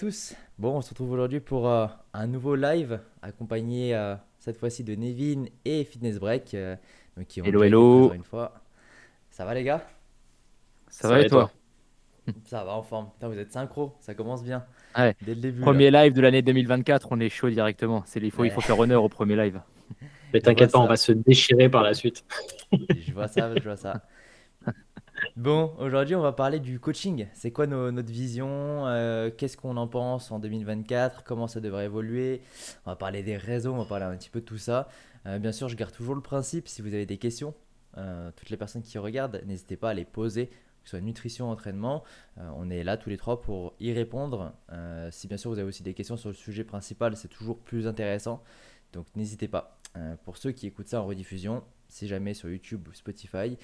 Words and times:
tous. 0.00 0.34
Bon, 0.58 0.78
on 0.78 0.80
se 0.80 0.90
retrouve 0.90 1.12
aujourd'hui 1.12 1.40
pour 1.40 1.68
euh, 1.68 1.86
un 2.14 2.26
nouveau 2.26 2.54
live 2.54 3.00
accompagné 3.20 3.94
euh, 3.94 4.14
cette 4.38 4.56
fois-ci 4.56 4.82
de 4.82 4.94
Nevin 4.94 5.44
et 5.66 5.84
Fitness 5.84 6.18
Break. 6.18 6.54
euh, 6.54 6.74
donc 7.18 7.26
qui 7.26 7.42
ont 7.42 7.44
Hello, 7.44 7.62
hello. 7.62 7.98
présents 7.98 8.14
Une 8.14 8.24
fois. 8.24 8.54
Ça 9.28 9.44
va 9.44 9.52
les 9.52 9.62
gars? 9.62 9.86
Ça, 10.88 11.06
va 11.06 11.20
et 11.20 11.28
toi? 11.28 11.52
Ça 12.44 12.64
va 12.64 12.72
en 12.72 12.82
forme. 12.82 13.10
Putain, 13.12 13.28
vous 13.28 13.38
êtes 13.38 13.52
synchro, 13.52 13.92
ça 14.00 14.14
commence 14.14 14.42
bien. 14.42 14.64
Ouais. 14.96 15.14
Dès 15.20 15.34
le 15.34 15.40
début. 15.40 15.60
là. 15.60 15.66
Premier 15.66 15.90
live 15.90 16.14
de 16.14 16.20
l'année 16.22 16.42
2024, 16.42 17.08
on 17.10 17.20
est 17.20 17.28
chaud 17.28 17.50
directement. 17.50 18.02
C'est, 18.06 18.20
il, 18.20 18.30
faut, 18.30 18.44
il 18.44 18.50
faut 18.50 18.60
faire 18.62 18.78
honneur 18.78 19.04
au 19.04 19.08
premier 19.10 19.36
live. 19.36 19.60
Mais 20.32 20.40
t'inquiète 20.40 20.72
pas, 20.72 20.78
on 20.78 20.86
va 20.86 20.96
se 20.96 21.12
déchirer 21.12 21.68
par 21.68 21.82
la 21.82 21.92
suite. 21.92 22.24
Je 22.72 23.12
vois 23.12 23.28
ça, 23.28 23.52
je 23.54 23.62
vois 23.62 23.76
ça. 23.76 24.02
Bon, 25.36 25.72
aujourd'hui, 25.78 26.16
on 26.16 26.22
va 26.22 26.32
parler 26.32 26.58
du 26.58 26.80
coaching. 26.80 27.28
C'est 27.34 27.52
quoi 27.52 27.66
notre 27.66 28.10
vision 28.10 28.86
euh, 28.88 29.30
Qu'est-ce 29.30 29.56
qu'on 29.56 29.76
en 29.76 29.86
pense 29.86 30.32
en 30.32 30.40
2024 30.40 31.22
Comment 31.22 31.46
ça 31.46 31.60
devrait 31.60 31.84
évoluer? 31.84 32.42
On 32.84 32.90
va 32.90 32.96
parler 32.96 33.22
des 33.22 33.36
réseaux, 33.36 33.72
on 33.72 33.78
va 33.78 33.84
parler 33.84 34.06
un 34.06 34.16
petit 34.16 34.28
peu 34.28 34.40
de 34.40 34.44
tout 34.44 34.58
ça. 34.58 34.88
Euh, 35.26 35.38
bien 35.38 35.52
sûr, 35.52 35.68
je 35.68 35.76
garde 35.76 35.92
toujours 35.92 36.16
le 36.16 36.20
principe. 36.20 36.66
Si 36.66 36.82
vous 36.82 36.88
avez 36.88 37.06
des 37.06 37.16
questions, 37.16 37.54
euh, 37.96 38.32
toutes 38.34 38.50
les 38.50 38.56
personnes 38.56 38.82
qui 38.82 38.98
regardent, 38.98 39.40
n'hésitez 39.46 39.76
pas 39.76 39.90
à 39.90 39.94
les 39.94 40.04
poser, 40.04 40.48
que 40.48 40.54
ce 40.84 40.90
soit 40.90 41.00
nutrition, 41.00 41.48
entraînement. 41.48 42.02
On 42.36 42.68
est 42.68 42.82
là 42.82 42.96
tous 42.96 43.10
les 43.10 43.16
trois 43.16 43.40
pour 43.40 43.74
y 43.78 43.92
répondre. 43.92 44.52
Si 45.10 45.28
bien 45.28 45.36
sûr 45.36 45.50
vous 45.50 45.58
avez 45.58 45.68
aussi 45.68 45.82
des 45.82 45.94
questions 45.94 46.16
sur 46.16 46.30
le 46.30 46.34
sujet 46.34 46.64
principal, 46.64 47.16
c'est 47.16 47.28
toujours 47.28 47.58
plus 47.58 47.86
intéressant. 47.86 48.42
Donc 48.92 49.06
n'hésitez 49.14 49.46
pas. 49.46 49.78
Pour 50.24 50.38
ceux 50.38 50.52
qui 50.52 50.66
écoutent 50.66 50.88
ça 50.88 51.02
en 51.02 51.06
rediffusion, 51.06 51.62
si 51.88 52.08
jamais 52.08 52.34
sur 52.34 52.48
YouTube 52.48 52.88
ou 52.88 52.94
Spotify, 52.94 53.58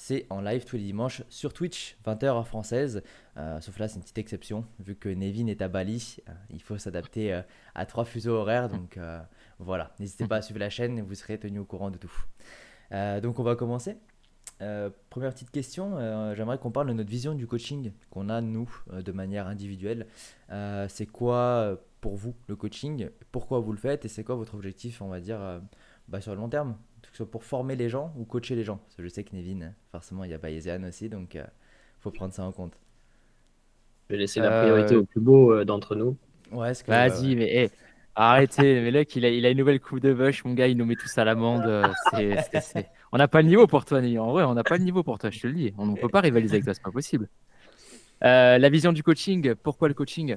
c'est 0.00 0.26
en 0.30 0.40
live 0.40 0.64
tous 0.64 0.76
les 0.76 0.84
dimanches 0.84 1.22
sur 1.28 1.52
Twitch, 1.52 1.98
20h 2.06 2.24
heure 2.24 2.48
française. 2.48 3.02
Euh, 3.36 3.60
sauf 3.60 3.78
là, 3.78 3.86
c'est 3.86 3.96
une 3.96 4.00
petite 4.00 4.16
exception, 4.16 4.64
vu 4.78 4.96
que 4.96 5.10
Nevin 5.10 5.46
est 5.46 5.60
à 5.60 5.68
Bali. 5.68 6.16
euh, 6.26 6.32
il 6.48 6.62
faut 6.62 6.78
s'adapter 6.78 7.34
euh, 7.34 7.42
à 7.74 7.84
trois 7.84 8.06
fuseaux 8.06 8.32
horaires. 8.32 8.70
Donc 8.70 8.96
euh, 8.96 9.20
voilà, 9.58 9.92
n'hésitez 10.00 10.26
pas 10.26 10.36
à 10.36 10.42
suivre 10.42 10.58
la 10.58 10.70
chaîne, 10.70 11.02
vous 11.02 11.14
serez 11.14 11.38
tenu 11.38 11.58
au 11.58 11.66
courant 11.66 11.90
de 11.90 11.98
tout. 11.98 12.12
Donc 12.90 13.38
on 13.38 13.42
va 13.42 13.56
commencer. 13.56 13.98
Première 15.10 15.34
petite 15.34 15.50
question, 15.50 16.34
j'aimerais 16.34 16.56
qu'on 16.56 16.70
parle 16.70 16.88
de 16.88 16.94
notre 16.94 17.10
vision 17.10 17.34
du 17.34 17.46
coaching 17.46 17.92
qu'on 18.08 18.30
a 18.30 18.40
nous 18.40 18.70
de 18.90 19.12
manière 19.12 19.48
individuelle. 19.48 20.06
C'est 20.48 21.06
quoi 21.06 21.78
pour 22.00 22.16
vous 22.16 22.34
le 22.48 22.56
coaching? 22.56 23.10
Pourquoi 23.32 23.60
vous 23.60 23.72
le 23.72 23.78
faites? 23.78 24.06
Et 24.06 24.08
c'est 24.08 24.24
quoi 24.24 24.34
votre 24.34 24.54
objectif, 24.54 25.02
on 25.02 25.08
va 25.08 25.20
dire, 25.20 25.60
bah, 26.08 26.22
sur 26.22 26.32
le 26.34 26.40
long 26.40 26.48
terme? 26.48 26.76
Que 27.02 27.08
ce 27.12 27.16
soit 27.18 27.30
pour 27.30 27.44
former 27.44 27.76
les 27.76 27.88
gens 27.88 28.12
ou 28.16 28.24
coacher 28.24 28.54
les 28.54 28.64
gens 28.64 28.76
Parce 28.78 28.96
que 28.96 29.02
je 29.02 29.08
sais 29.08 29.24
que 29.24 29.34
Nevin, 29.34 29.72
forcément, 29.92 30.24
il 30.24 30.30
y 30.30 30.34
a 30.34 30.38
Bayesian 30.38 30.82
aussi, 30.84 31.08
donc 31.08 31.34
il 31.34 31.44
faut 32.00 32.10
prendre 32.10 32.32
ça 32.32 32.44
en 32.44 32.52
compte. 32.52 32.74
Je 34.08 34.14
vais 34.14 34.20
laisser 34.20 34.40
la 34.40 34.50
Euh, 34.52 34.62
priorité 34.62 34.96
au 34.96 35.04
plus 35.04 35.20
beau 35.20 35.52
euh, 35.52 35.64
d'entre 35.64 35.94
nous. 35.94 36.16
Ouais, 36.52 36.72
que, 36.72 36.90
Vas-y, 36.90 37.36
mais 37.36 37.54
hey, 37.54 37.70
arrêtez. 38.14 38.80
mais 38.82 38.90
Luc, 38.90 39.14
il 39.16 39.24
a, 39.24 39.28
il 39.30 39.46
a 39.46 39.50
une 39.50 39.58
nouvelle 39.58 39.80
coupe 39.80 40.00
de 40.00 40.12
bush. 40.12 40.44
Mon 40.44 40.54
gars, 40.54 40.66
il 40.66 40.76
nous 40.76 40.84
met 40.84 40.96
tous 40.96 41.16
à 41.18 41.24
l'amende. 41.24 41.64
euh, 41.66 41.86
On 43.12 43.18
n'a 43.18 43.28
pas 43.28 43.42
le 43.42 43.48
niveau 43.48 43.66
pour 43.66 43.84
toi. 43.84 43.98
En 44.00 44.32
vrai, 44.32 44.44
on 44.44 44.54
n'a 44.54 44.64
pas 44.64 44.76
le 44.78 44.84
niveau 44.84 45.02
pour 45.02 45.18
toi, 45.18 45.30
je 45.30 45.40
te 45.40 45.46
le 45.46 45.52
dis. 45.54 45.72
On 45.78 45.86
ne 45.86 45.96
peut 45.96 46.08
pas 46.08 46.20
rivaliser 46.20 46.54
avec 46.54 46.64
toi, 46.64 46.74
c'est 46.74 46.82
pas 46.82 46.90
possible. 46.90 47.28
Euh, 48.22 48.58
la 48.58 48.68
vision 48.68 48.92
du 48.92 49.02
coaching, 49.02 49.54
pourquoi 49.54 49.88
le 49.88 49.94
coaching? 49.94 50.36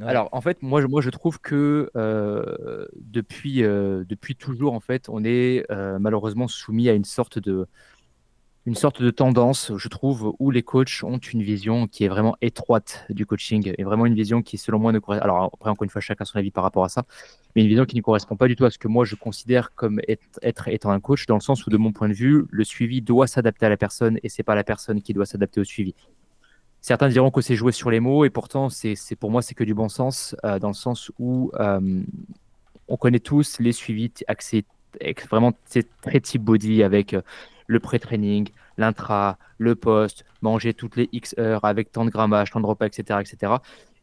Alors, 0.00 0.28
en 0.32 0.40
fait, 0.40 0.62
moi, 0.62 0.80
je, 0.80 1.10
trouve 1.10 1.40
que 1.40 1.90
euh, 1.96 2.86
depuis, 2.96 3.62
euh, 3.62 4.04
depuis 4.08 4.36
toujours, 4.36 4.74
en 4.74 4.80
fait, 4.80 5.08
on 5.08 5.24
est 5.24 5.64
euh, 5.70 5.98
malheureusement 5.98 6.48
soumis 6.48 6.88
à 6.88 6.94
une 6.94 7.04
sorte 7.04 7.38
de, 7.38 7.66
tendance, 9.10 9.72
je 9.76 9.88
trouve, 9.88 10.34
où 10.38 10.50
les 10.50 10.62
coachs 10.62 11.02
ont 11.02 11.18
une 11.18 11.42
vision 11.42 11.86
qui 11.86 12.04
est 12.04 12.08
vraiment 12.08 12.36
étroite 12.40 13.04
du 13.10 13.26
coaching 13.26 13.72
et 13.76 13.82
vraiment 13.84 14.06
une 14.06 14.14
vision 14.14 14.42
qui, 14.42 14.58
selon 14.58 14.78
moi, 14.78 14.92
ne 14.92 14.98
correspond. 14.98 15.24
Alors, 15.24 15.50
après, 15.52 15.70
encore 15.70 15.84
une 15.84 15.90
fois, 15.90 16.00
chacun 16.00 16.24
son 16.24 16.38
avis 16.38 16.50
par 16.50 16.64
rapport 16.64 16.84
à 16.84 16.88
ça, 16.88 17.04
mais 17.54 17.62
une 17.62 17.68
vision 17.68 17.84
qui 17.84 17.96
ne 17.96 18.02
correspond 18.02 18.36
pas 18.36 18.48
du 18.48 18.56
tout 18.56 18.64
à 18.64 18.70
ce 18.70 18.78
que 18.78 18.88
moi 18.88 19.04
je 19.04 19.16
considère 19.16 19.74
comme 19.74 20.00
être, 20.08 20.38
être 20.42 20.68
étant 20.68 20.90
un 20.90 21.00
coach, 21.00 21.26
dans 21.26 21.36
le 21.36 21.40
sens 21.40 21.66
où, 21.66 21.70
de 21.70 21.76
mon 21.76 21.92
point 21.92 22.08
de 22.08 22.14
vue, 22.14 22.46
le 22.50 22.64
suivi 22.64 23.02
doit 23.02 23.26
s'adapter 23.26 23.66
à 23.66 23.68
la 23.68 23.76
personne 23.76 24.18
et 24.22 24.28
c'est 24.28 24.44
pas 24.44 24.54
la 24.54 24.64
personne 24.64 25.02
qui 25.02 25.12
doit 25.12 25.26
s'adapter 25.26 25.60
au 25.60 25.64
suivi. 25.64 25.94
Certains 26.80 27.08
diront 27.08 27.30
que 27.30 27.40
c'est 27.40 27.56
jouer 27.56 27.72
sur 27.72 27.90
les 27.90 28.00
mots 28.00 28.24
et 28.24 28.30
pourtant, 28.30 28.68
c'est, 28.70 28.96
pour 29.18 29.30
moi, 29.30 29.42
c'est 29.42 29.54
que 29.54 29.64
du 29.64 29.74
bon 29.74 29.88
sens, 29.88 30.34
euh, 30.44 30.58
dans 30.58 30.68
le 30.68 30.74
sens 30.74 31.10
où 31.18 31.50
euh, 31.60 32.02
on 32.88 32.96
connaît 32.96 33.20
tous 33.20 33.58
les 33.60 33.72
suivis 33.72 34.12
axés 34.26 34.64
vraiment 35.28 35.52
très 36.02 36.20
type 36.20 36.42
body 36.42 36.82
avec 36.82 37.14
euh, 37.14 37.22
le 37.66 37.80
pré-training, 37.80 38.48
l'intra, 38.78 39.38
le 39.58 39.76
post, 39.76 40.24
manger 40.42 40.74
toutes 40.74 40.96
les 40.96 41.08
X 41.12 41.34
heures 41.38 41.64
avec 41.64 41.92
tant 41.92 42.04
de 42.04 42.10
grammage, 42.10 42.50
tant 42.50 42.60
de 42.60 42.66
repas, 42.66 42.86
etc., 42.86 43.20
etc. 43.20 43.52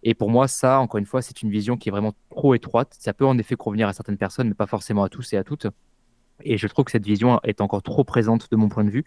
Et 0.04 0.14
pour 0.14 0.30
moi, 0.30 0.48
ça, 0.48 0.80
encore 0.80 1.00
une 1.00 1.06
fois, 1.06 1.22
c'est 1.22 1.42
une 1.42 1.50
vision 1.50 1.76
qui 1.76 1.90
est 1.90 1.92
vraiment 1.92 2.14
trop 2.30 2.54
étroite. 2.54 2.96
Ça 3.00 3.14
peut 3.14 3.26
en 3.26 3.38
effet 3.38 3.56
convenir 3.56 3.88
à 3.88 3.94
certaines 3.94 4.18
personnes, 4.18 4.48
mais 4.48 4.54
pas 4.54 4.68
forcément 4.68 5.04
à 5.04 5.10
tous 5.10 5.34
et 5.34 5.38
à 5.38 5.44
toutes. 5.44 5.68
Et 6.44 6.58
je 6.58 6.68
trouve 6.68 6.86
que 6.86 6.92
cette 6.92 7.06
vision 7.06 7.40
est 7.44 7.62
encore 7.62 7.82
trop 7.82 8.04
présente 8.04 8.50
de 8.52 8.56
mon 8.56 8.70
point 8.70 8.84
de 8.84 8.92
vue. 8.92 9.06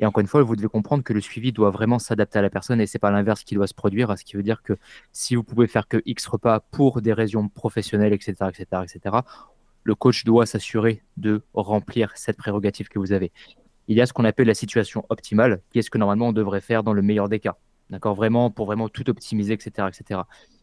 Et 0.00 0.06
encore 0.06 0.22
une 0.22 0.26
fois, 0.26 0.42
vous 0.42 0.56
devez 0.56 0.68
comprendre 0.68 1.04
que 1.04 1.12
le 1.12 1.20
suivi 1.20 1.52
doit 1.52 1.70
vraiment 1.70 1.98
s'adapter 1.98 2.38
à 2.38 2.42
la 2.42 2.48
personne 2.48 2.80
et 2.80 2.86
c'est 2.86 2.98
pas 2.98 3.10
l'inverse 3.10 3.44
qui 3.44 3.54
doit 3.54 3.66
se 3.66 3.74
produire. 3.74 4.18
Ce 4.18 4.24
qui 4.24 4.34
veut 4.34 4.42
dire 4.42 4.62
que 4.62 4.78
si 5.12 5.36
vous 5.36 5.44
pouvez 5.44 5.66
faire 5.66 5.86
que 5.88 6.02
X 6.06 6.26
repas 6.26 6.60
pour 6.60 7.02
des 7.02 7.12
raisons 7.12 7.48
professionnelles, 7.48 8.14
etc., 8.14 8.34
etc., 8.48 8.82
etc., 8.82 9.16
le 9.84 9.94
coach 9.94 10.24
doit 10.24 10.46
s'assurer 10.46 11.02
de 11.18 11.42
remplir 11.52 12.12
cette 12.14 12.38
prérogative 12.38 12.88
que 12.88 12.98
vous 12.98 13.12
avez. 13.12 13.30
Il 13.88 13.96
y 13.96 14.00
a 14.00 14.06
ce 14.06 14.14
qu'on 14.14 14.24
appelle 14.24 14.46
la 14.46 14.54
situation 14.54 15.04
optimale, 15.10 15.60
qui 15.70 15.78
est 15.78 15.82
ce 15.82 15.90
que 15.90 15.98
normalement 15.98 16.28
on 16.28 16.32
devrait 16.32 16.62
faire 16.62 16.82
dans 16.82 16.94
le 16.94 17.02
meilleur 17.02 17.28
des 17.28 17.38
cas. 17.38 17.56
D'accord? 17.90 18.14
Vraiment, 18.14 18.50
pour 18.50 18.66
vraiment 18.66 18.88
tout 18.88 19.08
optimiser, 19.10 19.52
etc., 19.52 19.88
etc. 19.88 20.20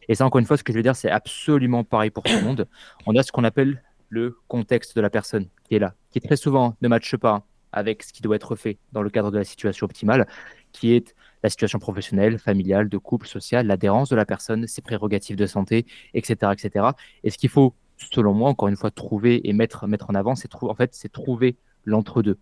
Et 0.08 0.16
ça, 0.16 0.24
encore 0.26 0.40
une 0.40 0.46
fois, 0.46 0.56
ce 0.56 0.64
que 0.64 0.72
je 0.72 0.78
veux 0.78 0.82
dire, 0.82 0.96
c'est 0.96 1.10
absolument 1.10 1.84
pareil 1.84 2.10
pour 2.10 2.24
tout 2.24 2.34
le 2.34 2.42
monde. 2.42 2.66
On 3.06 3.14
a 3.14 3.22
ce 3.22 3.30
qu'on 3.30 3.44
appelle 3.44 3.84
le 4.08 4.36
contexte 4.48 4.96
de 4.96 5.00
la 5.00 5.10
personne 5.10 5.46
qui 5.64 5.76
est 5.76 5.78
là, 5.78 5.94
qui 6.10 6.20
très 6.20 6.36
souvent 6.36 6.76
ne 6.80 6.88
matche 6.88 7.16
pas 7.16 7.44
avec 7.72 8.02
ce 8.02 8.12
qui 8.12 8.22
doit 8.22 8.36
être 8.36 8.56
fait 8.56 8.78
dans 8.92 9.02
le 9.02 9.10
cadre 9.10 9.30
de 9.30 9.38
la 9.38 9.44
situation 9.44 9.84
optimale, 9.84 10.26
qui 10.72 10.92
est 10.92 11.14
la 11.42 11.50
situation 11.50 11.78
professionnelle, 11.78 12.38
familiale, 12.38 12.88
de 12.88 12.98
couple, 12.98 13.26
sociale, 13.26 13.66
l'adhérence 13.66 14.08
de 14.08 14.16
la 14.16 14.24
personne, 14.26 14.66
ses 14.66 14.82
prérogatives 14.82 15.36
de 15.36 15.46
santé, 15.46 15.86
etc., 16.14 16.52
etc. 16.52 16.86
Et 17.24 17.30
ce 17.30 17.38
qu'il 17.38 17.50
faut, 17.50 17.74
selon 18.12 18.34
moi, 18.34 18.48
encore 18.50 18.68
une 18.68 18.76
fois, 18.76 18.90
trouver 18.90 19.48
et 19.48 19.52
mettre, 19.52 19.86
mettre 19.86 20.10
en 20.10 20.14
avant, 20.14 20.34
c'est 20.34 20.50
en 20.60 20.74
fait, 20.74 20.94
c'est 20.94 21.10
trouver 21.12 21.56
l'entre-deux, 21.84 22.38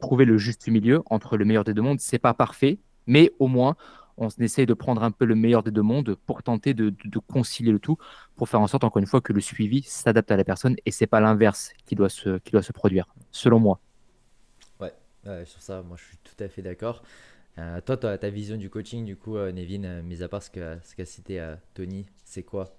trouver 0.00 0.24
le 0.24 0.38
juste 0.38 0.68
milieu 0.68 1.02
entre 1.06 1.36
le 1.36 1.44
meilleur 1.44 1.64
des 1.64 1.74
deux 1.74 1.82
mondes. 1.82 2.00
C'est 2.00 2.18
pas 2.18 2.34
parfait, 2.34 2.78
mais 3.06 3.32
au 3.38 3.48
moins, 3.48 3.76
on 4.16 4.28
essaye 4.40 4.66
de 4.66 4.74
prendre 4.74 5.02
un 5.02 5.10
peu 5.12 5.24
le 5.24 5.34
meilleur 5.36 5.62
des 5.62 5.70
deux 5.70 5.82
mondes 5.82 6.16
pour 6.26 6.42
tenter 6.42 6.74
de, 6.74 6.90
de- 6.90 6.96
de 7.04 7.18
concilier 7.20 7.70
le 7.72 7.78
tout, 7.78 7.96
pour 8.36 8.48
faire 8.48 8.60
en 8.60 8.66
sorte, 8.66 8.84
encore 8.84 8.98
une 9.00 9.06
fois, 9.06 9.20
que 9.20 9.32
le 9.32 9.40
suivi 9.40 9.82
s'adapte 9.82 10.30
à 10.30 10.36
la 10.36 10.44
personne 10.44 10.76
et 10.86 10.90
c'est 10.90 11.06
pas 11.06 11.20
l'inverse 11.20 11.72
qui 11.86 11.94
qui 11.94 11.94
doit 11.96 12.08
se 12.62 12.72
produire, 12.72 13.06
selon 13.30 13.60
moi. 13.60 13.80
Sur 15.44 15.60
ça, 15.62 15.82
moi 15.82 15.96
je 15.98 16.04
suis 16.04 16.18
tout 16.18 16.42
à 16.42 16.48
fait 16.48 16.62
d'accord. 16.62 17.02
Euh, 17.58 17.80
toi, 17.80 17.96
ta, 17.96 18.16
ta 18.18 18.30
vision 18.30 18.56
du 18.56 18.70
coaching, 18.70 19.04
du 19.04 19.16
coup, 19.16 19.36
euh, 19.36 19.50
Nevin, 19.50 19.82
euh, 19.84 20.02
mis 20.02 20.22
à 20.22 20.28
part 20.28 20.42
ce 20.42 20.50
qu'a 20.50 20.76
ce 20.82 21.04
cité 21.04 21.40
euh, 21.40 21.56
Tony, 21.74 22.06
c'est 22.24 22.44
quoi? 22.44 22.76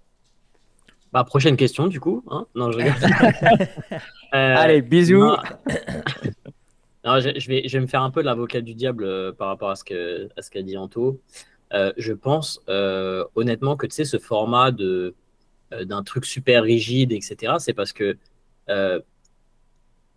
Bah, 1.11 1.23
prochaine 1.23 1.57
question, 1.57 1.87
du 1.87 1.99
coup. 1.99 2.23
hein 2.29 2.45
non, 2.55 2.71
je. 2.71 2.79
Euh, 4.35 4.55
Allez, 4.55 4.83
bisous. 4.83 5.17
non. 5.17 5.37
Non, 7.05 7.19
je, 7.19 7.39
je 7.39 7.47
vais, 7.47 7.67
je 7.67 7.77
vais 7.77 7.81
me 7.81 7.87
faire 7.87 8.03
un 8.03 8.11
peu 8.11 8.21
l'avocat 8.21 8.61
du 8.61 8.75
diable 8.75 9.05
euh, 9.05 9.31
par 9.31 9.47
rapport 9.47 9.69
à 9.71 9.75
ce 9.75 9.83
qu'a 9.83 10.61
dit 10.61 10.77
Anto. 10.77 11.19
Euh, 11.73 11.93
je 11.97 12.13
pense 12.13 12.61
euh, 12.67 13.25
honnêtement 13.35 13.75
que 13.77 13.87
tu 13.87 13.95
sais, 13.95 14.05
ce 14.05 14.19
format 14.19 14.71
de 14.71 15.15
euh, 15.73 15.85
d'un 15.85 16.03
truc 16.03 16.25
super 16.25 16.61
rigide, 16.61 17.11
etc., 17.11 17.53
c'est 17.59 17.73
parce 17.73 17.93
que 17.93 18.17
euh, 18.69 18.99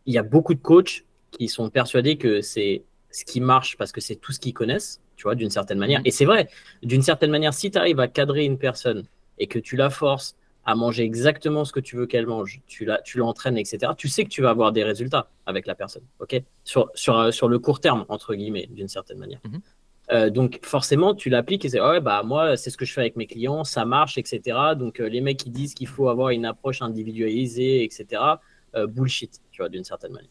il 0.07 0.13
y 0.13 0.19
a 0.19 0.23
beaucoup 0.23 0.55
de 0.55 0.61
coachs 0.61 1.05
qui 1.33 1.49
sont 1.49 1.71
persuadés 1.71 2.17
que 2.17 2.41
c'est 2.41 2.85
ce 3.11 3.25
qui 3.25 3.41
marche 3.41 3.77
parce 3.77 3.93
que 3.93 4.01
c'est 4.01 4.17
tout 4.17 4.33
ce 4.33 4.39
qu'ils 4.39 4.55
connaissent, 4.55 5.01
tu 5.17 5.25
vois, 5.25 5.35
d'une 5.35 5.51
certaine 5.51 5.79
manière. 5.79 6.01
Et 6.05 6.11
c'est 6.11 6.25
vrai, 6.25 6.49
d'une 6.83 7.03
certaine 7.03 7.31
manière, 7.31 7.53
si 7.53 7.71
tu 7.71 7.79
arrives 7.79 8.01
à 8.01 8.09
cadrer 8.09 8.45
une 8.45 8.59
personne 8.59 9.05
et 9.39 9.47
que 9.47 9.59
tu 9.59 9.77
la 9.77 9.91
forces 9.91 10.37
à 10.65 10.77
manger 10.77 11.03
exactement 11.03 11.65
ce 11.65 11.73
que 11.73 11.81
tu 11.81 11.97
veux 11.97 12.07
qu'elle 12.07 12.27
mange, 12.27 12.61
tu 12.69 12.85
la, 12.85 13.03
tu 13.03 13.19
l'entraînes, 13.19 13.59
etc., 13.59 13.93
tu 13.99 14.09
sais 14.09 14.23
que 14.25 14.29
tu 14.29 14.43
vas 14.43 14.51
avoir 14.51 14.71
des 14.71 14.85
résultats 14.85 15.29
avec 15.45 15.67
la 15.67 15.75
personne, 15.75 16.05
ok? 16.21 16.41
Sur, 16.63 16.91
sur, 16.95 17.19
euh, 17.19 17.31
sur 17.33 17.49
le 17.49 17.59
court 17.59 17.81
terme, 17.81 18.05
entre 18.09 18.35
guillemets, 18.37 18.69
d'une 18.71 18.87
certaine 18.87 19.19
manière. 19.19 19.41
Mhm. 19.45 19.61
Euh, 20.11 20.31
donc 20.31 20.61
forcément, 20.63 21.15
tu 21.15 21.31
l'appliques 21.31 21.65
et 21.65 21.69
c'est 21.69 21.81
ouais, 21.81 22.01
bah 22.01 22.23
moi, 22.23 22.57
c'est 22.57 22.71
ce 22.71 22.77
que 22.77 22.85
je 22.85 22.93
fais 22.93 23.01
avec 23.01 23.17
mes 23.17 23.27
clients, 23.27 23.65
ça 23.65 23.85
marche, 23.85 24.19
etc. 24.19 24.59
Donc 24.77 25.01
euh, 25.01 25.09
les 25.09 25.21
mecs 25.21 25.39
qui 25.39 25.51
disent 25.51 25.75
qu'il 25.75 25.87
faut 25.87 26.09
avoir 26.09 26.31
une 26.31 26.45
approche 26.45 26.83
individualisée, 26.83 27.85
etc. 27.85 28.23
euh, 28.75 28.87
bullshit, 28.87 29.41
tu 29.53 29.63
vois, 29.63 29.69
d'une 29.69 29.85
certaine 29.85 30.13
manière. 30.13 30.31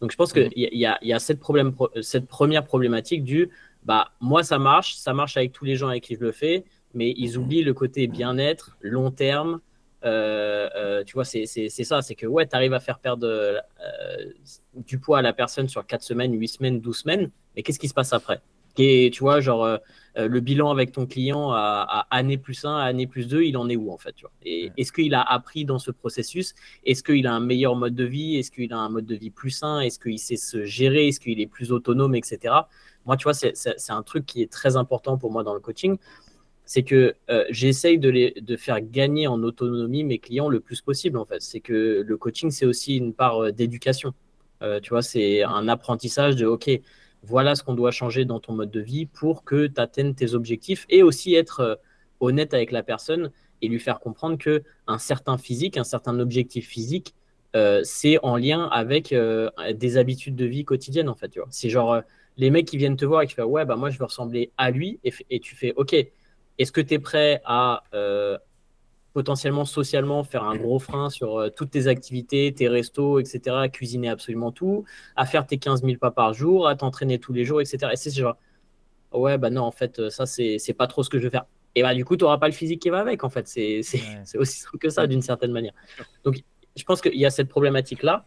Donc 0.00 0.12
je 0.12 0.16
pense 0.16 0.32
qu'il 0.32 0.44
Mhm. 0.44 0.52
y, 0.56 0.64
a- 0.66 0.68
il 0.72 0.78
y 0.78 0.86
a, 0.86 0.98
il 1.02 1.08
y 1.08 1.12
a 1.12 1.18
cette, 1.18 1.40
problème, 1.40 1.72
pro- 1.72 1.90
cette 2.02 2.26
première 2.26 2.64
problématique 2.64 3.24
du 3.24 3.50
bah 3.84 4.10
moi 4.20 4.42
ça 4.42 4.58
marche, 4.58 4.94
ça 4.96 5.12
marche 5.14 5.36
avec 5.36 5.52
tous 5.52 5.64
les 5.64 5.76
gens 5.76 5.88
avec 5.88 6.02
qui 6.04 6.14
je 6.14 6.20
le 6.20 6.32
fais, 6.32 6.64
mais 6.94 7.12
ils 7.16 7.38
oublient 7.38 7.62
le 7.62 7.74
côté 7.74 8.06
bien-être, 8.06 8.76
long 8.80 9.10
terme. 9.10 9.60
Euh, 10.04 10.68
euh, 10.76 11.04
tu 11.04 11.14
vois, 11.14 11.24
c'est 11.24 11.46
ça, 11.46 12.02
c'est 12.02 12.14
que 12.14 12.26
ouais, 12.26 12.46
tu 12.46 12.54
arrives 12.54 12.74
à 12.74 12.80
faire 12.80 12.98
perdre 13.00 13.26
euh, 13.26 13.60
du 14.74 14.98
poids 14.98 15.18
à 15.18 15.22
la 15.22 15.32
personne 15.32 15.68
sur 15.68 15.84
4 15.84 16.02
semaines, 16.02 16.32
8 16.38 16.48
semaines, 16.48 16.80
12 16.80 16.98
semaines, 16.98 17.30
mais 17.56 17.62
qu'est-ce 17.62 17.78
qui 17.80 17.88
se 17.88 17.94
passe 17.94 18.12
après? 18.12 18.40
Qui 18.78 19.06
est, 19.06 19.12
tu 19.12 19.20
vois, 19.20 19.40
genre, 19.40 19.64
euh, 19.64 19.76
euh, 20.18 20.28
le 20.28 20.38
bilan 20.38 20.70
avec 20.70 20.92
ton 20.92 21.04
client 21.06 21.50
à, 21.50 22.06
année 22.10 22.38
plus 22.38 22.64
1, 22.64 22.76
à 22.76 22.84
année 22.84 23.08
plus 23.08 23.26
2, 23.26 23.42
il 23.42 23.56
en 23.56 23.68
est 23.68 23.76
où 23.76 23.90
en 23.90 23.98
fait 23.98 24.12
tu 24.12 24.22
vois? 24.22 24.32
Et 24.44 24.70
est-ce 24.76 24.92
qu'il 24.92 25.14
a 25.14 25.22
appris 25.22 25.64
dans 25.64 25.80
ce 25.80 25.90
processus? 25.90 26.54
Est-ce 26.84 27.02
qu'il 27.02 27.26
a 27.26 27.34
un 27.34 27.40
meilleur 27.40 27.74
mode 27.74 27.96
de 27.96 28.04
vie? 28.04 28.36
Est-ce 28.36 28.52
qu'il 28.52 28.72
a 28.72 28.78
un 28.78 28.88
mode 28.88 29.06
de 29.06 29.16
vie 29.16 29.30
plus 29.30 29.50
sain? 29.50 29.80
Est-ce 29.80 29.98
qu'il 29.98 30.18
sait 30.18 30.36
se 30.36 30.64
gérer? 30.64 31.08
Est-ce 31.08 31.18
qu'il 31.18 31.40
est 31.40 31.46
plus 31.46 31.72
autonome, 31.72 32.14
etc. 32.14 32.54
Moi, 33.04 33.16
tu 33.16 33.24
vois, 33.24 33.34
c'est 33.34 33.90
un 33.90 34.02
truc 34.02 34.26
qui 34.26 34.42
est 34.42 34.52
très 34.52 34.76
important 34.76 35.18
pour 35.18 35.32
moi 35.32 35.42
dans 35.42 35.54
le 35.54 35.60
coaching. 35.60 35.96
C'est 36.64 36.82
que 36.82 37.14
euh, 37.30 37.44
j'essaye 37.50 37.98
de, 37.98 38.10
les, 38.10 38.34
de 38.40 38.56
faire 38.56 38.80
gagner 38.80 39.26
en 39.26 39.42
autonomie 39.42 40.04
mes 40.04 40.18
clients 40.18 40.48
le 40.48 40.60
plus 40.60 40.82
possible 40.82 41.18
en 41.18 41.24
fait. 41.24 41.42
C'est 41.42 41.60
que 41.60 42.04
le 42.06 42.16
coaching, 42.16 42.50
c'est 42.50 42.66
aussi 42.66 42.96
une 42.96 43.12
part 43.12 43.52
d'éducation. 43.52 44.14
tu 44.82 44.90
vois, 44.90 45.02
c'est 45.02 45.42
un 45.42 45.66
apprentissage 45.68 46.36
de 46.36 46.46
OK 46.46 46.70
voilà 47.28 47.54
ce 47.54 47.62
qu'on 47.62 47.74
doit 47.74 47.90
changer 47.90 48.24
dans 48.24 48.40
ton 48.40 48.54
mode 48.54 48.70
de 48.70 48.80
vie 48.80 49.06
pour 49.06 49.44
que 49.44 49.66
tu 49.66 49.80
atteignes 49.80 50.14
tes 50.14 50.34
objectifs 50.34 50.86
et 50.88 51.02
aussi 51.02 51.34
être 51.34 51.60
euh, 51.60 51.74
honnête 52.20 52.54
avec 52.54 52.72
la 52.72 52.82
personne 52.82 53.30
et 53.60 53.68
lui 53.68 53.78
faire 53.78 54.00
comprendre 54.00 54.38
que 54.38 54.62
un 54.86 54.98
certain 54.98 55.36
physique, 55.36 55.76
un 55.76 55.84
certain 55.84 56.18
objectif 56.20 56.66
physique, 56.66 57.14
euh, 57.54 57.80
c'est 57.84 58.18
en 58.22 58.36
lien 58.36 58.64
avec 58.72 59.12
euh, 59.12 59.50
des 59.74 59.98
habitudes 59.98 60.36
de 60.36 60.46
vie 60.46 60.64
quotidiennes 60.64 61.08
en 61.08 61.14
fait. 61.14 61.38
C'est 61.50 61.68
genre 61.68 62.00
les 62.38 62.50
mecs 62.50 62.66
qui 62.66 62.78
viennent 62.78 62.96
te 62.96 63.04
voir 63.04 63.22
et 63.22 63.26
qui 63.26 63.34
font 63.34 63.44
ouais 63.44 63.64
bah 63.64 63.76
moi 63.76 63.90
je 63.90 63.98
veux 63.98 64.04
ressembler 64.04 64.50
à 64.56 64.70
lui 64.70 64.98
et, 65.04 65.12
et 65.28 65.40
tu 65.40 65.54
fais 65.54 65.74
ok 65.76 65.94
est-ce 66.58 66.72
que 66.72 66.80
tu 66.80 66.94
es 66.94 66.98
prêt 66.98 67.40
à 67.44 67.82
potentiellement 69.12 69.64
socialement 69.64 70.22
faire 70.24 70.44
un 70.44 70.56
gros 70.56 70.78
frein 70.78 71.10
sur 71.10 71.38
euh, 71.38 71.50
toutes 71.50 71.70
tes 71.70 71.86
activités, 71.86 72.52
tes 72.54 72.68
restos, 72.68 73.18
etc., 73.18 73.56
à 73.56 73.68
cuisiner 73.68 74.08
absolument 74.08 74.52
tout, 74.52 74.84
à 75.16 75.26
faire 75.26 75.46
tes 75.46 75.58
15 75.58 75.82
000 75.82 75.96
pas 75.98 76.10
par 76.10 76.34
jour, 76.34 76.68
à 76.68 76.76
t'entraîner 76.76 77.18
tous 77.18 77.32
les 77.32 77.44
jours, 77.44 77.60
etc. 77.60 77.92
Et 77.92 77.96
c'est 77.96 78.10
genre, 78.10 78.36
ouais, 79.12 79.38
bah 79.38 79.50
non, 79.50 79.62
en 79.62 79.72
fait, 79.72 79.98
euh, 79.98 80.10
ça, 80.10 80.26
c'est 80.26 80.74
pas 80.76 80.86
trop 80.86 81.02
ce 81.02 81.10
que 81.10 81.18
je 81.18 81.24
veux 81.24 81.30
faire. 81.30 81.46
Et 81.74 81.82
bah, 81.82 81.94
du 81.94 82.04
coup, 82.04 82.16
tu 82.16 82.24
n'auras 82.24 82.38
pas 82.38 82.48
le 82.48 82.54
physique 82.54 82.80
qui 82.80 82.90
va 82.90 83.00
avec, 83.00 83.24
en 83.24 83.28
fait. 83.28 83.46
C'est 83.48 83.80
aussi 84.36 84.60
simple 84.60 84.78
que 84.78 84.90
ça, 84.90 85.06
d'une 85.06 85.22
certaine 85.22 85.52
manière. 85.52 85.74
Donc, 86.24 86.36
je 86.76 86.84
pense 86.84 87.00
qu'il 87.00 87.16
y 87.16 87.26
a 87.26 87.30
cette 87.30 87.48
problématique-là. 87.48 88.26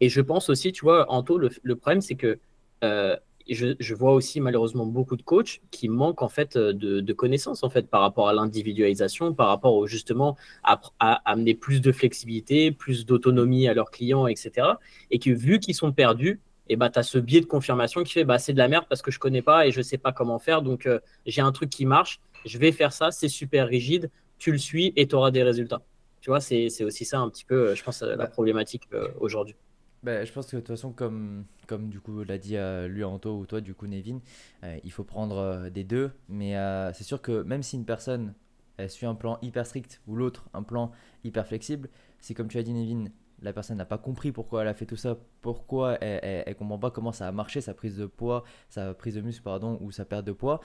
Et 0.00 0.08
je 0.08 0.20
pense 0.20 0.48
aussi, 0.48 0.72
tu 0.72 0.84
vois, 0.84 1.10
Anto, 1.10 1.38
le, 1.38 1.50
le 1.62 1.76
problème, 1.76 2.00
c'est 2.00 2.14
que 2.14 2.38
euh, 2.84 3.16
je, 3.54 3.94
vois 3.94 4.12
aussi 4.12 4.40
malheureusement 4.40 4.86
beaucoup 4.86 5.16
de 5.16 5.22
coachs 5.22 5.60
qui 5.70 5.88
manquent 5.88 6.22
en 6.22 6.28
fait 6.28 6.56
euh, 6.56 6.72
de, 6.72 7.12
connaissances 7.12 7.62
en 7.62 7.70
fait 7.70 7.88
par 7.88 8.00
rapport 8.00 8.28
à 8.28 8.32
l'individualisation, 8.32 9.34
par 9.34 9.48
rapport 9.48 9.74
au 9.74 9.86
justement 9.86 10.36
à, 10.62 10.80
amener 11.24 11.54
plus 11.54 11.80
de 11.80 11.92
flexibilité, 11.92 12.72
plus 12.72 13.06
d'autonomie 13.06 13.68
à 13.68 13.74
leurs 13.74 13.90
clients, 13.90 14.26
etc. 14.26 14.66
Et 15.10 15.18
que 15.18 15.30
vu 15.30 15.58
qu'ils 15.60 15.74
sont 15.74 15.92
perdus, 15.92 16.40
et 16.70 16.74
eh 16.74 16.76
bah, 16.76 16.90
tu 16.90 16.98
as 16.98 17.02
ce 17.02 17.16
biais 17.16 17.40
de 17.40 17.46
confirmation 17.46 18.02
qui 18.02 18.12
fait 18.12 18.24
bah, 18.24 18.38
c'est 18.38 18.52
de 18.52 18.58
la 18.58 18.68
merde 18.68 18.84
parce 18.88 19.00
que 19.00 19.10
je 19.10 19.18
connais 19.18 19.40
pas 19.40 19.66
et 19.66 19.70
je 19.70 19.80
sais 19.80 19.96
pas 19.96 20.12
comment 20.12 20.38
faire. 20.38 20.60
Donc 20.60 20.86
euh, 20.86 21.00
j'ai 21.24 21.40
un 21.40 21.52
truc 21.52 21.70
qui 21.70 21.86
marche, 21.86 22.20
je 22.44 22.58
vais 22.58 22.72
faire 22.72 22.92
ça, 22.92 23.10
c'est 23.10 23.28
super 23.28 23.66
rigide, 23.68 24.10
tu 24.38 24.52
le 24.52 24.58
suis 24.58 24.92
et 24.96 25.08
tu 25.08 25.14
auras 25.14 25.30
des 25.30 25.42
résultats. 25.42 25.80
Tu 26.20 26.30
vois, 26.30 26.40
c'est 26.40 26.68
aussi 26.84 27.04
ça 27.04 27.20
un 27.20 27.30
petit 27.30 27.44
peu, 27.44 27.74
je 27.74 27.82
pense, 27.82 28.02
la 28.02 28.26
problématique 28.26 28.82
euh, 28.92 29.08
aujourd'hui. 29.20 29.56
Bah, 30.02 30.24
je 30.24 30.32
pense 30.32 30.46
que 30.46 30.56
de 30.56 30.60
toute 30.60 30.68
façon, 30.68 30.92
comme, 30.92 31.44
comme 31.66 31.88
du 31.88 32.00
coup 32.00 32.22
l'a 32.22 32.38
dit 32.38 32.56
euh, 32.56 32.86
lui 32.86 33.02
Anto 33.02 33.36
ou 33.36 33.46
toi, 33.46 33.60
du 33.60 33.74
coup 33.74 33.86
Nevin, 33.86 34.20
euh, 34.62 34.78
il 34.84 34.92
faut 34.92 35.04
prendre 35.04 35.36
euh, 35.36 35.70
des 35.70 35.84
deux. 35.84 36.12
Mais 36.28 36.54
c'est 36.94 37.04
sûr 37.04 37.20
que 37.20 37.42
même 37.42 37.62
si 37.62 37.76
une 37.76 37.84
personne 37.84 38.34
elle 38.76 38.90
suit 38.90 39.06
un 39.06 39.16
plan 39.16 39.38
hyper 39.42 39.66
strict 39.66 40.00
ou 40.06 40.14
l'autre 40.14 40.48
un 40.54 40.62
plan 40.62 40.92
hyper 41.24 41.46
flexible, 41.46 41.88
si 42.20 42.34
comme 42.34 42.46
tu 42.46 42.58
as 42.58 42.62
dit 42.62 42.72
Nevin, 42.72 43.10
la 43.42 43.52
personne 43.52 43.76
n'a 43.76 43.84
pas 43.84 43.98
compris 43.98 44.30
pourquoi 44.30 44.62
elle 44.62 44.68
a 44.68 44.74
fait 44.74 44.86
tout 44.86 44.96
ça, 44.96 45.16
pourquoi 45.42 45.98
elle, 46.00 46.44
ne 46.46 46.52
comprend 46.52 46.78
pas 46.78 46.90
comment 46.92 47.12
ça 47.12 47.26
a 47.26 47.32
marché, 47.32 47.60
sa 47.60 47.74
prise 47.74 47.96
de 47.96 48.06
poids, 48.06 48.44
sa 48.68 48.94
prise 48.94 49.16
de 49.16 49.20
muscle, 49.20 49.42
pardon, 49.42 49.78
ou 49.80 49.90
sa 49.90 50.04
perte 50.04 50.24
de 50.24 50.32
poids, 50.32 50.60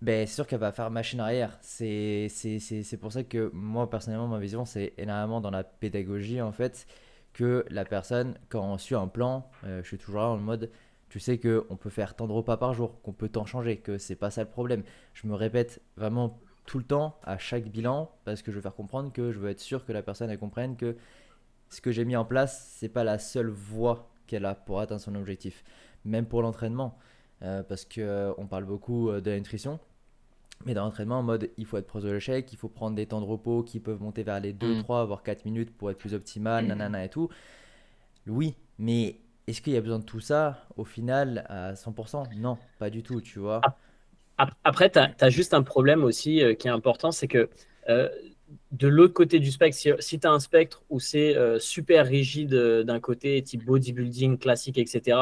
ben, 0.00 0.26
c'est 0.28 0.34
sûr 0.34 0.46
qu'elle 0.46 0.60
va 0.60 0.70
faire 0.70 0.90
machine 0.90 1.18
arrière. 1.20 1.58
C'est 1.60 2.28
pour 3.00 3.12
ça 3.12 3.24
que 3.24 3.50
moi, 3.52 3.90
personnellement, 3.90 4.28
ma 4.28 4.38
vision, 4.38 4.64
c'est 4.64 4.94
énormément 4.96 5.40
dans 5.40 5.50
la 5.50 5.64
pédagogie, 5.64 6.40
en 6.40 6.52
fait 6.52 6.86
que 7.38 7.64
la 7.70 7.84
personne, 7.84 8.36
quand 8.48 8.64
on 8.64 8.78
suit 8.78 8.96
un 8.96 9.06
plan, 9.06 9.48
euh, 9.62 9.80
je 9.84 9.86
suis 9.86 9.96
toujours 9.96 10.22
là 10.22 10.26
en 10.26 10.38
mode, 10.38 10.72
tu 11.08 11.20
sais 11.20 11.38
qu'on 11.38 11.76
peut 11.76 11.88
faire 11.88 12.16
tant 12.16 12.26
de 12.26 12.32
repas 12.32 12.56
par 12.56 12.74
jour, 12.74 13.00
qu'on 13.02 13.12
peut 13.12 13.28
t'en 13.28 13.46
changer, 13.46 13.76
que 13.76 13.96
c'est 13.96 14.16
pas 14.16 14.32
ça 14.32 14.42
le 14.42 14.48
problème. 14.48 14.82
Je 15.14 15.28
me 15.28 15.34
répète 15.36 15.80
vraiment 15.96 16.40
tout 16.66 16.78
le 16.78 16.84
temps 16.84 17.16
à 17.22 17.38
chaque 17.38 17.68
bilan 17.68 18.10
parce 18.24 18.42
que 18.42 18.50
je 18.50 18.56
veux 18.56 18.62
faire 18.62 18.74
comprendre 18.74 19.12
que 19.12 19.30
je 19.30 19.38
veux 19.38 19.50
être 19.50 19.60
sûr 19.60 19.84
que 19.84 19.92
la 19.92 20.02
personne 20.02 20.36
comprenne 20.36 20.76
que 20.76 20.96
ce 21.68 21.80
que 21.80 21.92
j'ai 21.92 22.04
mis 22.04 22.16
en 22.16 22.24
place, 22.24 22.74
c'est 22.76 22.88
pas 22.88 23.04
la 23.04 23.20
seule 23.20 23.50
voie 23.50 24.10
qu'elle 24.26 24.44
a 24.44 24.56
pour 24.56 24.80
atteindre 24.80 25.00
son 25.00 25.14
objectif. 25.14 25.62
Même 26.04 26.26
pour 26.26 26.42
l'entraînement, 26.42 26.98
euh, 27.42 27.62
parce 27.62 27.84
que 27.84 28.00
euh, 28.00 28.32
on 28.36 28.48
parle 28.48 28.64
beaucoup 28.64 29.12
de 29.12 29.30
la 29.30 29.36
nutrition. 29.36 29.78
Mais 30.66 30.74
dans 30.74 30.84
l'entraînement, 30.84 31.20
en 31.20 31.22
mode, 31.22 31.50
il 31.56 31.66
faut 31.66 31.78
être 31.78 31.86
proche 31.86 32.02
de 32.02 32.10
l'échec, 32.10 32.52
il 32.52 32.56
faut 32.56 32.68
prendre 32.68 32.96
des 32.96 33.06
temps 33.06 33.20
de 33.20 33.26
repos 33.26 33.62
qui 33.62 33.80
peuvent 33.80 34.00
monter 34.00 34.22
vers 34.22 34.40
les 34.40 34.52
2, 34.52 34.82
3, 34.82 35.04
mm. 35.04 35.06
voire 35.06 35.22
4 35.22 35.44
minutes 35.44 35.76
pour 35.76 35.90
être 35.90 35.98
plus 35.98 36.14
optimal, 36.14 36.64
mm. 36.64 36.68
nanana 36.68 37.04
et 37.04 37.08
tout. 37.08 37.28
Oui, 38.26 38.54
mais 38.78 39.20
est-ce 39.46 39.62
qu'il 39.62 39.72
y 39.72 39.76
a 39.76 39.80
besoin 39.80 39.98
de 39.98 40.04
tout 40.04 40.20
ça 40.20 40.66
au 40.76 40.84
final 40.84 41.44
à 41.48 41.72
100% 41.72 42.36
Non, 42.36 42.58
pas 42.78 42.90
du 42.90 43.02
tout, 43.02 43.20
tu 43.20 43.38
vois. 43.38 43.60
Après, 44.62 44.90
tu 44.90 44.98
as, 44.98 45.30
juste 45.30 45.54
un 45.54 45.62
problème 45.62 46.04
aussi 46.04 46.42
euh, 46.42 46.54
qui 46.54 46.68
est 46.68 46.70
important, 46.70 47.10
c'est 47.10 47.26
que 47.26 47.48
euh, 47.88 48.08
de 48.72 48.86
l'autre 48.86 49.14
côté 49.14 49.40
du 49.40 49.50
spectre, 49.50 49.78
si, 49.98 50.20
tu 50.20 50.26
as 50.26 50.30
un 50.30 50.38
spectre 50.38 50.82
où 50.90 51.00
c'est 51.00 51.36
euh, 51.36 51.58
super 51.58 52.06
rigide 52.06 52.54
d'un 52.54 53.00
côté, 53.00 53.42
type 53.42 53.64
bodybuilding 53.64 54.38
classique, 54.38 54.78
etc., 54.78 55.18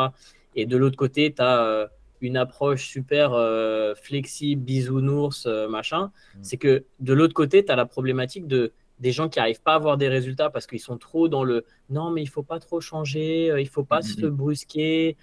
et 0.54 0.66
de 0.66 0.76
l'autre 0.76 0.96
côté, 0.96 1.32
tu 1.34 1.42
as 1.42 1.90
une 2.20 2.36
approche 2.36 2.86
super 2.86 3.32
euh, 3.32 3.94
flexible, 3.94 4.62
bisounours, 4.62 5.46
euh, 5.46 5.68
machin, 5.68 6.06
mm. 6.34 6.38
c'est 6.42 6.56
que 6.56 6.84
de 7.00 7.12
l'autre 7.12 7.34
côté, 7.34 7.64
tu 7.64 7.72
as 7.72 7.76
la 7.76 7.86
problématique 7.86 8.46
de 8.46 8.72
des 8.98 9.12
gens 9.12 9.28
qui 9.28 9.38
n'arrivent 9.38 9.60
pas 9.60 9.72
à 9.72 9.74
avoir 9.74 9.98
des 9.98 10.08
résultats 10.08 10.48
parce 10.48 10.66
qu'ils 10.66 10.80
sont 10.80 10.96
trop 10.96 11.28
dans 11.28 11.44
le 11.44 11.66
non, 11.90 12.10
mais 12.10 12.22
il 12.22 12.28
faut 12.28 12.42
pas 12.42 12.58
trop 12.58 12.80
changer, 12.80 13.50
euh, 13.50 13.60
il 13.60 13.68
faut 13.68 13.84
pas 13.84 13.98
mm, 13.98 14.02
se 14.02 14.26
mm, 14.26 14.30
brusquer. 14.30 15.16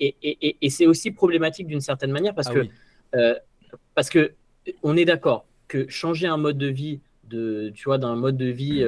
et, 0.00 0.70
c'est 0.70 0.86
aussi 0.86 1.10
problématique 1.10 1.66
d'une 1.66 1.82
certaine 1.82 2.10
manière 2.10 2.34
parce 2.34 2.48
ah 2.48 2.54
que, 2.54 3.38
parce 3.94 4.08
que 4.08 4.32
on 4.82 4.96
est 4.96 5.04
d'accord 5.04 5.44
que 5.68 5.86
changer 5.90 6.26
un 6.26 6.38
mode 6.38 6.56
de 6.56 6.68
vie, 6.68 7.00
de, 7.24 7.70
tu 7.74 7.84
vois, 7.84 7.98
d'un 7.98 8.16
mode 8.16 8.38
de 8.38 8.46
vie 8.46 8.82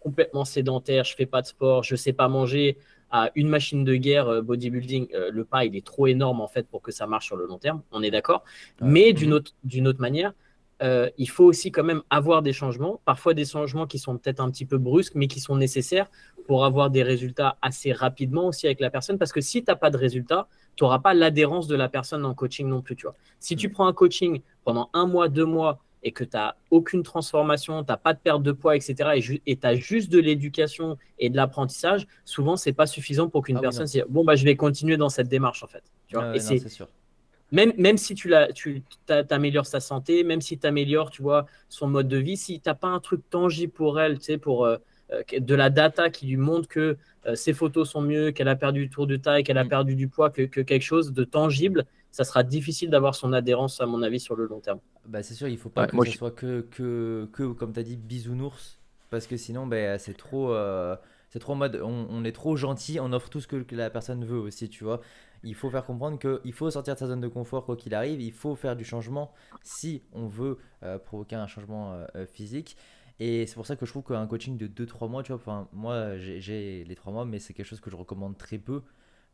complètement 0.00 0.44
sédentaire, 0.44 1.04
je 1.04 1.14
fais 1.14 1.26
pas 1.26 1.42
de 1.42 1.46
sport, 1.46 1.84
je 1.84 1.94
sais 1.94 2.12
pas 2.12 2.28
manger, 2.28 2.76
à 3.12 3.30
une 3.34 3.48
machine 3.48 3.84
de 3.84 3.94
guerre 3.94 4.28
euh, 4.28 4.42
bodybuilding, 4.42 5.08
euh, 5.14 5.30
le 5.30 5.44
pas, 5.44 5.64
il 5.64 5.76
est 5.76 5.86
trop 5.86 6.06
énorme 6.06 6.40
en 6.40 6.48
fait 6.48 6.66
pour 6.66 6.82
que 6.82 6.90
ça 6.90 7.06
marche 7.06 7.26
sur 7.26 7.36
le 7.36 7.46
long 7.46 7.58
terme, 7.58 7.82
on 7.92 8.02
est 8.02 8.10
d'accord. 8.10 8.42
Mais 8.80 9.12
d'une 9.12 9.34
autre, 9.34 9.52
d'une 9.62 9.86
autre 9.86 10.00
manière, 10.00 10.32
euh, 10.82 11.08
il 11.16 11.28
faut 11.28 11.44
aussi 11.44 11.70
quand 11.70 11.84
même 11.84 12.02
avoir 12.10 12.42
des 12.42 12.52
changements, 12.52 13.00
parfois 13.04 13.34
des 13.34 13.44
changements 13.44 13.86
qui 13.86 13.98
sont 13.98 14.18
peut-être 14.18 14.40
un 14.40 14.50
petit 14.50 14.64
peu 14.64 14.78
brusques, 14.78 15.14
mais 15.14 15.28
qui 15.28 15.38
sont 15.38 15.54
nécessaires 15.54 16.10
pour 16.48 16.64
avoir 16.64 16.90
des 16.90 17.04
résultats 17.04 17.56
assez 17.62 17.92
rapidement 17.92 18.46
aussi 18.46 18.66
avec 18.66 18.80
la 18.80 18.90
personne. 18.90 19.16
Parce 19.16 19.32
que 19.32 19.40
si 19.40 19.62
tu 19.62 19.70
n'as 19.70 19.76
pas 19.76 19.90
de 19.90 19.96
résultats, 19.96 20.48
tu 20.74 20.82
n'auras 20.82 20.98
pas 20.98 21.14
l'adhérence 21.14 21.68
de 21.68 21.76
la 21.76 21.88
personne 21.88 22.24
en 22.24 22.34
coaching 22.34 22.66
non 22.66 22.82
plus. 22.82 22.96
Tu 22.96 23.06
vois. 23.06 23.14
Si 23.38 23.54
tu 23.54 23.68
prends 23.68 23.86
un 23.86 23.92
coaching 23.92 24.40
pendant 24.64 24.90
un 24.92 25.06
mois, 25.06 25.28
deux 25.28 25.44
mois, 25.44 25.78
et 26.02 26.12
que 26.12 26.24
tu 26.24 26.36
n'as 26.36 26.54
aucune 26.70 27.02
transformation, 27.02 27.84
tu 27.84 27.90
n'as 27.90 27.96
pas 27.96 28.12
de 28.12 28.18
perte 28.18 28.42
de 28.42 28.52
poids, 28.52 28.76
etc., 28.76 29.38
et 29.46 29.56
tu 29.56 29.66
as 29.66 29.74
juste 29.76 30.10
de 30.10 30.18
l'éducation 30.18 30.98
et 31.18 31.30
de 31.30 31.36
l'apprentissage, 31.36 32.06
souvent, 32.24 32.56
c'est 32.56 32.72
pas 32.72 32.86
suffisant 32.86 33.28
pour 33.28 33.44
qu'une 33.44 33.58
ah 33.58 33.60
personne 33.60 33.86
se 33.86 33.92
dise 33.92 34.04
Bon, 34.08 34.24
bah, 34.24 34.34
je 34.34 34.44
vais 34.44 34.56
continuer 34.56 34.96
dans 34.96 35.08
cette 35.08 35.28
démarche, 35.28 35.62
en 35.62 35.68
fait. 35.68 35.82
Tu 36.08 36.16
vois 36.16 36.34
et 36.34 36.40
c'est 36.40 36.68
sûr. 36.68 36.88
Même, 37.52 37.74
même 37.76 37.98
si 37.98 38.14
tu, 38.14 38.32
tu 38.54 38.82
améliores 39.30 39.66
sa 39.66 39.78
santé, 39.78 40.24
même 40.24 40.40
si 40.40 40.58
tu 40.58 40.66
améliores 40.66 41.10
tu 41.10 41.20
vois, 41.20 41.46
son 41.68 41.86
mode 41.86 42.08
de 42.08 42.16
vie, 42.16 42.38
si 42.38 42.60
tu 42.60 42.68
n'as 42.68 42.74
pas 42.74 42.88
un 42.88 42.98
truc 42.98 43.20
tangible 43.28 43.72
pour 43.72 44.00
elle, 44.00 44.18
tu 44.18 44.24
sais, 44.24 44.38
pour 44.38 44.64
euh, 44.64 44.78
euh, 45.12 45.22
de 45.38 45.54
la 45.54 45.68
data 45.68 46.08
qui 46.08 46.26
lui 46.26 46.38
montre 46.38 46.66
que 46.66 46.96
euh, 47.26 47.34
ses 47.34 47.52
photos 47.52 47.90
sont 47.90 48.00
mieux, 48.00 48.30
qu'elle 48.32 48.48
a 48.48 48.56
perdu 48.56 48.86
du 48.86 48.90
tour 48.90 49.06
de 49.06 49.16
taille, 49.16 49.44
qu'elle 49.44 49.58
a 49.58 49.64
mm. 49.64 49.68
perdu 49.68 49.96
du 49.96 50.08
poids, 50.08 50.30
que, 50.30 50.42
que, 50.42 50.62
quelque 50.62 50.82
chose 50.82 51.12
de 51.12 51.24
tangible, 51.24 51.84
ça 52.10 52.24
sera 52.24 52.42
difficile 52.42 52.88
d'avoir 52.88 53.14
son 53.14 53.34
adhérence, 53.34 53.82
à 53.82 53.86
mon 53.86 54.02
avis, 54.02 54.18
sur 54.18 54.34
le 54.34 54.46
long 54.46 54.60
terme. 54.60 54.80
Bah, 55.06 55.22
c'est 55.22 55.34
sûr, 55.34 55.48
il 55.48 55.58
faut 55.58 55.68
pas 55.68 55.86
que 55.86 56.04
ce 56.04 56.12
soit 56.12 56.30
que, 56.30 56.60
que, 56.70 57.28
que, 57.32 57.52
comme 57.52 57.72
tu 57.72 57.80
as 57.80 57.82
dit, 57.82 57.96
bisounours, 57.96 58.78
parce 59.10 59.26
que 59.26 59.36
sinon, 59.36 59.66
bah, 59.66 59.98
c'est 59.98 60.16
trop. 60.16 60.52
Euh, 60.52 60.96
c'est 61.30 61.38
trop 61.38 61.54
en 61.54 61.56
mode, 61.56 61.80
on, 61.82 62.24
est 62.24 62.32
trop 62.32 62.56
gentil, 62.56 63.00
on 63.00 63.10
offre 63.14 63.30
tout 63.30 63.40
ce 63.40 63.46
que, 63.46 63.64
la 63.74 63.88
personne 63.88 64.22
veut 64.22 64.38
aussi, 64.38 64.68
tu 64.68 64.84
vois. 64.84 65.00
Il 65.44 65.54
faut 65.54 65.70
faire 65.70 65.86
comprendre 65.86 66.18
qu'il 66.18 66.52
faut 66.52 66.70
sortir 66.70 66.92
de 66.92 66.98
sa 66.98 67.06
zone 67.06 67.22
de 67.22 67.28
confort 67.28 67.64
quoi 67.64 67.74
qu'il 67.74 67.94
arrive, 67.94 68.20
il 68.20 68.32
faut 68.32 68.54
faire 68.54 68.76
du 68.76 68.84
changement 68.84 69.32
si 69.62 70.02
on 70.12 70.26
veut 70.26 70.58
euh, 70.82 70.98
provoquer 70.98 71.36
un 71.36 71.46
changement 71.46 71.94
euh, 72.14 72.26
physique. 72.26 72.76
Et 73.18 73.46
c'est 73.46 73.54
pour 73.54 73.66
ça 73.66 73.76
que 73.76 73.86
je 73.86 73.90
trouve 73.90 74.02
qu'un 74.02 74.26
coaching 74.26 74.58
de 74.58 74.66
2-3 74.66 75.08
mois, 75.08 75.22
tu 75.22 75.32
vois, 75.32 75.40
enfin, 75.40 75.68
moi 75.72 76.18
j'ai 76.18 76.84
les 76.84 76.94
3 76.94 77.10
mois, 77.14 77.24
mais 77.24 77.38
c'est 77.38 77.54
quelque 77.54 77.64
chose 77.64 77.80
que 77.80 77.88
je 77.88 77.96
recommande 77.96 78.36
très 78.36 78.58
peu, 78.58 78.82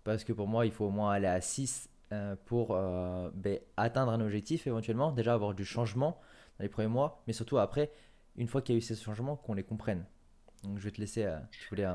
parce 0.04 0.22
que 0.22 0.32
pour 0.32 0.46
moi, 0.46 0.66
il 0.66 0.72
faut 0.72 0.84
au 0.84 0.90
moins 0.90 1.10
aller 1.10 1.26
à 1.26 1.40
6 1.40 1.90
euh, 2.12 2.36
pour 2.46 2.74
euh, 2.74 3.30
ben, 3.34 3.58
atteindre 3.76 4.12
un 4.12 4.20
objectif 4.20 4.66
éventuellement, 4.66 5.12
déjà 5.12 5.34
avoir 5.34 5.54
du 5.54 5.64
changement 5.64 6.20
dans 6.58 6.62
les 6.62 6.68
premiers 6.68 6.88
mois, 6.88 7.22
mais 7.26 7.32
surtout 7.32 7.58
après, 7.58 7.90
une 8.36 8.48
fois 8.48 8.62
qu'il 8.62 8.74
y 8.74 8.76
a 8.76 8.78
eu 8.78 8.82
ces 8.82 8.96
changements, 8.96 9.36
qu'on 9.36 9.54
les 9.54 9.62
comprenne. 9.62 10.04
Donc 10.64 10.78
je 10.78 10.84
vais 10.84 10.90
te 10.90 11.00
laisser. 11.00 11.24
euh, 11.24 11.38
tu 11.50 11.68
voulais 11.68 11.86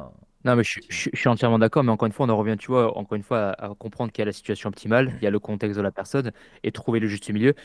Non, 0.45 0.55
mais 0.55 0.63
je, 0.63 0.79
suis- 0.89 1.29
entièrement 1.29 1.59
d'accord, 1.59 1.83
mais 1.83 1.91
encore 1.91 2.05
une 2.05 2.13
fois, 2.13 2.25
on 2.25 2.29
en 2.29 2.37
revient, 2.37 2.55
tu 2.57 2.67
vois, 2.67 2.97
encore 2.97 3.15
une 3.15 3.23
fois, 3.23 3.51
à, 3.51 3.73
comprendre 3.75 4.11
qu'il 4.11 4.21
y 4.21 4.23
a 4.23 4.25
la 4.25 4.31
situation 4.31 4.69
optimale, 4.69 5.13
il 5.21 5.23
y 5.23 5.27
a 5.27 5.31
le 5.31 5.39
contexte 5.39 5.77
de 5.77 5.81
la 5.81 5.91
personne 5.91 6.31
et 6.63 6.71
trouver 6.71 6.99
le 6.99 7.07
juste 7.07 7.29
milieu. 7.29 7.55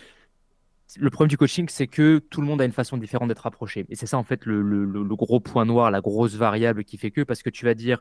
Le 0.97 1.11
problème 1.11 1.29
du 1.29 1.37
coaching, 1.37 1.69
c'est 1.69 1.87
que 1.87 2.19
tout 2.19 2.41
le 2.41 2.47
monde 2.47 2.63
a 2.63 2.65
une 2.65 2.73
façon 2.73 2.97
différente 2.97 3.29
d'être 3.29 3.47
approché. 3.47 3.85
Et 3.91 3.95
c'est 3.95 4.07
ça, 4.07 4.17
en 4.17 4.25
fait, 4.25 4.47
le- 4.47 4.63
le 4.63 5.17
gros 5.17 5.39
point 5.39 5.67
noir, 5.67 5.91
la 5.91 6.01
grosse 6.01 6.35
variable 6.35 6.83
qui 6.85 6.97
fait 6.97 7.11
que, 7.11 7.21
parce 7.23 7.43
que 7.43 7.51
tu 7.51 7.67
vas 7.67 7.75
dire, 7.75 8.01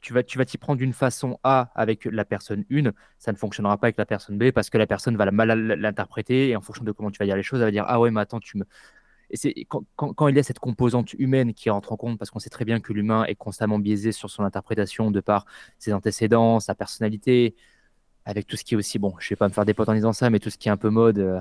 tu 0.00 0.12
vas, 0.12 0.22
tu 0.22 0.38
vas 0.38 0.44
t'y 0.44 0.58
prendre 0.58 0.78
d'une 0.78 0.92
façon 0.92 1.38
A 1.42 1.70
avec 1.74 2.04
la 2.04 2.24
personne 2.24 2.64
1, 2.70 2.92
ça 3.18 3.32
ne 3.32 3.36
fonctionnera 3.36 3.76
pas 3.78 3.88
avec 3.88 3.96
la 3.98 4.06
personne 4.06 4.38
B 4.38 4.50
parce 4.52 4.70
que 4.70 4.78
la 4.78 4.86
personne 4.86 5.16
va 5.16 5.24
la- 5.24 5.32
mal 5.32 5.50
l'interpréter 5.50 6.48
et 6.50 6.56
en 6.56 6.60
fonction 6.60 6.84
de 6.84 6.92
comment 6.92 7.10
tu 7.10 7.18
vas 7.18 7.24
dire 7.26 7.36
les 7.36 7.42
choses, 7.42 7.60
elle 7.60 7.66
va 7.66 7.70
dire 7.72 7.84
Ah 7.88 8.00
ouais, 8.00 8.10
mais 8.10 8.20
attends, 8.20 8.40
tu 8.40 8.58
me. 8.58 8.64
Et 9.30 9.36
c'est 9.36 9.52
quand, 9.68 9.84
quand- 9.96 10.14
quand 10.14 10.28
il 10.28 10.36
y 10.36 10.38
a 10.38 10.42
cette 10.42 10.58
composante 10.60 11.12
humaine 11.14 11.52
qui 11.54 11.68
rentre 11.70 11.92
en 11.92 11.96
compte, 11.96 12.18
parce 12.18 12.30
qu'on 12.30 12.38
sait 12.38 12.50
très 12.50 12.64
bien 12.64 12.80
que 12.80 12.92
l'humain 12.92 13.24
est 13.24 13.34
constamment 13.34 13.78
biaisé 13.78 14.12
sur 14.12 14.30
son 14.30 14.44
interprétation 14.44 15.10
de 15.10 15.20
par 15.20 15.44
ses 15.78 15.92
antécédents, 15.92 16.60
sa 16.60 16.74
personnalité, 16.74 17.54
avec 18.24 18.46
tout 18.46 18.56
ce 18.56 18.64
qui 18.64 18.74
est 18.74 18.76
aussi, 18.76 18.98
bon, 18.98 19.14
je 19.18 19.28
vais 19.30 19.36
pas 19.36 19.48
me 19.48 19.52
faire 19.52 19.64
des 19.64 19.74
potes 19.74 19.88
en 19.88 19.94
disant 19.94 20.12
ça, 20.12 20.30
mais 20.30 20.38
tout 20.38 20.50
ce 20.50 20.58
qui 20.58 20.68
est 20.68 20.72
un 20.72 20.76
peu 20.76 20.90
mode, 20.90 21.18
euh, 21.18 21.40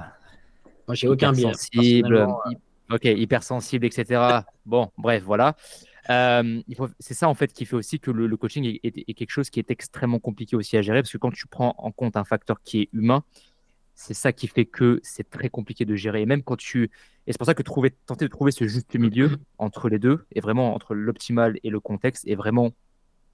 Moi, 0.88 0.96
j'ai 0.96 1.08
aucun 1.08 1.32
biais. 1.32 1.44
hypersensible, 1.44 2.10
personnellement. 2.10 2.42
hy- 2.50 2.58
ok, 2.92 3.04
hypersensible, 3.06 3.86
etc. 3.86 4.46
Bon, 4.66 4.92
bref, 4.98 5.24
voilà. 5.24 5.56
Euh, 6.10 6.62
c'est 7.00 7.14
ça 7.14 7.28
en 7.28 7.34
fait 7.34 7.52
qui 7.52 7.66
fait 7.66 7.76
aussi 7.76 8.00
que 8.00 8.12
le, 8.12 8.28
le 8.28 8.38
coaching 8.38 8.64
est, 8.66 8.80
est- 8.84 9.04
est 9.10 9.14
quelque 9.14 9.32
chose 9.32 9.50
qui 9.50 9.60
est 9.60 9.70
extrêmement 9.72 10.20
compliqué 10.20 10.56
aussi 10.56 10.78
à 10.78 10.82
gérer 10.82 11.02
parce 11.02 11.12
que 11.12 11.18
quand 11.18 11.32
tu 11.32 11.48
prends 11.48 11.76
en 11.78 11.92
compte 11.92 12.16
un 12.16 12.24
facteur 12.24 12.62
qui 12.64 12.82
est 12.82 12.90
humain, 12.94 13.24
c'est 13.96 14.14
ça 14.14 14.32
qui 14.32 14.48
fait 14.48 14.66
que 14.66 15.00
c'est 15.04 15.30
très 15.30 15.50
compliqué 15.50 15.84
de 15.84 15.96
gérer. 15.96 16.22
Et 16.22 16.26
même 16.26 16.44
quand 16.44 16.56
tu. 16.56 16.92
Et 17.26 17.32
c'est 17.34 17.38
pour 17.38 17.48
ça 17.48 17.56
que 17.56 17.64
trouver, 17.64 17.92
tenter 18.06 18.26
de 18.26 18.30
trouver 18.30 18.52
ce 18.52 18.68
juste 18.68 18.96
milieu 18.96 19.32
entre 19.58 19.90
les 19.90 20.00
deux, 20.00 20.26
et 20.34 20.40
vraiment 20.40 20.76
entre 20.76 20.94
l'optimal 20.94 21.58
et 21.64 21.70
le 21.70 21.80
contexte, 21.80 22.28
est 22.28 22.36
vraiment, 22.36 22.72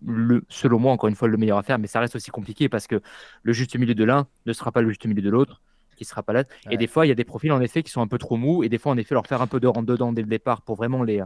le, 0.05 0.43
selon 0.49 0.79
moi, 0.79 0.91
encore 0.93 1.09
une 1.09 1.15
fois, 1.15 1.27
le 1.27 1.37
meilleur 1.37 1.57
à 1.57 1.63
faire. 1.63 1.77
Mais 1.79 1.87
ça 1.87 1.99
reste 1.99 2.15
aussi 2.15 2.31
compliqué 2.31 2.69
parce 2.69 2.87
que 2.87 3.01
le 3.43 3.53
juste 3.53 3.75
milieu 3.77 3.93
de 3.93 4.03
l'un 4.05 4.27
ne 4.45 4.53
sera 4.53 4.71
pas 4.71 4.81
le 4.81 4.89
juste 4.89 5.05
milieu 5.05 5.21
de 5.21 5.29
l'autre, 5.29 5.61
qui 5.97 6.05
sera 6.05 6.23
pas 6.23 6.33
là. 6.33 6.43
Ouais. 6.65 6.75
Et 6.75 6.77
des 6.77 6.87
fois, 6.87 7.05
il 7.05 7.09
y 7.09 7.11
a 7.11 7.15
des 7.15 7.25
profils 7.25 7.51
en 7.51 7.61
effet 7.61 7.83
qui 7.83 7.91
sont 7.91 8.01
un 8.01 8.07
peu 8.07 8.17
trop 8.17 8.37
mous, 8.37 8.63
et 8.63 8.69
des 8.69 8.77
fois, 8.79 8.93
en 8.93 8.97
effet, 8.97 9.13
leur 9.13 9.27
faire 9.27 9.41
un 9.41 9.47
peu 9.47 9.59
de 9.59 9.67
rentre 9.67 9.85
dedans 9.85 10.13
dès 10.13 10.21
le 10.23 10.27
départ 10.29 10.61
pour 10.63 10.75
vraiment 10.77 11.03
les, 11.03 11.21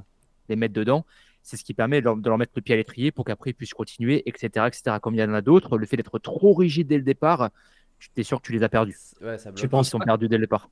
les 0.49 0.55
mettre 0.55 0.73
dedans. 0.73 1.05
C'est 1.47 1.57
ce 1.57 1.63
qui 1.63 1.73
permet 1.73 2.01
de 2.01 2.05
leur, 2.05 2.17
de 2.17 2.27
leur 2.29 2.37
mettre 2.37 2.53
le 2.55 2.61
pied 2.61 2.73
à 2.73 2.77
l'étrier 2.77 3.11
pour 3.11 3.25
qu'après 3.25 3.51
ils 3.51 3.53
puissent 3.53 3.73
continuer, 3.73 4.23
etc., 4.29 4.67
etc. 4.67 4.99
Comme 4.99 5.15
il 5.15 5.19
y 5.19 5.23
en 5.23 5.33
a 5.33 5.41
d'autres, 5.41 5.77
le 5.77 5.85
fait 5.85 5.97
d'être 5.97 6.19
trop 6.19 6.53
rigide 6.53 6.87
dès 6.87 6.97
le 6.97 7.03
départ, 7.03 7.51
tu 7.99 8.09
es 8.17 8.23
sûr 8.23 8.41
que 8.41 8.47
tu 8.47 8.53
les 8.53 8.63
as 8.63 8.69
perdus. 8.69 8.97
Ouais, 9.21 9.37
ça 9.37 9.51
Tu 9.55 9.69
penses 9.69 9.89
sont 9.89 9.99
pas 9.99 10.05
perdus 10.05 10.27
dès 10.29 10.37
le 10.37 10.43
départ. 10.43 10.69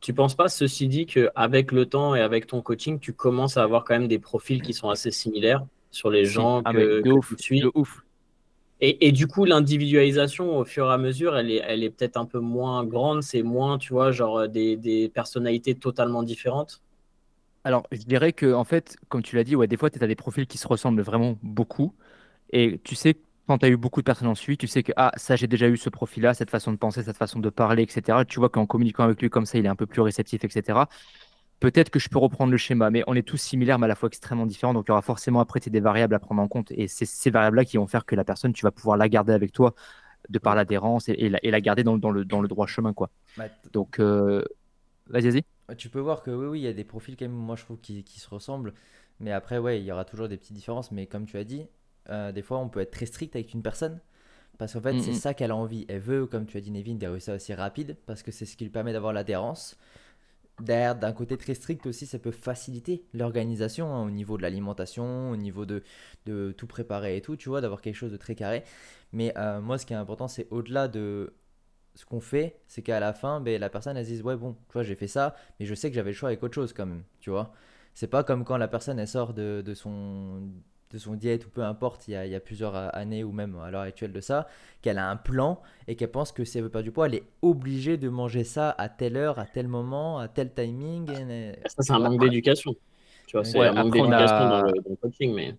Tu 0.00 0.14
penses 0.14 0.34
pas, 0.34 0.48
ceci 0.48 0.88
dit, 0.88 1.06
qu'avec 1.06 1.72
le 1.72 1.86
temps 1.86 2.14
et 2.14 2.20
avec 2.20 2.46
ton 2.46 2.62
coaching, 2.62 2.98
tu 2.98 3.12
commences 3.12 3.56
à 3.56 3.62
avoir 3.62 3.84
quand 3.84 3.94
même 3.98 4.08
des 4.08 4.18
profils 4.18 4.62
qui 4.62 4.72
sont 4.72 4.88
assez 4.88 5.10
similaires 5.10 5.66
sur 5.90 6.10
les 6.10 6.24
gens 6.24 6.62
Ah, 6.64 6.72
que, 6.72 6.76
mais 6.76 6.88
de 7.02 7.02
que 7.02 7.08
ouf, 7.12 7.34
tu 7.36 7.42
suis? 7.44 7.60
de 7.60 7.70
ouf. 7.74 8.02
et, 8.80 9.06
et 9.08 9.12
du 9.12 9.26
coup, 9.26 9.44
l'individualisation, 9.44 10.56
au 10.58 10.64
fur 10.64 10.86
et 10.90 10.92
à 10.92 10.98
mesure, 10.98 11.36
elle 11.36 11.50
est, 11.50 11.62
elle 11.66 11.84
est 11.84 11.90
peut-être 11.90 12.16
un 12.16 12.24
peu 12.24 12.38
moins 12.40 12.84
grande. 12.84 13.22
C'est 13.22 13.42
moins, 13.42 13.78
tu 13.78 13.92
vois, 13.92 14.10
genre 14.12 14.48
des, 14.48 14.76
des 14.76 15.08
personnalités 15.10 15.74
totalement 15.74 16.22
différentes? 16.22 16.82
Alors, 17.64 17.86
je 17.92 18.02
dirais 18.02 18.32
que, 18.32 18.52
en 18.54 18.64
fait, 18.64 18.96
comme 19.08 19.22
tu 19.22 19.36
l'as 19.36 19.44
dit, 19.44 19.54
ouais, 19.54 19.66
des 19.66 19.76
fois, 19.76 19.90
tu 19.90 20.02
as 20.02 20.06
des 20.06 20.14
profils 20.14 20.46
qui 20.46 20.58
se 20.58 20.66
ressemblent 20.66 21.02
vraiment 21.02 21.38
beaucoup. 21.42 21.94
Et 22.52 22.80
tu 22.84 22.94
sais, 22.94 23.16
quand 23.46 23.58
tu 23.58 23.66
as 23.66 23.68
eu 23.68 23.76
beaucoup 23.76 24.00
de 24.00 24.04
personnes 24.04 24.28
en 24.28 24.34
suivi, 24.34 24.56
tu 24.56 24.66
sais 24.66 24.82
que, 24.82 24.92
ah, 24.96 25.12
ça, 25.16 25.36
j'ai 25.36 25.46
déjà 25.46 25.68
eu 25.68 25.76
ce 25.76 25.90
profil-là, 25.90 26.34
cette 26.34 26.50
façon 26.50 26.72
de 26.72 26.78
penser, 26.78 27.02
cette 27.02 27.18
façon 27.18 27.38
de 27.38 27.50
parler, 27.50 27.82
etc. 27.82 28.24
Tu 28.26 28.38
vois 28.38 28.48
qu'en 28.48 28.66
communiquant 28.66 29.04
avec 29.04 29.20
lui 29.20 29.28
comme 29.28 29.44
ça, 29.46 29.58
il 29.58 29.66
est 29.66 29.68
un 29.68 29.76
peu 29.76 29.86
plus 29.86 30.00
réceptif, 30.00 30.42
etc. 30.44 30.78
Peut-être 31.58 31.90
que 31.90 31.98
je 31.98 32.08
peux 32.08 32.18
reprendre 32.18 32.50
le 32.50 32.56
schéma, 32.56 32.90
mais 32.90 33.04
on 33.06 33.14
est 33.14 33.26
tous 33.26 33.36
similaires, 33.36 33.78
mais 33.78 33.84
à 33.84 33.88
la 33.88 33.94
fois 33.94 34.06
extrêmement 34.06 34.46
différents. 34.46 34.72
Donc, 34.72 34.86
il 34.88 34.90
y 34.90 34.92
aura 34.92 35.02
forcément 35.02 35.40
après 35.40 35.60
des 35.60 35.80
variables 35.80 36.14
à 36.14 36.18
prendre 36.18 36.40
en 36.40 36.48
compte. 36.48 36.72
Et 36.72 36.88
c'est 36.88 37.04
ces 37.04 37.30
variables-là 37.30 37.66
qui 37.66 37.76
vont 37.76 37.86
faire 37.86 38.06
que 38.06 38.14
la 38.16 38.24
personne, 38.24 38.54
tu 38.54 38.64
vas 38.64 38.70
pouvoir 38.70 38.96
la 38.96 39.08
garder 39.10 39.34
avec 39.34 39.52
toi 39.52 39.74
de 40.30 40.38
par 40.38 40.54
l'adhérence 40.54 41.08
et, 41.08 41.12
et 41.12 41.28
la, 41.28 41.38
et 41.42 41.50
la 41.50 41.60
garder 41.60 41.82
dans, 41.82 41.98
dans 41.98 42.10
le, 42.10 42.24
dans 42.24 42.40
le 42.40 42.48
droit 42.48 42.66
chemin, 42.66 42.94
quoi. 42.94 43.10
Donc, 43.72 43.98
euh, 43.98 44.44
vas-y, 45.10 45.30
vas-y. 45.30 45.42
tu 45.76 45.88
peux 45.90 46.00
voir 46.00 46.22
que 46.22 46.30
oui, 46.30 46.46
oui, 46.46 46.60
il 46.60 46.64
y 46.64 46.68
a 46.68 46.72
des 46.72 46.84
profils 46.84 47.16
quand 47.16 47.24
même, 47.26 47.32
moi 47.34 47.56
je 47.56 47.64
trouve, 47.64 47.78
qui, 47.80 48.04
qui 48.04 48.20
se 48.20 48.28
ressemblent. 48.28 48.74
Mais 49.20 49.32
après, 49.32 49.58
ouais, 49.58 49.80
il 49.80 49.84
y 49.84 49.92
aura 49.92 50.04
toujours 50.04 50.28
des 50.28 50.36
petites 50.36 50.54
différences. 50.54 50.92
Mais 50.92 51.06
comme 51.06 51.26
tu 51.26 51.36
as 51.36 51.44
dit, 51.44 51.66
euh, 52.10 52.32
des 52.32 52.42
fois, 52.42 52.58
on 52.58 52.68
peut 52.68 52.80
être 52.80 52.90
très 52.92 53.06
strict 53.06 53.36
avec 53.36 53.52
une 53.54 53.62
personne. 53.62 54.00
Parce 54.58 54.74
qu'en 54.74 54.80
fait, 54.82 54.94
Mm, 54.94 55.00
c'est 55.00 55.14
ça 55.14 55.34
qu'elle 55.34 55.50
a 55.52 55.56
envie. 55.56 55.86
Elle 55.88 56.00
veut, 56.00 56.26
comme 56.26 56.46
tu 56.46 56.56
as 56.56 56.60
dit, 56.60 56.70
Nevin, 56.70 56.94
des 56.96 57.08
réussites 57.08 57.30
aussi 57.34 57.54
rapides. 57.54 57.96
Parce 58.06 58.22
que 58.22 58.32
c'est 58.32 58.46
ce 58.46 58.56
qui 58.56 58.64
lui 58.64 58.70
permet 58.70 58.92
d'avoir 58.92 59.12
l'adhérence. 59.12 59.76
Derrière, 60.60 60.94
d'un 60.96 61.12
côté 61.12 61.38
très 61.38 61.54
strict 61.54 61.86
aussi, 61.86 62.06
ça 62.06 62.18
peut 62.18 62.32
faciliter 62.32 63.04
l'organisation 63.14 63.94
hein, 63.94 64.04
au 64.04 64.10
niveau 64.10 64.36
de 64.36 64.42
l'alimentation, 64.42 65.30
au 65.30 65.36
niveau 65.36 65.64
de, 65.64 65.82
de 66.26 66.52
tout 66.52 66.66
préparer 66.66 67.16
et 67.16 67.22
tout, 67.22 67.36
tu 67.36 67.48
vois, 67.48 67.62
d'avoir 67.62 67.80
quelque 67.80 67.94
chose 67.94 68.12
de 68.12 68.18
très 68.18 68.34
carré. 68.34 68.64
Mais 69.12 69.32
euh, 69.38 69.60
moi, 69.62 69.78
ce 69.78 69.86
qui 69.86 69.94
est 69.94 69.96
important, 69.96 70.28
c'est 70.28 70.46
au-delà 70.50 70.88
de 70.88 71.32
ce 72.00 72.06
qu'on 72.06 72.20
fait, 72.20 72.60
c'est 72.68 72.82
qu'à 72.82 73.00
la 73.00 73.12
fin, 73.12 73.40
ben, 73.40 73.60
la 73.60 73.70
personne, 73.70 73.96
elle 73.96 74.04
se 74.04 74.10
dise, 74.10 74.22
ouais, 74.22 74.36
bon, 74.36 74.54
tu 74.68 74.72
vois, 74.72 74.82
j'ai 74.82 74.94
fait 74.96 75.08
ça, 75.08 75.34
mais 75.58 75.66
je 75.66 75.74
sais 75.74 75.90
que 75.90 75.94
j'avais 75.96 76.10
le 76.10 76.16
choix 76.16 76.28
avec 76.30 76.42
autre 76.42 76.54
chose 76.54 76.72
quand 76.72 76.86
même, 76.86 77.04
tu 77.20 77.30
vois. 77.30 77.52
C'est 77.94 78.06
pas 78.08 78.24
comme 78.24 78.44
quand 78.44 78.56
la 78.56 78.68
personne, 78.68 78.98
elle 78.98 79.08
sort 79.08 79.34
de, 79.34 79.62
de 79.64 79.74
son, 79.74 80.42
de 80.90 80.98
son 80.98 81.14
diète 81.14 81.46
ou 81.46 81.50
peu 81.50 81.62
importe, 81.62 82.08
il 82.08 82.12
y 82.12 82.16
a, 82.16 82.26
il 82.26 82.32
y 82.32 82.34
a 82.34 82.40
plusieurs 82.40 82.74
années 82.96 83.24
ou 83.24 83.32
même 83.32 83.56
à 83.58 83.70
l'heure 83.70 83.82
actuelle 83.82 84.12
de 84.12 84.20
ça, 84.20 84.46
qu'elle 84.82 84.98
a 84.98 85.08
un 85.10 85.16
plan 85.16 85.60
et 85.88 85.96
qu'elle 85.96 86.10
pense 86.10 86.32
que 86.32 86.44
si 86.44 86.58
elle 86.58 86.64
veut 86.64 86.70
perdre 86.70 86.84
du 86.84 86.92
poids, 86.92 87.06
elle 87.06 87.14
est 87.16 87.24
obligée 87.42 87.96
de 87.96 88.08
manger 88.08 88.44
ça 88.44 88.70
à 88.78 88.88
telle 88.88 89.16
heure, 89.16 89.38
à 89.38 89.46
tel 89.46 89.68
moment, 89.68 90.18
à 90.18 90.28
tel 90.28 90.52
timing. 90.54 91.10
et- 91.10 91.54
Ça, 91.66 91.82
c'est 91.82 91.92
un 91.92 91.98
manque 91.98 92.20
d'éducation. 92.20 92.74
Tu 93.26 93.36
vois, 93.36 93.44
c'est 93.44 93.58
Ouais, 93.58 93.66
un 93.66 93.72
manque 93.72 93.92
d'éducation 93.92 94.46
a- 94.46 94.48
dans, 94.48 94.62
dans 94.62 94.90
le 94.90 94.96
coaching. 94.96 95.34
Mais 95.34 95.56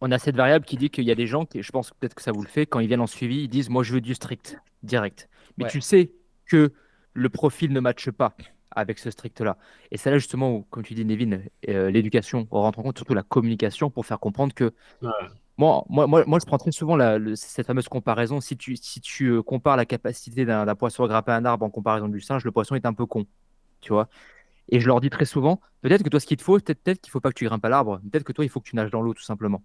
on 0.00 0.10
a 0.10 0.18
cette 0.18 0.36
variable 0.36 0.64
qui 0.64 0.76
dit 0.76 0.90
qu'il 0.90 1.04
y 1.04 1.10
a 1.10 1.14
des 1.14 1.26
gens, 1.26 1.46
qui, 1.46 1.62
je 1.62 1.70
pense 1.72 1.90
peut-être 1.92 2.14
que 2.14 2.22
ça 2.22 2.32
vous 2.32 2.42
le 2.42 2.48
fait, 2.48 2.66
quand 2.66 2.80
ils 2.80 2.88
viennent 2.88 3.00
en 3.00 3.06
suivi, 3.06 3.42
ils 3.44 3.48
disent 3.48 3.70
Moi, 3.70 3.82
je 3.82 3.94
veux 3.94 4.00
du 4.00 4.14
strict, 4.14 4.58
direct. 4.82 5.28
Mais 5.56 5.64
Ouais. 5.64 5.70
tu 5.70 5.80
sais 5.80 6.12
que 6.46 6.72
le 7.14 7.28
profil 7.28 7.72
ne 7.72 7.80
matche 7.80 8.10
pas 8.10 8.34
avec 8.72 8.98
ce 8.98 9.10
strict-là. 9.10 9.56
Et 9.92 9.96
c'est 9.96 10.10
là, 10.10 10.18
justement, 10.18 10.52
où, 10.56 10.62
comme 10.68 10.82
tu 10.82 10.94
dis, 10.94 11.04
Nevin, 11.04 11.38
euh, 11.68 11.90
l'éducation 11.90 12.46
rentre 12.50 12.80
en 12.80 12.82
compte, 12.82 12.98
surtout 12.98 13.14
la 13.14 13.22
communication, 13.22 13.88
pour 13.90 14.04
faire 14.04 14.18
comprendre 14.18 14.52
que. 14.52 14.72
Ouais. 15.00 15.10
Moi, 15.56 15.84
moi, 15.88 16.08
moi, 16.08 16.24
moi, 16.26 16.40
je 16.40 16.46
prends 16.46 16.58
très 16.58 16.72
souvent 16.72 16.96
la- 16.96 17.16
le- 17.16 17.36
cette 17.36 17.68
fameuse 17.68 17.86
comparaison. 17.88 18.40
Si 18.40 18.56
tu, 18.56 18.74
si 18.74 19.00
tu 19.00 19.26
euh, 19.28 19.42
compares 19.42 19.76
la 19.76 19.86
capacité 19.86 20.44
d'un 20.44 20.74
poisson 20.74 21.04
à 21.04 21.08
grimper 21.08 21.30
un 21.30 21.44
arbre 21.44 21.64
en 21.64 21.70
comparaison 21.70 22.08
du 22.08 22.20
singe, 22.20 22.44
le 22.44 22.50
poisson 22.50 22.74
est 22.74 22.84
un 22.86 22.92
peu 22.92 23.06
con. 23.06 23.24
Tu 23.80 23.92
vois 23.92 24.08
Et 24.70 24.80
je 24.80 24.86
leur 24.88 25.00
dis 25.00 25.10
très 25.10 25.26
souvent 25.26 25.60
peut-être 25.82 26.02
que 26.02 26.08
toi, 26.08 26.18
ce 26.18 26.26
qu'il 26.26 26.38
te 26.38 26.42
faut, 26.42 26.58
peut-être 26.58 26.82
peut 26.82 26.94
qu'il 26.94 27.10
ne 27.10 27.12
faut 27.12 27.20
pas 27.20 27.28
que 27.30 27.34
tu 27.38 27.44
grimpes 27.44 27.64
à 27.64 27.68
l'arbre. 27.68 28.00
Peut-être 28.10 28.24
que 28.24 28.32
toi, 28.32 28.44
il 28.44 28.48
faut 28.48 28.58
que 28.60 28.68
tu 28.68 28.74
nages 28.74 28.90
dans 28.90 29.02
l'eau, 29.02 29.14
tout 29.14 29.22
simplement. 29.22 29.62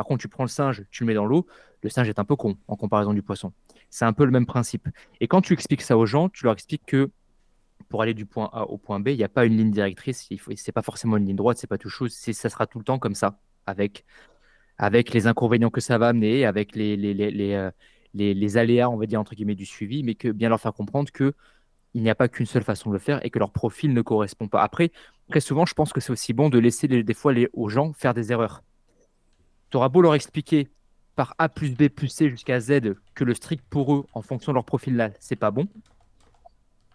Par 0.00 0.06
contre, 0.06 0.22
tu 0.22 0.28
prends 0.28 0.44
le 0.44 0.48
singe, 0.48 0.84
tu 0.90 1.02
le 1.04 1.08
mets 1.08 1.14
dans 1.14 1.26
l'eau, 1.26 1.46
le 1.82 1.90
singe 1.90 2.08
est 2.08 2.18
un 2.18 2.24
peu 2.24 2.34
con 2.34 2.56
en 2.68 2.74
comparaison 2.76 3.12
du 3.12 3.20
poisson. 3.22 3.52
C'est 3.90 4.06
un 4.06 4.14
peu 4.14 4.24
le 4.24 4.30
même 4.30 4.46
principe. 4.46 4.88
Et 5.20 5.28
quand 5.28 5.42
tu 5.42 5.52
expliques 5.52 5.82
ça 5.82 5.98
aux 5.98 6.06
gens, 6.06 6.30
tu 6.30 6.44
leur 6.44 6.54
expliques 6.54 6.86
que 6.86 7.10
pour 7.90 8.00
aller 8.00 8.14
du 8.14 8.24
point 8.24 8.48
A 8.54 8.62
au 8.64 8.78
point 8.78 8.98
B, 8.98 9.08
il 9.08 9.18
n'y 9.18 9.24
a 9.24 9.28
pas 9.28 9.44
une 9.44 9.58
ligne 9.58 9.70
directrice, 9.70 10.26
il 10.30 10.40
faut, 10.40 10.52
c'est 10.56 10.72
pas 10.72 10.80
forcément 10.80 11.18
une 11.18 11.26
ligne 11.26 11.36
droite, 11.36 11.58
c'est 11.58 11.66
pas 11.66 11.76
tout 11.76 11.90
chose, 11.90 12.14
ça 12.14 12.48
sera 12.48 12.66
tout 12.66 12.78
le 12.78 12.84
temps 12.84 12.98
comme 12.98 13.14
ça, 13.14 13.38
avec, 13.66 14.06
avec 14.78 15.12
les 15.12 15.26
inconvénients 15.26 15.70
que 15.70 15.82
ça 15.82 15.98
va 15.98 16.08
amener, 16.08 16.46
avec 16.46 16.74
les, 16.76 16.96
les, 16.96 17.14
les, 17.14 17.52
euh, 17.52 17.70
les- 18.14 18.34
les 18.34 18.56
aléas, 18.56 18.88
on 18.88 18.96
va 18.96 19.04
dire, 19.06 19.20
entre 19.20 19.34
guillemets, 19.34 19.54
du 19.54 19.66
suivi, 19.66 20.02
mais 20.02 20.14
que 20.14 20.28
bien 20.30 20.48
leur 20.48 20.60
faire 20.60 20.72
comprendre 20.74 21.10
que 21.12 21.34
il 21.94 22.02
n'y 22.02 22.10
a 22.10 22.14
pas 22.16 22.28
qu'une 22.28 22.46
seule 22.46 22.64
façon 22.64 22.90
de 22.90 22.94
le 22.94 23.00
faire 23.00 23.24
et 23.26 23.30
que 23.30 23.38
leur 23.38 23.52
profil 23.52 23.92
ne 23.94 24.02
correspond 24.02 24.48
pas. 24.48 24.62
Après, 24.62 24.92
très 25.30 25.40
souvent, 25.40 25.66
je 25.66 25.74
pense 25.74 25.92
que 25.92 26.00
c'est 26.00 26.12
aussi 26.12 26.32
bon 26.32 26.48
de 26.50 26.58
laisser 26.58 26.88
des 26.88 27.14
fois 27.14 27.32
les, 27.32 27.48
aux 27.52 27.68
gens 27.68 27.92
faire 27.94 28.14
des 28.14 28.32
erreurs. 28.32 28.62
Tu 29.70 29.76
auras 29.76 29.88
beau 29.88 30.02
leur 30.02 30.14
expliquer 30.14 30.68
par 31.16 31.34
A 31.38 31.48
plus 31.48 31.70
B 31.70 31.88
plus 31.88 32.08
C 32.08 32.28
jusqu'à 32.28 32.60
Z 32.60 32.94
que 33.14 33.24
le 33.24 33.34
strict 33.34 33.64
pour 33.68 33.94
eux, 33.94 34.04
en 34.14 34.22
fonction 34.22 34.52
de 34.52 34.54
leur 34.54 34.64
profil 34.64 34.96
là, 34.96 35.10
c'est 35.20 35.36
pas 35.36 35.50
bon. 35.50 35.68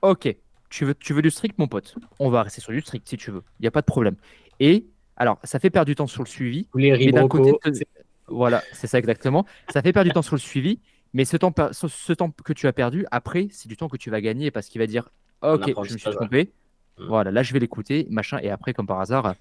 Ok, 0.01 0.35
tu 0.69 0.85
veux, 0.85 0.95
tu 0.95 1.13
veux 1.13 1.21
du 1.21 1.31
strict, 1.31 1.57
mon 1.57 1.67
pote? 1.67 1.95
On 2.19 2.29
va 2.29 2.43
rester 2.43 2.61
sur 2.61 2.71
du 2.71 2.81
strict 2.81 3.07
si 3.07 3.17
tu 3.17 3.31
veux. 3.31 3.43
Il 3.59 3.63
n'y 3.63 3.67
a 3.67 3.71
pas 3.71 3.81
de 3.81 3.85
problème. 3.85 4.15
Et 4.59 4.85
alors, 5.17 5.39
ça 5.43 5.59
fait 5.59 5.69
perdre 5.69 5.87
du 5.87 5.95
temps 5.95 6.07
sur 6.07 6.23
le 6.23 6.27
suivi. 6.27 6.67
les 6.75 7.11
d'un 7.11 7.27
côté, 7.27 7.53
te- 7.63 7.83
voilà, 8.27 8.63
c'est 8.71 8.87
ça 8.87 8.99
exactement. 8.99 9.45
Ça 9.69 9.81
fait 9.81 9.93
perdre 9.93 10.09
du 10.09 10.13
temps 10.13 10.21
sur 10.21 10.35
le 10.35 10.41
suivi, 10.41 10.79
mais 11.13 11.25
ce 11.25 11.37
temps, 11.37 11.51
per- 11.51 11.69
ce, 11.71 12.13
temps 12.13 12.29
que 12.31 12.53
tu 12.53 12.67
as 12.67 12.73
perdu, 12.73 13.05
après, 13.11 13.47
c'est 13.51 13.67
du 13.69 13.77
temps 13.77 13.87
que 13.87 13.97
tu 13.97 14.09
vas 14.09 14.21
gagner 14.21 14.51
parce 14.51 14.67
qu'il 14.67 14.79
va 14.79 14.87
dire 14.87 15.09
Ok, 15.41 15.73
je 15.83 15.93
me 15.93 15.97
suis 15.97 16.09
ouais. 16.09 16.15
trompé. 16.15 16.51
Mm. 16.97 17.07
Voilà, 17.07 17.31
là, 17.31 17.43
je 17.43 17.53
vais 17.53 17.59
l'écouter, 17.59 18.07
machin. 18.09 18.39
Et 18.41 18.49
après, 18.49 18.73
comme 18.73 18.87
par 18.87 18.99
hasard, 18.99 19.35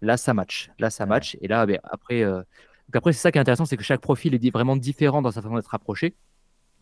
là, 0.00 0.16
ça 0.16 0.34
match. 0.34 0.70
Là, 0.78 0.90
ça 0.90 1.04
Ouais. 1.04 1.10
match. 1.10 1.36
Et 1.40 1.48
là, 1.48 1.64
ben, 1.66 1.78
après, 1.84 2.22
euh, 2.22 2.42
donc 2.92 2.96
après 2.96 3.12
c'est 3.12 3.20
ça 3.20 3.32
qui 3.32 3.38
est 3.38 3.40
intéressant 3.40 3.64
c'est 3.64 3.76
que 3.76 3.82
chaque 3.82 4.00
profil 4.00 4.34
est 4.34 4.50
vraiment 4.50 4.76
différent 4.76 5.22
dans 5.22 5.30
sa 5.30 5.40
façon 5.40 5.54
d'être 5.54 5.74
approché 5.74 6.14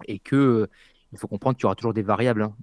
et 0.07 0.19
que 0.19 0.37
euh, 0.37 0.71
il 1.13 1.19
faut 1.19 1.29
comprendre 1.29 1.57
qu'il 1.57 1.65
y 1.65 1.67
aura 1.67 1.75
toujours 1.75 1.95
des 1.95 2.03
variables 2.03 2.43
hein, 2.43 2.55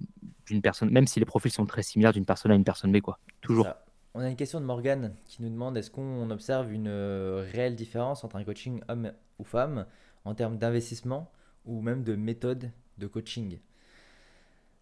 d'une 0.46 0.62
personne, 0.62 0.90
même 0.90 1.06
si 1.06 1.18
les 1.18 1.26
profils 1.26 1.52
sont 1.52 1.66
très 1.66 1.82
similaires 1.82 2.12
d'une 2.12 2.24
personne 2.24 2.50
à 2.50 2.54
une 2.54 2.64
personne 2.64 2.92
B, 2.92 3.00
quoi. 3.00 3.18
Toujours. 3.40 3.66
Ça. 3.66 3.84
On 4.14 4.20
a 4.20 4.28
une 4.28 4.36
question 4.36 4.60
de 4.60 4.64
Morgane 4.64 5.14
qui 5.26 5.42
nous 5.42 5.50
demande 5.50 5.76
est-ce 5.76 5.90
qu'on 5.90 6.30
observe 6.30 6.72
une 6.72 6.88
euh, 6.88 7.46
réelle 7.52 7.76
différence 7.76 8.24
entre 8.24 8.36
un 8.36 8.44
coaching 8.44 8.80
homme 8.88 9.12
ou 9.38 9.44
femme 9.44 9.86
en 10.24 10.34
termes 10.34 10.58
d'investissement 10.58 11.30
ou 11.66 11.82
même 11.82 12.02
de 12.02 12.16
méthode 12.16 12.72
de 12.96 13.06
coaching? 13.06 13.58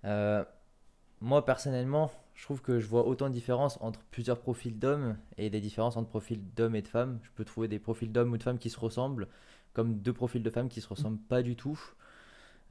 Euh, 0.05 0.45
moi 1.21 1.45
personnellement, 1.45 2.11
je 2.35 2.45
trouve 2.45 2.61
que 2.61 2.79
je 2.79 2.87
vois 2.87 3.07
autant 3.07 3.29
de 3.29 3.35
différences 3.35 3.79
entre 3.81 4.01
plusieurs 4.11 4.39
profils 4.39 4.79
d'hommes 4.79 5.17
et 5.39 5.51
des 5.51 5.61
différences 5.61 5.97
entre 5.97 6.09
profils 6.09 6.41
d'hommes 6.55 6.77
et 6.77 6.83
de 6.83 6.89
femmes. 6.89 7.19
Je 7.23 7.31
peux 7.35 7.45
trouver 7.45 7.69
des 7.69 7.79
profils 7.79 8.13
d'hommes 8.13 8.33
ou 8.33 8.39
de 8.39 8.43
femmes 8.43 8.59
qui 8.59 8.71
se 8.71 8.79
ressemblent, 8.79 9.29
comme 9.73 9.99
deux 9.99 10.13
profils 10.13 10.43
de 10.43 10.51
femmes 10.51 10.69
qui 10.69 10.81
se 10.81 10.89
ressemblent 10.89 11.19
pas 11.19 11.43
du 11.43 11.57
tout. 11.57 11.81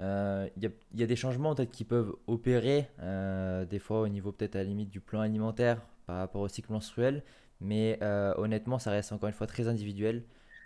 Euh, 0.01 0.47
Il 0.57 0.71
y, 0.93 1.03
a, 1.03 1.07
des 1.07 1.15
changements 1.15 1.55
peut-être 1.55 1.71
qui 1.71 1.85
peuvent 1.85 2.15
opérer, 2.27 2.89
euh, 2.99 3.65
des 3.65 3.79
fois 3.79 4.01
au 4.01 4.07
niveau 4.07 4.31
peut-être 4.31 4.55
à 4.55 4.59
la 4.59 4.65
limite 4.65 4.89
du 4.89 4.99
plan 4.99 5.21
alimentaire 5.21 5.81
par 6.05 6.17
rapport 6.17 6.41
au 6.41 6.47
cycle 6.47 6.71
menstruel, 6.71 7.23
mais 7.61 7.97
euh, 8.01 8.33
honnêtement 8.37 8.77
ça 8.77 8.91
reste 8.91 9.11
encore 9.13 9.29
une 9.29 9.35
fois 9.35 9.47
très 9.47 9.67
individuel. 9.67 10.23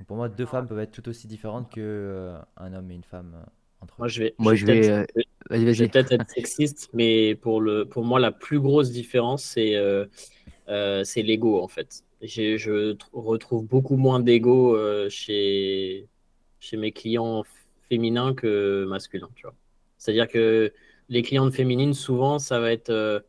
pour 0.08 0.18
moi, 0.18 0.30
deux 0.30 0.46
femmes 0.46 0.68
peuvent 0.68 0.80
être 0.80 0.92
tout 0.92 1.08
aussi 1.10 1.28
différentes 1.28 1.70
qu'un 1.70 2.46
un 2.58 2.74
homme 2.74 2.92
et 2.92 2.96
une 2.96 3.04
femme. 3.04 3.46
Entre 3.82 3.96
moi, 3.98 4.08
je 4.08 4.24
vais, 4.24 4.36
moi, 4.38 4.56
je 4.56 4.66
vais, 4.66 5.06
vais 5.50 5.88
peut-être 5.88 6.12
être 6.12 6.30
sexiste, 6.30 6.90
mais 6.94 7.36
pour, 7.36 7.62
le, 7.62 7.86
pour 7.86 8.04
moi, 8.04 8.20
la 8.20 8.32
plus 8.32 8.60
grosse 8.60 8.92
différence, 8.92 9.44
c'est 9.44 9.76
c'est 10.68 11.22
l'ego 11.22 11.62
en 11.62 11.68
fait. 11.68 12.04
Je 12.22 12.96
retrouve 13.14 13.66
beaucoup 13.66 13.96
moins 13.96 14.20
d'ego 14.20 14.78
chez, 15.10 16.08
chez 16.60 16.78
mes 16.78 16.92
clients 16.92 17.44
féminin 17.90 18.34
que 18.34 18.86
masculin. 18.86 19.30
Tu 19.36 19.44
vois. 19.44 19.56
C'est-à-dire 19.98 20.28
que 20.28 20.72
les 21.10 21.22
clientes 21.24 21.54
féminines, 21.54 21.94
souvent, 21.94 22.40
ça 22.40 22.60
va 22.60 22.72
être, 22.72 22.90
euh, 22.90 23.20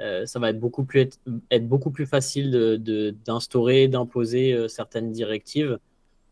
euh, 0.00 0.26
ça 0.26 0.38
va 0.38 0.50
être 0.50 0.60
beaucoup 0.60 0.84
plus, 0.84 1.08
être, 1.50 1.68
beaucoup 1.68 1.90
plus 1.90 2.06
facile 2.06 2.50
d'instaurer, 3.24 3.88
de, 3.88 3.92
d'imposer 3.92 4.52
euh, 4.52 4.68
certaines 4.68 5.10
directives. 5.10 5.78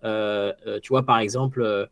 tu 0.02 0.88
vois, 0.88 1.04
par 1.04 1.18
exemple, 1.18 1.88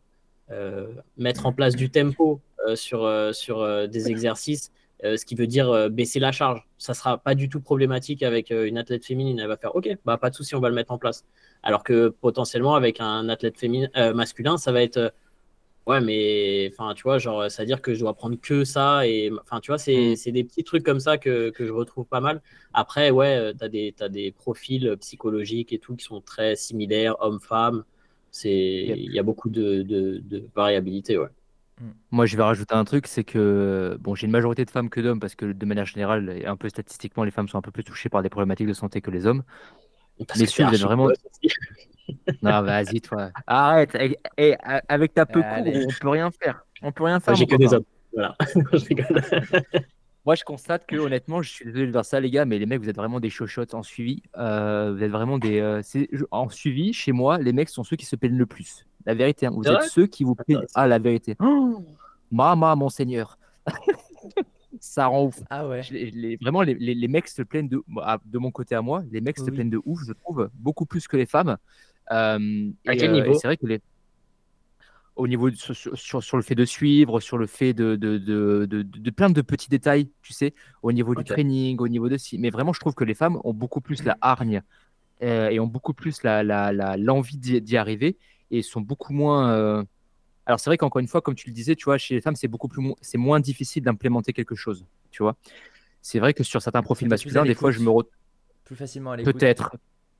mettre 1.17 1.45
en 1.45 1.53
place 1.53 1.75
du 1.75 1.89
tempo 1.89 2.41
sur, 2.75 3.09
sur 3.33 3.87
des 3.87 4.09
exercices, 4.09 4.71
ce 5.03 5.25
qui 5.25 5.35
veut 5.35 5.47
dire 5.47 5.89
baisser 5.89 6.19
la 6.19 6.31
charge. 6.31 6.67
Ça 6.77 6.93
sera 6.93 7.17
pas 7.17 7.35
du 7.35 7.49
tout 7.49 7.59
problématique 7.59 8.23
avec 8.23 8.51
une 8.51 8.77
athlète 8.77 9.05
féminine. 9.05 9.39
Elle 9.39 9.47
va 9.47 9.57
faire 9.57 9.75
OK, 9.75 9.89
bah, 10.05 10.17
pas 10.17 10.29
de 10.29 10.35
souci, 10.35 10.55
on 10.55 10.59
va 10.59 10.69
le 10.69 10.75
mettre 10.75 10.91
en 10.91 10.97
place. 10.97 11.25
Alors 11.63 11.83
que 11.83 12.09
potentiellement, 12.09 12.75
avec 12.75 13.01
un 13.01 13.27
athlète 13.29 13.57
féminin, 13.57 13.89
masculin, 14.13 14.57
ça 14.57 14.71
va 14.71 14.81
être 14.81 15.13
Ouais, 15.87 16.01
mais 16.01 16.69
enfin, 16.73 16.93
tu 16.93 17.03
vois, 17.03 17.17
genre, 17.17 17.49
ça 17.49 17.63
veut 17.63 17.65
dire 17.65 17.81
que 17.81 17.93
je 17.93 18.01
dois 18.01 18.13
prendre 18.13 18.35
que 18.41 18.65
ça. 18.65 19.07
Et 19.07 19.31
enfin, 19.41 19.61
tu 19.61 19.71
vois, 19.71 19.77
c'est 19.77 20.15
mm. 20.15 20.31
des 20.31 20.43
petits 20.43 20.65
trucs 20.65 20.83
comme 20.83 20.99
ça 20.99 21.17
que, 21.17 21.49
que, 21.49 21.65
je 21.65 21.71
retrouve 21.71 22.05
pas 22.05 22.19
mal. 22.19 22.41
Après, 22.73 23.09
ouais, 23.09 23.37
euh, 23.37 23.53
tu 23.57 23.63
as 23.63 23.69
des, 23.69 23.95
as 24.01 24.09
des 24.09 24.33
profils 24.33 24.97
psychologiques 24.99 25.71
et 25.71 25.79
tout 25.79 25.95
qui 25.95 26.03
sont 26.03 26.19
très 26.19 26.57
similaires, 26.57 27.15
hommes-femmes. 27.21 27.85
Il 28.45 29.11
y 29.11 29.19
a 29.19 29.23
beaucoup 29.23 29.49
de, 29.49 29.81
de, 29.81 30.21
de 30.23 30.47
variabilité, 30.55 31.17
ouais. 31.17 31.27
Mm. 31.79 31.91
Moi, 32.11 32.25
je 32.25 32.37
vais 32.37 32.43
rajouter 32.43 32.75
un 32.75 32.85
truc, 32.85 33.07
c'est 33.07 33.23
que 33.23 33.97
bon, 33.99 34.15
j'ai 34.15 34.25
une 34.25 34.31
majorité 34.31 34.65
de 34.65 34.71
femmes 34.71 34.89
que 34.89 34.99
d'hommes 35.01 35.19
parce 35.19 35.35
que 35.35 35.45
de 35.45 35.65
manière 35.65 35.85
générale, 35.85 36.37
et 36.41 36.45
un 36.45 36.57
peu 36.57 36.69
statistiquement, 36.69 37.23
les 37.23 37.31
femmes 37.31 37.47
sont 37.47 37.57
un 37.57 37.61
peu 37.61 37.71
plus 37.71 37.83
touchées 37.83 38.09
par 38.09 38.23
des 38.23 38.29
problématiques 38.29 38.67
de 38.67 38.73
santé 38.73 39.01
que 39.01 39.11
les 39.11 39.25
hommes. 39.25 39.43
Parce 40.27 40.39
Mais 40.39 40.45
si 40.47 40.63
vous 40.63 40.73
êtes 40.73 40.81
vraiment. 40.81 41.09
Non, 42.41 42.61
vas-y, 42.61 43.01
toi. 43.01 43.31
Arrête. 43.47 43.93
Et, 44.37 44.55
avec 44.87 45.13
ta 45.13 45.25
peu 45.25 45.41
court, 45.41 45.65
on 45.65 45.99
peut 45.99 46.07
rien 46.07 46.31
faire. 46.31 46.65
On 46.81 46.93
peut 46.93 47.03
rien 47.03 47.19
faire. 47.19 47.35
J'ai 47.35 47.45
que 47.45 47.57
des 47.57 47.73
hommes. 47.73 47.83
Voilà. 48.13 48.37
Moi, 50.27 50.35
je 50.35 50.43
constate 50.43 50.85
que 50.85 50.97
honnêtement, 50.97 51.41
je 51.41 51.49
suis 51.49 51.63
désolé 51.63 51.87
de 51.87 51.91
dire 51.93 52.03
ça, 52.03 52.19
les 52.19 52.29
gars, 52.29 52.43
mais 52.43 52.59
les 52.59 52.65
mecs, 52.65 52.81
vous 52.81 52.89
êtes 52.89 52.97
vraiment 52.97 53.21
des 53.21 53.29
chochottes 53.29 53.73
en 53.73 53.81
suivi. 53.81 54.21
Euh, 54.37 54.93
vous 54.93 55.01
êtes 55.01 55.09
vraiment 55.09 55.37
des. 55.37 55.61
Euh, 55.61 55.81
en 56.31 56.49
suivi, 56.49 56.91
chez 56.91 57.13
moi, 57.13 57.37
les 57.37 57.53
mecs 57.53 57.69
sont 57.69 57.85
ceux 57.85 57.95
qui 57.95 58.05
se 58.05 58.17
plaignent 58.17 58.37
le 58.37 58.45
plus. 58.45 58.85
La 59.05 59.13
vérité, 59.13 59.45
hein. 59.45 59.51
vous 59.55 59.65
êtes 59.65 59.83
ceux 59.83 60.05
qui 60.05 60.25
vous 60.25 60.35
plaignent. 60.35 60.65
Ah, 60.75 60.85
la 60.85 60.99
vérité. 60.99 61.37
Oh 61.39 61.81
Mama, 62.29 62.75
mon 62.75 62.89
seigneur. 62.89 63.39
ça 64.81 65.05
rend 65.05 65.27
ouf. 65.27 65.41
Ah 65.49 65.65
ouais. 65.65 65.79
vraiment, 66.41 66.61
les, 66.61 66.75
les, 66.75 67.07
mecs 67.07 67.29
se 67.29 67.41
plaignent 67.41 67.69
de, 67.69 67.81
de 68.25 68.37
mon 68.37 68.51
côté 68.51 68.75
à 68.75 68.81
moi, 68.81 69.03
les 69.09 69.21
mecs 69.21 69.37
se 69.37 69.49
plaignent 69.49 69.69
de 69.69 69.79
ouf, 69.85 70.01
je 70.05 70.11
trouve, 70.11 70.49
beaucoup 70.55 70.85
plus 70.85 71.07
que 71.07 71.15
les 71.15 71.25
femmes. 71.25 71.55
Euh, 72.11 72.69
à 72.85 72.97
quel 72.97 73.13
niveau? 73.13 73.33
C'est 73.35 73.47
vrai 73.47 73.55
que 73.55 73.65
les 73.65 73.79
au 75.17 75.27
niveau 75.27 75.49
sur, 75.51 76.21
sur, 76.23 76.37
le 76.37 76.43
fait 76.43 76.55
de 76.55 76.65
suivre, 76.65 77.19
sur 77.19 77.37
le 77.37 77.47
fait 77.47 77.73
de, 77.73 77.95
de, 77.95 78.17
de, 78.17 78.65
de, 78.65 79.09
plein 79.11 79.29
de 79.29 79.41
petits 79.41 79.69
détails, 79.69 80.09
tu 80.21 80.33
sais, 80.33 80.53
au 80.83 80.91
niveau 80.91 81.15
du 81.15 81.23
training, 81.23 81.77
au 81.79 81.87
niveau 81.87 82.07
de 82.07 82.17
si. 82.17 82.37
Mais 82.37 82.49
vraiment, 82.49 82.73
je 82.73 82.79
trouve 82.79 82.93
que 82.93 83.03
les 83.03 83.13
femmes 83.13 83.39
ont 83.43 83.53
beaucoup 83.53 83.81
plus 83.81 84.03
la 84.03 84.17
hargne 84.21 84.61
euh, 85.23 85.49
et 85.49 85.59
ont 85.59 85.67
beaucoup 85.67 85.93
plus 85.93 86.23
l'envie 86.23 86.47
la, 86.47 86.71
la, 86.97 87.59
d'y 87.59 87.77
arriver 87.77 88.17
et 88.51 88.61
sont 88.61 88.81
beaucoup 88.81 89.13
moins. 89.13 89.85
Alors, 90.45 90.61
c'est 90.61 90.69
vrai 90.69 90.77
qu'encore 90.77 91.01
une 91.01 91.09
fois, 91.09 91.21
comme 91.21 91.35
tu 91.35 91.49
le 91.49 91.53
disais, 91.53 91.75
tu 91.75 91.85
vois, 91.85 91.97
chez 91.97 92.15
les 92.15 92.21
femmes, 92.21 92.37
c'est 92.37 92.47
beaucoup 92.47 92.69
plus, 92.69 92.93
c'est 93.01 93.17
moins 93.17 93.41
difficile 93.41 93.83
d'implémenter 93.83 94.31
quelque 94.31 94.55
chose, 94.55 94.85
tu 95.11 95.21
vois. 95.21 95.35
C'est 96.01 96.19
vrai 96.19 96.33
que 96.33 96.43
sur 96.43 96.61
certains 96.61 96.83
profils 96.83 97.09
masculins, 97.09 97.43
des 97.43 97.53
fois, 97.53 97.71
je 97.71 97.81
me 97.81 97.89
retrouve. 97.89 98.13
Plus 98.63 98.75
facilement 98.75 99.11
à 99.11 99.17
Peut-être. 99.17 99.75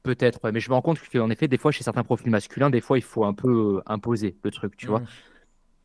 Peut-être, 0.07 0.51
mais 0.51 0.61
je 0.61 0.69
me 0.69 0.73
rends 0.73 0.81
compte 0.81 0.99
qu'en 1.11 1.29
effet, 1.29 1.49
des 1.49 1.57
fois, 1.57 1.71
chez 1.71 1.83
certains 1.83 2.03
profils 2.03 2.29
masculins, 2.29 2.69
des 2.69 2.79
fois, 2.79 2.97
il 2.97 3.03
faut 3.03 3.25
un 3.25 3.33
peu 3.33 3.77
euh, 3.77 3.81
imposer 3.87 4.37
le 4.41 4.51
truc, 4.51 4.77
tu 4.77 4.87
vois. 4.87 5.01
Mmh. 5.01 5.07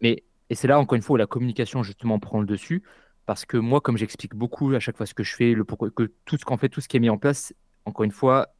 Mais, 0.00 0.22
et 0.48 0.54
c'est 0.54 0.68
là, 0.68 0.78
encore 0.78 0.94
une 0.94 1.02
fois, 1.02 1.14
où 1.14 1.16
la 1.16 1.26
communication, 1.26 1.82
justement, 1.82 2.20
prend 2.20 2.40
le 2.40 2.46
dessus. 2.46 2.84
Parce 3.26 3.44
que 3.44 3.56
moi, 3.56 3.80
comme 3.80 3.96
j'explique 3.96 4.36
beaucoup 4.36 4.72
à 4.74 4.78
chaque 4.78 4.96
fois 4.96 5.06
ce 5.06 5.14
que 5.14 5.24
je 5.24 5.34
fais, 5.34 5.54
le 5.54 5.64
pourquoi, 5.64 5.90
que 5.90 6.12
tout 6.24 6.36
ce 6.36 6.44
qu'on 6.44 6.56
fait, 6.56 6.68
tout 6.68 6.80
ce 6.80 6.86
qui 6.86 6.96
est 6.96 7.00
mis 7.00 7.10
en 7.10 7.18
place, 7.18 7.52
encore 7.84 8.04
une 8.04 8.12
fois, 8.12 8.54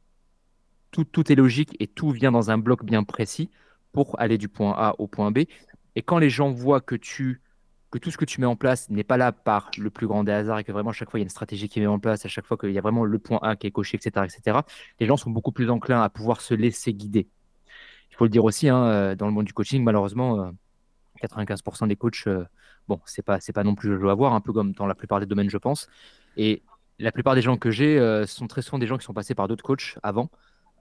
tout, 0.91 1.05
tout 1.05 1.31
est 1.31 1.35
logique 1.35 1.75
et 1.79 1.87
tout 1.87 2.11
vient 2.11 2.31
dans 2.31 2.51
un 2.51 2.57
bloc 2.57 2.83
bien 2.83 3.05
précis 3.05 3.49
pour 3.93 4.19
aller 4.19 4.37
du 4.37 4.49
point 4.49 4.73
A 4.77 4.95
au 4.99 5.07
point 5.07 5.31
B. 5.31 5.39
Et 5.95 6.01
quand 6.01 6.17
les 6.17 6.29
gens 6.29 6.51
voient 6.51 6.81
que 6.81 6.95
tu 6.95 7.41
que 7.93 7.99
tout 7.99 8.09
ce 8.09 8.17
que 8.17 8.25
tu 8.25 8.41
mets 8.41 8.47
en 8.47 8.55
place 8.55 8.89
n'est 8.89 9.03
pas 9.03 9.17
là 9.17 9.31
par 9.31 9.69
le 9.77 9.91
plus 9.91 10.07
grand 10.07 10.23
des 10.23 10.31
hasards 10.31 10.57
et 10.57 10.63
que 10.63 10.71
vraiment 10.71 10.89
à 10.89 10.93
chaque 10.93 11.11
fois 11.11 11.19
il 11.19 11.21
y 11.21 11.25
a 11.25 11.27
une 11.27 11.29
stratégie 11.29 11.69
qui 11.69 11.77
est 11.77 11.83
mise 11.83 11.89
en 11.89 11.99
place, 11.99 12.25
à 12.25 12.27
chaque 12.27 12.47
fois 12.47 12.57
qu'il 12.57 12.71
y 12.71 12.77
a 12.79 12.81
vraiment 12.81 13.05
le 13.05 13.19
point 13.19 13.37
A 13.43 13.55
qui 13.55 13.67
est 13.67 13.71
coché, 13.71 13.97
etc., 13.97 14.25
etc., 14.25 14.61
les 14.99 15.05
gens 15.05 15.15
sont 15.15 15.29
beaucoup 15.29 15.51
plus 15.51 15.69
enclins 15.69 16.01
à 16.01 16.09
pouvoir 16.09 16.41
se 16.41 16.55
laisser 16.55 16.91
guider. 16.91 17.27
Il 18.09 18.15
faut 18.15 18.23
le 18.23 18.31
dire 18.31 18.43
aussi, 18.45 18.67
hein, 18.67 18.83
euh, 18.85 19.15
dans 19.15 19.27
le 19.27 19.31
monde 19.31 19.45
du 19.45 19.53
coaching, 19.53 19.83
malheureusement, 19.83 20.51
95% 21.21 21.83
euh, 21.83 21.87
des 21.87 21.95
coachs, 21.95 22.23
euh, 22.25 22.43
bon, 22.87 22.99
c'est 23.05 23.21
pas, 23.21 23.37
pas 23.53 23.63
non 23.63 23.75
plus 23.75 23.99
je 24.01 24.07
à 24.07 24.13
voir, 24.15 24.33
un 24.33 24.41
peu 24.41 24.53
comme 24.53 24.71
dans 24.71 24.87
la 24.87 24.95
plupart 24.95 25.19
des 25.19 25.27
domaines, 25.27 25.51
je 25.51 25.59
pense. 25.59 25.87
Et 26.35 26.63
la 26.97 27.11
plupart 27.11 27.35
des 27.35 27.43
gens 27.43 27.57
que 27.57 27.69
j'ai 27.69 28.25
sont 28.25 28.47
très 28.47 28.63
souvent 28.63 28.79
des 28.79 28.87
gens 28.87 28.97
qui 28.97 29.05
sont 29.05 29.13
passés 29.13 29.35
par 29.35 29.47
d'autres 29.47 29.63
coachs 29.63 29.99
avant. 30.01 30.31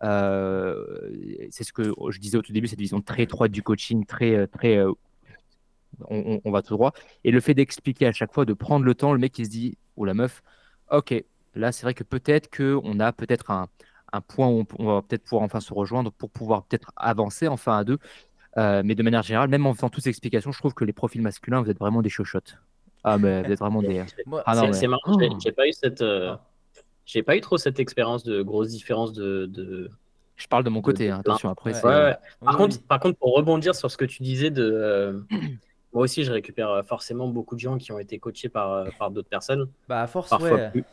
c'est 0.00 1.64
ce 1.64 1.72
que 1.74 1.92
je 2.08 2.18
disais 2.18 2.38
au 2.38 2.42
tout 2.42 2.54
début, 2.54 2.68
cette 2.68 2.78
vision 2.78 3.02
très 3.02 3.24
étroite 3.24 3.52
du 3.52 3.62
coaching, 3.62 4.06
très, 4.06 4.46
très 4.46 4.82
on, 6.08 6.50
va 6.50 6.62
tout 6.62 6.74
droit. 6.74 6.92
Et 7.24 7.30
le 7.30 7.40
fait 7.40 7.54
d'expliquer 7.54 8.06
à 8.06 8.12
chaque 8.12 8.32
fois, 8.32 8.44
de 8.44 8.52
prendre 8.52 8.84
le 8.84 8.94
temps, 8.94 9.12
le 9.12 9.18
mec 9.18 9.32
qui 9.32 9.44
se 9.44 9.50
dit, 9.50 9.78
ou 9.96 10.04
la 10.04 10.14
meuf, 10.14 10.42
ok, 10.90 11.14
là 11.54 11.72
c'est 11.72 11.84
vrai 11.84 11.94
que 11.94 12.04
peut-être 12.04 12.54
qu'on 12.54 13.00
a 13.00 13.12
peut-être 13.12 13.50
un, 13.50 13.68
point 14.28 14.48
où 14.48 14.64
on, 14.78 14.86
va 14.86 15.02
peut-être 15.02 15.24
pouvoir 15.24 15.42
enfin 15.42 15.60
se 15.60 15.72
rejoindre 15.72 16.12
pour 16.12 16.30
pouvoir 16.30 16.64
peut-être 16.64 16.92
avancer 16.96 17.48
enfin 17.48 17.78
à 17.78 17.84
deux. 17.84 17.98
Euh, 18.58 18.82
mais 18.84 18.94
de 18.94 19.02
manière 19.02 19.22
générale, 19.22 19.48
même 19.48 19.64
en 19.64 19.72
faisant 19.72 19.88
toutes 19.88 20.04
ces 20.04 20.10
explications, 20.10 20.52
je 20.52 20.58
trouve 20.58 20.74
que 20.74 20.84
les 20.84 20.92
profils 20.92 21.22
masculins, 21.22 21.62
vous 21.62 21.70
êtes 21.70 21.78
vraiment 21.78 22.02
des 22.02 22.10
chochottes. 22.10 22.58
Ah, 23.04 23.18
mais 23.18 23.42
vous 23.42 23.50
êtes 23.50 23.58
vraiment 23.58 23.82
des. 23.82 24.04
Ah, 24.46 24.72
c'est 24.72 24.86
marrant, 24.86 25.18
j'ai 25.42 25.52
pas 25.52 25.66
eu 25.66 25.72
cette. 25.72 26.02
Euh, 26.02 26.36
j'ai 27.04 27.22
pas 27.22 27.36
eu 27.36 27.40
trop 27.40 27.58
cette 27.58 27.80
expérience 27.80 28.22
de 28.22 28.42
grosse 28.42 28.68
différence 28.68 29.12
de, 29.12 29.90
Je 30.36 30.46
parle 30.46 30.64
de 30.64 30.70
mon 30.70 30.82
côté, 30.82 31.10
hein, 31.10 31.20
attention, 31.20 31.48
après. 31.48 31.72
Par, 31.80 32.56
contre, 32.56 32.80
par 32.82 33.00
contre, 33.00 33.18
pour 33.18 33.34
rebondir 33.34 33.74
sur 33.74 33.90
ce 33.90 33.96
que 33.96 34.04
tu 34.04 34.22
disais 34.22 34.50
de, 34.50 34.62
euh, 34.62 35.20
Moi 35.92 36.04
aussi, 36.04 36.24
je 36.24 36.32
récupère 36.32 36.70
euh, 36.70 36.82
forcément 36.82 37.28
beaucoup 37.28 37.54
de 37.54 37.60
gens 37.60 37.76
qui 37.78 37.92
ont 37.92 37.98
été 37.98 38.18
coachés 38.18 38.48
par, 38.48 38.72
euh, 38.72 38.88
par 38.98 39.10
d'autres 39.10 39.28
personnes. 39.28 39.68
Bah, 39.88 40.02
à 40.02 40.06
force, 40.06 40.30
parfois, 40.30 40.58
plus, 40.68 40.84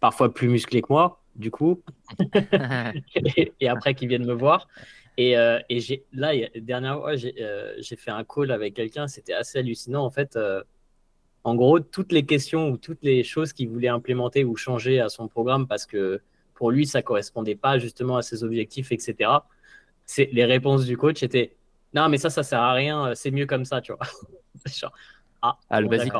parfois 0.00 0.32
plus 0.32 0.48
musclés 0.48 0.80
que 0.80 0.86
moi, 0.90 1.20
du 1.36 1.50
coup. 1.50 1.82
et, 3.60 3.68
après, 3.68 3.94
qui 3.94 4.06
viennent 4.06 4.26
me 4.26 4.34
voir. 4.34 4.68
Et, 5.18 5.36
euh, 5.36 5.58
et 5.68 5.80
j'ai, 5.80 6.04
là, 6.12 6.32
dernière 6.56 6.98
fois, 6.98 7.16
j'ai, 7.16 7.34
fait 7.96 8.10
un 8.10 8.24
call 8.24 8.50
avec 8.50 8.74
quelqu'un. 8.74 9.06
C'était 9.06 9.34
assez 9.34 9.58
hallucinant. 9.58 10.04
En 10.04 10.10
fait, 10.10 10.38
en 11.44 11.54
gros, 11.54 11.80
toutes 11.80 12.12
les 12.12 12.24
questions 12.24 12.70
ou 12.70 12.78
toutes 12.78 13.02
les 13.02 13.24
choses 13.24 13.52
qu'il 13.52 13.68
voulait 13.68 13.88
implémenter 13.88 14.44
ou 14.44 14.56
changer 14.56 15.00
à 15.00 15.10
son 15.10 15.28
programme 15.28 15.66
parce 15.66 15.84
que 15.84 16.22
pour 16.54 16.70
lui, 16.70 16.86
ça 16.86 17.02
correspondait 17.02 17.56
pas 17.56 17.78
justement 17.78 18.16
à 18.16 18.22
ses 18.22 18.44
objectifs, 18.44 18.92
etc. 18.92 19.30
C'est, 20.06 20.30
les 20.32 20.44
réponses 20.44 20.86
du 20.86 20.96
coach 20.96 21.22
étaient 21.22 21.56
non, 21.94 22.08
mais 22.08 22.18
ça, 22.18 22.30
ça 22.30 22.42
sert 22.42 22.60
à 22.60 22.72
rien, 22.72 23.06
euh, 23.06 23.14
c'est 23.14 23.30
mieux 23.30 23.46
comme 23.46 23.64
ça, 23.64 23.80
tu 23.80 23.92
vois. 23.92 24.06
genre, 24.66 24.92
ah, 25.42 25.58
ah 25.68 25.80
le 25.80 25.88
basique. 25.88 26.12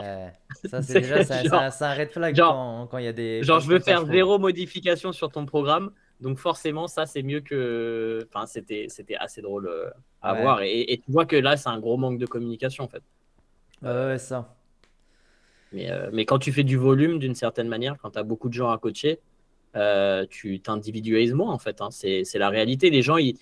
ça, 0.64 0.82
c'est 0.82 1.00
déjà 1.00 1.24
ça, 1.24 1.70
ça, 1.70 1.90
un 1.90 1.94
red 1.94 2.10
flag 2.10 2.36
quand, 2.36 2.98
il 2.98 3.04
y 3.04 3.08
a 3.08 3.12
des. 3.12 3.42
Genre, 3.42 3.60
je 3.60 3.68
veux 3.68 3.78
faire 3.78 4.04
zéro 4.06 4.38
modification 4.38 5.12
sur 5.12 5.30
ton 5.30 5.46
programme, 5.46 5.92
donc 6.20 6.38
forcément, 6.38 6.88
ça, 6.88 7.06
c'est 7.06 7.22
mieux 7.22 7.40
que. 7.40 8.26
Enfin, 8.28 8.46
c'était 8.46 8.88
assez 9.18 9.40
drôle 9.40 9.68
euh, 9.68 9.90
à 10.20 10.34
voir. 10.34 10.62
Et, 10.62 11.00
tu 11.04 11.10
vois 11.10 11.24
que 11.24 11.36
là, 11.36 11.56
c'est 11.56 11.68
un 11.68 11.78
gros 11.78 11.96
manque 11.96 12.18
de 12.18 12.26
communication, 12.26 12.84
en 12.84 12.88
fait. 12.88 13.02
ouais, 13.82 14.18
ça. 14.18 14.54
Mais, 15.72 15.90
euh, 15.90 16.10
mais 16.12 16.26
quand 16.26 16.38
tu 16.38 16.52
fais 16.52 16.64
du 16.64 16.76
volume, 16.76 17.18
d'une 17.18 17.34
certaine 17.34 17.68
manière, 17.68 17.96
quand 17.96 18.10
tu 18.10 18.18
as 18.18 18.22
beaucoup 18.22 18.50
de 18.50 18.54
gens 18.54 18.70
à 18.70 18.76
coacher, 18.76 19.20
tu 20.28 20.60
t'individualises 20.60 21.32
moins, 21.32 21.50
en 21.50 21.58
fait. 21.58 21.80
Hein. 21.80 21.88
C'est 21.90 22.38
la 22.38 22.50
réalité. 22.50 22.90
Les 22.90 23.00
gens, 23.00 23.16
ils 23.16 23.38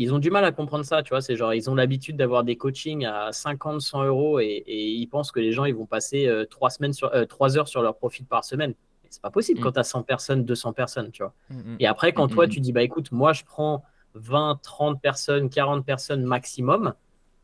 ils 0.00 0.14
ont 0.14 0.18
du 0.18 0.30
mal 0.30 0.46
à 0.46 0.50
comprendre 0.50 0.82
ça, 0.82 1.02
tu 1.02 1.10
vois. 1.10 1.20
C'est 1.20 1.36
genre, 1.36 1.52
ils 1.52 1.68
ont 1.68 1.74
l'habitude 1.74 2.16
d'avoir 2.16 2.42
des 2.42 2.56
coachings 2.56 3.04
à 3.04 3.32
50, 3.32 3.82
100 3.82 4.04
euros 4.04 4.40
et, 4.40 4.64
ils 4.66 5.06
pensent 5.06 5.30
que 5.30 5.40
les 5.40 5.52
gens, 5.52 5.66
ils 5.66 5.74
vont 5.74 5.84
passer 5.84 6.26
euh, 6.26 6.46
trois 6.46 6.70
semaines 6.70 6.94
sur, 6.94 7.12
euh, 7.14 7.26
heures 7.56 7.68
sur 7.68 7.82
leur 7.82 7.96
profil 7.96 8.24
par 8.24 8.42
semaine. 8.42 8.72
C'est 9.10 9.20
pas 9.20 9.30
possible 9.30 9.60
mm. 9.60 9.62
quand 9.62 9.72
tu 9.72 9.78
as 9.78 9.84
100 9.84 10.04
personnes, 10.04 10.44
200 10.46 10.72
personnes, 10.72 11.10
tu 11.10 11.22
vois. 11.22 11.34
Mm, 11.50 11.54
mm. 11.54 11.76
Et 11.80 11.86
après, 11.86 12.14
quand 12.14 12.28
toi, 12.28 12.48
tu 12.48 12.60
dis, 12.60 12.72
bah 12.72 12.82
écoute, 12.82 13.12
moi, 13.12 13.34
je 13.34 13.44
prends 13.44 13.84
20, 14.14 14.60
30 14.62 15.02
personnes, 15.02 15.50
40 15.50 15.84
personnes 15.84 16.22
maximum, 16.22 16.94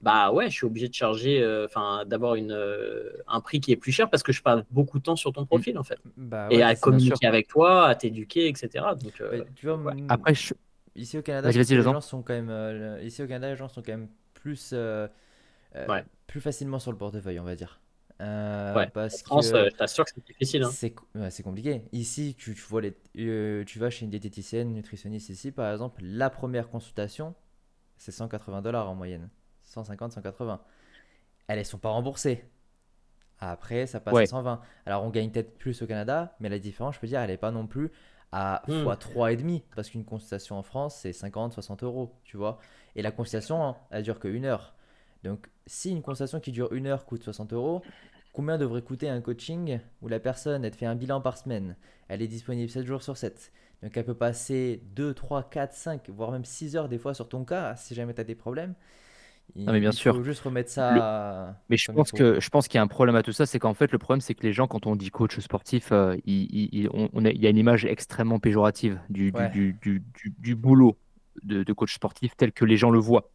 bah 0.00 0.32
ouais, 0.32 0.48
je 0.48 0.54
suis 0.54 0.66
obligé 0.66 0.88
de 0.88 0.94
charger, 0.94 1.42
euh, 1.42 1.66
enfin, 1.66 2.04
d'avoir 2.06 2.36
une 2.36 2.56
un 3.28 3.40
prix 3.40 3.60
qui 3.60 3.72
est 3.72 3.76
plus 3.76 3.92
cher 3.92 4.08
parce 4.08 4.22
que 4.22 4.32
je 4.32 4.42
passe 4.42 4.62
beaucoup 4.70 4.98
de 4.98 5.02
temps 5.02 5.16
sur 5.16 5.32
ton 5.32 5.44
profil, 5.44 5.76
en 5.78 5.84
fait. 5.84 5.98
Bah 6.16 6.48
et 6.50 6.62
à 6.62 6.74
communiquer 6.74 7.26
avec 7.26 7.48
toi, 7.48 7.86
à 7.86 7.94
t'éduquer, 7.94 8.48
etc. 8.48 8.86
Donc, 9.02 9.22
tu 9.56 9.68
vois, 9.68 9.92
après, 10.08 10.34
je 10.34 10.54
Ici 10.96 11.18
au 11.18 11.22
Canada, 11.22 11.50
les 11.50 11.82
gens 11.82 12.00
sont 12.00 12.22
quand 12.22 12.32
même, 12.32 12.50
euh, 12.50 13.02
ici 13.02 13.22
au 13.22 13.26
Canada, 13.26 13.50
les 13.50 13.56
gens 13.56 13.68
sont 13.68 13.82
quand 13.82 13.92
même 13.92 14.09
plus, 14.35 14.70
euh, 14.72 15.06
euh, 15.74 16.02
plus 16.26 16.40
facilement 16.40 16.78
sur 16.78 16.90
le 16.90 16.98
portefeuille, 16.98 17.38
on 17.38 17.44
va 17.44 17.54
dire. 17.54 17.80
ouais. 18.18 18.88
Parce 18.92 19.22
en 19.22 19.26
France, 19.26 19.48
je 19.52 19.76
t'assure 19.76 20.04
que 20.04 20.11
c'est 20.14 20.26
difficile. 20.26 20.62
Hein. 20.62 21.30
C'est 21.30 21.42
compliqué. 21.42 21.82
Ici, 21.92 22.35
tu, 22.37 22.54
tu 22.54 22.62
vois 22.62 22.80
les, 22.80 23.64
tu 23.64 23.78
vas 23.78 23.90
chez 23.90 24.04
une 24.04 24.11
diététicienne, 24.11 24.72
nutritionniste 24.72 25.28
ici, 25.28 25.52
par 25.52 25.70
exemple, 25.70 26.00
la 26.02 26.30
première 26.30 26.70
consultation, 26.70 27.35
c'est 27.98 28.12
180 28.12 28.62
dollars 28.62 28.88
en 28.88 28.94
moyenne. 28.94 29.28
150, 29.64 30.12
180. 30.12 30.62
Elles 31.48 31.59
ne 31.59 31.64
sont 31.64 31.78
pas 31.78 31.90
remboursées. 31.90 32.44
Après, 33.38 33.87
ça 33.87 34.00
passe 34.00 34.16
à 34.16 34.26
120. 34.26 34.61
Alors, 34.87 35.04
on 35.04 35.11
gagne 35.11 35.30
peut-être 35.30 35.59
plus 35.59 35.82
au 35.82 35.87
Canada, 35.87 36.35
mais 36.40 36.48
la 36.48 36.59
différence, 36.59 36.94
je 36.94 37.00
peux 37.00 37.06
dire, 37.06 37.20
elle 37.20 37.30
n'est 37.30 37.37
pas 37.37 37.50
non 37.50 37.66
plus 37.66 37.90
à 38.32 38.62
x 38.68 38.76
hmm. 38.76 38.88
3,5 38.88 39.62
parce 39.74 39.90
qu'une 39.90 40.04
consultation 40.04 40.58
en 40.58 40.62
France 40.62 40.98
c'est 41.02 41.12
50 41.12 41.52
60 41.52 41.82
euros 41.82 42.12
tu 42.24 42.36
vois. 42.36 42.58
Et 42.94 43.02
la 43.02 43.10
consultation 43.10 43.62
hein, 43.62 43.76
elle 43.90 44.02
dure 44.02 44.18
que 44.18 44.28
une 44.28 44.44
heure. 44.44 44.74
Donc 45.24 45.48
si 45.66 45.90
une 45.90 46.02
consultation 46.02 46.40
qui 46.40 46.52
dure 46.52 46.72
une 46.72 46.86
heure 46.86 47.04
coûte 47.04 47.22
60 47.22 47.52
euros 47.52 47.82
combien 48.32 48.58
devrait 48.58 48.82
coûter 48.82 49.08
un 49.08 49.20
coaching 49.20 49.80
où 50.02 50.08
la 50.08 50.20
personne 50.20 50.64
elle 50.64 50.70
te 50.70 50.76
fait 50.76 50.86
un 50.86 50.96
bilan 50.96 51.20
par 51.20 51.38
semaine? 51.38 51.76
Elle 52.08 52.22
est 52.22 52.28
disponible 52.28 52.70
7 52.70 52.86
jours 52.86 53.02
sur 53.02 53.16
7 53.16 53.52
donc 53.82 53.96
elle 53.96 54.04
peut 54.04 54.14
passer 54.14 54.82
2 54.94 55.14
3 55.14 55.48
4 55.50 55.72
5 55.74 56.10
voire 56.10 56.32
même 56.32 56.44
6 56.44 56.76
heures 56.76 56.88
des 56.88 56.98
fois 56.98 57.14
sur 57.14 57.28
ton 57.28 57.44
cas 57.44 57.76
si 57.76 57.94
jamais 57.94 58.14
tu 58.14 58.20
as 58.20 58.24
des 58.24 58.34
problèmes 58.34 58.74
non, 59.54 59.72
mais 59.72 59.80
bien 59.80 59.92
sûr. 59.92 60.14
faut 60.14 60.22
juste 60.22 60.42
remettre 60.42 60.70
ça. 60.70 61.56
Mais 61.70 61.76
je 61.76 61.90
pense, 61.90 62.11
que, 62.12 62.40
je 62.40 62.48
pense 62.50 62.68
qu'il 62.68 62.76
y 62.76 62.78
a 62.78 62.82
un 62.82 62.88
problème 62.88 63.16
à 63.16 63.22
tout 63.22 63.32
ça, 63.32 63.46
c'est 63.46 63.59
qu'en 63.59 63.74
fait, 63.74 63.90
le 63.92 63.98
problème, 63.98 64.20
c'est 64.20 64.35
que 64.35 64.42
les 64.42 64.52
gens, 64.52 64.66
quand 64.66 64.87
on 64.87 64.96
dit 64.96 65.11
coach 65.11 65.38
sportif, 65.38 65.92
euh, 65.92 66.16
il, 66.26 66.88
on, 66.92 67.24
a, 67.24 67.30
il 67.30 67.40
y 67.40 67.46
a 67.46 67.50
une 67.50 67.56
image 67.56 67.85
extrêmement 67.85 68.38
péjorative 68.38 69.00
du, 69.09 69.32
du, 69.32 69.76
du, 69.80 70.02
du, 70.38 70.54
boulot 70.54 70.98
de, 71.42 71.62
de, 71.62 71.72
coach 71.72 71.94
sportif 71.94 72.37
tel 72.37 72.52
que 72.52 72.64
les 72.64 72.76
gens 72.76 72.90
le 72.90 72.98
voient. 72.98 73.30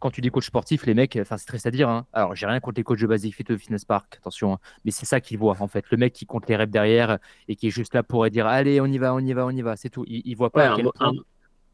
quand 0.00 0.10
tu 0.10 0.20
dis 0.20 0.30
coach 0.30 0.46
sportif, 0.46 0.86
les 0.86 0.94
mecs, 0.94 1.16
enfin, 1.20 1.36
c'est 1.36 1.46
triste 1.46 1.66
à 1.66 1.70
dire. 1.70 1.88
Hein. 1.88 2.06
Alors, 2.12 2.34
j'ai 2.34 2.46
rien 2.46 2.58
contre 2.58 2.80
les 2.80 2.84
coachs 2.84 3.00
de 3.00 3.06
Basic 3.06 3.34
Fit 3.34 3.44
de 3.44 3.56
Fitness 3.56 3.84
Park, 3.84 4.16
attention, 4.18 4.54
hein. 4.54 4.58
mais 4.84 4.90
c'est 4.90 5.06
ça 5.06 5.20
qu'ils 5.20 5.38
voient 5.38 5.56
en 5.60 5.68
fait. 5.68 5.84
Le 5.90 5.98
mec 5.98 6.14
qui 6.14 6.26
compte 6.26 6.48
les 6.48 6.56
reps 6.56 6.72
derrière 6.72 7.18
et 7.46 7.54
qui 7.54 7.68
est 7.68 7.70
juste 7.70 7.94
là 7.94 8.02
pour 8.02 8.28
dire 8.28 8.48
Allez, 8.48 8.80
on 8.80 8.86
y 8.86 8.98
va, 8.98 9.14
on 9.14 9.20
y 9.20 9.32
va, 9.32 9.46
on 9.46 9.50
y 9.50 9.62
va, 9.62 9.76
c'est 9.76 9.90
tout. 9.90 10.04
Il, 10.08 10.22
il 10.24 10.34
voit 10.34 10.50
pas 10.50 10.76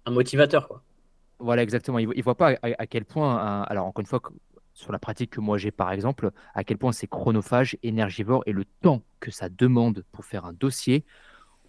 un 0.04 0.10
motivateur, 0.10 0.68
quoi. 0.68 0.82
Voilà, 1.38 1.62
exactement. 1.62 1.98
Il 1.98 2.08
ne 2.08 2.22
voit 2.22 2.36
pas 2.36 2.54
à, 2.62 2.86
quel 2.86 3.04
point, 3.04 3.62
alors 3.62 3.86
encore 3.86 4.00
une 4.00 4.06
fois, 4.06 4.20
sur 4.74 4.92
la 4.92 4.98
pratique 4.98 5.30
que 5.30 5.40
moi 5.40 5.58
j'ai 5.58 5.70
par 5.70 5.90
exemple, 5.92 6.30
à 6.54 6.62
quel 6.64 6.78
point 6.78 6.92
c'est 6.92 7.08
chronophage, 7.08 7.76
énergivore 7.82 8.42
et 8.46 8.52
le 8.52 8.64
temps 8.64 9.02
que 9.20 9.30
ça 9.30 9.48
demande 9.48 10.04
pour 10.12 10.24
faire 10.24 10.44
un 10.44 10.52
dossier. 10.52 11.04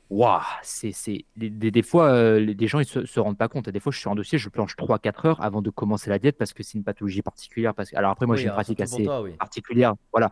Waouh, 0.09 0.41
c'est, 0.63 0.91
c'est 0.91 1.25
des, 1.35 1.49
des, 1.51 1.81
fois, 1.83 2.09
euh, 2.09 2.39
les, 2.39 2.67
gens 2.67 2.79
ils 2.79 2.85
se, 2.85 3.05
se 3.05 3.19
rendent 3.19 3.37
pas 3.37 3.47
compte. 3.47 3.69
Des 3.69 3.79
fois, 3.79 3.91
je 3.91 3.99
suis 3.99 4.07
en 4.07 4.15
dossier, 4.15 4.39
je 4.39 4.49
planche 4.49 4.75
3-4 4.75 5.27
heures 5.27 5.41
avant 5.43 5.61
de 5.61 5.69
commencer 5.69 6.09
la 6.09 6.17
diète 6.17 6.35
parce 6.35 6.51
que 6.51 6.63
c'est 6.63 6.79
une 6.79 6.83
pathologie 6.83 7.21
particulière. 7.21 7.75
Parce... 7.75 7.93
Alors 7.93 8.09
après, 8.09 8.25
moi, 8.25 8.35
j'ai 8.35 8.47
une 8.47 8.53
pratique 8.53 8.81
assez 8.81 9.05
particulière. 9.37 9.93
Voilà. 10.11 10.31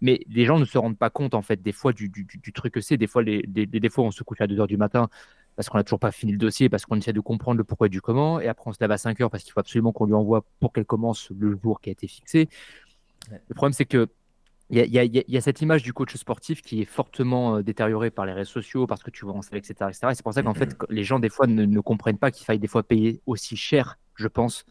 Mais 0.00 0.20
les 0.28 0.44
gens 0.44 0.60
ne 0.60 0.64
se 0.64 0.78
rendent 0.78 0.96
pas 0.96 1.10
compte, 1.10 1.34
en 1.34 1.42
fait, 1.42 1.60
des 1.60 1.72
fois, 1.72 1.92
du, 1.92 2.08
du, 2.08 2.24
du 2.24 2.52
truc 2.52 2.72
que 2.72 2.80
c'est. 2.80 2.96
Des 2.96 3.08
fois, 3.08 3.22
les, 3.24 3.42
des, 3.48 3.66
des, 3.66 3.90
fois, 3.90 4.04
on 4.04 4.12
se 4.12 4.22
couche 4.22 4.40
à 4.40 4.46
2 4.46 4.60
heures 4.60 4.66
du 4.68 4.76
matin 4.76 5.10
parce 5.60 5.68
qu'on 5.68 5.76
n'a 5.76 5.84
toujours 5.84 6.00
pas 6.00 6.10
fini 6.10 6.32
le 6.32 6.38
dossier, 6.38 6.70
parce 6.70 6.86
qu'on 6.86 6.96
essaie 6.96 7.12
de 7.12 7.20
comprendre 7.20 7.58
le 7.58 7.64
pourquoi 7.64 7.88
et 7.88 7.90
du 7.90 8.00
comment. 8.00 8.40
Et 8.40 8.48
après, 8.48 8.70
on 8.70 8.72
se 8.72 8.78
lève 8.80 8.92
à 8.92 8.96
5 8.96 9.20
heures 9.20 9.30
parce 9.30 9.44
qu'il 9.44 9.52
faut 9.52 9.60
absolument 9.60 9.92
qu'on 9.92 10.06
lui 10.06 10.14
envoie 10.14 10.42
pour 10.58 10.72
qu'elle 10.72 10.86
commence 10.86 11.30
le 11.38 11.54
jour 11.62 11.82
qui 11.82 11.90
a 11.90 11.92
été 11.92 12.08
fixé. 12.08 12.48
Le 13.30 13.54
problème, 13.54 13.74
c'est 13.74 13.84
que 13.84 14.08
il 14.70 14.78
y, 14.78 15.24
y, 15.28 15.36
a 15.36 15.40
cette 15.42 15.60
image 15.60 15.82
du 15.82 15.92
coach 15.92 16.16
sportif 16.16 16.62
qui 16.62 16.80
est 16.80 16.86
fortement 16.86 17.56
euh, 17.56 17.62
détériorée 17.62 18.10
par 18.10 18.24
les 18.24 18.32
réseaux 18.32 18.52
sociaux, 18.52 18.86
parce 18.86 19.02
que 19.02 19.10
tu 19.10 19.26
vois 19.26 19.34
en 19.34 19.42
salle, 19.42 19.58
etc. 19.58 19.74
etc. 19.90 20.06
Et 20.12 20.14
c'est 20.14 20.22
pour 20.22 20.32
ça 20.32 20.42
qu'en 20.42 20.54
fait, 20.54 20.74
les 20.88 21.04
gens, 21.04 21.18
des 21.18 21.28
fois, 21.28 21.46
ne, 21.46 21.66
ne 21.66 21.80
comprennent 21.80 22.16
pas 22.16 22.30
qu'il 22.30 22.46
faille 22.46 22.58
des 22.58 22.66
fois 22.66 22.82
payer 22.82 23.20
aussi 23.26 23.54
cher, 23.58 23.98
je 24.14 24.28
pense, 24.28 24.64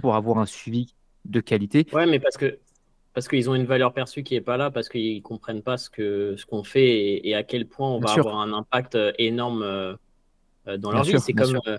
pour 0.00 0.16
avoir 0.16 0.38
un 0.38 0.46
suivi 0.46 0.96
de 1.24 1.38
qualité. 1.38 1.86
Ouais, 1.92 2.06
mais 2.06 2.18
parce 2.18 2.36
que 2.36 2.58
parce 3.14 3.28
qu'ils 3.28 3.48
ont 3.48 3.54
une 3.54 3.66
valeur 3.66 3.92
perçue 3.92 4.22
qui 4.22 4.34
n'est 4.34 4.40
pas 4.40 4.56
là, 4.56 4.72
parce 4.72 4.88
qu'ils 4.88 5.18
ne 5.18 5.22
comprennent 5.22 5.62
pas 5.62 5.76
ce 5.76 5.88
qu'on 5.88 6.36
ce 6.36 6.46
qu'on 6.46 6.64
fait 6.64 7.26
et, 7.28 7.34
à 7.36 7.44
quel 7.44 7.68
point 7.68 7.88
on 7.88 8.00
va 8.00 8.10
avoir 8.10 8.40
un 8.40 8.52
impact 8.52 8.96
euh, 8.96 9.12
énorme 9.18 9.62
euh, 9.62 9.94
dans 10.66 10.90
leur 10.92 11.04
vie. 11.04 11.18
C'est 11.20 11.32
comme, 11.32 11.58
euh, 11.66 11.78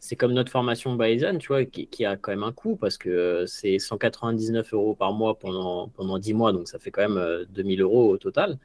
c'est 0.00 0.16
comme 0.16 0.32
notre 0.32 0.50
formation 0.50 0.94
Bayesian, 0.94 1.38
tu 1.38 1.48
vois, 1.48 1.64
qui, 1.64 2.04
a 2.04 2.16
quand 2.16 2.32
même 2.32 2.42
un 2.42 2.52
coût 2.52 2.76
parce 2.76 2.96
que 2.96 3.08
euh, 3.08 3.46
c'est 3.46 3.78
199 3.78 4.72
euros 4.72 4.94
par 4.94 5.12
mois 5.12 5.38
pendant, 5.38 5.88
pendant 5.88 6.18
10 6.18 6.34
mois, 6.34 6.52
donc 6.52 6.68
ça 6.68 6.78
fait 6.78 6.90
quand 6.90 7.08
même 7.08 7.46
2000 7.50 7.82
euros 7.82 8.10
au 8.10 8.16
total, 8.16 8.58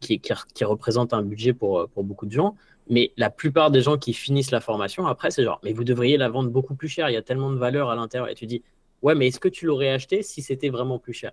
qui, 0.00 0.20
qui, 0.20 0.64
représente 0.64 1.12
un 1.12 1.22
budget 1.22 1.52
pour, 1.52 1.88
pour 1.88 2.04
beaucoup 2.04 2.26
de 2.26 2.32
gens. 2.32 2.54
Mais 2.88 3.12
la 3.16 3.30
plupart 3.30 3.70
des 3.70 3.80
gens 3.80 3.96
qui 3.96 4.12
finissent 4.12 4.50
la 4.50 4.60
formation, 4.60 5.06
après, 5.06 5.30
c'est 5.30 5.42
genre, 5.42 5.60
mais 5.64 5.72
vous 5.72 5.84
devriez 5.84 6.16
la 6.16 6.28
vendre 6.28 6.50
beaucoup 6.50 6.74
plus 6.74 6.88
cher, 6.88 7.08
il 7.08 7.14
y 7.14 7.16
a 7.16 7.22
tellement 7.22 7.50
de 7.50 7.56
valeur 7.56 7.90
à 7.90 7.96
l'intérieur. 7.96 8.28
Et 8.28 8.34
tu 8.34 8.46
dis, 8.46 8.62
ouais, 9.02 9.14
mais 9.14 9.28
est-ce 9.28 9.40
que 9.40 9.48
tu 9.48 9.66
l'aurais 9.66 9.90
acheté 9.90 10.22
si 10.22 10.42
c'était 10.42 10.68
vraiment 10.68 10.98
plus 10.98 11.14
cher? 11.14 11.32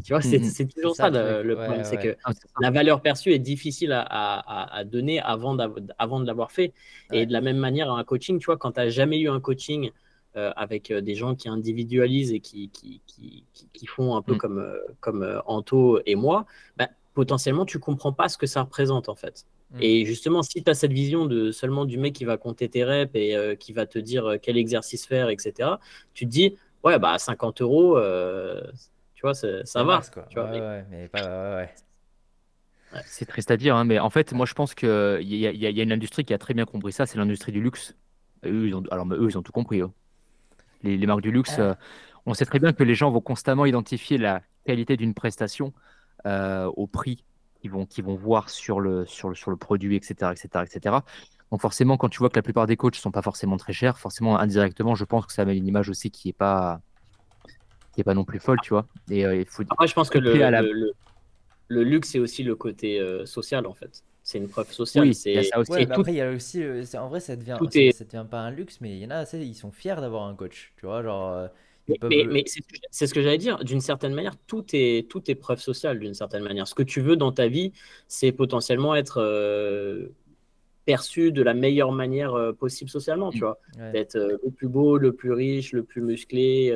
Tu 0.00 0.12
vois, 0.12 0.22
c'est 0.22 0.38
mm, 0.38 0.64
mm. 0.64 0.68
toujours 0.68 0.96
ça, 0.96 1.10
le, 1.10 1.54
problème, 1.54 1.84
c'est 1.84 1.98
que 1.98 2.16
la 2.60 2.70
valeur 2.70 3.02
perçue 3.02 3.32
est 3.32 3.38
difficile 3.38 3.92
à, 3.92 4.82
donner 4.84 5.20
avant, 5.20 5.56
avant 5.98 6.20
de 6.20 6.26
l'avoir 6.26 6.52
fait. 6.52 6.72
Et 7.12 7.26
de 7.26 7.32
la 7.32 7.40
même 7.40 7.58
manière, 7.58 7.90
un 7.92 8.04
coaching, 8.04 8.38
tu 8.38 8.46
vois, 8.46 8.56
quand 8.56 8.72
tu 8.72 8.80
n'as 8.80 8.88
jamais 8.88 9.20
eu 9.20 9.28
un 9.28 9.40
coaching 9.40 9.90
euh, 10.34 10.50
avec 10.56 10.90
euh, 10.90 11.02
des 11.02 11.14
gens 11.14 11.34
qui 11.34 11.50
individualisent 11.50 12.32
et 12.32 12.40
qui, 12.40 12.70
qui, 12.70 13.02
qui, 13.06 13.44
qui 13.70 13.86
font 13.86 14.16
un 14.16 14.22
peu 14.22 14.34
mm. 14.34 14.38
comme, 14.38 14.58
euh, 14.60 14.78
comme 15.00 15.42
Anto 15.44 16.00
et 16.06 16.14
moi, 16.14 16.46
bah, 16.78 16.88
potentiellement, 17.12 17.66
tu 17.66 17.78
comprends 17.78 18.14
pas 18.14 18.30
ce 18.30 18.38
que 18.38 18.46
ça 18.46 18.62
représente 18.62 19.10
en 19.10 19.14
fait. 19.14 19.44
Et 19.80 20.04
justement, 20.04 20.42
si 20.42 20.62
tu 20.62 20.70
as 20.70 20.74
cette 20.74 20.92
vision 20.92 21.24
de 21.24 21.50
seulement 21.50 21.86
du 21.86 21.96
mec 21.98 22.14
qui 22.14 22.26
va 22.26 22.36
compter 22.36 22.68
tes 22.68 22.84
reps 22.84 23.10
et 23.14 23.56
qui 23.58 23.72
va 23.72 23.86
te 23.86 23.98
dire 23.98 24.36
quel 24.42 24.58
exercice 24.58 25.06
faire, 25.06 25.30
etc., 25.30 25.70
tu 26.12 26.26
te 26.26 26.30
dis, 26.30 26.56
ouais, 26.84 26.98
bah 26.98 27.18
50 27.18 27.62
euros, 27.62 27.98
tu 29.22 29.28
vois, 29.28 29.34
ça 29.64 29.84
va. 29.84 30.00
C'est 33.06 33.24
triste 33.24 33.50
à 33.52 33.56
dire, 33.56 33.76
hein, 33.76 33.84
mais 33.84 33.98
en 34.00 34.10
fait, 34.10 34.32
moi 34.32 34.46
je 34.46 34.54
pense 34.54 34.74
qu'il 34.74 34.88
y, 35.20 35.46
y, 35.46 35.56
y, 35.56 35.80
a 35.80 35.82
une 35.82 35.92
industrie 35.92 36.24
qui 36.24 36.34
a 36.34 36.38
très 36.38 36.54
bien 36.54 36.64
compris 36.64 36.92
ça, 36.92 37.06
c'est 37.06 37.18
l'industrie 37.18 37.52
du 37.52 37.62
luxe. 37.62 37.94
Eux, 38.44 38.66
ils 38.66 38.74
ont, 38.74 38.82
alors, 38.90 39.06
eux, 39.12 39.28
ils 39.30 39.38
ont 39.38 39.42
tout 39.42 39.52
compris. 39.52 39.80
Hein. 39.80 39.92
Les, 40.82 40.96
les, 40.96 41.06
marques 41.06 41.22
du 41.22 41.30
luxe, 41.30 41.58
euh, 41.60 41.72
on 42.26 42.34
sait 42.34 42.44
très 42.44 42.58
bien 42.58 42.72
que 42.72 42.82
les 42.82 42.96
gens 42.96 43.10
vont 43.12 43.20
constamment 43.20 43.64
identifier 43.64 44.18
la 44.18 44.42
qualité 44.66 44.96
d'une 44.96 45.14
prestation 45.14 45.72
euh, 46.26 46.66
au 46.76 46.88
prix 46.88 47.24
qu'ils 47.60 47.70
vont, 47.70 48.16
voir 48.16 48.50
sur 48.50 48.80
le, 48.80 49.06
sur, 49.06 49.28
le, 49.28 49.36
sur 49.36 49.52
le 49.52 49.56
produit, 49.56 49.94
etc., 49.94 50.32
etc., 50.32 50.64
etc. 50.66 50.96
Donc 51.52 51.60
forcément, 51.60 51.96
quand 51.96 52.08
tu 52.08 52.18
vois 52.18 52.28
que 52.28 52.36
la 52.36 52.42
plupart 52.42 52.66
des 52.66 52.76
coachs 52.76 52.96
ne 52.96 53.00
sont 53.00 53.12
pas 53.12 53.22
forcément 53.22 53.56
très 53.56 53.72
chers, 53.72 53.98
forcément, 54.00 54.36
indirectement, 54.36 54.96
je 54.96 55.04
pense 55.04 55.26
que 55.26 55.32
ça 55.32 55.44
met 55.44 55.56
une 55.56 55.68
image 55.68 55.88
aussi 55.88 56.10
qui 56.10 56.28
n'est 56.28 56.32
pas, 56.32 56.80
qui 57.92 58.00
est 58.00 58.04
pas 58.04 58.14
non 58.14 58.24
plus 58.24 58.40
folle, 58.40 58.58
tu 58.62 58.70
vois. 58.70 58.86
Et 59.10 59.24
euh, 59.24 59.36
il 59.36 59.46
faut. 59.46 59.62
Après, 59.70 59.86
je 59.86 59.94
pense 59.94 60.10
que 60.10 60.18
le, 60.18 60.32
le, 61.68 61.82
luxe, 61.82 62.10
c'est 62.10 62.18
aussi 62.18 62.42
le 62.42 62.56
côté 62.56 62.98
euh, 62.98 63.26
social, 63.26 63.66
en 63.66 63.74
fait. 63.74 64.02
C'est 64.22 64.38
une 64.38 64.48
preuve 64.48 64.70
sociale. 64.72 65.08
Oui, 65.08 65.14
c'est 65.14 65.42
ça 65.42 65.58
aussi. 65.58 65.86
Après, 65.90 66.12
il 66.12 66.16
y 66.16 66.20
a 66.20 66.30
aussi, 66.30 66.62
euh, 66.62 66.84
en 66.94 67.08
vrai, 67.08 67.20
ça 67.20 67.36
devient, 67.36 67.58
ça, 67.92 68.04
devient 68.04 68.26
pas 68.30 68.40
un 68.40 68.50
luxe, 68.50 68.78
mais 68.80 68.92
il 68.92 68.98
y 68.98 69.06
en 69.06 69.10
a, 69.10 69.24
ils 69.34 69.54
sont 69.54 69.72
fiers 69.72 69.96
d'avoir 69.96 70.26
un 70.26 70.34
coach, 70.34 70.72
tu 70.76 70.86
vois, 70.86 71.02
genre. 71.02 71.48
Mais, 71.88 72.24
mais 72.30 72.44
c'est 72.92 73.08
ce 73.08 73.12
que 73.12 73.20
j'allais 73.20 73.38
dire. 73.38 73.58
D'une 73.64 73.80
certaine 73.80 74.14
manière, 74.14 74.36
tout 74.46 74.64
est, 74.72 75.10
tout 75.10 75.28
est 75.28 75.34
preuve 75.34 75.58
sociale, 75.58 75.98
d'une 75.98 76.14
certaine 76.14 76.44
manière. 76.44 76.68
Ce 76.68 76.76
que 76.76 76.84
tu 76.84 77.00
veux 77.00 77.16
dans 77.16 77.32
ta 77.32 77.48
vie, 77.48 77.72
c'est 78.06 78.30
potentiellement 78.30 78.94
être 78.94 79.20
perçu 80.84 81.32
de 81.32 81.42
la 81.42 81.54
meilleure 81.54 81.90
manière 81.90 82.52
possible 82.56 82.88
socialement, 82.88 83.32
tu 83.32 83.40
vois. 83.40 83.58
D'être 83.92 84.16
le 84.16 84.50
plus 84.52 84.68
beau, 84.68 84.96
le 84.96 85.12
plus 85.12 85.32
riche, 85.32 85.72
le 85.72 85.82
plus 85.82 86.02
musclé, 86.02 86.72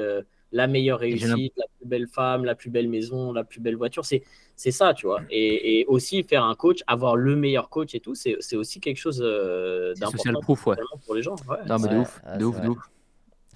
la 0.53 0.67
meilleure 0.67 1.01
réussite, 1.01 1.53
la 1.57 1.67
plus 1.79 1.87
belle 1.87 2.07
femme, 2.07 2.45
la 2.45 2.55
plus 2.55 2.71
belle 2.71 2.89
maison, 2.89 3.33
la 3.33 3.45
plus 3.45 3.61
belle 3.61 3.77
voiture. 3.77 4.05
C'est, 4.05 4.23
c'est 4.55 4.71
ça, 4.71 4.95
tu 4.95 5.07
vois. 5.07 5.21
Et, 5.31 5.85
aussi 5.89 6.23
faire 6.23 6.45
un 6.45 6.55
coach, 6.55 6.83
avoir 6.87 7.17
le 7.17 7.37
meilleur 7.37 7.69
coach 7.69 7.95
et 7.95 8.01
tout, 8.01 8.15
c'est, 8.15 8.37
aussi 8.57 8.81
quelque 8.81 8.99
chose 8.99 9.21
euh, 9.23 9.95
d'important 9.95 10.41
proof, 10.41 10.67
ouais. 10.67 10.77
pour 11.05 11.15
les 11.15 11.23
gens. 11.23 11.37
Non, 11.67 11.79
mais 11.79 11.89
de 11.89 11.97
ouf, 11.99 12.21
de 12.39 12.45
ouf, 12.45 12.61
de 12.61 12.69
ouf. 12.69 12.79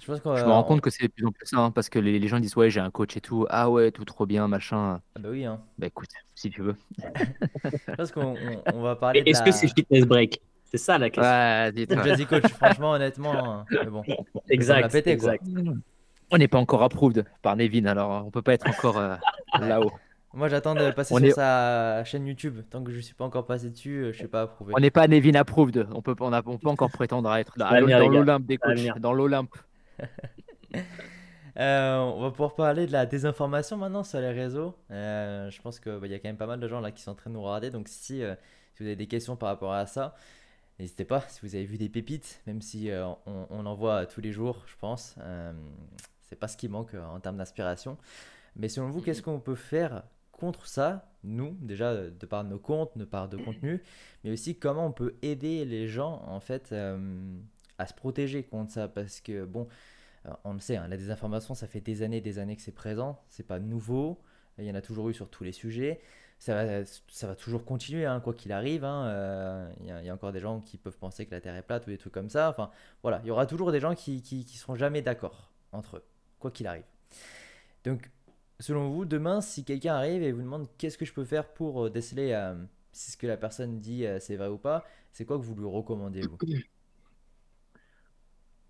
Je, 0.03 0.11
me 0.11 0.51
rends 0.51 0.63
compte 0.63 0.81
que 0.81 0.89
c'est 0.89 1.03
de 1.03 1.11
plus 1.11 1.27
en 1.27 1.31
plus 1.31 1.45
ça, 1.45 1.57
hein, 1.57 1.69
parce 1.69 1.87
que 1.87 1.99
les, 1.99 2.27
gens 2.27 2.39
disent 2.39 2.55
ouais 2.55 2.71
j'ai 2.71 2.79
un 2.79 2.89
coach 2.89 3.15
et 3.17 3.21
tout, 3.21 3.45
ah 3.51 3.69
ouais 3.69 3.91
tout 3.91 4.03
trop 4.03 4.25
bien 4.25 4.47
machin. 4.47 4.99
Ah 5.13 5.19
bah 5.19 5.29
oui 5.29 5.45
hein. 5.45 5.61
Bah 5.77 5.85
écoute, 5.85 6.09
si 6.33 6.49
tu 6.49 6.63
veux. 6.63 6.75
je 6.97 7.95
pense 7.95 8.11
qu'on 8.11 8.35
on, 8.73 8.81
va 8.81 8.95
parler. 8.95 9.21
Est-ce 9.27 9.43
que 9.43 9.51
c'est 9.51 9.67
fitness 9.67 10.05
break? 10.05 10.41
C'est 10.63 10.79
ça 10.79 10.97
la 10.97 11.11
question. 11.11 11.31
Ouais. 11.31 12.03
Jazzy 12.03 12.25
coach, 12.25 12.47
franchement, 12.47 12.93
honnêtement. 12.93 13.33
hein, 13.33 13.65
Mais 13.69 13.85
bon, 13.85 14.03
exact. 14.49 14.81
l'a 14.81 14.89
pété, 14.89 15.17
quoi. 15.17 15.33
On 16.31 16.37
n'est 16.37 16.47
pas 16.47 16.57
encore 16.59 16.81
approved 16.83 17.25
par 17.41 17.55
Nevin, 17.55 17.85
alors 17.85 18.25
on 18.25 18.31
peut 18.31 18.41
pas 18.41 18.53
être 18.53 18.67
encore 18.67 18.97
euh, 18.97 19.15
là-haut. 19.59 19.91
moi 20.33 20.47
j'attends 20.47 20.75
de 20.75 20.91
passer 20.91 21.13
On 21.13 21.17
sur 21.17 21.27
est- 21.27 21.31
sa 21.31 22.03
chaîne 22.05 22.25
YouTube. 22.25 22.61
Tant 22.69 22.83
que 22.83 22.91
je 22.91 22.99
suis 22.99 23.13
pas 23.13 23.25
encore 23.25 23.45
passé 23.45 23.69
dessus, 23.69 23.97
euh, 24.05 24.11
je 24.13 24.17
suis 24.19 24.27
pas 24.27 24.43
approuvé. 24.43 24.73
On 24.75 24.79
n'est 24.79 24.91
pas 24.91 25.07
Nevin 25.07 25.35
approved. 25.35 25.87
On 25.93 26.01
peut, 26.01 26.15
on, 26.21 26.31
a- 26.33 26.41
on 26.45 26.57
peut 26.57 26.69
encore 26.69 26.89
prétendre 26.91 27.29
à 27.29 27.39
être 27.41 27.53
dans 27.57 27.69
l'Olympe 28.09 28.45
des 28.45 28.57
coachs. 28.57 28.77
Dans 28.99 29.13
l'Olympe. 29.13 29.55
Euh, 31.59 31.97
on 31.97 32.21
va 32.21 32.31
pouvoir 32.31 32.55
parler 32.55 32.87
de 32.87 32.93
la 32.93 33.05
désinformation 33.05 33.75
maintenant 33.75 34.03
sur 34.05 34.19
les 34.21 34.31
réseaux. 34.31 34.73
Euh, 34.89 35.49
je 35.49 35.61
pense 35.61 35.81
qu'il 35.81 36.05
y 36.05 36.13
a 36.13 36.19
quand 36.19 36.29
même 36.29 36.37
pas 36.37 36.47
mal 36.47 36.61
de 36.61 36.67
gens 36.67 36.79
là 36.79 36.91
qui 36.91 37.01
sont 37.03 37.11
en 37.11 37.15
train 37.15 37.29
de 37.29 37.35
nous 37.35 37.41
regarder. 37.43 37.71
Donc 37.71 37.89
si, 37.89 38.23
euh, 38.23 38.35
si 38.73 38.83
vous 38.83 38.87
avez 38.87 38.95
des 38.95 39.07
questions 39.07 39.35
par 39.35 39.49
rapport 39.49 39.73
à 39.73 39.85
ça, 39.85 40.15
n'hésitez 40.79 41.03
pas. 41.03 41.19
Si 41.27 41.41
vous 41.43 41.53
avez 41.55 41.65
vu 41.65 41.77
des 41.77 41.89
pépites, 41.89 42.41
même 42.47 42.61
si 42.61 42.89
euh, 42.89 43.05
on, 43.25 43.47
on 43.49 43.65
en 43.65 43.75
voit 43.75 44.05
tous 44.05 44.21
les 44.21 44.31
jours, 44.31 44.63
je 44.65 44.75
pense, 44.79 45.15
euh, 45.19 45.51
c'est 46.31 46.39
pas 46.39 46.47
ce 46.47 46.55
qui 46.55 46.69
manque 46.69 46.93
euh, 46.93 47.05
en 47.05 47.19
termes 47.19 47.35
d'inspiration. 47.35 47.97
Mais 48.55 48.69
selon 48.69 48.89
vous, 48.89 49.01
qu'est-ce 49.01 49.21
qu'on 49.21 49.41
peut 49.41 49.55
faire 49.55 50.03
contre 50.31 50.65
ça, 50.65 51.11
nous, 51.25 51.57
déjà 51.59 51.89
euh, 51.89 52.09
de 52.09 52.25
par 52.25 52.45
nos 52.45 52.57
comptes, 52.57 52.97
de 52.97 53.03
par 53.03 53.27
de 53.27 53.35
contenu, 53.35 53.83
mais 54.23 54.31
aussi 54.31 54.55
comment 54.55 54.87
on 54.87 54.93
peut 54.93 55.15
aider 55.21 55.65
les 55.65 55.89
gens 55.89 56.23
en 56.25 56.39
fait 56.39 56.71
euh, 56.71 56.97
à 57.77 57.85
se 57.85 57.93
protéger 57.93 58.43
contre 58.43 58.71
ça? 58.71 58.87
Parce 58.87 59.19
que 59.19 59.43
bon, 59.43 59.67
on 60.45 60.53
le 60.53 60.59
sait, 60.59 60.77
hein, 60.77 60.87
la 60.87 60.95
désinformation, 60.95 61.53
ça 61.53 61.67
fait 61.67 61.81
des 61.81 62.01
années 62.01 62.17
et 62.17 62.21
des 62.21 62.39
années 62.39 62.55
que 62.55 62.61
c'est 62.61 62.71
présent, 62.71 63.19
c'est 63.27 63.45
pas 63.45 63.59
nouveau, 63.59 64.21
il 64.57 64.65
y 64.65 64.71
en 64.71 64.75
a 64.75 64.81
toujours 64.81 65.09
eu 65.09 65.13
sur 65.13 65.29
tous 65.29 65.43
les 65.43 65.51
sujets. 65.51 65.99
Ça 66.39 66.55
va, 66.55 66.85
ça 67.07 67.27
va 67.27 67.35
toujours 67.35 67.65
continuer, 67.65 68.07
hein, 68.07 68.19
quoi 68.19 68.33
qu'il 68.33 68.51
arrive. 68.51 68.83
hein, 68.83 69.05
euh, 69.09 69.71
Il 69.81 69.85
y, 69.85 69.91
a- 69.91 70.01
il 70.01 70.07
y 70.07 70.09
a 70.09 70.13
encore 70.13 70.31
des 70.31 70.39
gens 70.39 70.59
qui 70.59 70.77
peuvent 70.79 70.97
penser 70.97 71.27
que 71.27 71.35
la 71.35 71.39
Terre 71.39 71.55
est 71.55 71.61
plate 71.61 71.85
ou 71.85 71.91
des 71.91 71.99
trucs 71.99 72.13
comme 72.13 72.31
ça. 72.31 72.49
Enfin, 72.49 72.71
voilà, 73.03 73.21
il 73.23 73.27
y 73.27 73.31
aura 73.31 73.45
toujours 73.45 73.71
des 73.71 73.79
gens 73.79 73.93
qui, 73.93 74.23
qui, 74.23 74.43
qui 74.43 74.57
seront 74.57 74.73
jamais 74.73 75.03
d'accord 75.03 75.51
entre 75.71 75.97
eux, 75.97 76.03
quoi 76.41 76.51
qu'il 76.51 76.67
arrive. 76.67 76.83
Donc, 77.85 78.09
selon 78.59 78.89
vous, 78.89 79.05
demain, 79.05 79.41
si 79.41 79.63
quelqu'un 79.63 79.95
arrive 79.95 80.23
et 80.23 80.31
vous 80.31 80.41
demande 80.41 80.67
qu'est-ce 80.77 80.97
que 80.97 81.05
je 81.05 81.13
peux 81.13 81.25
faire 81.25 81.53
pour 81.53 81.85
euh, 81.85 81.89
déceler 81.89 82.33
euh, 82.33 82.55
si 82.91 83.11
ce 83.11 83.17
que 83.17 83.27
la 83.27 83.37
personne 83.37 83.79
dit 83.79 84.05
euh, 84.05 84.19
c'est 84.19 84.35
vrai 84.35 84.47
ou 84.47 84.57
pas, 84.57 84.85
c'est 85.11 85.25
quoi 85.25 85.37
que 85.37 85.43
vous 85.43 85.55
lui 85.55 85.67
recommandez, 85.67 86.23
vous? 86.23 86.37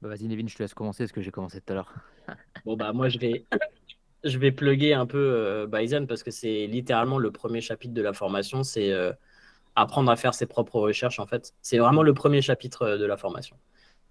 Bah, 0.01 0.09
Vas-y, 0.09 0.27
Nevin, 0.27 0.47
je 0.47 0.55
te 0.55 0.63
laisse 0.63 0.73
commencer 0.73 1.03
parce 1.03 1.11
que 1.11 1.21
j'ai 1.21 1.31
commencé 1.31 1.61
tout 1.61 1.73
à 1.73 1.75
l'heure. 1.75 1.93
Bon, 2.65 2.75
bah, 2.75 2.93
moi, 2.93 3.09
je 3.09 3.19
vais, 3.19 3.45
je 4.23 4.37
vais 4.37 4.51
plugger 4.51 4.93
un 4.93 5.05
peu 5.05 5.17
euh, 5.17 5.67
Bison 5.67 6.05
parce 6.07 6.23
que 6.23 6.31
c'est 6.31 6.67
littéralement 6.67 7.17
le 7.19 7.31
premier 7.31 7.61
chapitre 7.61 7.93
de 7.93 8.01
la 8.01 8.13
formation. 8.13 8.63
C'est 8.63 8.91
euh, 8.91 9.13
apprendre 9.75 10.11
à 10.11 10.15
faire 10.15 10.33
ses 10.33 10.47
propres 10.47 10.79
recherches, 10.79 11.19
en 11.19 11.27
fait. 11.27 11.53
C'est 11.61 11.79
vraiment 11.79 12.03
le 12.03 12.13
premier 12.13 12.41
chapitre 12.41 12.97
de 12.97 13.05
la 13.05 13.17
formation. 13.17 13.57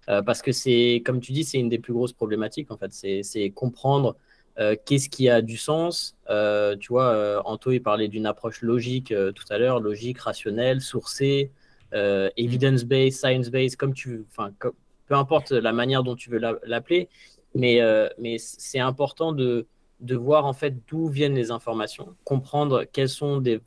Euh, 0.09 0.21
parce 0.21 0.41
que 0.41 0.51
c'est, 0.51 1.01
comme 1.05 1.19
tu 1.19 1.31
dis, 1.31 1.43
c'est 1.43 1.59
une 1.59 1.69
des 1.69 1.79
plus 1.79 1.93
grosses 1.93 2.13
problématiques, 2.13 2.71
en 2.71 2.77
fait. 2.77 2.91
C'est 2.91 3.49
comprendre 3.51 4.15
euh, 4.59 4.75
qu'est-ce 4.85 5.09
qui 5.09 5.29
a 5.29 5.41
du 5.41 5.57
sens. 5.57 6.15
Euh, 6.29 6.75
tu 6.77 6.89
vois, 6.89 7.13
euh, 7.13 7.41
Anto, 7.45 7.71
il 7.71 7.81
parlait 7.81 8.07
d'une 8.07 8.25
approche 8.25 8.61
logique 8.61 9.13
tout 9.35 9.45
à 9.49 9.57
l'heure, 9.57 9.79
logique, 9.79 10.19
rationnelle, 10.19 10.81
sourcée, 10.81 11.51
evidence-based, 11.93 13.19
science-based, 13.19 13.75
comme 13.77 13.93
tu. 13.93 14.25
Enfin, 14.29 14.51
peu 15.07 15.15
importe 15.15 15.51
la 15.51 15.73
manière 15.73 16.03
dont 16.03 16.15
tu 16.15 16.29
veux 16.29 16.39
la- 16.39 16.59
l'appeler. 16.63 17.09
Mais, 17.55 17.79
c'est 18.37 18.79
important 18.79 19.33
de, 19.33 19.67
voir 20.01 20.45
en 20.45 20.53
fait 20.53 20.75
d'où 20.87 21.07
viennent 21.07 21.35
les 21.35 21.51
informations, 21.51 22.15
comprendre 22.23 22.85
quelles 22.91 23.09
sont 23.09 23.39
des, 23.39 23.61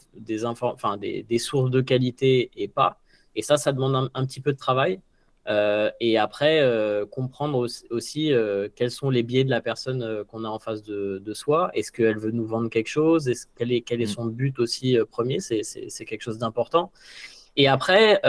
sources 1.39 1.71
de 1.71 1.81
qualité 1.81 2.51
et 2.57 2.69
pas. 2.69 3.01
Et 3.37 3.43
ça, 3.43 3.57
ça 3.57 3.73
demande 3.73 4.11
un 4.15 4.27
petit 4.27 4.41
peu 4.41 4.53
de 4.53 4.59
travail. 4.59 5.01
Euh, 5.47 5.91
et 6.01 6.17
après, 6.19 6.61
euh, 6.61 7.05
comprendre 7.07 7.59
aussi, 7.59 7.85
aussi, 7.91 8.33
euh, 8.33 8.69
quels 8.75 8.91
sont 8.91 9.11
les 9.11 9.23
biais 9.23 9.45
de 9.45 9.51
la 9.51 9.61
personne 9.61 10.25
qu'on 10.29 10.45
a 10.45 10.49
en 10.49 10.59
face 10.59 10.83
de, 10.83 11.19
de 11.25 11.35
soi. 11.35 11.71
Est-ce 11.75 11.93
qu'elle 11.93 12.19
veut 12.19 12.31
nous 12.31 12.47
vendre 12.47 12.71
quelque 12.71 12.89
chose? 12.89 13.31
Quel, 13.57 13.73
est, 13.73 13.83
quel 13.83 14.01
est 14.01 14.07
Mm. 14.07 14.15
son 14.15 14.27
but 14.27 14.59
aussi 14.59 14.99
premier? 15.11 15.41
C'est, 15.41 15.63
quelque 16.07 16.23
chose 16.23 16.39
d'important. 16.39 16.93
Et 17.57 17.69
après, 17.69 18.21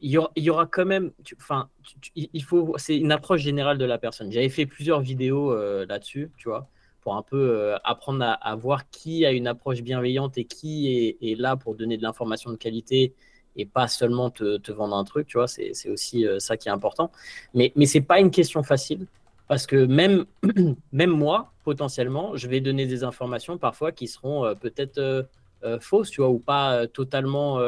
il 0.00 0.10
y, 0.10 0.18
aura, 0.18 0.30
il 0.36 0.42
y 0.44 0.50
aura 0.50 0.66
quand 0.66 0.86
même, 0.86 1.10
enfin, 1.36 1.68
il 2.14 2.42
faut, 2.44 2.74
c'est 2.78 2.96
une 2.96 3.10
approche 3.12 3.40
générale 3.40 3.78
de 3.78 3.84
la 3.84 3.98
personne. 3.98 4.30
J'avais 4.30 4.48
fait 4.48 4.66
plusieurs 4.66 5.00
vidéos 5.00 5.54
là-dessus, 5.86 6.30
tu 6.36 6.48
vois, 6.48 6.68
pour 7.00 7.16
un 7.16 7.22
peu 7.22 7.74
apprendre 7.84 8.24
à, 8.24 8.32
à 8.32 8.54
voir 8.54 8.88
qui 8.90 9.26
a 9.26 9.32
une 9.32 9.46
approche 9.46 9.82
bienveillante 9.82 10.38
et 10.38 10.44
qui 10.44 10.88
est, 10.94 11.18
est 11.22 11.34
là 11.34 11.56
pour 11.56 11.74
donner 11.74 11.96
de 11.96 12.02
l'information 12.02 12.50
de 12.50 12.56
qualité 12.56 13.14
et 13.56 13.66
pas 13.66 13.88
seulement 13.88 14.30
te, 14.30 14.58
te 14.58 14.72
vendre 14.72 14.96
un 14.96 15.04
truc, 15.04 15.26
tu 15.26 15.38
vois, 15.38 15.48
c'est 15.48 15.72
c'est 15.74 15.90
aussi 15.90 16.26
euh, 16.26 16.38
ça 16.38 16.56
qui 16.56 16.68
est 16.68 16.72
important. 16.72 17.10
Mais, 17.54 17.72
mais 17.76 17.86
c'est 17.86 18.00
pas 18.00 18.20
une 18.20 18.30
question 18.30 18.62
facile 18.62 19.06
parce 19.48 19.66
que 19.66 19.84
même, 19.86 20.26
même 20.92 21.10
moi, 21.10 21.52
potentiellement, 21.64 22.36
je 22.36 22.48
vais 22.48 22.60
donner 22.60 22.86
des 22.86 23.04
informations 23.04 23.58
parfois 23.58 23.92
qui 23.92 24.06
seront 24.06 24.44
euh, 24.44 24.54
peut-être 24.54 24.98
euh, 24.98 25.80
fausses, 25.80 26.10
tu 26.10 26.20
vois, 26.20 26.30
ou 26.30 26.38
pas 26.38 26.86
totalement 26.86 27.58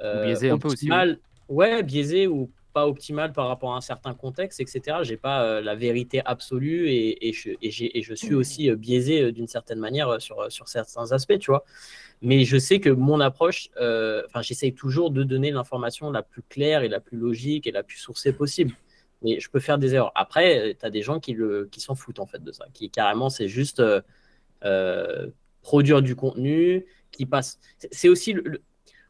biaisées 0.00 0.50
un 0.50 0.58
peu 0.58 0.68
aussi, 0.68 0.90
oui. 0.90 1.16
Ouais, 1.48 1.82
biaisé 1.82 2.26
ou 2.26 2.50
pas 2.76 2.86
optimal 2.86 3.32
par 3.32 3.48
rapport 3.48 3.72
à 3.74 3.76
un 3.78 3.80
certain 3.92 4.12
contexte, 4.14 4.60
etc. 4.60 4.98
J'ai 5.02 5.16
pas 5.16 5.38
euh, 5.44 5.60
la 5.62 5.74
vérité 5.74 6.20
absolue 6.34 6.88
et, 6.90 7.28
et, 7.28 7.32
je, 7.32 7.50
et, 7.62 8.02
je 8.02 8.14
suis 8.14 8.34
aussi 8.34 8.68
euh, 8.70 8.76
biaisé 8.76 9.22
euh, 9.22 9.32
d'une 9.32 9.48
certaine 9.48 9.78
manière 9.78 10.20
sur, 10.20 10.52
sur 10.52 10.68
certains 10.68 11.10
aspects, 11.12 11.38
tu 11.38 11.50
vois. 11.50 11.64
Mais 12.20 12.44
je 12.44 12.58
sais 12.58 12.78
que 12.80 12.90
mon 12.90 13.20
approche, 13.20 13.68
enfin, 14.26 14.42
j'essaye 14.42 14.74
toujours 14.74 15.10
de 15.10 15.22
donner 15.22 15.50
l'information 15.50 16.10
la 16.10 16.22
plus 16.22 16.42
claire 16.42 16.82
et 16.82 16.88
la 16.88 17.00
plus 17.00 17.16
logique 17.18 17.66
et 17.66 17.72
la 17.72 17.82
plus 17.82 17.98
sourcée 17.98 18.32
possible. 18.34 18.72
Mais 19.22 19.40
je 19.40 19.48
peux 19.50 19.60
faire 19.60 19.78
des 19.78 19.94
erreurs. 19.94 20.12
Après, 20.14 20.76
tu 20.78 20.84
as 20.86 20.90
des 20.90 21.02
gens 21.02 21.18
qui, 21.20 21.32
le, 21.32 21.68
qui 21.72 21.80
s'en 21.80 21.94
foutent 21.94 22.20
en 22.20 22.26
fait 22.26 22.42
de 22.44 22.52
ça, 22.52 22.66
qui 22.74 22.90
carrément, 22.90 23.30
c'est 23.30 23.48
juste 23.48 23.82
produire 25.62 26.02
du 26.02 26.14
contenu, 26.14 26.86
qui 27.10 27.26
passe. 27.26 27.58
c'est- 27.78 27.88
C'est 27.92 28.08
aussi 28.08 28.32
le, 28.32 28.42
le- 28.44 28.62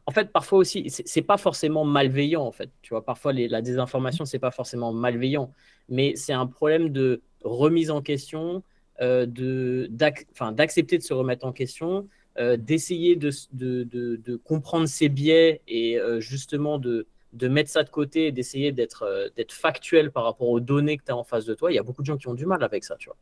en 0.07 0.11
fait, 0.13 0.31
parfois 0.31 0.59
aussi, 0.59 0.89
c'est 0.89 1.21
pas 1.21 1.37
forcément 1.37 1.85
malveillant, 1.85 2.43
en 2.45 2.51
fait. 2.53 2.71
Tu 2.81 2.91
vois, 2.91 3.03
parfois, 3.05 3.33
les- 3.33 3.47
la 3.49 3.61
désinformation, 3.61 4.25
c'est 4.25 4.39
pas 4.39 4.51
forcément 4.51 4.93
malveillant, 4.93 5.53
mais 5.89 6.15
c'est 6.15 6.33
un 6.33 6.47
problème 6.47 6.89
de 6.89 7.21
remise 7.43 7.91
en 7.91 8.01
question, 8.01 8.63
euh, 9.01 9.25
de, 9.27 9.87
d'accepter 9.91 10.97
de 10.97 11.03
se 11.03 11.13
remettre 11.13 11.45
en 11.45 11.51
question, 11.53 12.07
euh, 12.39 12.57
d'essayer 12.57 13.15
de, 13.17 13.29
s- 13.29 13.49
de, 13.53 13.83
de- 13.83 14.15
de 14.17 14.35
comprendre 14.37 14.87
ses 14.87 15.09
biais 15.09 15.61
et 15.67 15.99
euh, 15.99 16.19
justement 16.21 16.79
de, 16.79 17.07
de 17.33 17.47
mettre 17.49 17.69
ça 17.69 17.83
de 17.83 17.89
côté 17.89 18.27
et 18.27 18.31
d'essayer 18.31 18.71
d'être 18.71 19.05
factuel 19.51 20.11
par 20.11 20.23
rapport 20.23 20.49
aux 20.49 20.59
données 20.59 20.97
que 20.97 21.03
tu 21.05 21.11
as 21.11 21.17
en 21.17 21.23
face 21.23 21.45
de 21.45 21.53
toi. 21.53 21.71
Il 21.71 21.75
y 21.75 21.79
a 21.79 21.83
beaucoup 21.83 22.01
de 22.01 22.07
gens 22.07 22.17
qui 22.17 22.27
ont 22.27 22.33
du 22.35 22.45
mal 22.45 22.63
avec 22.63 22.83
ça, 22.85 22.95
tu 22.97 23.09
vois. 23.09 23.17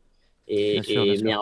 Et, 0.48 0.82
sûr, 0.82 1.06
mais 1.22 1.34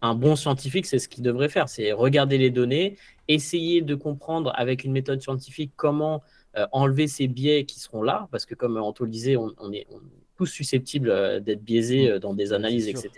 un 0.00 0.14
bon 0.14 0.36
scientifique, 0.36 0.86
c'est 0.86 0.98
ce 0.98 1.08
qu'il 1.08 1.24
devrait 1.24 1.48
faire, 1.48 1.68
c'est 1.68 1.92
regarder 1.92 2.38
les 2.38 2.50
données, 2.50 2.96
essayer 3.26 3.82
de 3.82 3.94
comprendre 3.94 4.52
avec 4.54 4.84
une 4.84 4.92
méthode 4.92 5.20
scientifique 5.20 5.72
comment 5.76 6.22
euh, 6.56 6.66
enlever 6.72 7.08
ces 7.08 7.26
biais 7.26 7.64
qui 7.64 7.80
seront 7.80 8.02
là, 8.02 8.28
parce 8.30 8.46
que 8.46 8.54
comme 8.54 8.76
Anto 8.76 9.04
le 9.04 9.10
disait, 9.10 9.36
on, 9.36 9.52
on 9.58 9.72
est, 9.72 9.86
on 9.90 9.98
est 9.98 10.26
tous 10.36 10.46
susceptibles 10.46 11.10
euh, 11.10 11.40
d'être 11.40 11.62
biaisés 11.62 12.10
euh, 12.10 12.18
dans 12.18 12.32
des 12.32 12.52
analyses, 12.52 12.88
etc. 12.88 13.10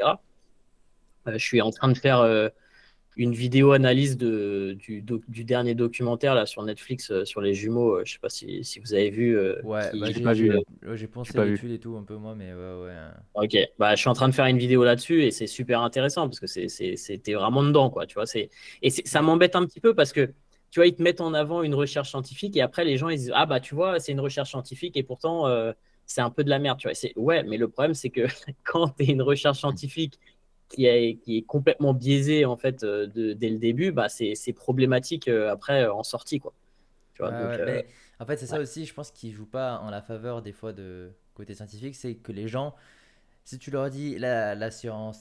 Je 1.27 1.39
suis 1.39 1.61
en 1.61 1.71
train 1.71 1.89
de 1.89 1.97
faire 1.97 2.51
une 3.23 3.33
vidéo 3.35 3.73
analyse 3.73 4.17
de, 4.17 4.75
du, 4.79 5.03
doc- 5.03 5.23
du 5.29 5.45
dernier 5.45 5.75
documentaire 5.75 6.35
là, 6.35 6.47
sur 6.47 6.63
Netflix 6.63 7.11
euh, 7.11 7.25
sur 7.25 7.41
les 7.41 7.55
jumeaux. 7.55 7.97
euh, 7.97 8.03
je 8.05 8.13
sais 8.15 8.19
pas 8.19 8.29
si, 8.31 8.65
si 8.65 8.81
vous 8.81 8.95
avez 8.95 9.11
vu. 9.11 9.37
euh, 9.37 9.61
Ouais, 9.63 9.91
qui- 9.91 10.01
bah, 10.01 10.07
j'ai 10.07 10.15
j'ai 10.15 10.21
pas 10.21 10.35
vu. 10.35 10.51
j'ai- 10.83 10.89
ouais, 10.89 10.97
j'ai 10.97 11.07
pensé 11.07 11.33
pas 11.35 11.45
vu. 11.45 11.53
l'étude 11.53 11.71
et 11.73 11.79
tout 11.79 11.97
un 11.97 12.03
peu 12.05 12.17
moi, 12.17 12.35
mais 12.35 12.53
ouais, 12.53 12.83
ouais. 12.85 12.93
hein. 12.93 13.15
Ok, 13.35 13.57
bah, 13.79 13.95
je 13.95 14.01
suis 14.01 14.09
en 14.09 14.15
train 14.15 14.29
de 14.29 14.35
faire 14.35 14.47
une 14.47 14.59
vidéo 14.59 14.83
là-dessus 14.85 15.23
et 15.25 15.31
c'est 15.31 15.47
super 15.47 15.83
intéressant 15.83 16.29
parce 16.29 16.41
que 16.41 16.47
c'est- 16.47 16.69
c'est- 16.69 16.97
c'était 16.97 17.35
vraiment 17.35 17.63
dedans, 17.63 17.89
quoi, 17.91 18.07
tu 18.07 18.15
vois. 18.15 18.27
c'est- 18.27 18.51
Et 18.83 18.91
ça 18.91 19.23
m'embête 19.23 19.55
un 19.55 19.65
petit 19.67 19.81
peu 19.81 19.95
parce 19.95 20.13
que, 20.13 20.33
tu 20.71 20.79
vois, 20.81 20.87
ils 20.87 20.95
te 20.95 21.03
mettent 21.03 21.21
en 21.21 21.33
avant 21.35 21.63
une 21.63 21.75
recherche 21.75 22.11
scientifique 22.11 22.57
et 22.57 22.61
après 22.63 22.85
les 22.85 22.97
gens 22.97 23.09
ils 23.09 23.19
disent, 23.19 23.33
ah 23.35 23.47
bah 23.47 23.61
tu 23.61 23.75
vois, 23.75 24.01
c'est 24.01 24.13
une 24.13 24.21
recherche 24.21 24.51
scientifique 24.51 24.97
et 24.97 25.03
pourtant 25.03 25.47
euh, 25.47 25.73
c'est 26.07 26.21
un 26.23 26.31
peu 26.31 26.43
de 26.45 26.51
la 26.51 26.59
merde, 26.59 26.79
tu 26.79 26.89
vois. 26.89 26.95
C'est- 26.95 27.13
Ouais, 27.17 27.43
mais 27.45 27.57
le 27.57 27.69
problème 27.69 27.95
c'est 27.95 28.11
que 28.11 28.23
quand 28.65 28.89
tu 28.97 29.05
es 29.05 29.07
une 29.07 29.23
recherche 29.23 29.59
scientifique 29.59 30.19
qui 30.71 30.87
est, 30.87 31.17
qui 31.19 31.39
est 31.39 31.43
complètement 31.43 31.95
biaisée 31.95 32.47
en 32.47 32.57
fait 32.59 32.85
euh, 32.85 33.07
de- 33.09 33.35
dès 33.35 33.51
le 33.51 33.59
début, 33.59 33.93
bah 33.93 34.09
c'est 34.09 34.53
problématique 34.55 35.29
euh, 35.29 35.51
après 35.53 35.85
euh, 35.85 35.95
en 35.95 36.05
sortie, 36.05 36.41
quoi. 36.41 36.55
Tu 37.15 37.23
vois, 37.23 37.31
Ouais, 37.31 37.33
donc, 37.33 37.59
ouais, 37.59 37.59
mais 37.59 37.87
en 38.19 38.25
fait, 38.27 38.37
c'est 38.39 38.47
ça 38.47 38.61
aussi, 38.61 38.87
je 38.87 38.95
pense, 38.95 39.11
qui 39.11 39.33
joue 39.33 39.47
pas 39.47 39.79
en 39.81 39.91
la 39.91 40.01
faveur 40.01 40.41
des 40.43 40.53
fois 40.53 40.73
de 40.73 41.13
côté 41.35 41.55
scientifique, 41.55 41.95
c'est 41.95 42.15
que 42.17 42.33
les 42.33 42.49
gens, 42.49 42.75
si 43.45 43.59
tu 43.59 43.71
leur 43.71 43.91
dis 43.91 44.19
la, 44.19 44.55
la 44.55 44.71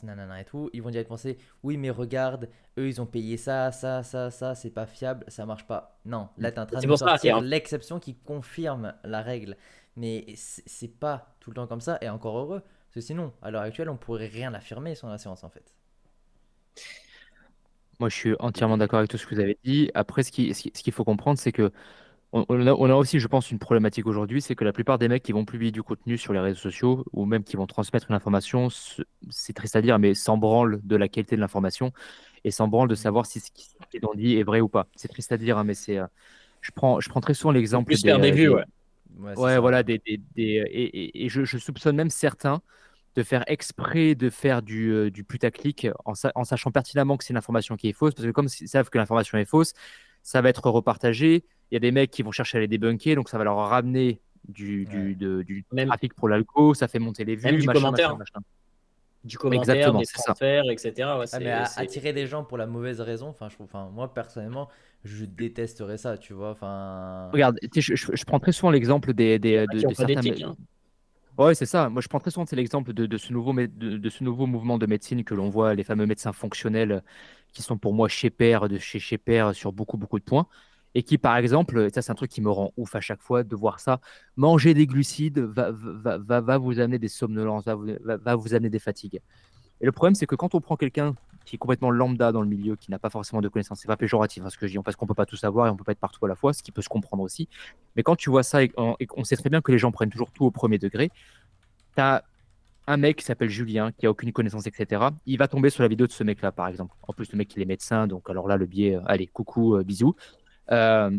nanana 0.04 0.42
et 0.42 0.46
tout, 0.46 0.70
ils 0.74 0.82
vont 0.84 0.92
direct 0.92 1.10
penser, 1.10 1.38
oui, 1.64 1.78
mais 1.78 1.90
regarde, 1.92 2.50
eux, 2.80 2.88
ils 2.90 3.02
ont 3.02 3.08
payé 3.08 3.38
ça, 3.38 3.72
ça, 3.72 4.04
ça, 4.04 4.32
ça, 4.32 4.56
c'est 4.56 4.72
pas 4.72 4.86
fiable, 4.88 5.26
ça 5.30 5.46
marche 5.46 5.68
pas. 5.68 6.00
Non, 6.06 6.30
là, 6.38 6.52
tu 6.52 6.58
es 6.58 6.62
en 6.62 6.68
train 6.68 6.84
de 6.84 6.94
sortir 6.94 7.42
l'exception 7.42 8.00
qui 8.00 8.16
confirme 8.16 8.94
la 9.06 9.22
règle. 9.24 9.58
Mais 9.98 10.26
c'est 10.38 10.88
pas 10.90 11.36
tout 11.42 11.52
le 11.52 11.56
temps 11.56 11.68
comme 11.68 11.82
ça, 11.82 11.98
et 12.02 12.10
encore 12.10 12.38
heureux, 12.40 12.64
parce 12.90 12.96
que 12.96 13.02
sinon, 13.02 13.32
à 13.44 13.52
l'heure 13.52 13.62
actuelle, 13.62 13.90
on 13.90 13.98
pourrait 13.98 14.26
rien 14.26 14.52
affirmer 14.56 14.96
sur 14.96 15.08
la 15.08 15.18
en 15.28 15.50
fait. 15.50 15.76
Moi, 18.00 18.10
je 18.10 18.16
suis 18.16 18.36
entièrement 18.40 18.78
d'accord 18.78 18.98
avec 18.98 19.12
tout 19.12 19.18
ce 19.18 19.28
que 19.28 19.36
vous 19.36 19.42
avez 19.42 19.60
dit. 19.64 19.92
Après, 19.94 20.24
ce 20.24 20.32
qui- 20.32 20.52
ce 20.56 20.64
qui- 20.64 20.72
ce 20.74 20.82
qu'il 20.82 20.94
faut 20.94 21.04
comprendre, 21.04 21.38
c'est 21.38 21.52
que 21.52 21.72
on, 22.32 22.90
a, 22.90 22.96
aussi, 22.96 23.20
je 23.20 23.28
pense, 23.28 23.50
une 23.52 23.58
problématique 23.58 24.06
aujourd'hui, 24.06 24.42
c'est 24.42 24.56
que 24.56 24.64
la 24.64 24.72
plupart 24.72 25.00
des 25.00 25.08
mecs 25.08 25.24
qui 25.24 25.32
vont 25.32 25.46
publier 25.46 25.72
du 25.72 25.82
contenu 25.82 26.18
sur 26.18 26.32
les 26.32 26.40
réseaux 26.40 26.60
sociaux 26.60 27.04
ou 27.12 27.26
même 27.26 27.44
qui 27.44 27.58
vont 27.58 27.66
transmettre 27.66 28.08
une 28.10 28.16
information, 28.16 28.70
c'est 29.30 29.54
triste 29.54 29.76
à 29.76 29.82
dire, 29.82 29.98
mais 29.98 30.14
sans 30.14 30.38
branle 30.38 30.80
de 30.84 30.96
la 30.96 31.08
qualité 31.08 31.36
de 31.36 31.42
l'information 31.42 31.92
et 32.44 32.52
sans 32.52 32.68
branle 32.68 32.88
de 32.88 32.96
savoir 32.96 33.26
si 33.26 33.40
ce 33.40 33.52
qui 33.52 33.68
est 33.94 34.02
dit 34.16 34.38
est 34.38 34.44
vrai 34.44 34.62
ou 34.62 34.70
pas. 34.70 34.88
C'est 34.96 35.08
triste 35.08 35.32
à 35.32 35.38
dire, 35.38 35.58
hein, 35.58 35.64
mais 35.64 35.74
c'est. 35.74 35.98
Euh, 35.98 36.06
je 36.62 36.72
prends, 36.72 37.00
je 37.00 37.10
prends 37.10 37.22
très 37.22 37.34
souvent 37.34 37.52
l'exemple 37.52 37.96
des, 37.96 38.18
des, 38.20 38.32
vues, 38.32 38.50
ouais. 38.50 38.64
Ouais, 39.20 39.60
voilà, 39.60 39.84
des, 39.84 40.02
des, 40.06 40.22
et, 40.36 41.30
je, 41.30 41.58
soupçonne 41.58 41.96
même 41.96 42.10
certains 42.10 42.62
de 43.16 43.24
faire 43.24 43.44
exprès 43.48 44.16
de 44.16 44.30
faire 44.30 44.62
du, 44.62 44.92
euh, 44.92 45.12
du 45.12 45.24
putaclic 45.24 45.88
en, 46.06 46.14
en, 46.36 46.44
sachant 46.44 46.72
pertinemment 46.72 47.18
que 47.18 47.24
c'est 47.24 47.34
une 47.34 47.38
information 47.38 47.76
qui 47.76 47.90
est 47.90 47.94
fausse, 47.94 48.14
parce 48.14 48.26
que 48.26 48.32
comme 48.32 48.48
ils 48.62 48.68
savent 48.68 48.90
que 48.90 48.98
l'information 48.98 49.38
est 49.38 49.46
fausse, 49.46 49.74
ça 50.24 50.42
va 50.42 50.50
être 50.50 50.70
repartagé. 50.70 51.44
Il 51.72 51.76
y 51.76 51.78
a 51.78 51.80
des 51.80 51.92
mecs 51.92 52.12
qui 52.12 52.24
vont 52.24 52.32
chercher 52.32 52.58
à 52.58 52.62
les 52.62 52.68
débunker, 52.68 53.16
donc 53.16 53.30
ça 53.30 53.38
va 53.38 53.44
leur 53.44 53.58
ramener 53.58 54.22
du, 54.48 54.86
du, 54.86 55.16
du 55.16 55.66
trafic 55.88 56.14
pour 56.14 56.30
l'alco, 56.30 56.74
ça 56.74 56.88
fait 56.88 57.00
monter 57.00 57.26
les 57.26 57.36
vues, 57.36 57.46
même 57.46 57.58
du 57.60 57.68
commentaire. 57.68 58.16
Du 59.26 59.38
commentaire, 59.38 59.76
Exactement, 59.76 60.00
des 60.00 60.06
transferts, 60.06 60.70
etc. 60.72 60.94
Ouais, 61.18 61.26
mais 61.40 61.52
attirer 61.52 62.14
des 62.14 62.26
gens 62.26 62.46
pour 62.46 62.58
la 62.58 62.68
mauvaise 62.68 63.02
raison, 63.02 63.28
enfin, 63.28 63.50
je 63.50 63.56
trouve, 63.56 63.66
enfin, 63.66 63.90
moi 63.92 64.14
personnellement, 64.14 64.70
je 65.04 65.26
détesterais 65.26 65.98
ça, 65.98 66.18
tu 66.18 66.34
vois. 66.34 66.52
Enfin. 66.52 67.30
Regarde, 67.32 67.58
je, 67.76 67.96
je, 67.96 68.26
prends 68.26 68.40
très 68.40 68.52
souvent 68.52 68.72
l'exemple 68.72 69.14
des, 69.14 69.40
des 69.40 69.66
de, 69.72 69.88
de 69.88 69.94
certains. 69.94 70.48
Hein. 70.48 70.56
Ouais, 71.38 71.56
c'est 71.56 71.66
ça. 71.66 71.90
Moi, 71.90 72.02
je 72.02 72.08
prends 72.10 72.20
très 72.20 72.32
souvent 72.32 72.46
l'exemple 72.52 72.92
de, 72.92 73.06
de, 73.06 73.18
ce 73.18 73.32
nouveau, 73.32 73.54
de, 73.54 73.68
de, 73.68 74.10
ce 74.10 74.24
nouveau 74.24 74.46
mouvement 74.46 74.78
de 74.78 74.86
médecine 74.86 75.24
que 75.24 75.34
l'on 75.34 75.50
voit, 75.50 75.74
les 75.74 75.86
fameux 75.86 76.06
médecins 76.06 76.34
fonctionnels 76.34 77.02
qui 77.54 77.62
sont 77.62 77.78
pour 77.78 77.94
moi 77.94 78.10
chez 78.10 78.30
Père, 78.30 78.68
de 78.68 78.78
chez 78.78 79.00
chez 79.00 79.18
Père 79.18 79.56
sur 79.56 79.72
beaucoup, 79.72 79.98
beaucoup 79.98 80.20
de 80.20 80.24
points 80.26 80.48
et 80.96 81.04
qui, 81.04 81.18
par 81.18 81.38
exemple, 81.38 81.90
ça 81.94 82.02
c'est 82.02 82.12
un 82.12 82.16
truc 82.16 82.32
qui 82.32 82.42
me 82.42 82.50
rend 82.50 82.72
ouf 82.78 82.96
à 82.96 83.02
chaque 83.02 83.22
fois 83.22 83.44
de 83.44 83.56
voir 83.56 83.80
ça, 83.80 84.00
manger 84.36 84.74
des 84.74 84.88
glucides 84.88 85.40
va, 85.40 85.72
va, 85.72 86.18
va, 86.18 86.42
va 86.42 86.58
vous 86.58 86.80
amener 86.80 87.00
des 87.00 87.08
somnolences, 87.08 87.66
va 87.66 87.76
vous, 87.76 87.88
va, 88.04 88.36
vous 88.36 88.54
amener 88.54 88.70
des 88.70 88.80
fatigues. 88.80 89.22
Et 89.82 89.86
le 89.86 89.92
problème, 89.92 90.16
c'est 90.16 90.26
que 90.26 90.36
quand 90.36 90.56
on 90.56 90.62
prend 90.62 90.76
quelqu'un 90.76 91.16
qui 91.50 91.56
est 91.56 91.60
complètement 91.60 91.90
lambda 91.90 92.32
dans 92.32 92.42
le 92.42 92.48
milieu, 92.48 92.76
qui 92.76 92.92
n'a 92.92 93.00
pas 93.00 93.10
forcément 93.10 93.42
de 93.42 93.48
connaissances, 93.48 93.80
c'est 93.80 93.88
pas 93.88 93.98
péjoratif 93.98 94.44
hein, 94.46 94.50
ce 94.50 94.58
que 94.58 94.68
je 94.68 94.74
dis, 94.74 94.84
parce 94.84 94.96
qu'on 94.96 95.08
peut 95.08 95.16
pas 95.16 95.26
tout 95.26 95.36
savoir 95.36 95.66
et 95.66 95.70
on 95.72 95.76
peut 95.76 95.84
pas 95.84 95.94
être 95.94 96.00
partout 96.00 96.24
à 96.26 96.28
la 96.30 96.36
fois, 96.36 96.54
ce 96.54 96.62
qui 96.62 96.72
peut 96.72 96.84
se 96.84 96.90
comprendre 96.90 97.24
aussi. 97.24 97.50
Mais 97.96 98.04
quand 98.04 98.16
tu 98.16 98.30
vois 98.30 98.44
ça 98.44 98.62
et 98.62 98.70
qu'on 98.70 99.24
sait 99.24 99.36
très 99.36 99.50
bien 99.50 99.60
que 99.62 99.72
les 99.72 99.80
gens 99.80 99.92
prennent 99.92 100.12
toujours 100.12 100.32
tout 100.32 100.46
au 100.46 100.52
premier 100.52 100.78
degré, 100.78 101.10
tu 101.96 102.02
as 102.02 102.24
un 102.86 102.98
mec 102.98 103.18
qui 103.18 103.26
s'appelle 103.26 103.50
Julien, 103.50 103.92
qui 103.92 104.06
a 104.06 104.12
aucune 104.12 104.32
connaissance, 104.32 104.68
etc. 104.68 105.08
Il 105.26 105.40
va 105.40 105.48
tomber 105.48 105.72
sur 105.72 105.82
la 105.82 105.90
vidéo 105.90 106.06
de 106.06 106.12
ce 106.12 106.24
mec-là, 106.24 106.52
par 106.52 106.68
exemple. 106.68 106.96
En 107.08 107.14
plus, 107.14 107.32
le 107.32 107.38
mec, 107.40 107.56
il 107.56 107.62
est 107.64 107.66
médecin, 107.66 108.06
donc 108.06 108.30
alors 108.30 108.48
là, 108.48 108.56
le 108.56 108.68
biais, 108.68 108.96
euh, 108.96 109.02
allez, 109.08 109.26
coucou, 109.26 109.76
euh, 109.76 109.84
bisous. 109.84 110.16
Euh, 110.72 111.10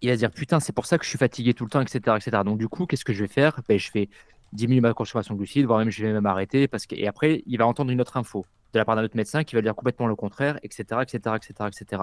il 0.00 0.08
va 0.08 0.14
se 0.14 0.20
dire 0.20 0.30
putain, 0.30 0.58
c'est 0.58 0.72
pour 0.72 0.86
ça 0.86 0.96
que 0.96 1.04
je 1.04 1.10
suis 1.10 1.18
fatigué 1.18 1.52
tout 1.52 1.64
le 1.64 1.70
temps, 1.70 1.82
etc. 1.82 2.16
etc. 2.16 2.42
Donc, 2.46 2.58
du 2.58 2.68
coup, 2.68 2.86
qu'est-ce 2.86 3.04
que 3.04 3.12
je 3.12 3.24
vais 3.24 3.28
faire? 3.28 3.60
Ben, 3.68 3.78
Je 3.78 3.90
vais 3.92 4.08
diminuer 4.54 4.80
ma 4.80 4.94
consommation 4.94 5.34
de 5.34 5.38
glucides, 5.38 5.66
voire 5.66 5.80
même 5.80 5.90
je 5.90 6.02
vais 6.02 6.12
même 6.14 6.24
arrêter. 6.24 6.66
Parce 6.66 6.86
que... 6.86 6.94
Et 6.94 7.06
après, 7.06 7.42
il 7.46 7.58
va 7.58 7.66
entendre 7.66 7.90
une 7.90 8.00
autre 8.00 8.16
info 8.16 8.46
de 8.72 8.78
la 8.78 8.84
part 8.84 8.96
d'un 8.96 9.04
autre 9.04 9.16
médecin 9.16 9.44
qui 9.44 9.54
va 9.54 9.62
dire 9.62 9.74
complètement 9.74 10.06
le 10.06 10.16
contraire, 10.16 10.58
etc. 10.62 11.00
etc., 11.02 11.36
etc., 11.36 11.68
etc. 11.68 12.02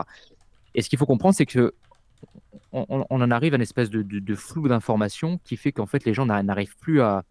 Et 0.76 0.82
ce 0.82 0.90
qu'il 0.90 1.00
faut 1.00 1.06
comprendre, 1.06 1.36
c'est 1.36 1.46
que 1.46 1.74
on, 2.72 3.06
en 3.10 3.32
arrive 3.32 3.54
à 3.54 3.56
une 3.58 3.62
espèce 3.62 3.90
de, 3.90 4.36
flou 4.36 4.68
d'information 4.68 5.40
qui 5.44 5.58
fait 5.58 5.72
qu'en 5.72 5.86
fait, 5.86 6.06
les 6.06 6.14
gens 6.14 6.26
n'arrivent 6.26 6.78
plus 6.78 7.02
à, 7.02 7.24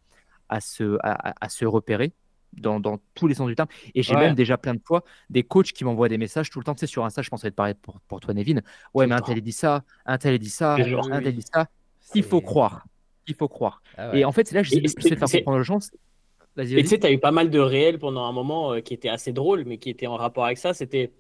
à, 0.48 0.60
se, 0.60 0.98
à 1.02 1.48
se 1.48 1.64
repérer 1.64 2.12
dans, 2.52 2.80
dans, 2.80 2.98
tous 3.14 3.26
les 3.26 3.34
sens 3.34 3.48
du 3.48 3.54
terme. 3.54 3.68
Et 3.94 4.02
j'ai 4.02 4.14
même 4.14 4.34
déjà 4.34 4.56
plein 4.56 4.74
de 4.74 4.80
fois 4.84 5.04
des 5.30 5.42
coachs 5.42 5.72
qui 5.72 5.84
m'envoient 5.84 6.08
des 6.08 6.18
messages 6.18 6.50
tout 6.50 6.58
le 6.58 6.64
temps. 6.64 6.74
Tu 6.74 6.80
sais, 6.80 6.86
sur 6.86 7.04
Insta, 7.04 7.22
je 7.22 7.30
pense 7.30 7.40
que 7.40 7.42
ça 7.42 7.46
va 7.46 7.48
être 7.48 7.56
pareil 7.56 7.74
pour, 7.74 8.00
pour 8.08 8.20
toi, 8.20 8.34
Nevin. 8.34 8.60
Ouais, 8.94 9.06
mais 9.06 9.14
un 9.14 9.20
tel 9.20 9.40
dit 9.40 9.52
ça, 9.52 9.84
un 10.04 10.18
tel 10.18 10.38
dit 10.38 10.50
ça, 10.50 10.74
un 10.74 11.20
tel 11.20 11.34
dit 11.34 11.44
ça. 11.52 11.68
Il 12.14 12.22
faut 12.22 12.40
croire. 12.40 12.86
Il 13.26 13.34
faut 13.34 13.48
croire. 13.48 13.82
Ah 13.96 14.14
et 14.14 14.24
en 14.24 14.32
fait, 14.32 14.46
c'est 14.46 14.54
là 14.54 14.62
que 14.62 14.68
j'essaie 14.68 15.10
de 15.10 15.16
faire 15.16 15.28
comprendre 15.28 15.58
aux 15.58 15.62
gens. 15.62 15.78
Et 16.58 16.82
tu 16.82 16.86
sais, 16.86 16.98
tu 16.98 17.06
as 17.06 17.12
eu 17.12 17.18
pas 17.18 17.32
mal 17.32 17.50
de 17.50 17.58
réels 17.58 17.98
pendant 17.98 18.24
un 18.24 18.32
moment 18.32 18.72
euh, 18.72 18.80
qui 18.80 18.94
étaient 18.94 19.08
assez 19.08 19.32
drôles, 19.32 19.64
mais 19.66 19.78
qui 19.78 19.90
étaient 19.90 20.06
en 20.06 20.16
rapport 20.16 20.46
avec 20.46 20.58
ça. 20.58 20.72
C'était 20.72 21.12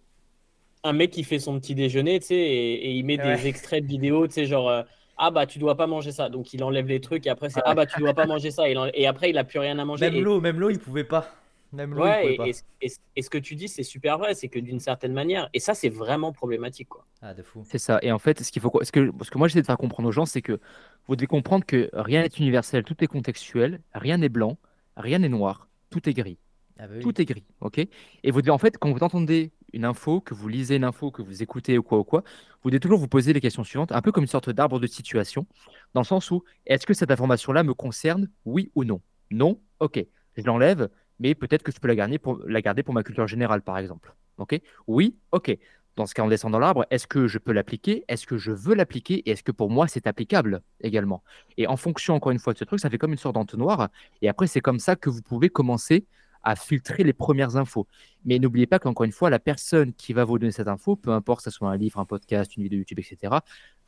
un 0.82 0.92
mec 0.92 1.10
qui 1.10 1.24
fait 1.24 1.38
son 1.38 1.58
petit 1.58 1.74
déjeuner, 1.74 2.20
tu 2.20 2.26
sais, 2.26 2.36
et, 2.36 2.92
il 2.92 3.04
met 3.04 3.18
des 3.18 3.46
extraits 3.46 3.82
de 3.82 3.88
vidéos, 3.88 4.26
tu 4.26 4.34
sais, 4.34 4.46
genre. 4.46 4.68
Euh, 4.68 4.82
ah 5.18 5.30
bah 5.30 5.46
tu 5.46 5.58
dois 5.58 5.76
pas 5.76 5.86
manger 5.86 6.12
ça. 6.12 6.28
Donc 6.28 6.52
il 6.52 6.62
enlève 6.62 6.86
les 6.86 7.00
trucs 7.00 7.26
et 7.26 7.30
après 7.30 7.48
c'est 7.48 7.60
ah, 7.60 7.70
ah 7.70 7.74
bah 7.74 7.86
tu 7.86 7.98
dois 8.00 8.14
pas 8.14 8.26
manger 8.26 8.50
ça. 8.50 8.64
Et, 8.68 9.06
après 9.06 9.30
il 9.30 9.38
a 9.38 9.44
plus 9.44 9.58
rien 9.58 9.78
à 9.78 9.84
manger. 9.84 10.10
Même 10.10 10.22
l'eau, 10.22 10.40
même 10.40 10.60
l'eau 10.60 10.70
il 10.70 10.78
pouvait 10.78 11.04
pas. 11.04 11.34
Même 11.72 11.94
l'eau, 11.94 12.02
ouais, 12.02 12.32
il 12.32 12.36
pouvait 12.36 12.52
pas. 12.52 12.86
Et, 13.16 13.22
ce 13.22 13.30
que 13.30 13.38
tu 13.38 13.54
dis 13.54 13.68
c'est 13.68 13.82
super 13.82 14.18
vrai, 14.18 14.34
c'est 14.34 14.48
que 14.48 14.58
d'une 14.58 14.78
certaine 14.80 15.12
manière, 15.12 15.48
et 15.54 15.58
ça 15.58 15.72
c'est 15.72 15.88
vraiment 15.88 16.32
problématique 16.32 16.88
quoi. 16.88 17.06
Ah 17.22 17.32
de 17.32 17.42
fou. 17.42 17.64
C'est 17.66 17.78
ça. 17.78 17.98
Et 18.02 18.12
en 18.12 18.18
fait 18.18 18.42
ce 18.42 18.52
qu'il 18.52 18.60
faut, 18.60 18.70
ce 18.82 18.92
que, 18.92 19.10
ce 19.22 19.30
que 19.30 19.38
moi 19.38 19.48
j'essaie 19.48 19.62
de 19.62 19.66
faire 19.66 19.78
comprendre 19.78 20.08
aux 20.08 20.12
gens, 20.12 20.26
c'est 20.26 20.42
que 20.42 20.60
vous 21.06 21.16
devez 21.16 21.26
comprendre 21.26 21.64
que 21.64 21.88
rien 21.94 22.22
n'est 22.22 22.30
universel, 22.38 22.84
tout 22.84 23.02
est 23.02 23.06
contextuel, 23.06 23.80
rien 23.94 24.18
n'est 24.18 24.28
blanc, 24.28 24.58
rien 24.96 25.18
n'est 25.18 25.28
noir, 25.28 25.68
tout 25.90 26.08
est 26.08 26.14
gris. 26.14 26.38
Ah 26.78 26.86
bah 26.88 26.98
tout 27.00 27.20
est 27.20 27.24
gris, 27.24 27.44
ok? 27.60 27.78
Et 27.78 28.30
vous 28.30 28.42
devez 28.42 28.50
en 28.50 28.58
fait, 28.58 28.76
quand 28.76 28.92
vous 28.92 29.02
entendez 29.02 29.52
une 29.72 29.84
info, 29.84 30.20
que 30.20 30.34
vous 30.34 30.48
lisez 30.48 30.76
une 30.76 30.84
info, 30.84 31.10
que 31.10 31.22
vous 31.22 31.42
écoutez 31.42 31.78
ou 31.78 31.82
quoi 31.82 31.98
ou 31.98 32.04
quoi, 32.04 32.22
vous 32.62 32.70
devez 32.70 32.80
toujours 32.80 32.98
vous 32.98 33.08
poser 33.08 33.32
les 33.32 33.40
questions 33.40 33.64
suivantes, 33.64 33.92
un 33.92 34.02
peu 34.02 34.12
comme 34.12 34.24
une 34.24 34.28
sorte 34.28 34.50
d'arbre 34.50 34.78
de 34.78 34.86
situation, 34.86 35.46
dans 35.94 36.02
le 36.02 36.06
sens 36.06 36.30
où 36.30 36.44
est-ce 36.66 36.86
que 36.86 36.94
cette 36.94 37.10
information-là 37.10 37.62
me 37.62 37.74
concerne, 37.74 38.28
oui 38.44 38.70
ou 38.74 38.84
non? 38.84 39.00
Non, 39.30 39.60
ok, 39.80 40.04
je 40.36 40.42
l'enlève, 40.44 40.88
mais 41.18 41.34
peut-être 41.34 41.62
que 41.62 41.72
je 41.72 41.78
peux 41.80 41.88
la 41.88 41.94
garder, 41.96 42.18
pour, 42.18 42.40
la 42.46 42.60
garder 42.60 42.82
pour 42.82 42.94
ma 42.94 43.02
culture 43.02 43.26
générale, 43.26 43.62
par 43.62 43.78
exemple. 43.78 44.14
Ok? 44.38 44.60
Oui, 44.86 45.16
ok. 45.32 45.56
Dans 45.96 46.04
ce 46.04 46.14
cas, 46.14 46.22
on 46.22 46.28
descend 46.28 46.52
dans 46.52 46.58
l'arbre, 46.58 46.86
est-ce 46.90 47.06
que 47.06 47.26
je 47.26 47.38
peux 47.38 47.52
l'appliquer? 47.52 48.04
Est-ce 48.08 48.26
que 48.26 48.36
je 48.36 48.52
veux 48.52 48.74
l'appliquer? 48.74 49.14
Et 49.26 49.30
est-ce 49.30 49.42
que 49.42 49.52
pour 49.52 49.70
moi, 49.70 49.88
c'est 49.88 50.06
applicable 50.06 50.60
également? 50.82 51.22
Et 51.56 51.66
en 51.66 51.76
fonction, 51.76 52.14
encore 52.14 52.32
une 52.32 52.38
fois, 52.38 52.52
de 52.52 52.58
ce 52.58 52.64
truc, 52.64 52.80
ça 52.80 52.90
fait 52.90 52.98
comme 52.98 53.12
une 53.12 53.18
sorte 53.18 53.34
d'entonnoir. 53.34 53.88
Et 54.20 54.28
après, 54.28 54.46
c'est 54.46 54.60
comme 54.60 54.78
ça 54.78 54.94
que 54.94 55.08
vous 55.08 55.22
pouvez 55.22 55.48
commencer 55.48 56.04
à 56.42 56.54
filtrer 56.54 57.02
les 57.02 57.12
premières 57.12 57.56
infos. 57.56 57.88
Mais 58.24 58.38
n'oubliez 58.38 58.66
pas 58.66 58.78
qu'encore 58.78 59.04
une 59.04 59.12
fois, 59.12 59.30
la 59.30 59.40
personne 59.40 59.92
qui 59.94 60.12
va 60.12 60.24
vous 60.24 60.38
donner 60.38 60.52
cette 60.52 60.68
info, 60.68 60.94
peu 60.94 61.10
importe 61.10 61.44
que 61.44 61.50
ce 61.50 61.56
soit 61.56 61.68
un 61.68 61.76
livre, 61.76 61.98
un 61.98 62.04
podcast, 62.04 62.56
une 62.56 62.62
vidéo 62.62 62.78
YouTube, 62.78 63.00
etc., 63.00 63.34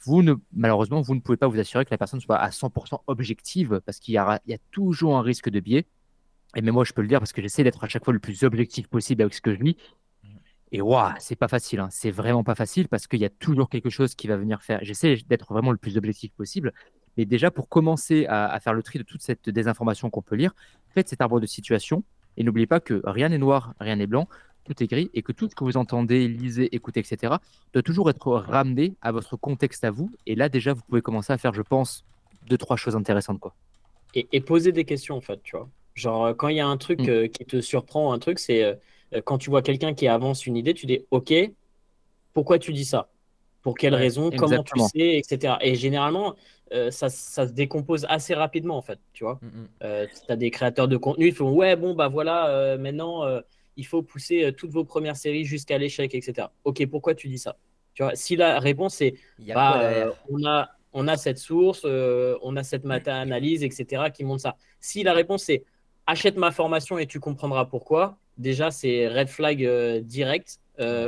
vous 0.05 0.23
ne, 0.23 0.35
malheureusement, 0.53 1.01
vous 1.01 1.15
ne 1.15 1.21
pouvez 1.21 1.37
pas 1.37 1.47
vous 1.47 1.59
assurer 1.59 1.85
que 1.85 1.91
la 1.91 1.99
personne 1.99 2.21
soit 2.21 2.37
à 2.37 2.51
100% 2.51 3.03
objective 3.07 3.81
parce 3.85 3.99
qu'il 4.01 4.15
y, 4.15 4.19
a, 4.19 4.41
il 4.47 4.51
y 4.51 4.55
a 4.55 4.59
toujours 4.71 5.17
un 5.17 5.23
risque 5.23 5.51
de 5.51 5.61
biais. 5.61 5.87
Et 6.57 6.63
même 6.63 6.75
moi, 6.75 6.85
je 6.85 6.93
peux 6.93 7.03
le 7.03 7.09
dire 7.09 7.19
parce 7.21 7.33
que 7.33 7.43
j'essaie 7.43 7.63
d'être 7.63 7.85
à 7.85 7.89
chaque 7.89 8.05
fois 8.05 8.15
le 8.15 8.21
plus 8.21 8.43
objectif 8.43 8.89
possible 8.89 9.23
avec 9.23 9.35
ce 9.35 9.41
que 9.41 9.55
je 9.55 9.61
lis. 9.61 9.77
Et 10.73 10.81
waouh, 10.81 11.13
c'est 11.19 11.37
pas 11.37 11.49
facile, 11.49 11.81
hein. 11.81 11.89
c'est 11.91 12.11
vraiment 12.11 12.45
pas 12.45 12.55
facile 12.55 12.89
parce 12.89 13.07
qu'il 13.07 13.21
y 13.21 13.25
a 13.25 13.31
toujours 13.31 13.69
quelque 13.69 13.91
chose 13.91 14.15
qui 14.15 14.27
va 14.27 14.37
venir 14.37 14.63
faire. 14.63 14.81
J'essaie 14.83 15.17
d'être 15.29 15.53
vraiment 15.53 15.71
le 15.71 15.79
plus 15.79 15.97
objectif 15.97 16.33
possible. 16.33 16.73
Mais 17.17 17.25
déjà, 17.25 17.51
pour 17.51 17.69
commencer 17.69 18.27
à, 18.27 18.47
à, 18.47 18.61
faire 18.61 18.75
le 18.75 18.83
tri 18.83 18.99
de 18.99 19.05
toute 19.05 19.23
cette 19.23 19.49
désinformation 19.49 20.09
qu'on 20.11 20.23
peut 20.23 20.37
lire, 20.37 20.55
faites 20.95 21.09
cet 21.09 21.21
arbre 21.21 21.41
de 21.41 21.47
situation, 21.47 22.05
et 22.37 22.45
n'oubliez 22.45 22.67
pas 22.67 22.79
que 22.81 23.03
rien 23.05 23.31
n'est 23.31 23.39
noir, 23.39 23.75
rien 23.81 23.97
n'est 23.97 24.07
blanc, 24.07 24.29
tout 24.69 24.83
est 24.83 24.87
gris 24.87 25.11
et 25.15 25.23
que 25.23 25.33
tout 25.33 25.49
ce 25.51 25.55
que 25.55 25.65
vous 25.65 25.77
entendez, 25.77 26.29
lisez, 26.29 26.75
écoutez, 26.75 27.01
etc., 27.01 27.35
doit 27.73 27.83
toujours 27.83 28.11
être 28.11 28.33
ramené 28.33 28.95
à 29.03 29.13
votre 29.13 29.37
contexte 29.37 29.85
à 29.85 29.91
vous. 29.91 30.11
Et 30.27 30.35
là, 30.35 30.49
déjà, 30.49 30.73
vous 30.73 30.83
pouvez 30.89 31.03
commencer 31.03 31.33
à 31.33 31.39
faire, 31.39 31.55
je 31.55 31.63
pense, 31.63 32.05
deux, 32.49 32.59
trois 32.59 32.77
choses 32.77 32.95
intéressantes. 32.95 33.41
Quoi. 33.41 33.55
Et, 34.15 34.41
poser 34.41 34.73
des 34.73 34.85
questions, 34.85 35.17
en 35.17 35.21
fait, 35.21 35.43
tu 35.43 35.57
vois. 35.57 35.69
Genre, 35.95 36.27
euh, 36.27 36.35
quand 36.35 36.49
il 36.49 36.57
y 36.57 36.61
a 36.61 36.67
un 36.67 36.77
truc 36.77 37.01
mm. 37.01 37.09
euh, 37.09 37.27
qui 37.27 37.45
te 37.45 37.61
surprend, 37.61 38.13
un 38.13 38.19
truc, 38.19 38.39
c'est 38.39 38.63
euh, 38.63 38.75
quand 39.25 39.39
tu 39.39 39.51
vois 39.51 39.63
quelqu'un 39.63 39.95
qui 39.95 40.09
avance 40.09 40.47
une 40.47 40.57
idée, 40.57 40.75
tu 40.75 40.87
dis, 40.87 41.01
OK, 41.11 41.33
pourquoi 42.35 42.59
tu 42.59 42.73
dis 42.73 42.85
ça? 42.85 43.09
Pour 43.63 43.77
quelle 43.77 43.95
raison? 43.95 44.31
Comment 44.31 44.63
tu 44.63 44.79
sais? 44.81 45.19
Etc. 45.19 45.55
Et 45.61 45.75
généralement, 45.75 46.37
euh, 46.73 46.91
ça, 46.91 47.09
ça, 47.09 47.47
se 47.47 47.53
décompose 47.53 48.07
assez 48.09 48.35
rapidement 48.35 48.77
en 48.77 48.83
fait, 48.83 48.99
tu 49.13 49.25
vois. 49.25 49.39
Mm, 49.43 49.47
mm. 49.47 49.69
euh, 49.85 50.07
tu 50.27 50.33
as 50.33 50.37
des 50.37 50.51
créateurs 50.51 50.89
de 50.89 50.97
contenu, 50.97 51.29
ils 51.29 51.35
font 51.35 51.51
ouais, 51.51 51.77
bon, 51.77 51.95
bah 51.95 52.09
voilà, 52.09 52.49
euh, 52.49 52.79
maintenant 52.79 53.25
il 53.77 53.87
faut 53.87 54.03
pousser 54.03 54.53
toutes 54.57 54.71
vos 54.71 54.85
premières 54.85 55.17
séries 55.17 55.45
jusqu'à 55.45 55.79
l'échec, 55.79 56.15
etc. 56.15 56.49
Ok, 56.65 56.85
pourquoi 56.87 57.15
tu 57.15 57.29
dis 57.29 57.39
ça? 57.39 57.57
Tu 57.95 58.03
vois, 58.03 58.15
si 58.15 58.37
la 58.37 58.59
réponse 58.59 59.01
est 59.01 59.15
bah, 59.55 60.13
on, 60.29 60.45
a, 60.45 60.69
on 60.93 61.07
a 61.07 61.17
cette 61.17 61.39
source, 61.39 61.85
on 61.85 62.57
a 62.57 62.63
cette 62.65 62.85
meta-analyse, 62.85 63.63
etc., 63.63 64.11
qui 64.13 64.25
montre 64.25 64.43
ça. 64.43 64.57
Si 64.81 65.03
la 65.03 65.13
réponse 65.13 65.49
est 65.49 65.65
achète 66.07 66.37
ma 66.37 66.51
formation 66.51 66.99
et 66.99 67.07
tu 67.07 67.21
comprendras 67.21 67.67
pourquoi, 67.67 68.19
déjà 68.39 68.71
c'est 68.71 69.09
red 69.09 69.29
flag 69.29 69.67
direct, 70.03 70.61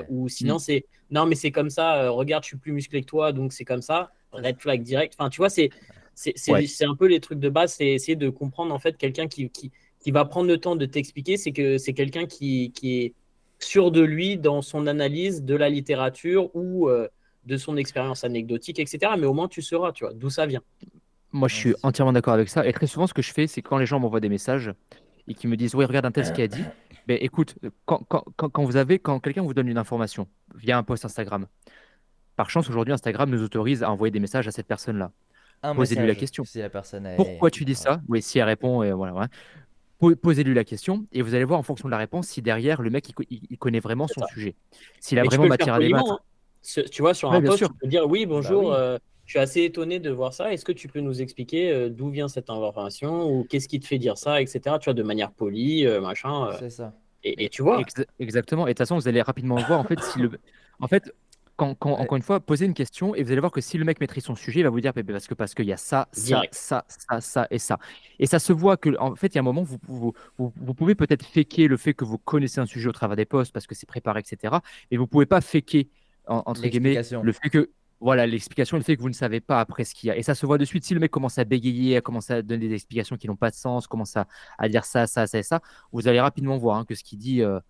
ou 0.09 0.29
sinon 0.29 0.57
mm. 0.57 0.61
c'est 0.61 0.85
non, 1.11 1.27
mais 1.27 1.35
c'est 1.35 1.51
comme 1.51 1.71
ça, 1.71 2.09
regarde, 2.11 2.45
je 2.45 2.49
suis 2.49 2.57
plus 2.57 2.73
musclé 2.73 3.01
que 3.01 3.07
toi, 3.07 3.33
donc 3.33 3.53
c'est 3.53 3.65
comme 3.65 3.83
ça 3.83 4.13
red 4.33 4.61
flag 4.61 4.83
direct. 4.83 5.15
Enfin, 5.19 5.31
tu 5.31 5.39
vois, 5.39 5.51
c'est 5.51 5.71
c'est 6.15 6.85
un 6.85 6.95
peu 6.95 7.07
les 7.07 7.21
trucs 7.21 7.39
de 7.39 7.49
base, 7.49 7.75
c'est 7.75 7.87
essayer 7.87 8.17
de 8.17 8.29
comprendre 8.29 8.75
en 8.75 8.79
fait 8.79 8.99
quelqu'un 8.99 9.27
qui, 9.27 9.49
qui, 9.49 9.71
qui, 10.01 10.11
va 10.11 10.27
prendre 10.27 10.49
le 10.49 10.59
temps 10.59 10.77
de 10.77 10.85
t'expliquer, 10.85 11.39
c'est 11.39 11.53
que 11.53 11.79
c'est 11.79 11.95
quelqu'un 11.95 12.27
qui, 12.27 12.73
qui, 12.73 13.01
est 13.01 13.15
sûr 13.59 13.91
de 13.91 14.03
lui 14.03 14.37
dans 14.37 14.61
son 14.61 14.87
analyse 14.87 15.43
de 15.43 15.55
la 15.55 15.71
littérature 15.71 16.55
ou 16.55 16.91
euh, 16.91 17.09
de 17.47 17.57
son 17.57 17.79
expérience 17.79 18.23
anecdotique, 18.23 18.79
etc. 18.79 19.13
Mais 19.19 19.27
au 19.27 19.33
moins 19.33 19.49
tu 19.49 19.63
sauras, 19.63 19.93
tu 19.93 20.05
vois, 20.05 20.13
d'où 20.13 20.29
ça 20.29 20.45
vient. 20.45 20.61
Moi, 21.33 21.49
je 21.49 21.55
suis 21.55 21.75
entièrement 21.83 22.13
d'accord 22.13 22.35
avec 22.35 22.49
ça. 22.49 22.67
Et 22.67 22.73
très 22.73 22.87
souvent, 22.87 23.07
ce 23.07 23.15
que 23.15 23.23
je 23.23 23.33
fais, 23.33 23.47
c'est 23.47 23.63
quand 23.63 23.79
les 23.79 23.87
gens 23.87 24.01
m'envoient 24.01 24.21
des 24.21 24.29
messages 24.29 24.73
et 25.29 25.35
qui 25.35 25.47
me 25.47 25.57
disent, 25.57 25.75
oui, 25.75 25.85
regarde 25.85 26.05
un 26.07 26.11
tel 26.11 26.27
ce 26.27 26.33
qu'il 26.33 26.45
a 26.45 26.49
dit. 26.49 26.65
Ben, 27.07 27.19
écoute, 27.21 27.57
quand, 27.87 28.03
quand, 28.09 28.25
quand, 28.37 28.65
vous 28.65 28.77
avez, 28.77 28.99
quand 28.99 29.21
quelqu'un 29.21 29.43
vous 29.43 29.55
donne 29.55 29.69
une 29.69 29.79
information 29.79 30.29
via 30.55 30.79
un 30.79 30.83
post 30.83 31.05
Instagram, 31.05 31.47
par 32.37 32.51
chance, 32.51 32.69
aujourd'hui, 32.71 32.93
Instagram 32.95 33.31
nous 33.31 33.43
autorise 33.43 33.83
à 33.83 33.91
envoyer 33.91 34.11
des 34.11 34.21
messages 34.21 34.49
à 34.49 34.51
cette 34.51 34.67
personne-là. 34.67 35.13
Posez-lui 35.75 36.07
la 36.07 36.15
question. 36.15 36.45
si 36.45 36.59
la 36.59 36.71
personne 36.71 37.05
est- 37.07 37.17
Pourquoi 37.17 37.51
tu 37.51 37.65
dis 37.65 37.75
ça? 37.75 38.01
Oui, 38.09 38.23
si 38.23 38.39
elle 38.39 38.45
répond, 38.47 38.83
et 38.83 38.93
voilà. 38.93 39.13
ouais. 39.15 39.27
Po- 39.99 40.17
Posez-lui 40.17 40.55
la 40.55 40.65
question 40.65 41.05
et 41.13 41.21
vous 41.21 41.35
allez 41.35 41.45
voir 41.45 41.59
en 41.61 41.63
fonction 41.63 41.87
de 41.87 41.91
la 41.91 41.99
réponse 41.99 42.27
si 42.29 42.41
derrière 42.41 42.81
le 42.81 42.89
mec 42.89 43.07
il, 43.11 43.13
co- 43.13 43.25
il- 43.29 43.43
il 43.51 43.59
connaît 43.59 43.81
vraiment 43.81 44.09
son 44.09 44.23
ça. 44.23 44.27
sujet. 44.29 44.55
S'il 44.99 45.19
a 45.19 45.23
Mais 45.23 45.29
vraiment 45.29 45.47
matière 45.47 45.75
à 45.75 45.79
débattre. 45.79 46.13
hein. 46.13 46.19
Ce- 46.63 46.81
Tu 46.81 47.03
vois, 47.03 47.13
sur 47.13 47.29
Ouais, 47.31 47.37
un 47.37 47.43
post, 47.43 47.59
sûr. 47.59 47.69
tu 47.69 47.75
peux 47.83 47.87
dire 47.87 48.07
oui, 48.09 48.25
bonjour, 48.25 48.71
oui. 48.71 48.75
euh, 48.75 48.99
je 49.31 49.35
suis 49.35 49.39
assez 49.39 49.63
étonné 49.63 50.01
de 50.01 50.11
voir 50.11 50.35
ça. 50.35 50.53
Est-ce 50.53 50.65
que 50.65 50.73
tu 50.73 50.89
peux 50.89 50.99
nous 50.99 51.23
expliquer 51.23 51.71
euh, 51.71 51.89
d'où 51.89 52.11
vient 52.11 52.27
cette 52.27 52.51
information 52.51 53.31
ou 53.31 53.45
qu'est-ce 53.45 53.69
qui 53.69 53.79
te 53.79 53.87
fait 53.87 53.99
dire 53.99 54.19
ça, 54.19 54.43
etc. 54.43 54.61
Tu 54.81 54.87
vois, 54.87 54.95
de 54.95 55.05
manière 55.05 55.31
polie, 55.31 55.87
euh, 55.87 56.01
machin. 56.01 56.49
euh, 56.49 56.57
C'est 56.59 56.71
ça. 56.71 56.93
et, 57.23 57.45
et 57.45 57.49
tu 57.49 57.63
vois, 57.63 57.81
Ex- 57.81 57.95
exactement. 58.19 58.67
Et 58.67 58.71
de 58.71 58.73
toute 58.73 58.79
façon, 58.79 58.97
vous 58.97 59.07
allez 59.07 59.23
rapidement 59.23 59.55
voir 59.55 59.79
en 59.79 59.85
fait 59.85 60.01
si 60.03 60.19
le. 60.19 60.33
En 60.81 60.89
fait, 60.89 61.13
quand, 61.55 61.77
quand- 61.77 61.93
encore 61.93 62.17
une 62.17 62.25
fois, 62.25 62.41
posez 62.41 62.65
une 62.67 62.75
question 62.75 63.15
et 63.15 63.23
vous 63.23 63.31
allez 63.31 63.39
voir 63.39 63.53
que 63.53 63.61
si 63.61 63.79
le 63.79 63.85
mec 63.85 64.01
maîtrise 64.01 64.25
son 64.25 64.35
sujet, 64.35 64.61
il 64.61 64.63
va 64.65 64.71
vous 64.71 64.81
dire 64.81 64.93
parce 64.93 65.29
que 65.29 65.35
parce 65.35 65.55
qu'il 65.55 65.67
y 65.67 65.73
a 65.73 65.77
ça, 65.77 66.09
ça, 66.11 66.43
ça, 66.51 66.85
ça, 66.89 67.21
ça 67.21 67.47
et 67.53 67.59
ça. 67.61 67.79
Et 68.19 68.27
ça 68.27 68.41
se 68.41 68.53
voit 68.53 68.77
que 68.79 68.99
en 68.99 69.15
fait, 69.15 69.29
il 69.29 69.35
y 69.37 69.39
a 69.39 69.43
un 69.43 69.45
moment, 69.45 69.63
vous, 69.63 69.77
vous, 69.87 70.13
vous, 70.39 70.53
vous 70.57 70.75
pouvez 70.75 70.97
peut-être 70.97 71.25
faker 71.25 71.69
le 71.69 71.77
fait 71.77 71.95
que 71.95 72.05
vous 72.05 72.19
connaissez 72.19 72.59
un 72.61 72.67
sujet 72.67 72.89
au 72.89 72.93
travers 72.93 73.15
des 73.17 73.27
posts 73.27 73.53
parce 73.53 73.69
que 73.69 73.77
c'est 73.77 73.87
préparé, 73.87 74.19
etc. 74.21 74.57
Mais 74.91 74.97
vous 74.97 75.07
pouvez 75.07 75.27
pas 75.27 75.41
faker 75.41 75.87
en- 76.27 76.43
entre 76.47 76.63
guillemets 76.71 76.95
le 77.23 77.33
fait 77.33 77.49
que 77.51 77.71
voilà 78.01 78.27
l'explication, 78.27 78.77
le 78.79 78.83
fait 78.83 78.97
que 78.97 79.03
vous 79.03 79.09
ne 79.09 79.15
savez 79.15 79.41
pas 79.41 79.61
après 79.61 79.85
ce 79.85 79.95
qu'il 79.95 80.09
y 80.09 80.11
a. 80.11 80.17
Et 80.17 80.23
ça 80.23 80.35
se 80.35 80.47
voit 80.47 80.59
de 80.59 80.65
suite. 80.65 80.85
Si 80.85 80.95
le 80.95 81.01
mec 81.01 81.11
commence 81.11 81.39
à 81.39 81.45
bégayer, 81.45 81.97
à 81.99 82.01
commencer 82.01 82.33
à 82.33 82.43
donner 82.43 82.67
des 82.69 82.75
explications 82.75 83.17
qui 83.17 83.27
n'ont 83.29 83.37
pas 83.37 83.51
de 83.51 83.55
sens, 83.57 83.87
commence 83.87 84.17
à, 84.17 84.27
à 84.59 84.69
dire 84.69 84.85
ça, 84.85 85.07
ça, 85.07 85.27
ça 85.27 85.39
et 85.39 85.43
ça, 85.43 85.61
vous 85.93 86.09
allez 86.09 86.21
rapidement 86.21 86.57
voir 86.57 86.79
hein, 86.79 86.85
que 86.87 86.95
ce 86.95 87.05
qu'il 87.05 87.19
dit. 87.19 87.43
euh, 87.43 87.61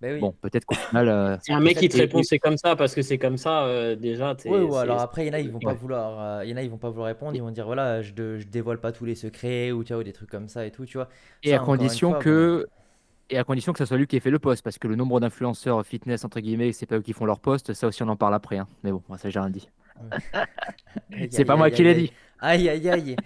Ben 0.00 0.14
oui. 0.14 0.20
Bon, 0.20 0.32
peut-être 0.40 0.64
qu'au 0.64 0.74
final. 0.76 1.08
euh, 1.08 1.36
c'est 1.42 1.52
un 1.52 1.60
mec 1.60 1.76
qui 1.76 1.88
te 1.88 1.96
répond 1.96 2.22
c'est 2.22 2.38
comme 2.38 2.56
ça 2.56 2.76
parce 2.76 2.94
que 2.94 3.02
c'est 3.02 3.18
comme 3.18 3.36
ça, 3.36 3.64
euh, 3.64 3.94
déjà. 3.96 4.34
t'es- 4.36 4.48
Oui, 4.48 4.60
ou 4.60 4.72
c'est- 4.72 4.78
alors 4.78 5.00
après, 5.00 5.24
il 5.24 5.28
y 5.28 5.30
en 5.30 5.34
a, 5.34 5.40
ils 5.40 5.50
vont 5.50 5.58
pas 5.58 5.70
Ouais. 5.70 5.74
vouloir, 5.76 6.38
euh, 6.38 6.44
il 6.44 6.50
y 6.50 6.54
en 6.54 6.56
a, 6.56 6.62
ils 6.62 6.70
vont 6.70 6.78
pas 6.78 6.88
vouloir 6.90 7.08
répondre, 7.08 7.34
ils 7.34 7.42
vont 7.42 7.50
dire 7.50 7.66
voilà, 7.66 8.00
je, 8.00 8.12
de- 8.14 8.38
je 8.38 8.46
dévoile 8.46 8.78
pas 8.80 8.92
tous 8.92 9.04
les 9.04 9.14
secrets 9.16 9.72
ou 9.72 9.84
tu 9.84 9.92
vois, 9.92 10.00
ou 10.00 10.04
des 10.04 10.12
trucs 10.12 10.30
comme 10.30 10.48
ça 10.48 10.64
et 10.66 10.70
tout, 10.70 10.86
tu 10.86 10.96
vois. 10.98 11.08
et 11.42 11.50
Ça, 11.50 11.56
à 11.56 11.58
condition 11.58 12.12
fois, 12.12 12.20
que. 12.20 12.66
Et 13.30 13.36
à 13.38 13.44
condition 13.44 13.72
que 13.72 13.78
ce 13.78 13.84
soit 13.84 13.96
lui 13.98 14.06
qui 14.06 14.16
ait 14.16 14.20
fait 14.20 14.30
le 14.30 14.38
post, 14.38 14.62
parce 14.62 14.78
que 14.78 14.88
le 14.88 14.96
nombre 14.96 15.20
d'influenceurs 15.20 15.84
fitness, 15.86 16.24
entre 16.24 16.40
guillemets, 16.40 16.72
c'est 16.72 16.86
pas 16.86 16.96
eux 16.96 17.02
qui 17.02 17.12
font 17.12 17.26
leur 17.26 17.40
post, 17.40 17.74
ça 17.74 17.86
aussi 17.86 18.02
on 18.02 18.08
en 18.08 18.16
parle 18.16 18.34
après. 18.34 18.56
hein. 18.58 18.68
Mais 18.82 18.90
bon, 18.92 19.02
ça 19.18 19.28
j'ai 19.30 19.38
rien 19.38 19.50
dit. 19.50 19.68
C'est 21.30 21.44
aïe, 21.44 21.44
pas 21.44 21.56
moi 21.56 21.66
aïe, 21.66 21.72
qui 21.72 21.82
l'ai 21.82 21.94
dit. 21.94 22.12
Aïe, 22.38 22.68
aïe, 22.68 22.88
aïe. 22.90 23.16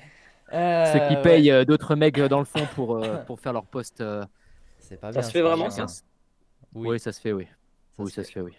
Ceux 0.85 1.01
qui 1.01 1.17
Euh, 1.17 1.23
payent 1.23 1.51
euh, 1.51 1.65
d'autres 1.65 1.95
mecs 1.97 2.19
euh, 2.19 2.29
dans 2.29 2.39
le 2.41 2.45
fond 2.45 2.67
pour, 2.75 2.97
euh, 2.97 3.19
pour 3.27 3.41
faire 3.41 3.53
leur 3.53 3.67
post. 3.67 4.01
euh, 4.01 4.25
C'est 4.79 4.99
pas 4.99 5.13
Ça 5.13 5.21
bien. 5.21 5.23
se 5.23 5.31
fait 5.31 5.43
vraiment, 5.43 5.71
ça 5.71 5.95
Oui, 6.75 6.89
Oui. 6.89 7.01
ça 7.01 7.13
se 7.13 7.21
fait, 7.21 7.33
oui. 7.33 7.47
ça 7.97 8.05
oui, 8.05 8.11
se 8.11 8.17
ça 8.17 8.23
fait. 8.23 8.29
se 8.29 8.33
fait, 8.33 8.41
oui. 8.41 8.53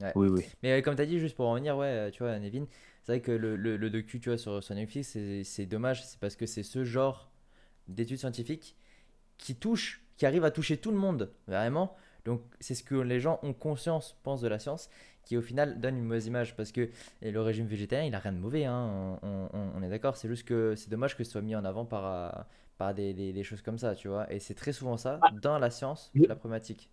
Ouais. 0.00 0.12
Oui, 0.14 0.28
oui. 0.28 0.44
Mais 0.62 0.72
euh, 0.78 0.82
comme 0.82 0.96
tu 0.96 1.02
as 1.02 1.06
dit, 1.06 1.18
juste 1.18 1.36
pour 1.36 1.46
en 1.48 1.52
revenir, 1.52 1.76
ouais, 1.76 2.10
tu 2.12 2.22
vois, 2.22 2.38
Nevin, 2.38 2.66
c'est 3.02 3.12
vrai 3.12 3.20
que 3.20 3.32
le, 3.32 3.56
le, 3.56 3.76
le 3.76 3.90
docu, 3.90 4.20
tu 4.20 4.28
vois, 4.28 4.38
sur, 4.38 4.62
sur 4.62 4.74
Netflix, 4.74 5.08
c'est 5.10 5.44
c'est 5.44 5.66
dommage, 5.66 6.04
c'est 6.06 6.18
parce 6.20 6.36
que 6.36 6.46
c'est 6.46 6.62
ce 6.62 6.84
genre 6.84 7.30
d'études 7.88 8.18
scientifiques 8.18 8.76
qui 9.38 9.56
touche, 9.56 10.02
qui 10.16 10.26
arrive 10.26 10.44
à 10.44 10.50
toucher 10.50 10.76
tout 10.78 10.90
le 10.90 10.96
monde, 10.98 11.30
vraiment. 11.46 11.94
Donc, 12.24 12.42
c'est 12.60 12.74
ce 12.74 12.82
que 12.82 12.94
les 12.96 13.20
gens 13.20 13.38
ont 13.42 13.52
conscience, 13.52 14.16
pensent 14.22 14.40
de 14.40 14.48
la 14.48 14.58
science, 14.58 14.90
qui 15.24 15.36
au 15.36 15.42
final 15.42 15.80
donne 15.80 15.96
une 15.98 16.04
mauvaise 16.04 16.26
image. 16.26 16.56
Parce 16.56 16.72
que 16.72 16.90
le 17.22 17.40
régime 17.40 17.66
végétarien, 17.66 18.06
il 18.06 18.14
a 18.14 18.18
rien 18.18 18.32
de 18.32 18.38
mauvais, 18.38 18.64
hein, 18.64 19.18
on, 19.22 19.48
on- 19.52 19.70
on 19.76 19.82
est 19.82 19.88
d'accord. 19.88 20.16
C'est 20.16 20.28
juste 20.28 20.44
que 20.44 20.74
c'est 20.76 20.90
dommage 20.90 21.16
que 21.16 21.24
ce 21.24 21.30
soit 21.32 21.42
mis 21.42 21.54
en 21.56 21.64
avant 21.64 21.84
par, 21.84 22.04
euh, 22.06 22.42
par 22.78 22.94
des, 22.94 23.14
des- 23.14 23.32
des 23.32 23.42
choses 23.44 23.62
comme 23.62 23.78
ça, 23.78 23.94
tu 23.94 24.08
vois. 24.08 24.32
Et 24.32 24.40
c'est 24.40 24.54
très 24.54 24.72
souvent 24.72 24.96
ça, 24.96 25.24
dans 25.30 25.58
la 25.58 25.70
science, 25.70 26.14
la 26.26 26.34
problématique. 26.36 26.90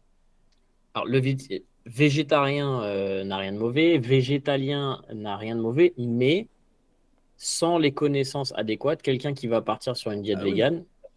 Alors, 0.94 1.08
le 1.08 1.20
vé- 1.20 1.66
végétarien 1.86 2.82
euh, 2.84 3.24
n'a 3.24 3.38
rien 3.38 3.54
de 3.54 3.58
mauvais, 3.58 3.98
végétalien 3.98 5.02
n'a 5.14 5.38
rien 5.38 5.56
de 5.56 5.62
mauvais, 5.62 5.94
mais 5.98 6.48
sans 7.38 7.78
les 7.80 7.94
connaissances 7.94 8.54
adéquates, 8.56 9.02
quelqu'un 9.04 9.34
qui 9.34 9.48
va 9.48 9.62
partir 9.62 9.98
sur 9.98 10.12
une 10.12 10.22
diète 10.24 10.42
Ah 10.42 10.48
oui. 10.48 10.70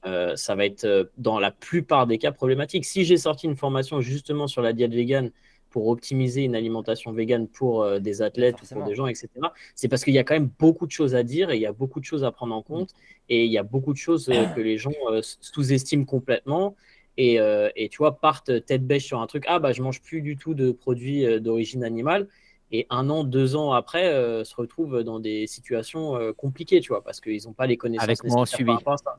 Euh, 0.05 0.37
ça 0.37 0.55
va 0.55 0.67
être 0.67 0.85
euh, 0.85 1.05
dans 1.19 1.39
la 1.39 1.51
plupart 1.51 2.07
des 2.07 2.19
cas 2.19 2.33
problématique. 2.33 2.85
Si 2.85 3.05
j'ai 3.05 3.17
sorti 3.17 3.47
une 3.47 3.57
formation 3.57 4.01
justement 4.01 4.47
sur 4.47 4.63
la 4.63 4.73
diète 4.73 4.93
végane 4.93 5.31
pour 5.71 5.89
optimiser 5.89 6.45
une 6.45 6.55
alimentation 6.55 7.13
végane 7.13 7.49
pour 7.49 7.83
euh, 7.83 7.99
des 7.99 8.23
athlètes 8.23 8.57
ou 8.63 8.75
pour 8.75 8.85
des 8.85 8.95
gens, 8.95 9.07
etc., 9.07 9.29
c'est 9.75 9.89
parce 9.89 10.05
qu'il 10.05 10.15
y 10.15 10.19
a 10.19 10.25
quand 10.25 10.35
même 10.35 10.51
beaucoup 10.59 10.87
de 10.87 10.93
choses 10.93 11.15
à 11.15 11.23
dire 11.23 11.51
et 11.51 11.57
il 11.57 11.63
y 11.63 11.67
a 11.67 11.73
beaucoup 11.73 12.01
de 12.01 12.05
choses 12.05 12.25
à 12.25 12.31
prendre 12.31 12.55
en 12.55 12.63
compte 12.63 12.91
et 13.29 13.45
il 13.45 13.53
y 13.53 13.59
a 13.59 13.63
beaucoup 13.63 13.93
de 13.93 13.99
choses 13.99 14.29
euh, 14.29 14.45
que 14.47 14.61
les 14.61 14.79
gens 14.79 14.93
sous-estiment 15.41 16.05
complètement 16.05 16.77
et, 17.19 17.39
et 17.77 17.89
tu 17.89 17.97
vois, 17.97 18.21
partent 18.21 18.67
tête 18.67 18.87
bêche 18.87 19.07
sur 19.07 19.23
un 19.23 19.27
truc. 19.27 19.45
Ah, 19.49 19.59
bah, 19.59 19.73
je 19.73 19.81
mange 19.81 20.03
plus 20.03 20.21
du 20.21 20.37
tout 20.37 20.53
de 20.53 20.71
produits 20.71 21.41
d'origine 21.41 21.83
animale. 21.83 22.29
Et 22.73 22.87
un 22.91 23.09
an, 23.11 23.23
deux 23.23 23.55
ans 23.55 23.73
après, 23.73 24.09
euh, 24.09 24.43
se 24.43 24.55
retrouvent 24.57 25.03
dans 25.05 25.21
des 25.21 25.47
situations 25.47 26.17
euh, 26.17 26.33
compliquées, 26.33 26.81
tu 26.81 26.89
vois, 26.89 27.03
parce 27.03 27.21
qu'ils 27.21 27.45
n'ont 27.45 27.53
pas 27.53 27.67
les 27.67 27.77
connaissances 27.77 28.05
Avec 28.05 28.25
nécessaires 28.25 28.67
par 28.67 28.75
rapport 28.75 28.93
à 28.95 28.97
ça. 28.97 29.17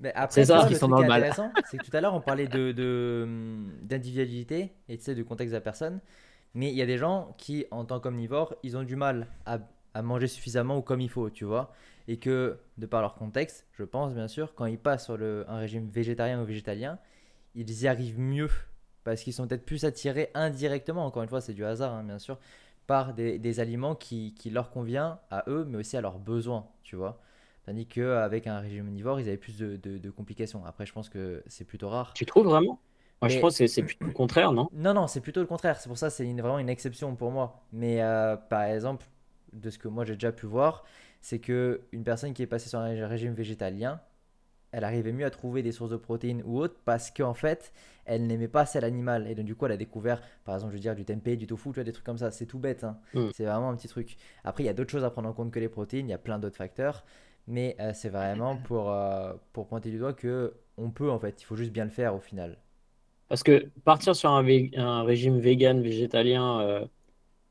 Mais 0.00 0.12
après, 0.14 0.44
ça. 0.44 0.64
truc 0.64 0.78
dans 0.78 0.92
qui 0.92 1.02
est 1.02 1.10
intéressant, 1.10 1.52
c'est 1.64 1.78
que 1.78 1.84
tout 1.84 1.96
à 1.96 2.00
l'heure, 2.00 2.14
on 2.14 2.20
parlait 2.20 2.46
de, 2.46 2.72
de, 2.72 3.22
hum, 3.24 3.72
d'individualité 3.82 4.72
et 4.88 4.96
tu 4.98 5.04
sais, 5.04 5.14
du 5.14 5.24
contexte 5.24 5.52
de 5.52 5.56
la 5.56 5.60
personne. 5.60 6.00
Mais 6.54 6.70
il 6.70 6.76
y 6.76 6.82
a 6.82 6.86
des 6.86 6.98
gens 6.98 7.34
qui, 7.38 7.66
en 7.70 7.84
tant 7.84 8.00
qu'omnivores, 8.00 8.54
ils 8.62 8.76
ont 8.76 8.84
du 8.84 8.96
mal 8.96 9.26
à, 9.46 9.58
à 9.94 10.02
manger 10.02 10.28
suffisamment 10.28 10.78
ou 10.78 10.82
comme 10.82 11.00
il 11.00 11.10
faut, 11.10 11.30
tu 11.30 11.44
vois. 11.44 11.72
Et 12.06 12.18
que, 12.18 12.58
de 12.78 12.86
par 12.86 13.02
leur 13.02 13.14
contexte, 13.16 13.66
je 13.72 13.84
pense 13.84 14.14
bien 14.14 14.28
sûr, 14.28 14.54
quand 14.54 14.66
ils 14.66 14.78
passent 14.78 15.04
sur 15.04 15.16
le, 15.16 15.44
un 15.48 15.58
régime 15.58 15.88
végétarien 15.88 16.40
ou 16.42 16.44
végétalien, 16.44 16.98
ils 17.54 17.82
y 17.82 17.88
arrivent 17.88 18.18
mieux. 18.20 18.50
Parce 19.04 19.22
qu'ils 19.22 19.32
sont 19.32 19.46
peut-être 19.48 19.64
plus 19.64 19.84
attirés 19.84 20.30
indirectement, 20.34 21.04
encore 21.06 21.22
une 21.22 21.28
fois, 21.28 21.40
c'est 21.40 21.54
du 21.54 21.64
hasard, 21.64 21.92
hein, 21.94 22.04
bien 22.04 22.18
sûr, 22.18 22.38
par 22.86 23.14
des, 23.14 23.38
des 23.38 23.60
aliments 23.60 23.94
qui, 23.94 24.34
qui 24.34 24.50
leur 24.50 24.70
convient 24.70 25.20
à 25.30 25.44
eux, 25.48 25.64
mais 25.68 25.78
aussi 25.78 25.96
à 25.96 26.00
leurs 26.00 26.18
besoins, 26.18 26.66
tu 26.84 26.96
vois. 26.96 27.20
Tandis 27.68 27.84
qu'avec 27.84 28.46
un 28.46 28.60
régime 28.60 28.88
omnivore, 28.88 29.20
ils 29.20 29.28
avaient 29.28 29.36
plus 29.36 29.58
de, 29.58 29.76
de- 29.76 29.98
de 29.98 30.10
complications. 30.10 30.64
Après, 30.64 30.86
je 30.86 30.92
pense 30.94 31.10
que 31.10 31.42
c'est 31.48 31.66
plutôt 31.66 31.90
rare. 31.90 32.14
Tu 32.14 32.24
trouves 32.24 32.46
vraiment? 32.46 32.80
Moi, 33.20 33.28
je 33.28 33.38
pense 33.40 33.58
que 33.58 33.66
c'est- 33.66 33.68
c'est 33.68 33.82
plutôt 33.86 34.06
le 34.06 34.12
contraire, 34.12 34.52
non? 34.52 34.70
Non, 34.72 34.94
non, 34.94 35.06
c'est 35.06 35.20
plutôt 35.20 35.40
le 35.40 35.46
contraire. 35.46 35.78
C'est 35.78 35.90
pour 35.90 35.98
ça 35.98 36.08
c'est 36.08 36.24
une- 36.24 36.40
vraiment 36.40 36.58
une 36.58 36.70
exception 36.70 37.14
pour 37.14 37.30
moi. 37.30 37.60
Mais 37.74 38.00
euh, 38.02 38.36
par 38.36 38.62
exemple, 38.62 39.04
de 39.52 39.68
ce 39.68 39.76
que 39.76 39.86
moi 39.88 40.06
j'ai 40.06 40.14
déjà 40.14 40.32
pu 40.32 40.46
voir, 40.46 40.82
c'est 41.20 41.40
que 41.40 41.82
une 41.92 42.04
personne 42.04 42.32
qui 42.32 42.40
est 42.42 42.46
passée 42.46 42.70
sur 42.70 42.78
un 42.78 42.88
rég- 42.88 43.04
régime 43.06 43.34
végétalien, 43.34 44.00
elle 44.72 44.84
arrivait 44.84 45.12
mieux 45.12 45.24
à 45.26 45.30
trouver 45.30 45.62
des 45.62 45.72
sources 45.72 45.90
de 45.90 45.96
protéines 45.96 46.42
ou 46.44 46.58
autres 46.58 46.76
parce 46.84 47.10
qu'en 47.10 47.34
fait, 47.34 47.72
elle 48.04 48.26
n'aimait 48.26 48.48
pas 48.48 48.66
celle 48.66 48.84
animale. 48.84 49.26
Et 49.28 49.34
donc, 49.34 49.46
du 49.46 49.54
coup, 49.54 49.66
elle 49.66 49.72
a 49.72 49.76
découvert, 49.78 50.20
par 50.44 50.54
exemple, 50.54 50.72
je 50.72 50.76
veux 50.76 50.82
dire, 50.82 50.94
du 50.94 51.04
tempeh, 51.06 51.36
du 51.36 51.46
tofu, 51.46 51.70
tu 51.70 51.74
vois, 51.76 51.84
des 51.84 51.92
trucs 51.92 52.04
comme 52.04 52.18
ça. 52.18 52.30
C'est 52.30 52.46
tout 52.46 52.58
bête. 52.58 52.84
hein. 52.84 52.98
Mm. 53.14 53.28
C'est 53.34 53.44
vraiment 53.44 53.70
un 53.70 53.76
petit 53.76 53.88
truc. 53.88 54.16
Après, 54.44 54.62
il 54.64 54.66
y 54.66 54.70
a 54.70 54.74
d'autres 54.74 54.90
choses 54.90 55.04
à 55.04 55.10
prendre 55.10 55.28
en 55.28 55.32
compte 55.32 55.50
que 55.52 55.58
les 55.60 55.68
protéines. 55.70 56.06
Il 56.08 56.10
y 56.10 56.14
a 56.14 56.18
plein 56.18 56.38
d'autres 56.38 56.56
facteurs. 56.56 57.04
Mais 57.48 57.76
euh, 57.80 57.92
c'est 57.94 58.10
vraiment 58.10 58.56
pour, 58.58 58.92
euh, 58.92 59.34
pour 59.52 59.66
pointer 59.68 59.90
du 59.90 59.98
doigt 59.98 60.14
que 60.14 60.54
on 60.76 60.90
peut, 60.92 61.10
en 61.10 61.18
fait. 61.18 61.42
Il 61.42 61.44
faut 61.46 61.56
juste 61.56 61.72
bien 61.72 61.84
le 61.84 61.90
faire 61.90 62.14
au 62.14 62.20
final. 62.20 62.58
Parce 63.28 63.42
que 63.42 63.70
partir 63.84 64.16
sur 64.16 64.30
un, 64.30 64.42
vé- 64.42 64.72
un 64.78 65.02
régime 65.04 65.38
vegan, 65.38 65.82
végétalien 65.82 66.60
euh, 66.60 66.86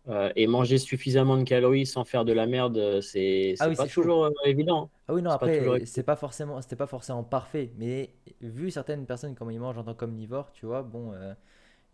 euh, 0.09 0.31
et 0.35 0.47
manger 0.47 0.77
suffisamment 0.79 1.37
de 1.37 1.43
calories 1.43 1.85
sans 1.87 2.05
faire 2.05 2.25
de 2.25 2.33
la 2.33 2.47
merde, 2.47 3.01
c'est 3.01 3.55
Ah 3.59 3.67
c'est 3.67 3.69
oui, 3.69 3.75
pas 3.75 3.87
chaud. 3.87 4.11
toujours 4.11 4.25
euh, 4.25 4.31
évident. 4.45 4.91
Ah 5.07 5.13
oui, 5.13 5.21
non, 5.21 5.31
C'est 5.31 5.39
pas 5.39 5.49
après, 5.49 5.85
c'est 5.85 6.03
pas 6.03 6.15
forcément, 6.17 6.61
c'était 6.61 6.75
pas 6.77 6.87
forcément 6.87 7.23
parfait, 7.23 7.73
mais 7.77 8.13
vu 8.41 8.71
certaines 8.71 9.05
personnes 9.05 9.35
comment 9.35 9.51
ils 9.51 9.59
mangent 9.59 9.77
en 9.79 9.83
tant 9.85 9.95
qu'omnivore, 9.95 10.51
tu 10.53 10.65
vois, 10.65 10.83
bon, 10.83 11.13
euh, 11.13 11.33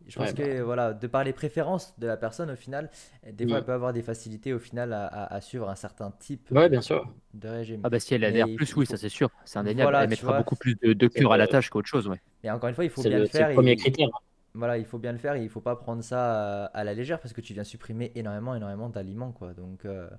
je 0.08 0.18
pense 0.18 0.34
Ouais, 0.34 0.34
que 0.34 0.62
voilà, 0.62 0.94
de 0.94 1.08
par 1.08 1.24
les 1.24 1.34
préférences 1.34 1.98
de 2.00 2.08
la 2.08 2.18
personne 2.18 2.52
au 2.52 2.56
final, 2.56 2.90
des 3.32 3.46
fois 3.48 3.58
Mm. 3.58 3.60
elle 3.60 3.66
peut 3.66 3.74
avoir 3.74 3.94
des 3.94 4.02
facilités 4.04 4.54
au 4.54 4.60
final 4.60 4.94
à, 4.94 5.08
à- 5.08 5.34
à 5.36 5.42
suivre 5.42 5.70
un 5.70 5.76
certain 5.76 6.12
type 6.12 6.50
Ouais, 6.52 6.70
bien 6.70 6.82
sûr. 6.82 7.14
de 7.34 7.50
régime. 7.50 7.86
Ah 7.86 7.90
bah 7.90 8.00
si 8.00 8.14
elle 8.16 8.26
adhère 8.26 8.50
plus, 8.50 8.76
faut- 8.76 8.78
oui, 8.78 8.86
ça 8.88 8.98
c'est 8.98 9.10
sûr, 9.10 9.30
c'est 9.46 9.60
indéniable. 9.60 9.94
Voilà, 9.94 10.00
elle 10.00 10.10
mettra 10.10 10.34
vois. 10.34 10.34
beaucoup 10.34 10.56
plus 10.58 10.76
de, 10.84 11.08
cure 11.08 11.34
à 11.34 11.38
la 11.38 11.48
tâche 11.48 11.70
qu'autre 11.70 11.90
chose, 11.90 12.08
ouais. 12.10 12.22
Mais 12.44 12.52
encore 12.52 12.70
une 12.70 12.76
fois, 12.76 12.84
il 12.86 12.90
faut 12.90 13.04
bien 13.04 13.20
le, 13.20 13.20
le 13.20 13.28
c'est 13.28 13.30
faire. 13.30 13.50
le 13.50 13.50
et- 13.50 13.54
premier 13.54 13.76
critère. 13.76 14.10
Voilà, 14.56 14.78
il 14.78 14.86
faut 14.86 15.00
bien 15.00 15.12
le 15.14 15.18
faire 15.18 15.36
et 15.36 15.44
il 15.44 15.50
faut 15.50 15.62
pas 15.62 15.76
prendre 15.76 16.04
ça 16.04 16.66
à, 16.66 16.68
à 16.68 16.84
la 16.84 16.94
légère 16.94 17.20
parce 17.22 17.34
que 17.34 17.42
tu 17.42 17.54
viens 17.54 17.64
supprimer 17.64 18.12
énormément, 18.16 18.56
énormément 18.56 18.90
d'aliments, 18.90 19.32
quoi. 19.32 19.54
Donc, 19.54 19.86
euh, 19.86 20.10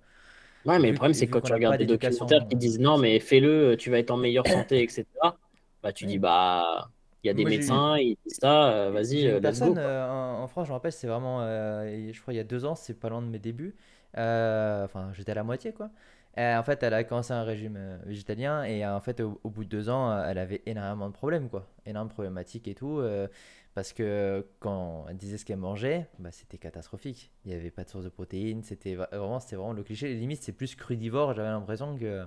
Ouais, 0.65 0.79
mais 0.79 0.89
Vu 0.89 0.95
le 0.95 0.95
problème, 0.95 1.13
c'est 1.15 1.29
quand 1.29 1.43
tu 1.43 1.53
regardes 1.53 1.77
des 1.77 1.87
documentaires 1.87 2.47
qui 2.49 2.57
disent 2.57 2.79
non, 2.81 2.97
mais 2.99 3.21
fais-le, 3.21 3.77
tu 3.79 3.91
vas 3.91 3.99
être 3.99 4.11
en 4.11 4.17
meilleure 4.17 4.47
santé, 4.47 4.83
etc. 4.83 5.39
Bah, 5.83 5.93
tu 5.93 6.07
dis, 6.07 6.19
bah, 6.19 6.91
il 7.25 7.29
y 7.29 7.31
a 7.31 7.35
des 7.35 7.45
Moi, 7.45 7.51
médecins, 7.51 7.97
disent 7.99 8.39
ça, 8.41 8.71
euh, 8.73 8.91
vas-y, 8.91 9.27
euh, 9.27 9.41
une 9.41 9.59
go. 9.61 9.75
personne 9.75 9.79
euh, 9.79 10.09
en, 10.09 10.47
France, 10.49 10.67
je 10.67 10.71
me 10.73 10.75
rappelle, 10.75 10.93
c'est 10.93 11.07
vraiment, 11.07 11.41
euh, 11.43 12.13
je 12.13 12.21
crois, 12.21 12.33
il 12.35 12.37
y 12.37 12.41
a 12.41 12.45
deux 12.45 12.65
ans, 12.65 12.75
c'est 12.75 12.95
pas 12.95 13.09
loin 13.09 13.23
de 13.23 13.27
mes 13.29 13.39
débuts. 13.39 13.75
Euh, 14.17 14.85
enfin, 14.85 15.11
j'étais 15.15 15.33
à 15.33 15.35
la 15.35 15.45
moitié, 15.45 15.73
quoi. 15.73 15.91
Euh, 16.39 16.57
en 16.59 16.63
fait, 16.65 16.83
elle 16.83 16.95
a 16.95 17.05
commencé 17.05 17.33
un 17.33 17.45
régime 17.45 17.77
euh, 17.77 17.99
végétalien 18.07 18.65
et 18.65 18.85
euh, 18.85 18.97
en 18.97 19.01
fait, 19.01 19.21
au, 19.21 19.41
au 19.45 19.51
bout 19.51 19.65
de 19.65 19.69
deux 19.69 19.89
ans, 19.89 20.11
euh, 20.11 20.27
elle 20.29 20.39
avait 20.39 20.63
énormément 20.67 21.09
de 21.09 21.13
problèmes, 21.15 21.49
quoi. 21.49 21.67
Énormément 21.87 22.09
de 22.09 22.13
problématiques 22.15 22.69
et 22.69 22.75
tout. 22.75 22.99
euh, 22.99 23.29
parce 23.75 23.93
que 23.93 24.47
quand 24.61 25.07
elle 25.09 25.17
disait 25.17 25.39
ce 25.39 25.45
qu'elle 25.45 25.57
mangeait, 25.59 26.09
bah, 26.21 26.31
c'était 26.33 26.59
catastrophique. 26.59 27.33
Il 27.45 27.51
n'y 27.51 27.57
avait 27.57 27.71
pas 27.73 27.85
de 27.85 27.89
source 27.91 28.05
de 28.05 28.09
protéines. 28.09 28.63
C'était 28.63 28.95
vra- 28.95 29.09
vraiment, 29.11 29.41
c'était 29.41 29.57
vraiment 29.57 29.73
le 29.73 29.83
cliché. 29.83 30.15
Limite, 30.15 30.43
c'est 30.43 30.53
plus 30.53 30.75
crudivore, 30.77 31.35
j'avais 31.35 31.49
l'impression 31.49 31.97
que, 31.99 32.25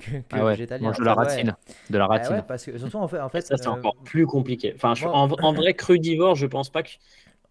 que, 0.00 0.20
que 0.22 0.38
Ah 0.38 0.44
ouais, 0.44 0.58
végétalien. 0.58 0.78
mange 0.78 0.98
de 0.98 1.04
la 1.04 1.14
Ouais. 1.14 1.14
racine, 1.14 1.56
de 1.88 1.98
la 1.98 2.06
Ah 2.12 2.30
ratine. 2.30 2.32
ouais, 2.32 2.42
parce 2.42 2.64
que 2.66 2.78
surtout, 2.78 2.98
en 2.98 3.08
fait, 3.08 3.20
en 3.20 3.30
fait 3.30 3.50
Ça, 3.50 3.56
c'est 3.56 3.68
euh, 3.68 3.70
encore 3.70 3.96
plus 4.04 4.26
compliqué. 4.26 4.72
Enfin, 4.76 4.94
je- 4.94 5.08
en, 5.08 5.30
en 5.30 5.52
vrai, 5.54 5.74
crudivore, 5.74 6.34
je 6.36 6.46
pense 6.46 6.70
pas 6.70 6.82
que. 6.82 6.90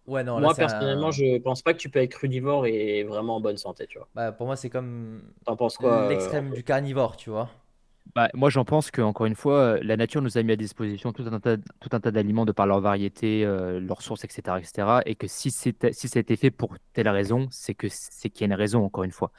Ouais, 0.06 0.24
non, 0.24 0.38
Moi, 0.38 0.56
personnellement, 0.56 1.10
un... 1.10 1.12
je 1.12 1.38
pense 1.40 1.62
pas 1.62 1.74
que 1.74 1.78
tu 1.78 1.90
peux 1.90 2.00
être 2.00 2.12
crudivore 2.12 2.66
et 2.66 3.04
vraiment 3.04 3.36
en 3.36 3.40
bonne 3.40 3.58
santé, 3.58 3.86
tu 3.86 3.98
vois. 3.98 4.08
bah, 4.14 4.32
pour 4.32 4.46
moi, 4.46 4.56
c'est 4.56 4.70
comme 4.70 5.22
T'en 5.44 5.54
penses 5.54 5.76
quoi, 5.76 5.92
euh, 5.92 6.08
l'extrême 6.08 6.52
du 6.54 6.64
carnivore, 6.64 7.16
tu 7.16 7.28
vois. 7.28 7.50
Bah, 8.16 8.28
moi, 8.34 8.50
j'en 8.50 8.64
pense 8.64 8.90
que, 8.90 9.00
encore 9.02 9.26
une 9.26 9.36
fois, 9.36 9.76
euh, 9.76 9.80
la 9.82 9.96
nature 9.96 10.20
nous 10.20 10.36
a 10.36 10.42
mis 10.42 10.52
à 10.52 10.56
disposition 10.56 11.12
tout 11.12 11.22
un 11.30 11.38
tas, 11.38 11.56
tout 11.58 11.88
un 11.92 12.00
tas 12.00 12.10
d'aliments 12.10 12.44
de 12.44 12.50
par 12.52 12.66
leur 12.66 12.80
variété, 12.80 13.44
euh, 13.44 13.78
leurs 13.78 14.02
sources, 14.02 14.24
etc., 14.24 14.58
etc. 14.58 15.00
Et 15.06 15.14
que 15.14 15.28
si 15.28 15.50
si 15.52 15.72
ça 16.08 16.18
a 16.18 16.20
été 16.20 16.36
fait 16.36 16.50
pour 16.50 16.74
telle 16.92 17.08
raison, 17.08 17.46
c'est 17.52 17.74
que 17.74 17.86
c'est 17.88 18.28
qu'il 18.30 18.40
y 18.42 18.44
a 18.44 18.46
une 18.54 18.58
raison, 18.58 18.84
encore 18.84 19.04
une 19.04 19.12
fois. 19.12 19.30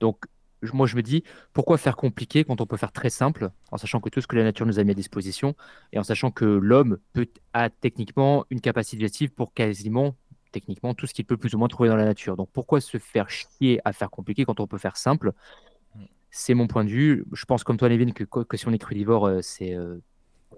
Donc, 0.00 0.24
moi, 0.72 0.86
je 0.86 0.96
me 0.96 1.02
dis, 1.02 1.24
pourquoi 1.52 1.78
faire 1.78 1.96
compliqué 1.96 2.44
quand 2.44 2.60
on 2.60 2.66
peut 2.66 2.76
faire 2.76 2.92
très 2.92 3.10
simple, 3.10 3.50
en 3.70 3.76
sachant 3.76 4.00
que 4.00 4.08
tout 4.08 4.20
ce 4.20 4.26
que 4.26 4.36
la 4.36 4.44
nature 4.44 4.66
nous 4.66 4.78
a 4.78 4.84
mis 4.84 4.92
à 4.92 4.94
disposition, 4.94 5.54
et 5.92 5.98
en 5.98 6.02
sachant 6.02 6.30
que 6.30 6.44
l'homme 6.44 6.98
peut, 7.12 7.26
a 7.52 7.70
techniquement 7.70 8.44
une 8.50 8.60
capacité 8.60 8.96
digestive 8.96 9.30
pour 9.30 9.52
quasiment, 9.54 10.14
techniquement, 10.52 10.94
tout 10.94 11.06
ce 11.06 11.14
qu'il 11.14 11.24
peut 11.24 11.36
plus 11.36 11.54
ou 11.54 11.58
moins 11.58 11.68
trouver 11.68 11.88
dans 11.88 11.96
la 11.96 12.04
nature. 12.04 12.36
Donc, 12.36 12.50
pourquoi 12.52 12.80
se 12.80 12.98
faire 12.98 13.28
chier 13.30 13.80
à 13.84 13.92
faire 13.92 14.10
compliqué 14.10 14.44
quand 14.44 14.60
on 14.60 14.66
peut 14.66 14.78
faire 14.78 14.96
simple? 14.96 15.32
Mm. 15.94 16.04
C'est 16.30 16.54
mon 16.54 16.66
point 16.66 16.84
de 16.84 16.90
vue. 16.90 17.24
Je 17.32 17.44
pense, 17.44 17.64
comme 17.64 17.76
toi, 17.76 17.88
Nevin, 17.88 18.12
que, 18.12 18.24
que 18.24 18.56
si 18.56 18.68
on 18.68 18.72
est 18.72 18.78
crudivore, 18.78 19.26
euh, 19.26 19.40
c'est 19.42 19.74
euh, 19.74 19.98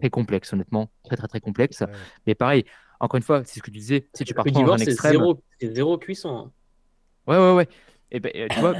très 0.01 0.11
complexe, 0.11 0.53
honnêtement. 0.53 0.91
Très, 1.05 1.17
très, 1.17 1.29
très 1.29 1.41
complexe. 1.41 1.81
Ouais. 1.81 1.89
Mais 2.27 2.35
pareil, 2.35 2.65
encore 3.01 3.17
une 3.17 3.23
fois, 3.23 3.43
c'est 3.45 3.59
ce 3.59 3.63
que 3.63 3.71
tu 3.71 3.79
disais, 3.79 4.09
si 4.15 4.25
tu 4.25 4.35
pars 4.35 4.45
dans 4.45 4.73
un 4.73 4.79
c'est 4.79 4.85
extrême. 4.85 5.13
zéro, 5.13 5.43
c'est 5.61 5.75
zéro 5.75 5.99
cuisson. 5.99 6.37
hein. 6.37 6.53
Ouais, 7.27 7.39
ouais, 7.39 7.55
ouais. 7.55 7.69
Et 8.15 8.21
ben, 8.21 8.31
euh, 8.37 8.49
tu 8.49 8.61
vois, 8.61 8.75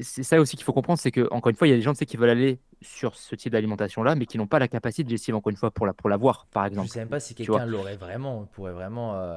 c'est 0.00 0.22
ça 0.22 0.40
aussi 0.40 0.56
qu'il 0.56 0.64
faut 0.64 0.72
comprendre, 0.72 0.98
c'est 0.98 1.10
que 1.10 1.28
encore 1.30 1.50
une 1.50 1.56
fois, 1.56 1.68
il 1.68 1.70
y 1.70 1.74
a 1.74 1.76
des 1.76 1.82
gens 1.82 1.92
tu 1.92 1.98
sais, 1.98 2.06
qui 2.06 2.16
veulent 2.16 2.30
aller 2.30 2.58
sur 2.80 3.14
ce 3.14 3.34
type 3.36 3.52
d'alimentation-là, 3.52 4.14
mais 4.14 4.24
qui 4.24 4.38
n'ont 4.38 4.46
pas 4.46 4.58
la 4.58 4.68
capacité 4.68 5.04
digestive, 5.04 5.34
encore 5.34 5.50
une 5.50 5.56
fois, 5.58 5.70
pour 5.70 5.84
la, 5.84 5.92
pour 5.92 6.08
l'avoir, 6.08 6.46
par 6.46 6.64
Je 6.64 6.68
exemple. 6.70 6.88
sais 6.88 7.00
même 7.00 7.10
pas 7.10 7.20
si 7.20 7.34
quelqu'un 7.34 7.66
l'aurait 7.66 7.96
vraiment, 7.96 8.46
pourrait 8.54 8.72
vraiment. 8.72 9.16
euh, 9.16 9.36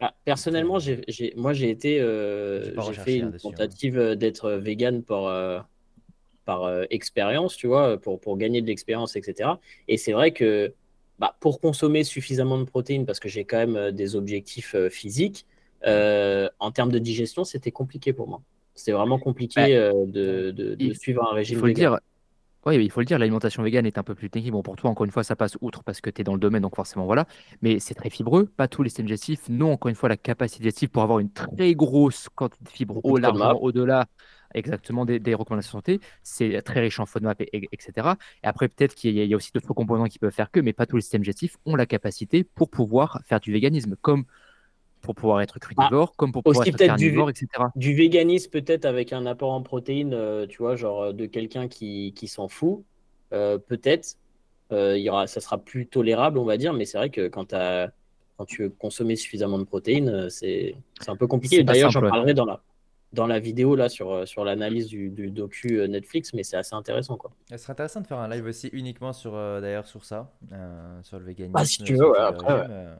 Ah, 0.00 0.12
personnellement, 0.26 0.78
j'ai, 0.78 1.02
j'ai- 1.08 1.32
moi, 1.36 1.54
j'ai 1.54 1.70
été, 1.70 2.00
euh, 2.00 2.78
J'ai 2.82 2.92
fait 2.92 3.16
une 3.16 3.28
hein. 3.28 3.36
tentative 3.40 3.98
d'être 4.14 4.50
vegan 4.52 5.02
par, 5.02 5.24
euh, 5.24 5.60
par 6.44 6.64
euh, 6.64 6.84
expérience, 6.90 7.56
tu 7.56 7.66
vois, 7.66 7.96
pour, 7.98 8.20
pour 8.20 8.36
gagner 8.36 8.60
de 8.60 8.66
l'expérience, 8.66 9.16
etc. 9.16 9.58
Et 9.88 9.96
c'est 9.96 10.12
vrai 10.12 10.32
que 10.32 10.74
bah, 11.18 11.36
pour 11.40 11.60
consommer 11.60 12.04
suffisamment 12.04 12.58
de 12.58 12.64
protéines, 12.64 13.06
parce 13.06 13.20
que 13.20 13.28
j'ai 13.28 13.44
quand 13.44 13.66
même 13.66 13.92
des 13.92 14.16
objectifs 14.16 14.74
euh, 14.74 14.90
physiques, 14.90 15.46
euh, 15.86 16.48
en 16.58 16.70
termes 16.70 16.92
de 16.92 16.98
digestion, 16.98 17.44
c'était 17.44 17.72
compliqué 17.72 18.12
pour 18.12 18.28
moi. 18.28 18.42
C'était 18.74 18.92
vraiment 18.92 19.18
compliqué 19.18 19.60
Bah, 19.60 19.68
euh, 19.68 19.92
de, 20.06 20.50
de- 20.50 20.74
de 20.74 20.76
il- 20.78 20.96
suivre 20.96 21.22
un 21.22 21.32
Il 21.32 21.36
régime 21.36 21.58
faut 21.60 21.66
le 21.66 21.72
dire, 21.72 21.98
oui, 22.66 22.82
il 22.82 22.90
faut 22.90 23.00
le 23.00 23.06
dire, 23.06 23.18
l'alimentation 23.18 23.62
végane 23.62 23.84
est 23.84 23.98
un 23.98 24.02
peu 24.02 24.14
plus 24.14 24.30
technique. 24.30 24.52
Bon, 24.52 24.62
pour 24.62 24.74
toi, 24.76 24.88
encore 24.90 25.04
une 25.04 25.10
fois, 25.12 25.22
ça 25.22 25.36
passe 25.36 25.58
outre 25.60 25.84
parce 25.84 26.00
que 26.00 26.08
tu 26.08 26.22
es 26.22 26.24
dans 26.24 26.32
le 26.32 26.40
domaine, 26.40 26.62
donc 26.62 26.74
forcément, 26.76 27.04
voilà. 27.04 27.26
Mais 27.60 27.78
c'est 27.78 27.94
très 27.94 28.08
fibreux. 28.08 28.46
Pas 28.46 28.68
tous 28.68 28.82
les 28.82 28.88
systèmes 28.88 29.04
digestifs 29.06 29.48
n'ont, 29.50 29.72
encore 29.72 29.90
une 29.90 29.94
fois, 29.94 30.08
la 30.08 30.16
capacité 30.16 30.60
digestive 30.62 30.88
pour 30.88 31.02
avoir 31.02 31.18
une 31.18 31.30
très 31.30 31.74
grosse 31.74 32.28
quantité 32.34 32.64
de 32.64 32.70
fibres 32.70 33.00
au 33.04 33.18
largement 33.18 33.62
au-delà 33.62 34.06
exactement 34.54 35.04
des, 35.04 35.18
des 35.18 35.34
recommandations 35.34 35.78
de 35.78 35.82
santé. 35.84 36.00
C'est 36.22 36.62
très 36.62 36.80
riche 36.80 36.98
en 37.00 37.06
FODMAP, 37.06 37.42
et- 37.42 37.56
et- 37.56 37.68
etc. 37.72 38.16
Et 38.42 38.46
après, 38.46 38.68
peut-être 38.68 38.94
qu'il 38.94 39.14
y, 39.14 39.20
a 39.20 39.24
il 39.24 39.28
y 39.30 39.34
a 39.34 39.36
aussi 39.36 39.50
d'autres 39.52 39.74
composants 39.74 40.06
qui 40.06 40.18
peuvent 40.18 40.32
faire 40.32 40.50
que, 40.50 40.60
mais 40.60 40.72
pas 40.72 40.86
tous 40.86 40.96
les 40.96 41.02
systèmes 41.02 41.22
digestifs 41.22 41.56
ont 41.66 41.76
la 41.76 41.86
capacité 41.86 42.44
pour 42.44 42.70
pouvoir 42.70 43.20
faire 43.26 43.40
du 43.40 43.52
véganisme, 43.52 43.96
comme 44.00 44.24
pour 45.04 45.14
pouvoir 45.14 45.40
être 45.42 45.58
crudivore, 45.58 46.16
comme 46.16 46.32
pour 46.32 46.42
pouvoir 46.42 46.62
aussi 46.62 46.70
être 46.70 46.78
peut-être 46.78 46.96
du 46.96 47.06
carnivore, 47.06 47.30
etc. 47.30 47.46
Du 47.76 47.94
véganisme 47.94 48.50
peut-être 48.50 48.84
avec 48.84 49.12
un 49.12 49.26
apport 49.26 49.52
en 49.52 49.62
protéines, 49.62 50.14
euh, 50.14 50.46
tu 50.46 50.58
vois, 50.58 50.74
genre 50.76 51.02
euh, 51.02 51.12
de 51.12 51.26
quelqu'un 51.26 51.68
qui, 51.68 52.12
qui 52.16 52.26
s'en 52.26 52.48
fout, 52.48 52.82
euh, 53.32 53.58
peut-être, 53.58 54.16
euh, 54.72 54.96
il 54.96 55.02
y 55.04 55.10
aura, 55.10 55.26
ça 55.26 55.40
sera 55.40 55.58
plus 55.58 55.86
tolérable, 55.86 56.38
on 56.38 56.44
va 56.44 56.56
dire, 56.56 56.72
mais 56.72 56.86
c'est 56.86 56.98
vrai 56.98 57.10
que 57.10 57.28
quand, 57.28 57.54
tu 58.46 58.62
veux 58.62 58.70
consommer 58.70 59.16
suffisamment 59.16 59.58
de 59.58 59.64
protéines, 59.64 60.28
c'est 60.30 60.74
c'est 61.00 61.10
un 61.10 61.16
peu 61.16 61.26
compliqué. 61.26 61.62
D'ailleurs, 61.62 61.90
j'en 61.90 62.00
parlerai 62.00 62.34
dans 62.34 62.46
la, 62.46 62.62
dans 63.14 63.26
la 63.26 63.38
vidéo 63.38 63.76
là 63.76 63.88
sur, 63.88 64.26
sur 64.26 64.44
l'analyse 64.44 64.86
du, 64.86 65.08
du 65.08 65.30
docu 65.30 65.86
Netflix, 65.88 66.34
mais 66.34 66.42
c'est 66.42 66.56
assez 66.56 66.74
intéressant. 66.74 67.16
Quoi. 67.16 67.30
Ce 67.50 67.56
serait 67.56 67.72
intéressant 67.72 68.00
de 68.00 68.06
faire 68.06 68.18
un 68.18 68.28
live 68.28 68.44
aussi 68.46 68.68
uniquement 68.72 69.12
sur, 69.12 69.34
euh, 69.34 69.60
d'ailleurs, 69.60 69.86
sur 69.86 70.04
ça, 70.04 70.32
euh, 70.52 71.02
sur 71.02 71.18
le 71.18 71.24
véganisme. 71.24 71.54
Bah, 71.54 71.64
si 71.64 71.82
tu 71.82 71.94
veux, 71.94 72.10
ouais, 72.10 72.18
après, 72.18 72.52
régime, 72.52 72.70
euh, 72.70 72.96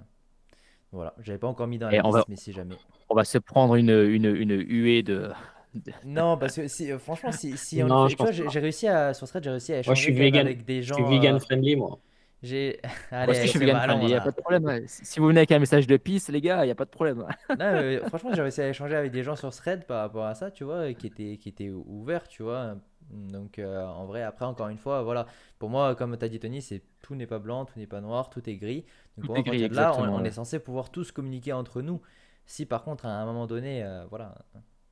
Voilà, 0.94 1.14
j'avais 1.18 1.38
pas 1.38 1.48
encore 1.48 1.66
mis 1.66 1.78
dans 1.78 1.90
Et 1.90 1.98
la 1.98 2.00
on 2.04 2.10
liste, 2.10 2.12
va- 2.12 2.26
mais 2.28 2.36
si 2.36 2.52
jamais. 2.52 2.80
On 3.10 3.16
va 3.16 3.24
se 3.24 3.38
prendre 3.38 3.76
une, 3.76 3.90
une, 3.90 4.26
une 4.26 4.52
huée 4.68 5.02
de. 5.04 5.30
de- 5.74 5.92
Non, 6.02 6.36
parce 6.36 6.56
que 6.56 6.68
si, 6.68 6.92
euh, 6.92 6.98
franchement, 6.98 7.32
si, 7.32 7.56
si 7.56 7.82
on 7.82 7.90
Non, 7.90 8.08
je 8.08 8.16
tu 8.16 8.20
vois, 8.20 8.30
pense 8.30 8.30
j'ai 8.30 8.46
pas. 8.46 8.50
j'ai 8.50 8.60
réussi 8.60 8.86
à, 8.88 9.14
sur 9.14 9.26
Thread, 9.26 9.42
j'ai 9.44 9.50
réussi 9.50 9.72
à 9.72 9.78
Moi, 9.86 9.94
je 9.94 10.02
échanger 10.02 10.02
suis 10.02 10.12
quand 10.12 10.24
même 10.24 10.34
vegan, 10.34 10.46
avec 10.46 10.64
des 10.64 10.82
je 10.88 10.92
gens. 10.92 11.00
suis 11.02 11.04
vegan 11.04 11.38
euh, 11.38 11.40
friendly, 11.40 11.76
moi. 11.76 11.98
j'ai. 12.42 12.80
Moi 13.24 13.32
Allez, 13.32 13.46
je 13.46 13.46
suis 13.46 13.58
c'est 13.58 13.58
vegan 13.58 13.80
friendly, 13.80 14.06
il 14.06 14.08
n'y 14.08 14.14
a 14.14 14.20
là. 14.20 14.22
pas 14.22 14.30
de 14.32 14.36
problème. 14.36 14.86
Si 14.86 15.04
si 15.06 15.18
vous 15.20 15.26
venez 15.28 15.40
avec 15.40 15.52
un 15.52 15.58
message 15.58 15.86
de 15.86 15.96
peace, 15.96 16.28
les 16.28 16.40
gars, 16.42 16.62
il 16.64 16.66
n'y 16.66 16.72
a 16.72 16.74
pas 16.74 16.84
de 16.84 16.90
problème. 16.90 17.24
Non, 17.56 17.72
mais 17.72 18.04
franchement, 18.06 18.32
j'ai 18.32 18.42
réussi 18.42 18.60
à 18.62 18.68
échanger 18.68 18.96
avec 18.96 19.12
des 19.12 19.22
gens 19.22 19.36
sur 19.36 19.54
Thread 19.54 19.86
par 19.86 20.00
rapport 20.00 20.24
à 20.26 20.34
ça, 20.34 20.50
tu 20.50 20.64
vois, 20.64 20.92
qui 20.94 21.06
étaient, 21.06 21.36
qui 21.38 21.48
étaient 21.48 21.70
ouverts, 21.70 22.26
tu 22.26 22.42
vois. 22.42 22.76
Donc, 23.10 23.58
euh, 23.58 23.84
en 23.84 24.06
vrai, 24.06 24.22
après, 24.22 24.44
encore 24.44 24.68
une 24.68 24.78
fois, 24.78 25.02
voilà. 25.02 25.26
Pour 25.58 25.70
moi, 25.70 25.94
comme 25.94 26.16
tu 26.16 26.24
as 26.24 26.28
dit, 26.28 26.40
Tony, 26.40 26.62
c'est 26.62 26.82
tout 27.02 27.14
n'est 27.14 27.26
pas 27.26 27.38
blanc, 27.38 27.64
tout 27.64 27.78
n'est 27.78 27.86
pas 27.86 28.00
noir, 28.00 28.30
tout 28.30 28.48
est 28.48 28.56
gris. 28.56 28.84
Donc, 29.16 29.26
pour 29.26 29.36
est 29.36 29.42
moi, 29.42 29.48
à 29.52 29.56
gris, 29.56 29.68
partir 29.68 29.98
de 29.98 30.06
là, 30.06 30.12
on, 30.12 30.24
est 30.24 30.32
censé 30.32 30.58
pouvoir 30.58 30.90
tous 30.90 31.12
communiquer 31.12 31.52
entre 31.52 31.82
nous. 31.82 32.00
Si 32.46 32.66
par 32.66 32.82
contre, 32.82 33.06
à 33.06 33.10
un 33.10 33.24
moment 33.24 33.46
donné, 33.46 33.82
euh, 33.82 34.04
voilà, 34.10 34.34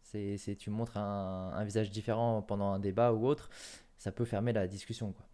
c'est, 0.03 0.37
c'est, 0.39 0.57
tu 0.57 0.71
montres 0.71 0.97
un, 0.97 1.53
un 1.55 1.65
visage 1.65 1.91
différent 1.91 2.43
pendant 2.43 2.73
un 2.73 2.79
débat 2.79 3.13
ou 3.13 3.27
autre, 3.27 3.51
ça 3.99 4.13
peut 4.13 4.25
fermer 4.25 4.53
la 4.53 4.67
discussion, 4.67 5.13
quoi. 5.13 5.27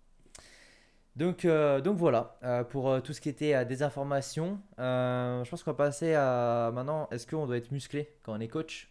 Donc, 1.16 1.44
euh, 1.44 1.80
donc 1.80 1.96
voilà, 1.96 2.38
pour 2.70 3.02
tout 3.02 3.12
ce 3.12 3.20
qui 3.20 3.28
était 3.28 3.52
euh, 3.52 3.64
désinformation, 3.64 4.60
je 4.78 5.50
pense 5.50 5.64
qu'on 5.64 5.72
va 5.72 5.76
passer 5.76 6.14
à 6.14 6.70
maintenant, 6.72 7.08
est-ce 7.10 7.26
qu'on 7.26 7.44
doit 7.44 7.56
être 7.56 7.72
musclé 7.72 8.08
quand 8.22 8.34
on 8.34 8.40
est 8.40 8.46
coach? 8.46 8.88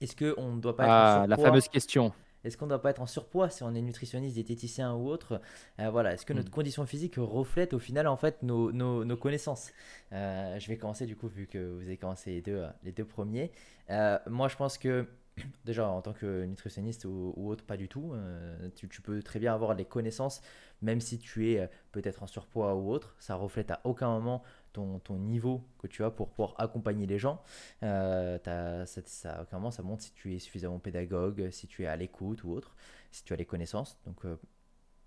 Est-ce 0.00 0.14
qu'on 0.14 0.52
ne 0.52 0.60
doit 0.60 0.76
pas 0.76 0.84
être 0.84 0.92
Ah, 0.92 1.26
la 1.28 1.36
fameuse 1.36 1.66
question. 1.66 2.12
Est-ce 2.44 2.56
qu'on 2.56 2.66
ne 2.66 2.70
doit 2.70 2.82
pas 2.82 2.90
être 2.90 3.00
en 3.02 3.06
surpoids 3.06 3.48
si 3.50 3.62
on 3.62 3.74
est 3.74 3.80
nutritionniste, 3.82 4.34
diététicien 4.34 4.94
ou 4.94 5.08
autre 5.08 5.40
Euh, 5.80 5.90
Voilà, 5.90 6.12
est-ce 6.14 6.26
que 6.26 6.32
notre 6.32 6.48
Mm. 6.48 6.52
condition 6.54 6.86
physique 6.86 7.14
reflète 7.18 7.72
au 7.74 7.78
final 7.78 8.06
en 8.06 8.16
fait 8.16 8.42
nos, 8.42 8.70
nos- 8.72 9.04
nos 9.04 9.16
connaissances? 9.16 9.70
Euh, 10.12 10.58
Je 10.58 10.68
vais 10.68 10.76
commencer 10.76 11.06
du 11.06 11.16
coup 11.16 11.28
vu 11.28 11.46
que 11.46 11.58
vous 11.72 11.82
avez 11.82 11.96
commencé 11.96 12.30
les 12.30 12.42
deux, 12.42 12.64
les 12.84 12.92
deux 12.92 13.04
premiers. 13.04 13.50
Euh, 13.90 14.18
moi 14.28 14.48
je 14.48 14.56
pense 14.56 14.78
que 14.78 15.06
déjà 15.64 15.88
en 15.88 16.00
tant 16.00 16.12
que 16.12 16.44
nutritionniste 16.44 17.06
ou, 17.06 17.32
ou 17.36 17.48
autre, 17.50 17.64
pas 17.64 17.76
du 17.76 17.88
tout. 17.88 18.12
Euh, 18.14 18.68
tu, 18.76 18.88
tu 18.88 19.02
peux 19.02 19.20
très 19.22 19.38
bien 19.40 19.52
avoir 19.54 19.74
les 19.74 19.84
connaissances 19.84 20.40
même 20.82 21.00
si 21.00 21.18
tu 21.18 21.50
es 21.52 21.68
peut-être 21.92 22.22
en 22.22 22.26
surpoids 22.26 22.74
ou 22.74 22.90
autre. 22.90 23.16
Ça 23.18 23.34
reflète 23.36 23.70
à 23.70 23.80
aucun 23.84 24.08
moment 24.08 24.42
ton, 24.74 24.98
ton 24.98 25.16
niveau 25.16 25.64
que 25.78 25.86
tu 25.86 26.04
as 26.04 26.10
pour 26.10 26.28
pouvoir 26.28 26.54
accompagner 26.58 27.06
les 27.06 27.18
gens. 27.18 27.40
Euh, 27.82 28.38
ça, 28.44 29.02
ça, 29.06 29.46
ça 29.46 29.82
montre 29.82 30.02
si 30.02 30.12
tu 30.12 30.34
es 30.34 30.38
suffisamment 30.38 30.78
pédagogue, 30.78 31.48
si 31.50 31.66
tu 31.66 31.84
es 31.84 31.86
à 31.86 31.96
l'écoute 31.96 32.44
ou 32.44 32.50
autre, 32.50 32.76
si 33.10 33.24
tu 33.24 33.32
as 33.32 33.36
les 33.36 33.46
connaissances. 33.46 33.98
Donc, 34.04 34.26
euh, 34.26 34.38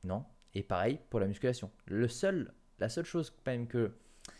non. 0.04 0.26
Et 0.56 0.64
pareil 0.64 1.00
pour 1.12 1.20
la 1.20 1.28
musculation. 1.28 1.70
Le 1.86 2.08
seul, 2.08 2.52
la 2.80 2.90
seule 2.90 3.06
chose 3.06 3.30
quand 3.30 3.52
même 3.52 3.68
que 3.68 3.92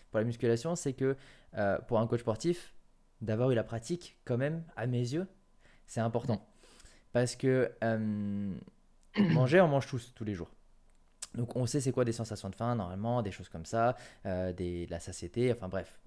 pour 0.10 0.20
la 0.20 0.24
musculation, 0.24 0.76
c'est 0.76 0.94
que 0.94 1.16
euh, 1.56 1.78
pour 1.80 2.00
un 2.00 2.08
coach 2.08 2.22
sportif, 2.22 2.74
d'avoir 3.22 3.52
eu 3.52 3.56
la 3.56 3.64
pratique, 3.64 4.18
quand 4.26 4.38
même, 4.38 4.64
à 4.76 4.88
mes 4.88 5.00
yeux, 5.00 5.28
c'est 5.86 6.02
important. 6.02 6.48
Parce 7.12 7.36
que 7.36 7.72
euh, 7.84 8.56
manger, 9.18 9.60
on 9.62 9.68
mange 9.68 9.88
tous, 9.88 10.14
tous 10.16 10.24
les 10.24 10.34
jours. 10.34 10.52
Donc 11.36 11.56
on 11.56 11.66
sait 11.66 11.82
c'est 11.82 11.92
quoi 11.92 12.06
des 12.06 12.12
sensations 12.12 12.50
de 12.50 12.56
faim, 12.56 12.76
normalement, 12.76 13.22
des 13.22 13.32
choses 13.32 13.50
comme 13.50 13.66
ça, 13.66 13.96
euh, 14.26 14.54
des, 14.54 14.88
la 14.88 15.00
satiété, 15.00 15.52
enfin 15.52 15.68
bref, 15.68 16.00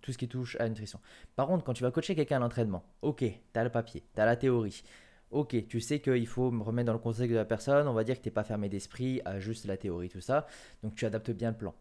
tout 0.00 0.12
ce 0.12 0.18
qui 0.18 0.28
touche 0.28 0.56
à 0.56 0.64
la 0.64 0.68
nutrition. 0.68 1.00
Par 1.36 1.46
contre, 1.46 1.64
quand 1.64 1.74
tu 1.74 1.82
vas 1.82 1.90
coacher 1.90 2.14
quelqu'un 2.14 2.36
à 2.36 2.40
l'entraînement, 2.40 2.84
ok, 3.02 3.18
tu 3.18 3.40
as 3.54 3.64
le 3.64 3.70
papier, 3.70 4.02
tu 4.14 4.20
as 4.20 4.26
la 4.26 4.36
théorie, 4.36 4.82
ok, 5.30 5.66
tu 5.68 5.80
sais 5.80 6.00
qu'il 6.00 6.26
faut 6.26 6.50
me 6.50 6.62
remettre 6.62 6.86
dans 6.86 6.92
le 6.92 6.98
contexte 6.98 7.30
de 7.30 7.36
la 7.36 7.44
personne, 7.44 7.88
on 7.88 7.92
va 7.92 8.04
dire 8.04 8.16
que 8.16 8.22
tu 8.22 8.28
n'es 8.28 8.32
pas 8.32 8.44
fermé 8.44 8.68
d'esprit 8.68 9.20
à 9.24 9.40
juste 9.40 9.66
la 9.66 9.76
théorie, 9.76 10.08
tout 10.08 10.20
ça, 10.20 10.46
donc 10.82 10.94
tu 10.94 11.04
adaptes 11.04 11.30
bien 11.30 11.50
le 11.50 11.56
plan. 11.56 11.74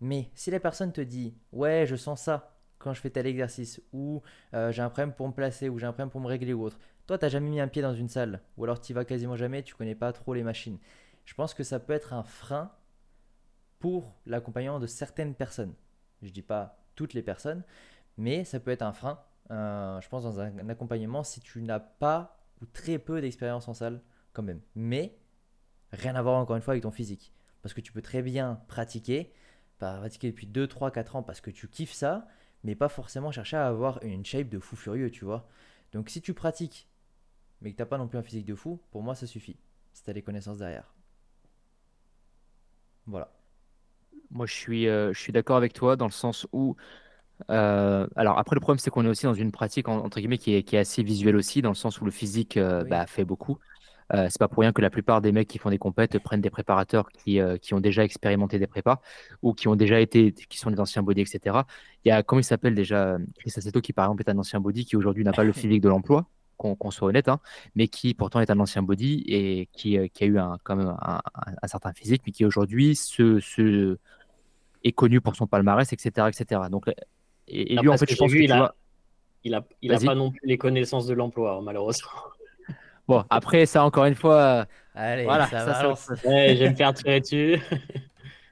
Mais 0.00 0.30
si 0.34 0.50
la 0.50 0.60
personne 0.60 0.92
te 0.92 1.00
dit, 1.00 1.34
ouais, 1.52 1.86
je 1.86 1.96
sens 1.96 2.22
ça 2.22 2.54
quand 2.78 2.94
je 2.94 3.00
fais 3.00 3.10
tel 3.10 3.26
exercice, 3.26 3.80
ou 3.92 4.22
euh, 4.54 4.70
j'ai 4.70 4.82
un 4.82 4.90
problème 4.90 5.12
pour 5.12 5.26
me 5.26 5.32
placer, 5.32 5.68
ou 5.68 5.78
j'ai 5.78 5.86
un 5.86 5.92
problème 5.92 6.10
pour 6.10 6.20
me 6.20 6.28
régler 6.28 6.52
ou 6.52 6.62
autre, 6.62 6.78
toi, 7.06 7.18
tu 7.18 7.24
n'as 7.24 7.28
jamais 7.28 7.48
mis 7.48 7.60
un 7.60 7.68
pied 7.68 7.82
dans 7.82 7.94
une 7.94 8.08
salle, 8.08 8.40
ou 8.56 8.64
alors 8.64 8.80
tu 8.80 8.92
vas 8.92 9.04
quasiment 9.04 9.34
jamais, 9.34 9.62
tu 9.62 9.74
connais 9.74 9.94
pas 9.94 10.12
trop 10.12 10.34
les 10.34 10.42
machines. 10.42 10.78
Je 11.28 11.34
pense 11.34 11.52
que 11.52 11.62
ça 11.62 11.78
peut 11.78 11.92
être 11.92 12.14
un 12.14 12.22
frein 12.22 12.72
pour 13.80 14.14
l'accompagnement 14.24 14.80
de 14.80 14.86
certaines 14.86 15.34
personnes. 15.34 15.74
Je 16.22 16.30
dis 16.30 16.40
pas 16.40 16.78
toutes 16.94 17.12
les 17.12 17.20
personnes, 17.20 17.64
mais 18.16 18.44
ça 18.44 18.58
peut 18.60 18.70
être 18.70 18.80
un 18.80 18.94
frein, 18.94 19.20
euh, 19.50 20.00
je 20.00 20.08
pense, 20.08 20.22
dans 20.22 20.40
un, 20.40 20.70
accompagnement 20.70 21.22
si 21.22 21.40
tu 21.42 21.60
n'as 21.60 21.80
pas 21.80 22.40
ou 22.62 22.64
très 22.64 22.98
peu 22.98 23.20
d'expérience 23.20 23.68
en 23.68 23.74
salle, 23.74 24.00
quand 24.32 24.42
même. 24.42 24.62
Mais 24.74 25.18
rien 25.92 26.14
à 26.14 26.22
voir 26.22 26.38
encore 26.38 26.56
une 26.56 26.62
fois 26.62 26.72
avec 26.72 26.84
ton 26.84 26.90
physique. 26.90 27.30
Parce 27.60 27.74
que 27.74 27.82
tu 27.82 27.92
peux 27.92 28.00
très 28.00 28.22
bien 28.22 28.62
pratiquer, 28.66 29.30
pas 29.78 29.98
pratiquer 29.98 30.30
depuis 30.30 30.46
2, 30.46 30.66
3, 30.66 30.90
4 30.90 31.16
ans 31.16 31.22
parce 31.22 31.42
que 31.42 31.50
tu 31.50 31.68
kiffes 31.68 31.92
ça, 31.92 32.26
mais 32.64 32.74
pas 32.74 32.88
forcément 32.88 33.32
chercher 33.32 33.58
à 33.58 33.66
avoir 33.66 34.02
une 34.02 34.24
shape 34.24 34.48
de 34.48 34.58
fou 34.58 34.76
furieux, 34.76 35.10
tu 35.10 35.26
vois. 35.26 35.46
Donc 35.92 36.08
si 36.08 36.22
tu 36.22 36.32
pratiques, 36.32 36.88
mais 37.60 37.70
que 37.72 37.76
tu 37.76 37.82
n'as 37.82 37.86
pas 37.86 37.98
non 37.98 38.08
plus 38.08 38.16
un 38.16 38.22
physique 38.22 38.46
de 38.46 38.54
fou, 38.54 38.80
pour 38.90 39.02
moi 39.02 39.14
ça 39.14 39.26
suffit. 39.26 39.58
Si 39.92 40.02
tu 40.02 40.08
as 40.08 40.14
les 40.14 40.22
connaissances 40.22 40.56
derrière. 40.56 40.94
Voilà. 43.08 43.28
Moi, 44.30 44.46
je 44.46 44.54
suis, 44.54 44.88
euh, 44.88 45.12
je 45.12 45.18
suis 45.18 45.32
d'accord 45.32 45.56
avec 45.56 45.72
toi 45.72 45.96
dans 45.96 46.06
le 46.06 46.12
sens 46.12 46.46
où 46.52 46.76
alors 47.48 48.36
après, 48.38 48.56
le 48.56 48.60
problème, 48.60 48.78
c'est 48.78 48.90
qu'on 48.90 49.04
est 49.04 49.08
aussi 49.08 49.24
dans 49.24 49.34
une 49.34 49.52
pratique, 49.52 49.88
entre 49.88 50.18
guillemets, 50.18 50.38
qui 50.38 50.54
est, 50.54 50.64
qui 50.64 50.74
est, 50.74 50.80
assez 50.80 51.04
visuelle 51.04 51.36
aussi, 51.36 51.62
dans 51.62 51.68
le 51.68 51.76
sens 51.76 52.00
où 52.00 52.04
le 52.04 52.10
physique 52.10 52.58
bah, 52.58 53.06
fait 53.06 53.24
beaucoup. 53.24 53.58
Euh, 54.14 54.26
c'est 54.30 54.38
pas 54.38 54.48
pour 54.48 54.62
rien 54.62 54.72
que 54.72 54.80
la 54.80 54.90
plupart 54.90 55.20
des 55.20 55.32
mecs 55.32 55.48
qui 55.48 55.58
font 55.58 55.70
des 55.70 55.78
compètes 55.78 56.18
prennent 56.18 56.40
des 56.40 56.50
préparateurs 56.50 57.10
qui, 57.10 57.40
euh, 57.40 57.58
qui 57.58 57.74
ont 57.74 57.80
déjà 57.80 58.04
expérimenté 58.04 58.58
des 58.58 58.66
prépas 58.66 59.02
ou 59.42 59.52
qui 59.52 59.68
ont 59.68 59.76
déjà 59.76 60.00
été, 60.00 60.32
qui 60.32 60.58
sont 60.58 60.70
des 60.70 60.80
anciens 60.80 61.02
body, 61.02 61.20
etc. 61.20 61.66
Il 62.04 62.08
y 62.08 62.12
a, 62.12 62.22
comment 62.22 62.40
il 62.40 62.44
s'appelle 62.44 62.74
déjà, 62.74 63.18
Chris 63.38 63.52
Assetto, 63.56 63.80
qui 63.80 63.92
par 63.92 64.06
exemple 64.06 64.22
est 64.26 64.30
un 64.30 64.38
ancien 64.38 64.60
body 64.60 64.86
qui 64.86 64.96
aujourd'hui 64.96 65.24
n'a 65.24 65.32
pas 65.32 65.44
le 65.44 65.52
physique 65.52 65.82
de 65.82 65.88
l'emploi, 65.88 66.26
qu'on 66.58 66.90
soit 66.90 67.08
honnête, 67.08 67.28
hein, 67.28 67.40
mais 67.74 67.88
qui 67.88 68.12
pourtant 68.14 68.40
est 68.40 68.50
un 68.50 68.60
ancien 68.60 68.82
body 68.82 69.24
et 69.26 69.68
qui, 69.72 69.96
euh, 69.96 70.08
qui 70.12 70.24
a 70.24 70.26
eu 70.26 70.38
un, 70.38 70.58
quand 70.64 70.76
même 70.76 70.94
un, 71.00 71.68
certain 71.68 71.92
physique, 71.92 72.22
mais 72.26 72.32
qui 72.32 72.44
aujourd'hui 72.44 72.96
se, 72.96 73.40
se, 73.40 73.96
est 74.84 74.92
connu 74.92 75.20
pour 75.20 75.36
son 75.36 75.46
palmarès, 75.46 75.90
etc. 75.92 76.28
etc. 76.28 76.62
Donc, 76.70 76.90
et, 77.46 77.76
lui, 77.76 77.88
en 77.88 77.96
fait, 77.96 78.10
je 78.10 78.16
pense 78.16 78.32
que 78.32 78.38
il 78.38 78.52
a, 78.52 78.74
il 79.44 79.54
a, 79.54 79.64
il 79.80 79.94
a 79.94 79.98
pas 79.98 80.14
non 80.14 80.30
plus 80.30 80.40
les 80.44 80.58
connaissances 80.58 81.06
de 81.06 81.14
l'emploi, 81.14 81.60
malheureusement. 81.62 82.10
Bon, 83.08 83.24
après, 83.30 83.64
ça, 83.64 83.84
encore 83.84 84.04
une 84.04 84.14
fois. 84.14 84.66
Allez, 84.94 85.24
voilà, 85.24 85.46
ça, 85.46 85.64
ça, 85.64 85.94
je 86.24 86.58
vais 86.58 86.70
me 86.70 86.74
faire 86.74 86.92
tirer 86.92 87.20
dessus. 87.20 87.58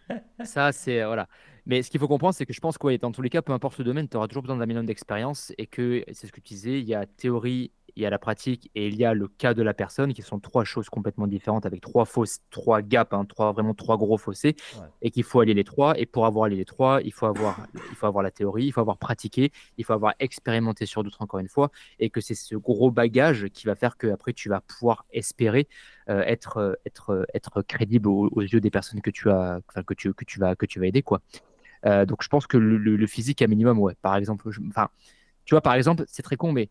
ça, 0.45 0.73
c'est. 0.73 1.05
Voilà. 1.05 1.29
Mais 1.67 1.83
ce 1.83 1.91
qu'il 1.91 2.01
faut 2.01 2.09
comprendre, 2.09 2.35
c'est 2.35 2.47
que 2.47 2.53
je 2.53 2.61
pense 2.61 2.79
que 2.79 2.97
dans 2.97 3.11
tous 3.11 3.23
les 3.23 3.29
cas, 3.29 3.43
peu 3.43 3.53
importe 3.53 3.77
le 3.79 3.85
domaine, 3.85 4.09
tu 4.09 4.17
auras 4.17 4.29
toujours 4.29 4.45
besoin 4.45 4.57
d'un 4.57 4.67
minimum 4.67 4.87
d'expérience 4.87 5.53
et 5.59 5.67
que 5.67 6.05
c'est 6.13 6.29
ce 6.29 6.33
que 6.33 6.41
tu 6.41 6.55
disais, 6.55 6.79
il 6.81 6.87
y 6.87 6.95
a 6.95 7.07
théorie 7.07 7.73
il 7.97 8.03
y 8.03 8.07
a 8.07 8.11
la 8.11 8.19
pratique 8.19 8.71
et 8.75 8.89
il 8.89 8.97
y 8.97 9.05
a 9.05 9.15
le 9.15 9.27
cas 9.27 9.55
de 9.55 9.63
la 9.63 9.75
personne, 9.75 10.13
qui 10.13 10.23
sont 10.23 10.39
trois 10.39 10.65
choses 10.65 10.89
complètement 10.89 11.27
différentes 11.27 11.67
avec 11.67 11.81
trois 11.81 12.05
fausses, 12.05 12.41
trois 12.51 12.83
gaps, 12.83 13.13
hein, 13.13 13.25
trois, 13.25 13.53
vraiment 13.53 13.75
trois 13.75 13.97
gros 13.97 14.19
fossés, 14.19 14.55
et 15.03 15.11
qu'il 15.11 15.25
faut 15.25 15.41
allier 15.41 15.55
les 15.55 15.65
trois. 15.65 15.99
Et 15.99 16.07
pour 16.07 16.27
avoir 16.27 16.45
allié 16.45 16.57
les 16.57 16.65
trois, 16.65 17.01
il 17.03 17.13
faut 17.13 17.27
avoir, 17.27 17.67
il 17.75 17.97
faut 17.97 18.07
avoir 18.07 18.23
la 18.23 18.31
théorie, 18.31 18.67
il 18.67 18.73
faut 18.73 18.81
avoir 18.81 18.99
pratiqué, 18.99 19.51
il 19.79 19.85
faut 19.85 19.95
avoir 19.95 20.15
expérimenté 20.19 20.85
sur 20.87 21.03
d'autres 21.03 21.23
encore 21.23 21.41
une 21.41 21.49
fois, 21.49 21.71
et 21.99 22.11
que 22.11 22.21
c'est 22.21 22.35
ce 22.35 22.55
gros 22.55 22.91
bagage 22.91 23.49
qui 23.49 23.67
va 23.67 23.75
faire 23.75 23.97
que 23.97 24.07
après 24.09 24.33
tu 24.33 24.49
vas 24.49 24.61
pouvoir 24.61 25.07
espérer 25.13 25.67
euh, 26.09 26.23
être, 26.23 26.59
euh, 26.59 26.75
être, 26.85 27.27
être 27.35 27.63
crédible 27.63 28.09
aux, 28.09 28.43
yeux 28.43 28.61
des 28.61 28.71
personnes 28.71 29.01
que 29.01 29.11
tu 29.11 29.31
as, 29.31 29.61
que 29.87 29.95
tu, 29.95 30.13
que 30.15 30.25
tu 30.25 30.39
vas, 30.39 30.55
que 30.55 30.67
tu 30.67 30.79
vas 30.79 30.87
aider, 30.87 31.03
quoi. 31.03 31.21
Euh, 31.85 32.05
donc 32.07 32.23
je 32.23 32.29
pense 32.29 32.47
que 32.47 32.57
le, 32.57 32.77
le, 32.79 33.07
physique 33.07 33.43
à 33.43 33.47
minimum, 33.47 33.79
ouais. 33.79 33.95
Par 34.03 34.17
exemple, 34.17 34.49
enfin, 34.69 34.89
tu 35.45 35.55
vois, 35.55 35.61
par 35.61 35.75
exemple, 35.75 36.05
c'est 36.07 36.23
très 36.23 36.37
con, 36.37 36.53
mais 36.53 36.69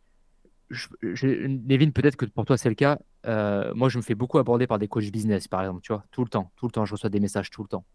je, 0.70 0.88
peut-être 1.90 2.16
que 2.16 2.26
pour 2.26 2.46
toi 2.46 2.58
c'est 2.58 2.70
le 2.70 2.76
cas. 2.76 3.00
Euh, 3.26 3.74
moi, 3.74 3.90
je 3.90 3.98
me 3.98 4.04
fais 4.04 4.16
beaucoup 4.16 4.38
aborder 4.38 4.68
par 4.68 4.78
des 4.78 4.88
coachs 4.88 5.12
business, 5.12 5.48
par 5.48 5.62
exemple, 5.62 5.82
tu 5.82 5.92
vois, 5.92 6.04
tout 6.12 6.24
le 6.24 6.30
temps, 6.30 6.52
tout 6.56 6.68
le 6.68 6.72
temps, 6.72 6.86
je 6.86 6.94
reçois 6.94 7.10
des 7.10 7.20
messages 7.20 7.50
tout 7.50 7.64
le 7.64 7.68
temps, 7.68 7.86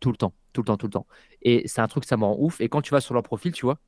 tout 0.00 0.10
le 0.10 0.16
temps, 0.16 0.32
tout 0.52 0.62
le 0.62 0.66
temps, 0.66 0.76
tout 0.76 0.86
le 0.86 0.92
temps. 0.92 1.06
Et 1.42 1.68
c'est 1.68 1.80
un 1.80 1.88
truc, 1.88 2.04
ça 2.04 2.16
me 2.16 2.24
rend 2.24 2.36
ouf. 2.38 2.60
Et 2.60 2.68
quand 2.68 2.80
tu 2.80 2.92
vas 2.92 3.00
sur 3.00 3.14
leur 3.14 3.22
profil, 3.22 3.52
tu 3.52 3.66
vois, 3.66 3.78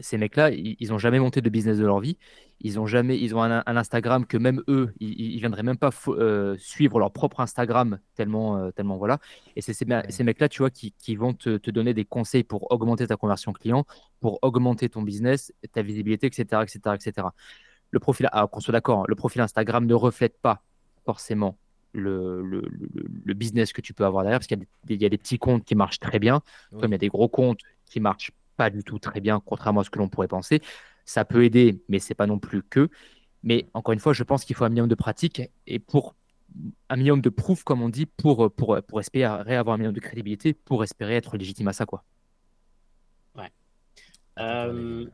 ces 0.00 0.18
mecs-là, 0.18 0.50
ils 0.50 0.88
n'ont 0.88 0.98
jamais 0.98 1.18
monté 1.18 1.40
de 1.40 1.50
business 1.50 1.78
de 1.78 1.84
leur 1.84 2.00
vie. 2.00 2.18
Ils 2.60 2.80
ont 2.80 2.86
jamais, 2.86 3.18
ils 3.18 3.34
ont 3.34 3.42
un, 3.42 3.62
Instagram 3.66 4.26
que 4.26 4.36
même 4.36 4.62
eux, 4.68 4.92
ils, 5.00 5.34
ne 5.34 5.40
viendraient 5.40 5.62
même 5.62 5.76
pas 5.76 5.90
euh, 6.08 6.56
suivre 6.58 6.98
leur 6.98 7.12
propre 7.12 7.40
Instagram 7.40 7.98
tellement, 8.14 8.56
euh, 8.56 8.70
tellement 8.70 8.96
voilà. 8.96 9.18
Et 9.56 9.60
c'est 9.60 9.74
ces, 9.74 9.84
mecs-là, 10.24 10.48
tu 10.48 10.62
vois, 10.62 10.70
qui, 10.70 11.16
vont 11.16 11.34
te, 11.34 11.70
donner 11.70 11.94
des 11.94 12.04
conseils 12.04 12.44
pour 12.44 12.70
augmenter 12.72 13.06
ta 13.06 13.16
conversion 13.16 13.52
client, 13.52 13.84
pour 14.20 14.38
augmenter 14.42 14.88
ton 14.88 15.02
business, 15.02 15.52
ta 15.72 15.82
visibilité, 15.82 16.26
etc., 16.26 16.62
etc., 16.62 16.78
etc. 16.94 17.28
Le 17.90 18.00
profil, 18.00 18.28
ah, 18.32 18.46
qu'on 18.50 18.60
soit 18.60 18.72
d'accord, 18.72 19.00
hein, 19.00 19.04
le 19.08 19.14
profil 19.14 19.40
Instagram 19.42 19.86
ne 19.86 19.94
reflète 19.94 20.38
pas 20.40 20.62
forcément 21.04 21.58
le, 21.92 22.42
le, 22.42 23.34
business 23.34 23.72
que 23.72 23.80
tu 23.80 23.94
peux 23.94 24.04
avoir 24.04 24.22
derrière, 24.22 24.38
parce 24.38 24.48
qu'il 24.48 24.66
y, 24.88 24.94
y, 24.94 25.06
a 25.06 25.08
des 25.08 25.18
petits 25.18 25.38
comptes 25.38 25.64
qui 25.64 25.74
marchent 25.74 26.00
très 26.00 26.18
bien, 26.18 26.42
comme 26.78 26.90
il 26.90 26.92
y 26.92 26.94
a 26.94 26.98
des 26.98 27.08
gros 27.08 27.28
comptes 27.28 27.60
qui 27.86 28.00
marchent 28.00 28.32
pas 28.56 28.70
du 28.70 28.82
tout 28.82 28.98
très 28.98 29.20
bien, 29.20 29.40
contrairement 29.44 29.80
à 29.80 29.84
ce 29.84 29.90
que 29.90 29.98
l'on 29.98 30.08
pourrait 30.08 30.28
penser. 30.28 30.60
Ça 31.04 31.24
peut 31.24 31.44
aider, 31.44 31.82
mais 31.88 31.98
c'est 31.98 32.14
pas 32.14 32.26
non 32.26 32.38
plus 32.38 32.62
que. 32.62 32.88
Mais 33.42 33.68
encore 33.74 33.92
une 33.92 34.00
fois, 34.00 34.12
je 34.12 34.24
pense 34.24 34.44
qu'il 34.44 34.56
faut 34.56 34.64
un 34.64 34.68
minimum 34.68 34.88
de 34.88 34.94
pratique 34.94 35.42
et 35.66 35.78
pour 35.78 36.16
un 36.88 36.96
minimum 36.96 37.20
de 37.20 37.28
proof, 37.28 37.64
comme 37.64 37.82
on 37.82 37.88
dit, 37.88 38.06
pour, 38.06 38.50
pour, 38.52 38.80
pour 38.82 39.00
espérer 39.00 39.56
avoir 39.56 39.74
un 39.74 39.78
minimum 39.78 39.94
de 39.94 40.00
crédibilité, 40.00 40.54
pour 40.54 40.82
espérer 40.82 41.16
être 41.16 41.36
légitime 41.36 41.68
à 41.68 41.72
ça. 41.72 41.86
Quoi. 41.86 42.04
Ouais. 43.36 43.50
Euh, 44.38 45.06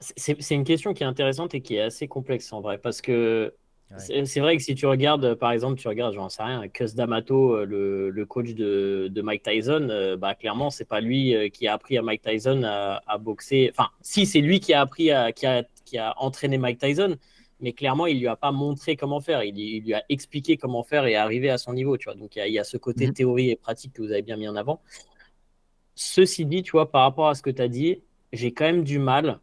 c'est 0.00 0.54
une 0.54 0.64
question 0.64 0.94
qui 0.94 1.04
est 1.04 1.06
intéressante 1.06 1.54
et 1.54 1.60
qui 1.60 1.76
est 1.76 1.82
assez 1.82 2.08
complexe 2.08 2.52
en 2.52 2.60
vrai, 2.60 2.78
parce 2.78 3.00
que 3.00 3.54
c'est 3.98 4.40
vrai 4.40 4.56
que 4.56 4.62
si 4.62 4.74
tu 4.74 4.86
regardes, 4.86 5.34
par 5.34 5.52
exemple, 5.52 5.80
tu 5.80 5.88
regardes, 5.88 6.14
j'en 6.14 6.28
sais 6.28 6.42
rien, 6.42 6.66
Cus 6.68 6.94
D'Amato, 6.94 7.56
euh, 7.56 8.10
le, 8.10 8.26
coach 8.26 8.54
de, 8.54 9.22
Mike 9.22 9.42
Tyson, 9.42 9.88
euh, 9.90 10.16
bah, 10.16 10.34
clairement, 10.34 10.70
c'est 10.70 10.84
pas 10.84 11.00
lui 11.00 11.34
euh, 11.34 11.48
qui 11.48 11.66
a 11.66 11.74
appris 11.74 11.98
à 11.98 12.02
Mike 12.02 12.22
Tyson 12.22 12.62
à, 12.64 13.18
boxer. 13.18 13.70
Enfin, 13.72 13.90
si, 14.00 14.26
c'est 14.26 14.40
lui 14.40 14.60
qui 14.60 14.72
a 14.72 14.80
appris 14.80 15.10
à, 15.10 15.32
qui 15.32 15.46
a, 15.46 15.64
qui 15.84 15.98
a 15.98 16.14
entraîné 16.18 16.58
Mike 16.58 16.78
Tyson, 16.78 17.16
mais 17.60 17.72
clairement, 17.72 18.06
il 18.06 18.18
lui 18.18 18.28
a 18.28 18.36
pas 18.36 18.52
montré 18.52 18.96
comment 18.96 19.20
faire. 19.20 19.42
Il, 19.44 19.54
lui 19.54 19.94
a 19.94 20.02
expliqué 20.08 20.56
comment 20.56 20.82
faire 20.82 21.06
et 21.06 21.16
arriver 21.16 21.50
à 21.50 21.58
son 21.58 21.72
niveau, 21.72 21.96
tu 21.96 22.04
vois. 22.04 22.14
Donc, 22.14 22.36
il 22.36 22.52
y, 22.52 22.58
a 22.58 22.64
ce 22.64 22.76
côté 22.76 23.06
mhm. 23.06 23.14
théorie 23.14 23.50
et 23.50 23.56
pratique 23.56 23.92
que 23.92 24.02
vous 24.02 24.12
avez 24.12 24.22
bien 24.22 24.36
mis 24.36 24.48
en 24.48 24.56
avant. 24.56 24.80
Ceci 25.94 26.46
dit, 26.46 26.62
tu 26.62 26.72
vois, 26.72 26.90
par 26.90 27.02
rapport 27.02 27.28
à 27.28 27.34
ce 27.34 27.42
que 27.42 27.50
tu 27.50 27.62
as 27.62 27.68
dit, 27.68 28.02
j'ai 28.32 28.52
quand 28.52 28.64
même 28.64 28.84
du 28.84 28.98
mal. 28.98 29.40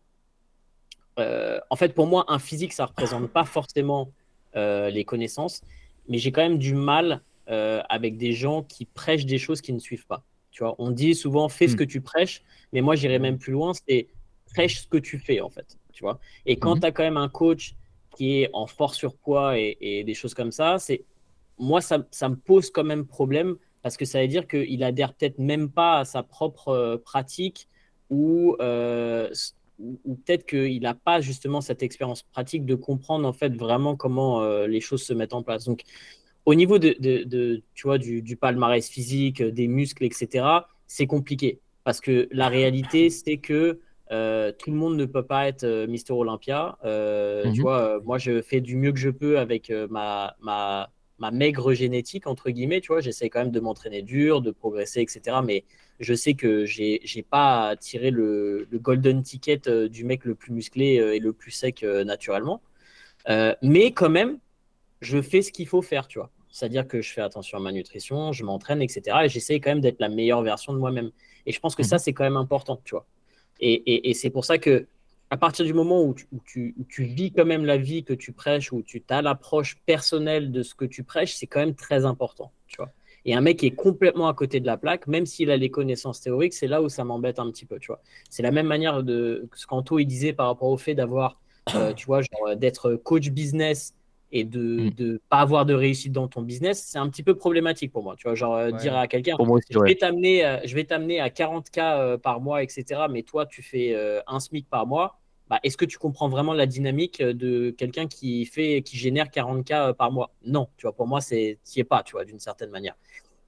en 1.17 1.75
fait, 1.75 1.93
pour 1.93 2.07
moi, 2.07 2.25
un 2.29 2.39
physique, 2.39 2.73
ça 2.73 2.85
représente 2.85 3.27
pas 3.27 3.43
forcément 3.45 4.09
euh, 4.09 4.18
les 4.55 5.05
connaissances, 5.05 5.61
mais 6.07 6.17
j'ai 6.17 6.31
quand 6.31 6.41
même 6.41 6.57
du 6.57 6.73
mal 6.73 7.21
euh, 7.49 7.81
avec 7.89 8.17
des 8.17 8.33
gens 8.33 8.61
qui 8.61 8.85
prêchent 8.85 9.25
des 9.25 9.39
choses 9.39 9.59
qui 9.61 9.73
ne 9.73 9.79
suivent 9.79 10.05
pas. 10.05 10.23
Tu 10.51 10.63
vois, 10.63 10.75
on 10.77 10.91
dit 10.91 11.15
souvent 11.15 11.49
fais 11.49 11.67
ce 11.67 11.73
hmm. 11.73 11.77
que 11.77 11.83
tu 11.83 11.99
prêches, 11.99 12.43
mais 12.73 12.81
moi 12.81 12.95
j'irais 12.95 13.17
même 13.17 13.39
plus 13.39 13.53
loin, 13.53 13.71
c'est 13.73 14.07
prêche 14.53 14.81
ce 14.81 14.87
que 14.87 14.99
tu 14.99 15.17
fais 15.17 15.41
en 15.41 15.49
fait. 15.49 15.77
Tu 15.91 16.03
vois. 16.03 16.19
Et 16.45 16.57
quand 16.57 16.75
hmm. 16.75 16.81
tu 16.81 16.85
as 16.85 16.91
quand 16.91 17.01
même 17.01 17.17
un 17.17 17.27
coach 17.27 17.73
qui 18.15 18.41
est 18.41 18.49
en 18.53 18.67
fort 18.67 18.93
surpoids 18.93 19.57
et, 19.57 19.77
et 19.81 20.03
des 20.03 20.13
choses 20.13 20.35
comme 20.35 20.51
ça, 20.51 20.77
c'est 20.77 21.05
moi 21.57 21.81
ça, 21.81 22.05
ça, 22.11 22.29
me 22.29 22.35
pose 22.35 22.69
quand 22.69 22.83
même 22.83 23.07
problème 23.07 23.55
parce 23.81 23.97
que 23.97 24.05
ça 24.05 24.21
veut 24.21 24.27
dire 24.27 24.47
qu'il 24.47 24.83
adhère 24.83 25.15
peut-être 25.15 25.39
même 25.39 25.71
pas 25.71 25.99
à 25.99 26.05
sa 26.05 26.21
propre 26.21 26.67
euh, 26.67 26.97
pratique 26.97 27.67
ou 28.11 28.55
ou, 29.79 30.15
peut-être 30.25 30.45
qu'il 30.45 30.81
n'a 30.81 30.93
pas 30.93 31.21
justement 31.21 31.61
cette 31.61 31.83
expérience 31.83 32.23
pratique 32.23 32.65
de 32.65 32.75
comprendre 32.75 33.27
en 33.27 33.33
fait 33.33 33.55
vraiment 33.55 33.95
comment 33.95 34.41
euh, 34.41 34.67
les 34.67 34.81
choses 34.81 35.03
se 35.03 35.13
mettent 35.13 35.33
en 35.33 35.43
place. 35.43 35.65
Donc, 35.65 35.81
au 36.45 36.55
niveau 36.55 36.79
de, 36.79 36.95
de, 36.99 37.61
tu 37.73 37.87
vois, 37.87 37.97
du, 37.97 38.21
du, 38.21 38.35
palmarès 38.35 38.87
physique, 38.87 39.41
des 39.41 39.67
muscles, 39.67 40.03
etc., 40.03 40.45
c'est 40.87 41.07
compliqué 41.07 41.59
parce 41.83 42.01
que 42.01 42.27
la 42.31 42.49
réalité, 42.49 43.09
c'est 43.09 43.37
que 43.37 43.79
euh, 44.11 44.51
tout 44.57 44.71
le 44.71 44.77
monde 44.77 44.97
ne 44.97 45.05
peut 45.05 45.25
pas 45.25 45.47
être 45.47 45.63
euh, 45.63 45.87
Mister 45.87 46.13
Olympia. 46.13 46.77
Tu 46.81 46.87
mhm. 46.87 47.61
vois, 47.61 47.99
moi, 48.03 48.17
je 48.17 48.41
fais 48.41 48.61
du 48.61 48.75
mieux 48.75 48.91
que 48.91 48.99
je 48.99 49.09
peux 49.09 49.37
avec 49.39 49.71
ma, 49.89 50.35
ma, 50.41 50.89
ma 51.19 51.31
maigre 51.31 51.73
génétique, 51.73 52.27
entre 52.27 52.49
guillemets, 52.49 52.81
tu 52.81 52.87
vois, 52.87 53.01
j'essaie 53.01 53.29
quand 53.29 53.39
même 53.39 53.51
de 53.51 53.59
m'entraîner 53.59 54.01
dur, 54.01 54.41
de 54.41 54.51
progresser, 54.51 55.01
etc. 55.01 55.37
Mais 55.43 55.65
je 55.99 56.13
sais 56.13 56.33
que 56.33 56.65
j'ai 56.65 57.01
n'ai 57.15 57.23
pas 57.23 57.75
tiré 57.77 58.09
le, 58.11 58.67
le, 58.69 58.79
golden 58.79 59.21
ticket 59.21 59.67
euh, 59.67 59.89
du 59.89 60.05
mec 60.05 60.25
le 60.25 60.35
plus 60.35 60.53
musclé 60.53 60.99
euh, 60.99 61.15
et 61.15 61.19
le 61.19 61.33
plus 61.33 61.51
sec 61.51 61.83
euh, 61.83 62.03
naturellement. 62.03 62.61
mais 63.61 63.91
quand 63.91 64.09
même, 64.09 64.39
je 65.01 65.21
fais 65.21 65.41
ce 65.41 65.51
qu'il 65.51 65.67
faut 65.67 65.81
faire, 65.81 66.07
tu 66.07 66.19
vois. 66.19 66.31
C'est-à-dire 66.51 66.87
que 66.87 67.01
je 67.01 67.11
fais 67.13 67.21
attention 67.21 67.57
à 67.57 67.61
ma 67.61 67.71
nutrition, 67.71 68.31
je 68.31 68.43
m'entraîne, 68.43 68.81
etc. 68.81 69.01
Et 69.25 69.29
j'essaie 69.29 69.59
quand 69.59 69.69
même 69.71 69.81
d'être 69.81 69.99
la 69.99 70.09
meilleure 70.09 70.41
version 70.41 70.73
de 70.73 70.79
moi-même. 70.79 71.11
Et 71.45 71.51
je 71.51 71.59
pense 71.59 71.75
que 71.75 71.83
ça, 71.83 71.97
mhm. 71.97 71.99
c'est 71.99 72.13
quand 72.13 72.23
même 72.23 72.37
important, 72.37 72.81
tu 72.83 72.91
vois. 72.95 73.05
Et, 73.59 73.73
et, 73.73 74.09
et 74.09 74.13
c'est 74.13 74.29
pour 74.29 74.45
ça 74.45 74.57
que 74.57 74.87
à 75.31 75.37
partir 75.37 75.63
du 75.65 75.73
moment 75.73 76.03
où 76.03 76.15
tu, 76.43 76.75
vis 76.97 77.31
quand 77.31 77.45
même 77.45 77.65
la 77.65 77.77
vie 77.77 78.03
que 78.03 78.13
tu 78.13 78.31
prêches, 78.31 78.71
où 78.71 78.81
tu 78.81 79.03
as 79.09 79.21
l'approche 79.21 79.77
personnelle 79.85 80.51
de 80.51 80.63
ce 80.63 80.73
que 80.73 80.85
tu 80.85 81.03
prêches, 81.03 81.35
c'est 81.35 81.45
quand 81.47 81.59
même 81.59 81.75
très 81.75 82.05
important, 82.05 82.51
tu 82.67 82.77
vois. 82.77 82.91
Et 83.25 83.35
un 83.35 83.41
mec 83.41 83.57
qui 83.57 83.67
est 83.67 83.75
complètement 83.75 84.27
à 84.27 84.33
côté 84.33 84.59
de 84.59 84.65
la 84.65 84.77
plaque, 84.77 85.05
même 85.05 85.25
s'il 85.25 85.51
a 85.51 85.57
les 85.57 85.69
connaissances 85.69 86.21
théoriques, 86.21 86.53
c'est 86.53 86.67
là 86.67 86.81
où 86.81 86.89
ça 86.89 87.03
m'embête 87.03 87.37
un 87.37 87.51
petit 87.51 87.65
peu, 87.65 87.77
tu 87.77 87.87
vois. 87.87 88.01
C'est 88.29 88.41
la 88.43 88.51
même 88.51 88.65
manière 88.65 89.03
de 89.03 89.47
ce 89.53 89.67
qu'Anto 89.67 89.99
il 89.99 90.05
disait 90.05 90.33
par 90.33 90.47
rapport 90.47 90.69
au 90.69 90.77
fait 90.77 90.95
d'avoir, 90.95 91.39
euh, 91.75 91.93
tu 91.95 92.07
vois, 92.07 92.21
d'être 92.55 92.95
coach 92.95 93.29
business 93.29 93.93
et 94.31 94.45
de 94.45 94.91
ne 94.97 95.13
mm. 95.13 95.19
pas 95.29 95.39
avoir 95.39 95.65
de 95.65 95.73
réussite 95.73 96.11
dans 96.11 96.27
ton 96.27 96.41
business, 96.41 96.83
c'est 96.87 96.97
un 96.97 97.09
petit 97.09 97.23
peu 97.23 97.35
problématique 97.35 97.91
pour 97.91 98.03
moi. 98.03 98.15
Tu 98.15 98.23
vois, 98.23 98.35
genre 98.35 98.55
euh, 98.55 98.71
dire 98.71 98.95
à 98.95 99.07
quelqu'un, 99.07 99.35
je 99.69 99.79
vais 99.79 99.95
t'amener, 99.95 100.45
euh, 100.45 100.57
je 100.65 100.73
vais 100.73 100.85
t'amener 100.85 101.19
à 101.19 101.29
40K 101.29 102.17
par 102.17 102.39
mois, 102.39 102.63
etc. 102.63 103.01
Mais 103.11 103.21
toi, 103.21 103.45
tu 103.45 103.61
fais 103.61 103.95
un 104.25 104.39
SMIC 104.39 104.67
par 104.69 104.87
mois 104.87 105.18
bah, 105.49 105.59
est-ce 105.63 105.77
que 105.77 105.85
tu 105.85 105.97
comprends 105.97 106.29
vraiment 106.29 106.53
la 106.53 106.67
dynamique 106.67 107.21
euh, 107.21 107.33
de 107.33 107.71
quelqu'un 107.71 108.07
qui 108.07 108.45
fait, 108.45 108.83
qui 108.83 108.97
génère 108.97 109.27
40K 109.27 109.73
euh, 109.73 109.93
par 109.93 110.11
mois? 110.11 110.31
Non, 110.45 110.69
tu 110.77 110.83
vois, 110.83 110.95
pour 110.95 111.07
moi, 111.07 111.21
c'est 111.21 111.57
n'y 111.75 111.81
es 111.81 111.83
pas, 111.83 112.03
tu 112.03 112.11
vois, 112.11 112.23
d'une 112.23 112.39
certaine 112.39 112.69
manière. 112.69 112.95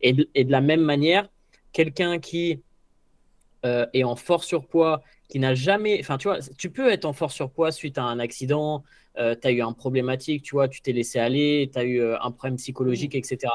Et 0.01 0.13
de, 0.13 0.27
la 0.35 0.61
même 0.61 0.81
manière, 0.81 1.29
quelqu'un 1.73 2.19
qui 2.19 2.61
euh, 3.65 3.85
est 3.93 4.03
en 4.03 4.15
fort 4.15 4.43
surpoids, 4.43 5.03
qui 5.29 5.37
n'a 5.37 5.53
jamais. 5.53 5.99
Enfin, 5.99 6.17
tu 6.17 6.27
vois, 6.27 6.39
tu 6.57 6.71
peux 6.71 6.89
être 6.89 7.05
en 7.05 7.13
force 7.13 7.35
surpoids 7.35 7.71
suite 7.71 7.99
à 7.99 8.03
un 8.03 8.17
accident, 8.17 8.83
euh, 9.19 9.35
tu 9.39 9.47
as 9.47 9.51
eu 9.51 9.61
un 9.61 9.73
problématique, 9.73 10.41
tu 10.41 10.55
vois, 10.55 10.67
tu 10.67 10.81
t'es 10.81 10.91
laissé 10.91 11.19
aller, 11.19 11.69
tu 11.71 11.77
as 11.77 11.83
eu 11.83 12.01
un 12.03 12.31
problème 12.31 12.57
psychologique, 12.57 13.13
etc. 13.13 13.53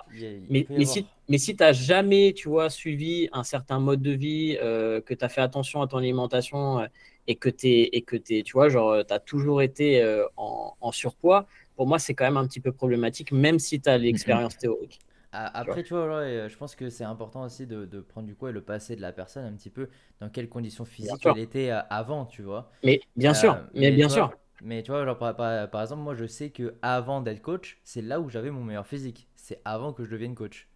mais, 0.49 0.67
mais, 0.71 0.85
si, 0.85 1.05
mais 1.29 1.39
si 1.39 1.57
tu 1.57 1.65
n'as 1.65 1.73
jamais, 1.73 2.33
tu 2.33 2.49
vois, 2.49 2.71
suivi 2.71 3.29
un 3.33 3.43
certain 3.43 3.81
mode 3.81 4.03
de 4.03 4.13
vie, 4.13 4.57
euh, 4.63 5.01
que 5.01 5.15
tu 5.15 5.25
as 5.25 5.29
fait 5.29 5.41
attention 5.41 5.83
à 5.83 5.89
ton 5.89 5.99
alimentation 5.99 6.87
et 7.27 7.37
que 7.37 7.49
tu 7.49 7.69
et 7.69 8.03
que 8.03 8.17
es, 8.17 8.43
tu 8.43 8.53
vois, 8.53 8.69
genre, 8.69 9.05
tu 9.07 9.13
as 9.13 9.19
toujours 9.19 9.63
été 9.63 10.03
en, 10.37 10.75
en, 10.81 10.93
surpoids, 10.93 11.47
pour 11.75 11.87
moi, 11.87 11.99
c'est 11.99 12.15
quand 12.15 12.25
même 12.25 12.37
un 12.37 12.47
petit 12.47 12.61
peu 12.61 12.73
problématique, 12.73 13.33
même 13.33 13.59
si 13.59 13.81
tu 13.81 13.89
as 13.89 13.99
l'expérience 13.99 14.57
théorique. 14.57 15.01
Après, 15.33 15.83
tu 15.83 15.95
vois, 15.95 16.49
je 16.49 16.57
pense 16.57 16.75
que 16.75 16.89
c'est 16.89 17.05
important 17.05 17.43
aussi 17.43 17.67
de, 17.67 17.85
de, 17.85 18.01
prendre 18.01 18.27
du 18.27 18.35
coup 18.35 18.49
et 18.49 18.53
le 18.53 18.63
passé 18.63 18.97
de 18.97 19.03
la 19.03 19.13
personne 19.13 19.45
un 19.45 19.53
petit 19.53 19.71
peu 19.71 19.89
dans 20.21 20.29
quelles 20.31 20.49
conditions 20.49 20.85
physiques 20.85 21.27
elle 21.27 21.39
était 21.39 21.71
avant, 21.91 22.25
tu 22.25 22.43
vois. 22.43 22.71
Mais 22.83 23.01
bien 23.17 23.35
sûr, 23.35 23.59
mais, 23.75 23.91
bien 23.93 24.09
sûr. 24.09 24.33
Mais 24.63 24.83
tu 24.83 24.91
vois, 24.91 25.05
genre, 25.05 25.19
par, 25.19 25.37
par, 25.37 25.83
exemple, 25.83 26.03
moi 26.03 26.15
je 26.15 26.27
sais 26.27 26.51
que 26.51 26.75
avant 26.81 27.21
d'être 27.21 27.43
coach, 27.43 27.79
c'est 27.85 28.01
là 28.01 28.21
où 28.21 28.31
j'avais 28.31 28.51
mon 28.51 28.65
meilleur 28.65 28.87
physique. 28.87 29.29
C'est 29.37 29.61
avant 29.65 29.93
que 29.93 30.05
je 30.05 30.11
devienne 30.11 30.35
coach. 30.35 30.69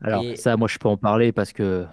Alors, 0.00 0.24
ça, 0.34 0.56
moi 0.56 0.68
je 0.68 0.78
peux 0.78 0.88
en 0.88 0.96
parler 0.96 1.32
parce 1.32 1.52
que. 1.52 1.86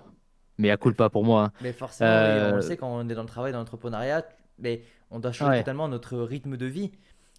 Mais 0.58 0.72
à 0.72 0.78
coule 0.78 0.96
pas 0.96 1.10
pour 1.10 1.24
moi. 1.24 1.46
Hein. 1.46 1.52
Mais 1.62 1.74
forcément, 1.74 2.10
on 2.10 2.14
le 2.14 2.58
euh, 2.58 2.62
sait 2.62 2.78
quand 2.78 2.90
on 2.90 3.08
est 3.10 3.16
dans 3.16 3.22
le 3.22 3.28
travail, 3.28 3.52
dans 3.52 3.60
l'entrepreneuriat, 3.60 4.26
mais 4.60 4.82
on 5.12 5.20
doit 5.20 5.32
changer 5.32 5.60
totalement 5.60 5.88
notre 5.88 6.18
rythme 6.18 6.58
de 6.58 6.66
vie. 6.66 6.92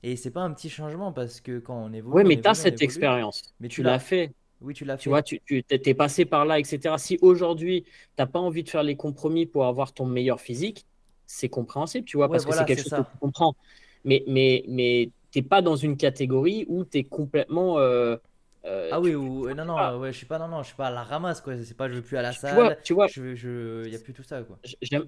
Et 0.02 0.16
c'est 0.16 0.30
pas 0.30 0.42
un 0.42 0.52
petit 0.52 0.68
changement 0.68 1.12
parce 1.12 1.40
que 1.40 1.58
quand 1.58 1.76
on 1.76 1.92
évolue. 1.92 2.14
Oui, 2.14 2.24
mais 2.24 2.40
tu 2.40 2.48
as 2.48 2.54
cette 2.54 2.82
expérience. 2.82 3.54
Mais 3.60 3.68
tu, 3.68 3.82
l'as 3.82 3.98
fait. 3.98 4.32
Oui, 4.60 4.74
tu 4.74 4.84
l'as 4.84 4.96
fait. 4.96 5.02
Tu 5.02 5.08
vois, 5.08 5.22
tu, 5.22 5.40
tu 5.46 5.64
es 5.70 5.94
passé 5.94 6.24
par 6.24 6.44
là, 6.44 6.58
etc. 6.58 6.94
Si 6.98 7.18
aujourd'hui, 7.22 7.82
tu 7.84 7.90
n'as 8.18 8.26
pas 8.26 8.38
envie 8.38 8.62
de 8.62 8.68
faire 8.68 8.82
les 8.82 8.96
compromis 8.96 9.46
pour 9.46 9.64
avoir 9.64 9.92
ton 9.92 10.06
meilleur 10.06 10.40
physique, 10.40 10.86
c'est 11.26 11.48
compréhensible, 11.48 12.04
tu 12.04 12.18
vois, 12.18 12.30
parce 12.30 12.44
que 12.44 12.52
c'est 12.52 12.64
quelque 12.64 12.82
chose 12.82 12.90
que 12.90 12.96
tu 13.10 13.18
comprends. 13.18 13.56
Mais, 14.04 14.22
mais, 14.28 14.64
mais 14.68 15.10
tu 15.32 15.40
n'es 15.40 15.42
pas 15.42 15.62
dans 15.62 15.76
une 15.76 15.96
catégorie 15.96 16.66
où 16.68 16.84
tu 16.84 16.98
es 16.98 17.04
complètement. 17.04 17.78
Euh, 17.78 18.16
euh, 18.66 18.88
ah 18.90 19.00
oui, 19.00 19.14
ou, 19.14 19.48
non, 19.54 19.64
non, 19.64 19.98
ouais, 19.98 20.12
je 20.12 20.16
suis 20.16 20.26
pas, 20.26 20.38
non, 20.38 20.48
non, 20.48 20.62
je 20.62 20.68
suis 20.68 20.76
pas 20.76 20.88
à 20.88 20.90
la 20.90 21.04
ramasse, 21.04 21.40
quoi. 21.40 21.54
C'est 21.62 21.76
pas, 21.76 21.88
je 21.88 21.94
veux 21.94 22.02
plus 22.02 22.16
à 22.16 22.22
la 22.22 22.32
salle. 22.32 22.50
Tu 22.82 22.92
vois, 22.94 23.06
tu 23.08 23.20
vois, 23.20 23.34
je, 23.36 23.88
y 23.88 23.94
a 23.94 23.98
plus 23.98 24.12
tout 24.12 24.22
ça, 24.22 24.42
quoi. 24.42 24.58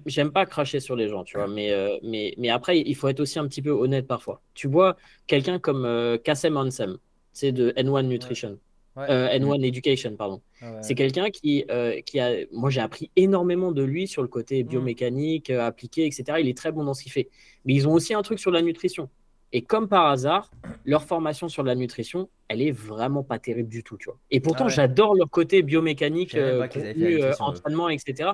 J'aime 0.05 0.31
pas 0.31 0.45
cracher 0.45 0.79
sur 0.79 0.95
les 0.95 1.09
gens, 1.09 1.23
tu 1.23 1.37
vois, 1.37 1.47
mais, 1.47 1.71
euh, 1.71 1.97
mais, 2.03 2.33
mais 2.37 2.49
après, 2.49 2.79
il 2.79 2.95
faut 2.95 3.07
être 3.09 3.19
aussi 3.19 3.37
un 3.37 3.47
petit 3.47 3.61
peu 3.61 3.71
honnête 3.71 4.07
parfois. 4.07 4.41
Tu 4.53 4.67
vois, 4.67 4.95
quelqu'un 5.27 5.59
comme 5.59 5.85
euh, 5.85 6.17
Kassem 6.17 6.55
Ansem, 6.55 6.97
c'est 7.33 7.51
de 7.51 7.71
N1 7.71 8.03
Nutrition. 8.07 8.57
N1 8.95 9.63
Education, 9.63 10.15
pardon. 10.17 10.41
C'est 10.81 10.95
quelqu'un 10.95 11.29
qui, 11.29 11.65
qui 12.05 12.19
a. 12.19 12.31
Moi, 12.51 12.69
j'ai 12.69 12.81
appris 12.81 13.11
énormément 13.15 13.71
de 13.71 13.83
lui 13.83 14.07
sur 14.07 14.21
le 14.21 14.27
côté 14.27 14.63
mm. 14.63 14.67
biomécanique, 14.67 15.49
appliqué, 15.49 16.05
etc. 16.05 16.39
Il 16.39 16.49
est 16.49 16.57
très 16.57 16.71
bon 16.71 16.83
dans 16.83 16.93
ce 16.93 17.03
qu'il 17.03 17.11
fait. 17.11 17.29
Mais 17.65 17.73
ils 17.73 17.87
ont 17.87 17.93
aussi 17.93 18.13
un 18.13 18.21
truc 18.21 18.39
sur 18.39 18.51
la 18.51 18.61
nutrition. 18.61 19.09
Et 19.51 19.63
comme 19.63 19.87
par 19.87 20.05
hasard, 20.05 20.51
leur 20.85 21.03
formation 21.03 21.49
sur 21.49 21.63
la 21.63 21.73
nutrition, 21.73 22.29
elle 22.47 22.61
est 22.61 22.71
vraiment 22.71 23.23
pas 23.23 23.39
terrible 23.39 23.69
du 23.69 23.83
tout, 23.83 23.97
tu 23.97 24.05
vois. 24.05 24.19
Et 24.29 24.39
pourtant, 24.39 24.65
ah 24.65 24.69
j'adore 24.69 25.15
leur 25.15 25.29
côté 25.29 25.63
biomécanique, 25.63 26.35
euh, 26.35 26.67
euh, 26.75 27.33
entraînement, 27.39 27.89
etc. 27.89 28.31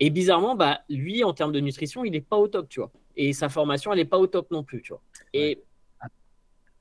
Et 0.00 0.10
bizarrement, 0.10 0.56
bah, 0.56 0.80
lui, 0.88 1.22
en 1.22 1.32
termes 1.34 1.52
de 1.52 1.60
nutrition, 1.60 2.04
il 2.04 2.12
n'est 2.12 2.20
pas 2.20 2.36
au 2.36 2.48
top, 2.48 2.68
tu 2.68 2.80
vois. 2.80 2.90
Et 3.16 3.32
sa 3.32 3.48
formation, 3.48 3.92
elle 3.92 3.98
n'est 3.98 4.04
pas 4.04 4.18
au 4.18 4.26
top 4.26 4.50
non 4.50 4.64
plus, 4.64 4.82
tu 4.82 4.92
vois. 4.92 5.02
Et 5.32 5.62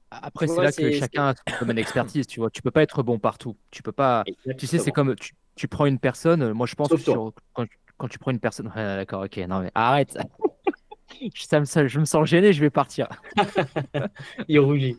après, 0.09 0.47
c'est 0.47 0.61
là 0.61 0.71
que 0.71 0.91
chacun 0.91 1.29
a 1.29 1.33
son 1.35 1.59
domaine 1.59 1.75
d'expertise, 1.75 2.25
tu 2.25 2.39
vois. 2.39 2.49
Tu 2.49 2.61
peux 2.61 2.71
pas 2.71 2.81
être 2.81 3.03
bon 3.03 3.19
partout. 3.19 3.55
Tu 3.71 3.83
peux 3.83 3.91
pas. 3.91 4.23
Tu 4.57 4.67
sais, 4.67 4.79
c'est 4.79 4.91
comme 4.91 5.15
tu, 5.55 5.67
prends 5.67 5.85
une 5.85 5.99
personne. 5.99 6.53
Moi, 6.53 6.65
je 6.65 6.75
pense 6.75 6.89
que 6.89 6.95
quand, 7.53 7.67
quand, 7.97 8.07
tu 8.07 8.17
prends 8.17 8.31
une 8.31 8.39
personne. 8.39 8.71
D'accord, 8.75 9.23
ok, 9.23 9.37
non 9.47 9.59
mais 9.59 9.71
arrête 9.75 10.17
je, 11.21 11.87
je 11.87 11.99
me 11.99 12.05
sens 12.05 12.27
gêné, 12.27 12.53
je 12.53 12.61
vais 12.61 12.69
partir. 12.69 13.07
Il 14.47 14.59
rougit. 14.59 14.97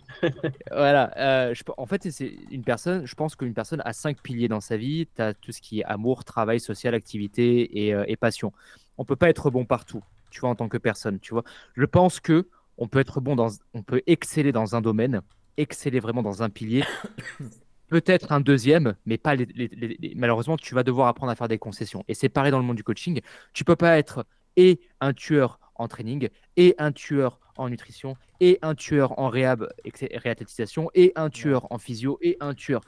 voilà. 0.70 1.12
Euh, 1.16 1.54
je, 1.54 1.62
en 1.76 1.86
fait, 1.86 2.10
c'est 2.10 2.36
une 2.50 2.62
personne. 2.62 3.06
Je 3.06 3.14
pense 3.14 3.36
qu'une 3.36 3.54
personne 3.54 3.82
a 3.84 3.92
cinq 3.92 4.20
piliers 4.22 4.48
dans 4.48 4.60
sa 4.60 4.76
vie. 4.76 5.08
Tu 5.14 5.22
as 5.22 5.34
tout 5.34 5.52
ce 5.52 5.60
qui 5.60 5.80
est 5.80 5.84
amour, 5.84 6.24
travail, 6.24 6.60
social, 6.60 6.94
activité 6.94 7.86
et, 7.86 7.94
euh, 7.94 8.04
et, 8.06 8.16
passion. 8.16 8.52
On 8.98 9.04
peut 9.04 9.16
pas 9.16 9.28
être 9.28 9.50
bon 9.50 9.64
partout. 9.64 10.02
Tu 10.30 10.40
vois, 10.40 10.50
en 10.50 10.54
tant 10.54 10.68
que 10.68 10.78
personne. 10.78 11.20
Tu 11.20 11.32
vois. 11.32 11.44
Je 11.76 11.84
pense 11.84 12.20
que 12.20 12.48
on 12.78 12.88
peut 12.88 12.98
être 12.98 13.20
bon 13.20 13.36
dans, 13.36 13.50
on 13.72 13.82
peut 13.82 14.02
exceller 14.06 14.52
dans 14.52 14.74
un 14.74 14.80
domaine, 14.80 15.22
exceller 15.56 16.00
vraiment 16.00 16.22
dans 16.22 16.42
un 16.42 16.50
pilier. 16.50 16.84
Peut-être 17.88 18.32
un 18.32 18.40
deuxième, 18.40 18.96
mais 19.06 19.18
pas 19.18 19.36
les, 19.36 20.14
malheureusement, 20.16 20.56
tu 20.56 20.74
vas 20.74 20.82
devoir 20.82 21.06
apprendre 21.06 21.30
à 21.30 21.36
faire 21.36 21.48
des 21.48 21.58
concessions. 21.58 22.02
Et 22.08 22.14
c'est 22.14 22.30
pareil 22.30 22.50
dans 22.50 22.58
le 22.58 22.64
monde 22.64 22.76
du 22.76 22.82
coaching. 22.82 23.20
Tu 23.52 23.62
peux 23.62 23.76
pas 23.76 23.98
être 23.98 24.24
et 24.56 24.80
un 25.00 25.12
tueur 25.12 25.58
en 25.76 25.88
training, 25.88 26.28
et 26.56 26.74
un 26.78 26.92
tueur 26.92 27.40
en 27.56 27.68
nutrition, 27.68 28.16
et 28.40 28.58
un 28.62 28.74
tueur 28.74 29.18
en 29.18 29.28
réhab, 29.28 29.68
réathlétisation, 30.12 30.90
et 30.94 31.12
un 31.16 31.30
tueur 31.30 31.70
en 31.70 31.78
physio, 31.78 32.18
et 32.20 32.36
un 32.40 32.54
tueur. 32.54 32.82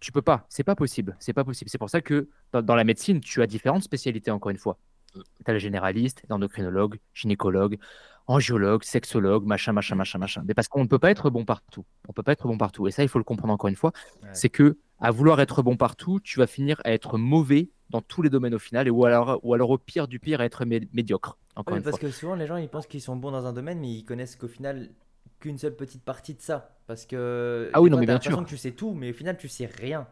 Tu 0.00 0.12
peux 0.12 0.22
pas, 0.22 0.46
c'est 0.48 0.64
pas 0.64 0.74
possible, 0.74 1.16
c'est 1.18 1.32
pas 1.32 1.44
possible. 1.44 1.70
C'est 1.70 1.78
pour 1.78 1.90
ça 1.90 2.00
que 2.00 2.28
dans, 2.52 2.74
la 2.74 2.84
médecine, 2.84 3.20
tu 3.20 3.42
as 3.42 3.46
différentes 3.46 3.82
spécialités, 3.82 4.30
encore 4.30 4.50
une 4.50 4.58
fois. 4.58 4.78
Tu 5.12 5.20
as 5.46 5.52
le 5.52 5.58
généraliste, 5.58 6.22
l'endocrinologue, 6.28 6.98
gynécologue, 7.12 7.78
angiologue, 8.26 8.82
sexologue, 8.82 9.44
machin, 9.44 9.72
machin, 9.72 9.94
machin, 9.94 10.18
machin. 10.18 10.42
Mais 10.46 10.54
parce 10.54 10.68
qu'on 10.68 10.82
ne 10.82 10.88
peut 10.88 10.98
pas 10.98 11.10
être 11.10 11.30
bon 11.30 11.44
partout. 11.44 11.84
On 12.08 12.12
peut 12.12 12.22
pas 12.22 12.32
être 12.32 12.48
bon 12.48 12.58
partout. 12.58 12.88
Et 12.88 12.90
ça, 12.90 13.02
il 13.02 13.08
faut 13.08 13.18
le 13.18 13.24
comprendre 13.24 13.52
encore 13.52 13.68
une 13.68 13.76
fois. 13.76 13.92
C'est 14.32 14.48
que 14.48 14.78
à 15.00 15.10
vouloir 15.10 15.40
être 15.40 15.62
bon 15.62 15.76
partout, 15.76 16.18
tu 16.20 16.38
vas 16.38 16.46
finir 16.46 16.80
à 16.84 16.92
être 16.92 17.18
mauvais 17.18 17.70
dans 17.90 18.00
tous 18.00 18.22
les 18.22 18.30
domaines 18.30 18.54
au 18.54 18.58
final, 18.58 18.86
et 18.86 18.90
ou 18.90 19.04
alors, 19.04 19.40
ou 19.42 19.54
alors 19.54 19.70
au 19.70 19.78
pire 19.78 20.08
du 20.08 20.18
pire, 20.18 20.40
à 20.40 20.44
être 20.44 20.64
médiocre. 20.64 21.36
Encore 21.56 21.80
parce 21.82 21.98
que 21.98 22.10
souvent 22.10 22.34
les 22.34 22.46
gens 22.46 22.56
ils 22.56 22.68
pensent 22.68 22.86
qu'ils 22.86 23.00
sont 23.00 23.16
bons 23.16 23.30
dans 23.30 23.46
un 23.46 23.52
domaine, 23.52 23.78
mais 23.78 23.90
ils 23.90 24.04
connaissent 24.04 24.36
qu'au 24.36 24.48
final 24.48 24.90
qu'une 25.38 25.58
seule 25.58 25.76
petite 25.76 26.02
partie 26.02 26.34
de 26.34 26.40
ça. 26.40 26.76
Parce 26.86 27.06
que 27.06 27.70
ah 27.72 27.80
oui, 27.80 27.90
non, 27.90 27.98
mais 27.98 28.06
bien 28.06 28.20
sûr. 28.20 28.42
que 28.42 28.48
tu 28.48 28.56
sais 28.56 28.72
tout, 28.72 28.92
mais 28.94 29.10
au 29.10 29.14
final 29.14 29.36
tu 29.36 29.48
sais 29.48 29.66
rien. 29.66 30.06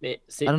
Mais 0.00 0.20
c'est, 0.26 0.46
ah 0.48 0.56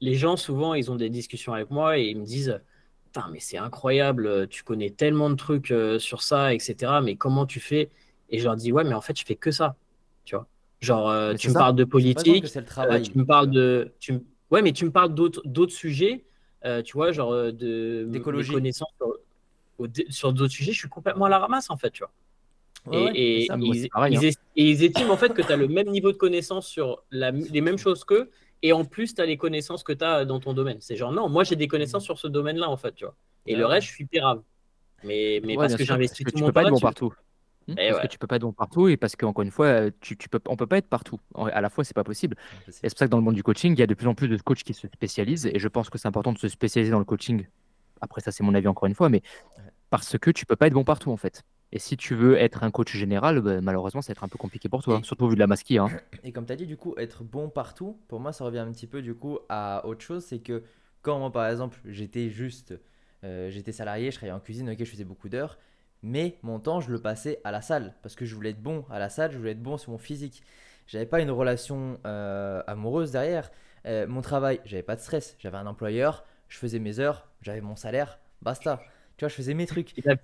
les 0.00 0.14
gens 0.14 0.36
souvent 0.36 0.74
ils 0.74 0.90
ont 0.90 0.94
des 0.96 1.10
discussions 1.10 1.52
avec 1.54 1.70
moi 1.70 1.98
et 1.98 2.04
ils 2.04 2.18
me 2.18 2.24
disent 2.24 2.60
Putain, 3.06 3.28
mais 3.32 3.40
c'est 3.40 3.58
incroyable, 3.58 4.48
tu 4.48 4.64
connais 4.64 4.90
tellement 4.90 5.30
de 5.30 5.36
trucs 5.36 5.70
euh, 5.70 5.98
sur 5.98 6.22
ça, 6.22 6.52
etc. 6.52 6.94
Mais 7.02 7.14
comment 7.16 7.46
tu 7.46 7.60
fais? 7.60 7.90
Et 8.28 8.38
je 8.38 8.44
leur 8.44 8.56
dis 8.56 8.72
Ouais, 8.72 8.84
mais 8.84 8.94
en 8.94 9.00
fait, 9.00 9.18
je 9.18 9.24
fais 9.24 9.36
que 9.36 9.50
ça. 9.50 9.76
Tu 10.24 10.34
vois 10.34 10.48
Genre, 10.80 11.08
euh, 11.08 11.34
tu 11.34 11.48
me 11.48 11.54
parles 11.54 11.76
de 11.76 11.84
politique, 11.84 12.44
euh, 12.56 13.00
tu 13.00 13.18
me 13.18 13.24
parles 13.24 13.50
de. 13.50 13.94
Ouais, 14.50 14.62
mais 14.62 14.72
tu 14.72 14.84
me 14.84 14.90
parles 14.90 15.14
d'autres, 15.14 15.42
d'autres 15.44 15.72
sujets, 15.72 16.24
euh, 16.64 16.82
tu 16.82 16.92
vois, 16.94 17.12
genre 17.12 17.32
de 17.32 18.04
d'écologie. 18.08 18.52
connaissances 18.52 18.92
sur, 20.08 20.32
d'autres 20.32 20.52
sujets, 20.52 20.72
je 20.72 20.78
suis 20.78 20.88
complètement 20.88 21.24
à 21.26 21.28
la 21.28 21.38
ramasse 21.38 21.70
en 21.70 21.76
fait, 21.76 21.90
tu 21.90 22.04
vois. 22.04 23.10
et, 23.14 23.48
ils, 24.56 24.84
estiment 24.84 25.12
en 25.12 25.16
fait 25.16 25.32
que 25.34 25.42
tu 25.42 25.50
as 25.50 25.56
le 25.56 25.68
même 25.68 25.88
niveau 25.88 26.12
de 26.12 26.16
connaissance 26.16 26.66
sur 26.66 27.02
la, 27.10 27.30
les 27.30 27.60
mêmes 27.60 27.78
choses 27.78 28.04
qu'eux, 28.04 28.30
et 28.62 28.72
en 28.72 28.84
plus, 28.84 29.14
tu 29.14 29.20
as 29.20 29.26
les 29.26 29.36
connaissances 29.36 29.82
que 29.82 29.92
tu 29.92 30.04
as 30.04 30.24
dans 30.24 30.40
ton 30.40 30.54
domaine. 30.54 30.78
C'est 30.80 30.96
genre, 30.96 31.12
non, 31.12 31.28
moi 31.28 31.44
j'ai 31.44 31.56
des 31.56 31.68
connaissances 31.68 32.04
sur 32.04 32.18
ce 32.18 32.28
domaine-là 32.28 32.68
en 32.70 32.76
fait, 32.76 32.94
tu 32.94 33.04
vois. 33.04 33.14
Et 33.46 33.56
le 33.56 33.66
reste, 33.66 33.88
je 33.88 33.92
suis 33.92 34.06
pérave. 34.06 34.42
Mais, 35.02 35.40
mais 35.44 35.56
parce 35.56 35.76
que 35.76 35.84
j'investis 35.84 36.24
tout 36.24 36.38
mon 36.38 36.50
temps. 36.50 36.70
Bon 36.70 36.80
partout. 36.80 37.12
Hmm, 37.68 37.74
parce 37.76 38.00
que 38.00 38.06
tu 38.08 38.18
peux 38.18 38.26
pas 38.26 38.36
être 38.36 38.42
bon 38.42 38.52
partout 38.52 38.88
et 38.88 38.96
parce 38.96 39.16
qu'encore 39.16 39.42
une 39.42 39.50
fois, 39.50 39.90
tu, 40.00 40.16
tu 40.16 40.28
peux, 40.28 40.40
on 40.48 40.56
peut 40.56 40.66
pas 40.66 40.78
être 40.78 40.88
partout. 40.88 41.20
À 41.34 41.60
la 41.60 41.70
fois, 41.70 41.84
c'est 41.84 41.94
pas 41.94 42.04
possible. 42.04 42.36
Et 42.68 42.72
c'est 42.72 42.90
pour 42.90 42.98
ça 42.98 43.06
que 43.06 43.10
dans 43.10 43.18
le 43.18 43.24
monde 43.24 43.34
du 43.34 43.42
coaching, 43.42 43.72
il 43.72 43.78
y 43.78 43.82
a 43.82 43.86
de 43.86 43.94
plus 43.94 44.06
en 44.06 44.14
plus 44.14 44.28
de 44.28 44.36
coachs 44.36 44.62
qui 44.62 44.74
se 44.74 44.86
spécialisent. 44.86 45.46
Et 45.46 45.58
je 45.58 45.68
pense 45.68 45.90
que 45.90 45.98
c'est 45.98 46.08
important 46.08 46.32
de 46.32 46.38
se 46.38 46.48
spécialiser 46.48 46.92
dans 46.92 46.98
le 46.98 47.04
coaching. 47.04 47.46
Après, 48.00 48.20
ça, 48.20 48.32
c'est 48.32 48.42
mon 48.42 48.54
avis 48.54 48.68
encore 48.68 48.86
une 48.86 48.94
fois, 48.94 49.08
mais 49.08 49.22
parce 49.90 50.18
que 50.18 50.30
tu 50.30 50.44
peux 50.44 50.56
pas 50.56 50.66
être 50.66 50.72
bon 50.72 50.84
partout 50.84 51.10
en 51.10 51.16
fait. 51.16 51.42
Et 51.72 51.78
si 51.78 51.96
tu 51.96 52.14
veux 52.14 52.36
être 52.36 52.62
un 52.62 52.70
coach 52.70 52.94
général, 52.94 53.40
bah, 53.40 53.60
malheureusement, 53.60 54.00
ça 54.00 54.08
va 54.08 54.12
être 54.12 54.24
un 54.24 54.28
peu 54.28 54.38
compliqué 54.38 54.68
pour 54.68 54.82
toi, 54.82 55.00
surtout 55.02 55.28
vu 55.28 55.34
de 55.34 55.40
la 55.40 55.48
masquille. 55.48 55.78
Hein. 55.78 55.88
Et 56.22 56.30
comme 56.30 56.46
tu 56.46 56.52
as 56.52 56.56
dit, 56.56 56.66
du 56.66 56.76
coup, 56.76 56.94
être 56.98 57.24
bon 57.24 57.48
partout, 57.48 57.98
pour 58.06 58.20
moi, 58.20 58.32
ça 58.32 58.44
revient 58.44 58.60
un 58.60 58.70
petit 58.70 58.86
peu 58.86 59.02
du 59.02 59.14
coup 59.14 59.38
à 59.48 59.84
autre 59.86 60.02
chose. 60.02 60.24
C'est 60.24 60.38
que 60.38 60.62
quand 61.02 61.18
moi, 61.18 61.32
par 61.32 61.48
exemple, 61.48 61.80
j'étais 61.84 62.30
juste, 62.30 62.74
euh, 63.24 63.50
j'étais 63.50 63.72
salarié, 63.72 64.10
je 64.10 64.16
travaillais 64.16 64.36
en 64.36 64.40
cuisine, 64.40 64.70
ok, 64.70 64.78
je 64.78 64.84
faisais 64.84 65.04
beaucoup 65.04 65.28
d'heures 65.28 65.58
mais 66.04 66.36
mon 66.42 66.60
temps, 66.60 66.80
je 66.80 66.90
le 66.90 66.98
passais 66.98 67.40
à 67.44 67.50
la 67.50 67.62
salle 67.62 67.94
parce 68.02 68.14
que 68.14 68.26
je 68.26 68.34
voulais 68.34 68.50
être 68.50 68.62
bon 68.62 68.84
à 68.90 68.98
la 68.98 69.08
salle, 69.08 69.32
je 69.32 69.38
voulais 69.38 69.52
être 69.52 69.62
bon 69.62 69.78
sur 69.78 69.90
mon 69.90 69.98
physique. 69.98 70.42
J'avais 70.86 71.06
pas 71.06 71.20
une 71.20 71.30
relation 71.30 71.98
euh, 72.06 72.62
amoureuse 72.66 73.10
derrière. 73.10 73.50
Euh, 73.86 74.06
mon 74.06 74.20
travail, 74.20 74.60
j'avais 74.66 74.82
pas 74.82 74.96
de 74.96 75.00
stress. 75.00 75.34
J'avais 75.38 75.56
un 75.56 75.66
employeur, 75.66 76.24
je 76.48 76.58
faisais 76.58 76.78
mes 76.78 77.00
heures, 77.00 77.26
j'avais 77.40 77.62
mon 77.62 77.74
salaire, 77.74 78.18
basta. 78.42 78.82
Tu 79.16 79.24
vois, 79.24 79.30
je 79.30 79.34
faisais 79.34 79.54
mes 79.54 79.66
trucs. 79.66 79.96
Il 79.96 80.10
a, 80.10 80.16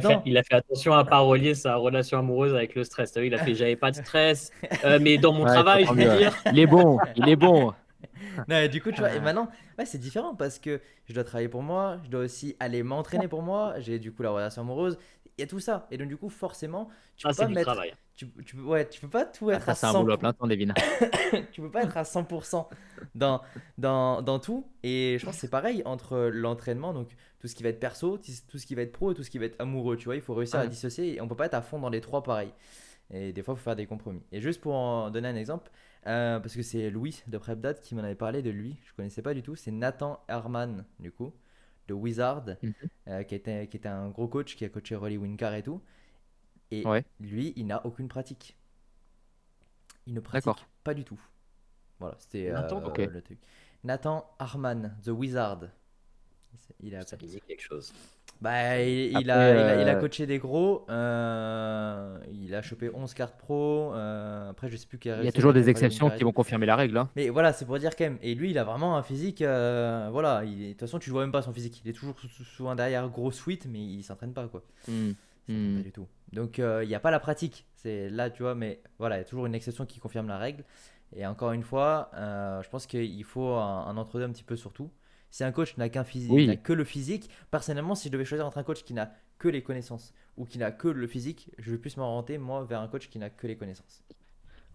fait, 0.00 0.20
il 0.26 0.36
a 0.36 0.42
fait, 0.42 0.54
attention 0.54 0.92
à 0.92 1.04
pas 1.04 1.18
relier 1.18 1.54
sa 1.54 1.74
relation 1.74 2.18
amoureuse 2.18 2.54
avec 2.54 2.76
le 2.76 2.84
stress. 2.84 3.12
il 3.16 3.34
a 3.34 3.38
fait 3.38 3.54
j'avais 3.54 3.76
pas 3.76 3.90
de 3.90 3.96
stress, 3.96 4.52
euh, 4.84 4.98
mais 5.00 5.18
dans 5.18 5.32
mon 5.32 5.44
travail, 5.44 5.86
je 5.86 5.92
veux 5.92 6.18
dire. 6.18 6.36
Il 6.52 6.58
est 6.60 6.66
bon, 6.66 6.98
il 7.16 7.28
est 7.28 7.36
bon. 7.36 7.72
non, 8.48 8.66
du 8.68 8.82
coup, 8.82 8.90
tu 8.92 9.00
vois, 9.00 9.12
et 9.14 9.20
maintenant, 9.20 9.48
ouais, 9.78 9.86
c'est 9.86 9.98
différent 9.98 10.34
parce 10.34 10.58
que 10.58 10.80
je 11.06 11.14
dois 11.14 11.24
travailler 11.24 11.48
pour 11.48 11.62
moi, 11.62 11.98
je 12.04 12.10
dois 12.10 12.20
aussi 12.22 12.56
aller 12.60 12.82
m'entraîner 12.82 13.28
pour 13.28 13.42
moi, 13.42 13.74
j'ai 13.78 13.98
du 13.98 14.12
coup 14.12 14.22
la 14.22 14.30
relation 14.30 14.62
amoureuse. 14.62 14.98
il 15.38 15.42
y 15.42 15.44
a 15.44 15.46
tout 15.46 15.60
ça. 15.60 15.86
Et 15.90 15.96
donc, 15.98 16.08
du 16.08 16.16
coup, 16.16 16.28
forcément, 16.28 16.88
tu 17.16 17.26
Ah, 17.26 17.30
peux 17.30 17.34
c'est 17.34 17.42
pas 17.42 17.46
du 17.48 17.54
mettre. 17.54 17.70
travail. 17.72 17.94
Tu, 18.14 18.26
tu 18.44 18.56
peux- 18.56 18.62
ouais, 18.62 18.86
tu 18.88 19.00
peux 19.00 19.08
pas 19.08 19.24
tout 19.24 19.48
Ah, 19.50 19.54
être 19.54 19.64
ça, 19.64 19.72
à 19.72 19.74
c'est 19.74 19.86
un 19.86 19.92
100 19.92 20.00
boulot 20.02 20.12
à 20.14 20.18
plein 20.18 20.32
temps, 20.34 20.46
tu 21.52 21.60
peux 21.62 21.70
pas 21.70 21.82
être 21.84 21.96
à 21.96 22.04
100% 22.04 22.68
dans, 23.14 23.40
dans, 23.78 24.20
dans 24.22 24.38
tout. 24.38 24.66
Et 24.82 25.16
je 25.18 25.24
pense 25.24 25.36
que 25.36 25.40
c'est 25.40 25.48
pareil 25.50 25.82
entre 25.86 26.28
l'entraînement, 26.32 26.92
donc 26.92 27.08
tout 27.38 27.48
ce 27.48 27.54
qui 27.54 27.62
va 27.62 27.70
être 27.70 27.80
perso, 27.80 28.18
tout 28.48 28.58
ce 28.58 28.66
qui 28.66 28.74
va 28.74 28.82
être 28.82 28.92
pro 28.92 29.12
et 29.12 29.14
tout 29.14 29.22
ce 29.22 29.30
qui 29.30 29.38
va 29.38 29.46
être 29.46 29.58
amoureux. 29.60 29.96
Tu 29.96 30.04
vois, 30.04 30.16
il 30.16 30.20
faut 30.22 30.34
réussir 30.34 30.60
à 30.60 30.64
Ouais. 30.64 30.68
dissocier 30.68 31.14
et 31.16 31.20
on 31.20 31.28
peut 31.28 31.36
pas 31.36 31.46
être 31.46 31.54
à 31.54 31.62
fond 31.62 31.78
dans 31.78 31.88
les 31.90 32.00
trois 32.02 32.22
pareils. 32.22 32.52
Et 33.12 33.32
des 33.32 33.42
fois, 33.42 33.54
il 33.54 33.58
faut 33.58 33.64
faire 33.64 33.76
des 33.76 33.86
compromis. 33.86 34.22
Et 34.32 34.40
juste 34.40 34.60
pour 34.60 34.74
en 34.74 35.10
donner 35.10 35.28
un 35.28 35.36
exemple, 35.36 35.70
euh, 36.06 36.40
parce 36.40 36.54
que 36.54 36.62
c'est 36.62 36.90
Louis 36.90 37.22
de 37.26 37.38
PrepDat 37.38 37.74
qui 37.74 37.94
m'en 37.94 38.02
avait 38.02 38.14
parlé 38.14 38.42
de 38.42 38.50
lui, 38.50 38.78
je 38.84 38.92
connaissais 38.94 39.22
pas 39.22 39.34
du 39.34 39.42
tout, 39.42 39.56
c'est 39.56 39.70
Nathan 39.70 40.24
Herman, 40.28 40.84
du 40.98 41.12
coup, 41.12 41.32
de 41.88 41.94
Wizard, 41.94 42.46
Mhm. 42.62 42.74
euh, 43.08 43.22
qui, 43.24 43.34
était, 43.34 43.66
qui 43.68 43.76
était 43.76 43.88
un 43.88 44.08
gros 44.10 44.28
coach 44.28 44.56
qui 44.56 44.64
a 44.64 44.68
coaché 44.68 44.96
Rolly 44.96 45.16
Winkar 45.18 45.54
et 45.54 45.62
tout. 45.62 45.82
Et 46.70 46.86
Ouais. 46.86 47.04
lui, 47.18 47.52
il 47.56 47.66
n'a 47.66 47.84
aucune 47.84 48.08
pratique. 48.08 48.56
Il 50.06 50.14
ne 50.14 50.20
pratique 50.20 50.46
D'accord. 50.46 50.66
pas 50.84 50.94
du 50.94 51.04
tout. 51.04 51.20
Voilà, 51.98 52.16
c'était 52.18 52.50
Nathan 52.50 52.82
euh, 52.82 53.06
le 53.06 53.22
truc. 53.22 53.38
Nathan 53.84 54.28
Harman, 54.38 54.96
The 55.02 55.08
Wizard. 55.08 55.68
Il 56.80 56.94
a, 56.94 57.04
dit 57.04 57.40
quelque 57.46 57.62
chose. 57.62 57.92
Bah, 58.40 58.80
il, 58.82 59.14
a, 59.16 59.20
il, 59.20 59.30
a, 59.30 59.82
il 59.82 59.88
a 59.88 59.96
euh, 59.96 60.00
coaché 60.00 60.26
des 60.26 60.38
gros. 60.38 60.86
euh, 60.88 62.18
il 62.32 62.54
a 62.54 62.62
chopé 62.62 62.90
11 62.92 63.12
cartes 63.14 63.36
pro. 63.38 63.92
euh, 63.94 64.50
après, 64.50 64.68
je 64.68 64.76
sais 64.76 64.86
plus 64.86 64.98
quel 64.98 65.18
Il 65.20 65.24
y 65.24 65.28
a 65.28 65.32
toujours 65.32 65.50
a 65.50 65.54
des 65.54 65.68
exceptions 65.68 66.10
qui 66.10 66.24
vont 66.24 66.32
confirmer 66.32 66.66
la 66.66 66.76
règle. 66.76 66.96
hein. 66.96 67.10
mais 67.16 67.28
voilà, 67.28 67.52
c'est 67.52 67.64
pour 67.66 67.78
dire 67.78 67.94
quand 67.96 68.04
même. 68.04 68.18
Et 68.22 68.34
lui, 68.34 68.50
il 68.50 68.58
a 68.58 68.64
vraiment 68.64 68.96
un 68.96 69.02
physique. 69.02 69.42
euh, 69.42 70.08
voilà, 70.10 70.42
de 70.44 70.70
toute 70.70 70.80
façon, 70.80 70.98
tu 70.98 71.10
vois 71.10 71.22
même 71.22 71.32
pas 71.32 71.42
son 71.42 71.52
physique. 71.52 71.80
Il 71.84 71.90
est 71.90 71.92
toujours 71.92 72.18
sou- 72.18 72.28
sou- 72.28 72.44
souvent 72.44 72.74
derrière 72.74 73.08
gros 73.08 73.30
sweat, 73.30 73.66
mais 73.66 73.80
il 73.80 74.02
s'entraîne 74.02 74.32
pas 74.32 74.46
quoi. 74.48 74.62
Hmm. 74.88 75.12
pas 75.46 75.82
du 75.82 75.92
tout. 75.92 76.06
Donc 76.32 76.58
il 76.58 76.88
n'y 76.88 76.94
a 76.94 77.00
pas 77.00 77.10
la 77.10 77.20
pratique. 77.20 77.66
C'est 77.76 78.08
là, 78.10 78.30
tu 78.30 78.42
vois, 78.42 78.54
mais 78.54 78.80
voilà, 78.98 79.16
il 79.16 79.18
y 79.18 79.22
a 79.22 79.24
toujours 79.24 79.46
une 79.46 79.54
exception 79.54 79.84
qui 79.86 79.98
confirme 80.00 80.28
la 80.28 80.38
règle. 80.38 80.64
Et 81.16 81.26
encore 81.26 81.52
une 81.52 81.62
fois, 81.64 82.10
je 82.14 82.68
pense 82.70 82.86
qu'il 82.86 83.24
faut 83.24 83.48
un, 83.54 83.86
un 83.86 83.96
entre-deux 83.96 84.24
un 84.24 84.30
petit 84.30 84.44
peu 84.44 84.56
surtout. 84.56 84.90
Si 85.30 85.44
un 85.44 85.52
coach 85.52 85.76
n'a 85.76 85.88
qu'un 85.88 86.04
physique, 86.04 86.30
Oui. 86.32 86.46
n'a 86.46 86.56
que 86.56 86.72
le 86.72 86.84
physique, 86.84 87.30
personnellement, 87.50 87.94
si 87.94 88.08
je 88.08 88.12
devais 88.12 88.24
choisir 88.24 88.46
entre 88.46 88.58
un 88.58 88.62
coach 88.64 88.82
qui 88.84 88.94
n'a 88.94 89.12
que 89.38 89.48
les 89.48 89.62
connaissances 89.62 90.12
ou 90.36 90.44
qui 90.44 90.58
n'a 90.58 90.70
que 90.72 90.88
le 90.88 91.06
physique, 91.06 91.50
je 91.58 91.70
vais 91.70 91.78
plus 91.78 91.96
m'orienter 91.96 92.38
moi 92.38 92.64
vers 92.64 92.80
un 92.80 92.88
coach 92.88 93.08
qui 93.08 93.18
n'a 93.18 93.30
que 93.30 93.46
les 93.46 93.56
connaissances. 93.56 94.02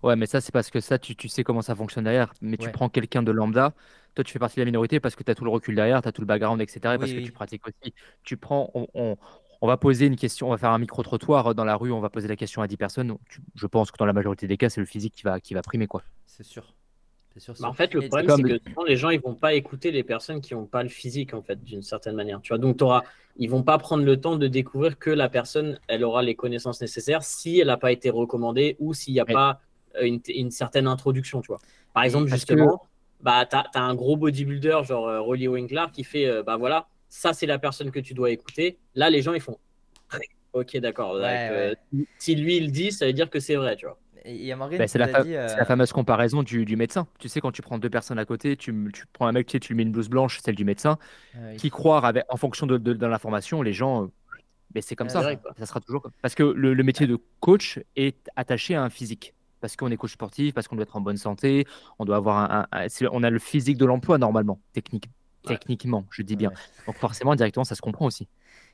Ouais, 0.03 0.15
mais 0.15 0.25
ça, 0.27 0.39
c'est 0.41 0.51
parce 0.51 0.69
que 0.69 0.79
ça, 0.79 0.99
tu, 0.99 1.15
tu 1.15 1.27
sais 1.29 1.43
comment 1.43 1.61
ça 1.61 1.75
fonctionne 1.75 2.03
derrière. 2.03 2.33
Mais 2.41 2.57
tu 2.57 2.69
prends 2.69 2.89
quelqu'un 2.89 3.23
de 3.23 3.31
lambda, 3.31 3.73
toi, 4.13 4.23
tu 4.23 4.31
fais 4.31 4.39
partie 4.39 4.57
de 4.57 4.61
la 4.61 4.65
minorité 4.65 4.99
parce 4.99 5.15
que 5.15 5.23
tu 5.23 5.31
as 5.31 5.35
tout 5.35 5.45
le 5.45 5.49
recul 5.49 5.75
derrière, 5.75 6.01
tu 6.01 6.07
as 6.07 6.11
tout 6.11 6.21
le 6.21 6.27
background, 6.27 6.61
etc. 6.61 6.95
et 6.95 6.97
parce 6.99 7.11
Oui, 7.11 7.21
que 7.21 7.25
tu 7.25 7.31
pratiques 7.31 7.63
aussi. 7.67 7.93
Tu 8.23 8.37
prends, 8.37 8.69
on, 8.75 8.87
on- 8.93 9.17
on 9.61 9.67
va 9.67 9.77
poser 9.77 10.05
une 10.05 10.15
question, 10.17 10.47
on 10.47 10.51
va 10.51 10.57
faire 10.57 10.71
un 10.71 10.77
micro-trottoir 10.79 11.55
dans 11.55 11.63
la 11.65 11.75
rue, 11.75 11.91
on 11.91 12.01
va 12.01 12.09
poser 12.09 12.27
la 12.27 12.35
question 12.35 12.61
à 12.61 12.67
10 12.67 12.77
personnes. 12.77 13.17
Tu- 13.29 13.41
je 13.55 13.65
pense 13.67 13.89
que 13.91 13.97
dans 13.97 14.05
la 14.05 14.13
majorité 14.13 14.47
des 14.47 14.57
cas, 14.57 14.69
c'est 14.69 14.81
le 14.81 14.85
physique 14.85 15.15
qui 15.15 15.23
va, 15.23 15.39
qui 15.39 15.53
va 15.53 15.61
primer, 15.63 15.87
quoi. 15.87 16.03
C'est 16.25 16.43
sûr. 16.43 16.75
Sûr. 17.37 17.53
Bah, 17.59 17.67
en 17.67 17.73
fait, 17.73 17.93
le 17.93 18.01
problème, 18.01 18.29
c'est 18.29 18.43
que 18.43 18.57
souvent, 18.59 18.83
les 18.85 18.95
gens, 18.95 19.09
ils 19.09 19.19
vont 19.19 19.35
pas 19.35 19.53
écouter 19.53 19.91
les 19.91 20.03
personnes 20.03 20.41
qui 20.41 20.53
n'ont 20.53 20.65
pas 20.65 20.83
le 20.83 20.89
physique, 20.89 21.33
en 21.33 21.41
fait, 21.41 21.61
d'une 21.63 21.81
certaine 21.81 22.15
manière. 22.15 22.39
Tu 22.41 22.49
vois, 22.49 22.57
donc, 22.57 22.77
t'auras- 22.77 23.03
ils 23.37 23.49
vont 23.49 23.63
pas 23.63 23.77
prendre 23.77 24.05
le 24.05 24.19
temps 24.19 24.37
de 24.37 24.47
découvrir 24.47 24.97
que 24.97 25.09
la 25.09 25.27
personne, 25.27 25.77
elle 25.87 26.03
aura 26.03 26.23
les 26.23 26.35
connaissances 26.35 26.79
nécessaires 26.79 27.23
si 27.23 27.59
elle 27.59 27.67
n'a 27.67 27.77
pas 27.77 27.91
été 27.91 28.09
recommandée 28.09 28.77
ou 28.79 28.93
s'il 28.93 29.13
n'y 29.13 29.19
a 29.19 29.25
pas 29.25 29.59
euh, 29.97 30.05
une, 30.05 30.21
une 30.27 30.51
certaine 30.51 30.87
introduction, 30.87 31.41
tu 31.41 31.47
vois. 31.47 31.59
Par 31.93 32.03
exemple, 32.03 32.29
parce 32.29 32.39
justement, 32.39 32.81
bah, 33.19 33.45
tu 33.45 33.55
as, 33.55 33.69
un 33.81 33.95
gros 33.95 34.15
bodybuilder, 34.15 34.79
genre 34.83 35.07
euh, 35.07 35.19
Rolly 35.21 35.47
Winkler, 35.47 35.85
qui 35.91 36.03
fait, 36.03 36.27
euh, 36.27 36.43
bah 36.43 36.55
voilà, 36.57 36.87
ça, 37.09 37.33
c'est 37.33 37.45
la 37.45 37.59
personne 37.59 37.91
que 37.91 37.99
tu 37.99 38.13
dois 38.13 38.31
écouter. 38.31 38.77
Là, 38.93 39.09
les 39.09 39.21
gens, 39.21 39.33
ils 39.33 39.41
font, 39.41 39.57
ok, 40.53 40.77
d'accord. 40.77 41.15
Ouais, 41.15 41.49
euh, 41.51 41.75
si 42.17 42.35
lui, 42.35 42.57
il 42.57 42.65
le 42.65 42.71
dit, 42.71 42.91
ça 42.91 43.05
veut 43.05 43.13
dire 43.13 43.29
que 43.29 43.39
c'est 43.39 43.55
vrai, 43.55 43.75
tu 43.75 43.85
vois. 43.85 43.97
Et 44.25 44.33
il 44.35 44.43
y 44.45 44.51
a 44.51 44.55
Morgan 44.55 44.79
Bah, 44.79 44.85
qui 44.85 44.91
c'est 44.91 44.97
la, 44.99 45.05
nous 45.05 45.11
a 45.11 45.13
fa- 45.13 45.23
dit, 45.23 45.29
c'est 45.29 45.37
euh, 45.37 45.55
la 45.57 45.65
fameuse 45.65 45.91
comparaison 45.91 46.43
du, 46.43 46.65
du 46.65 46.75
médecin. 46.75 47.07
Tu 47.19 47.29
sais, 47.29 47.41
quand 47.41 47.51
tu 47.51 47.61
prends 47.61 47.77
deux 47.77 47.89
personnes 47.89 48.17
à 48.19 48.25
côté, 48.25 48.57
tu, 48.57 48.73
tu 48.93 49.05
prends 49.13 49.27
un 49.27 49.31
mec, 49.31 49.47
tu, 49.47 49.51
sais, 49.53 49.59
tu 49.59 49.73
lui 49.73 49.77
mets 49.77 49.83
une 49.83 49.91
blouse 49.91 50.09
blanche, 50.09 50.39
celle 50.43 50.55
du 50.55 50.65
médecin, 50.65 50.97
euh, 51.35 51.55
qui 51.57 51.69
croire 51.69 52.05
avec, 52.05 52.25
en 52.29 52.37
fonction 52.37 52.65
de, 52.65 52.77
de, 52.77 52.93
de 52.93 53.05
l'information, 53.05 53.61
les 53.61 53.73
gens, 53.73 54.03
euh, 54.05 54.07
mais 54.73 54.81
c'est 54.81 54.95
comme 54.95 55.07
Ouais, 55.07 55.13
ça. 55.13 55.21
vrai. 55.21 55.39
Ça 55.57 55.65
sera 55.65 55.79
toujours 55.79 56.07
Parce 56.21 56.35
que 56.35 56.43
le, 56.43 56.73
le 56.73 56.83
métier 56.83 57.07
de 57.07 57.17
coach 57.39 57.79
est 57.95 58.17
attaché 58.35 58.75
à 58.75 58.83
un 58.83 58.89
physique. 58.89 59.33
Parce 59.61 59.75
qu'on 59.75 59.89
est 59.89 59.97
coach 59.97 60.13
sportif, 60.13 60.53
parce 60.53 60.67
qu'on 60.67 60.75
doit 60.75 60.83
être 60.83 60.95
en 60.95 61.01
bonne 61.01 61.17
santé, 61.17 61.65
on 61.97 62.05
doit 62.05 62.17
avoir 62.17 62.37
un, 62.51 62.67
un- 62.71 62.79
un- 62.85 62.89
c'est- 62.89 63.07
on 63.11 63.23
a 63.23 63.29
le 63.29 63.39
physique 63.39 63.77
de 63.77 63.85
l'emploi 63.85 64.17
normalement, 64.17 64.59
technique, 64.73 65.05
Ouais. 65.45 65.57
techniquement, 65.57 66.05
je 66.11 66.21
dis 66.23 66.35
bien. 66.35 66.51
Ouais. 66.51 66.55
Donc 66.87 66.97
forcément, 66.97 67.35
directement, 67.35 67.63
ça 67.63 67.75
se 67.75 67.81
comprend 67.81 68.05
aussi. 68.05 68.27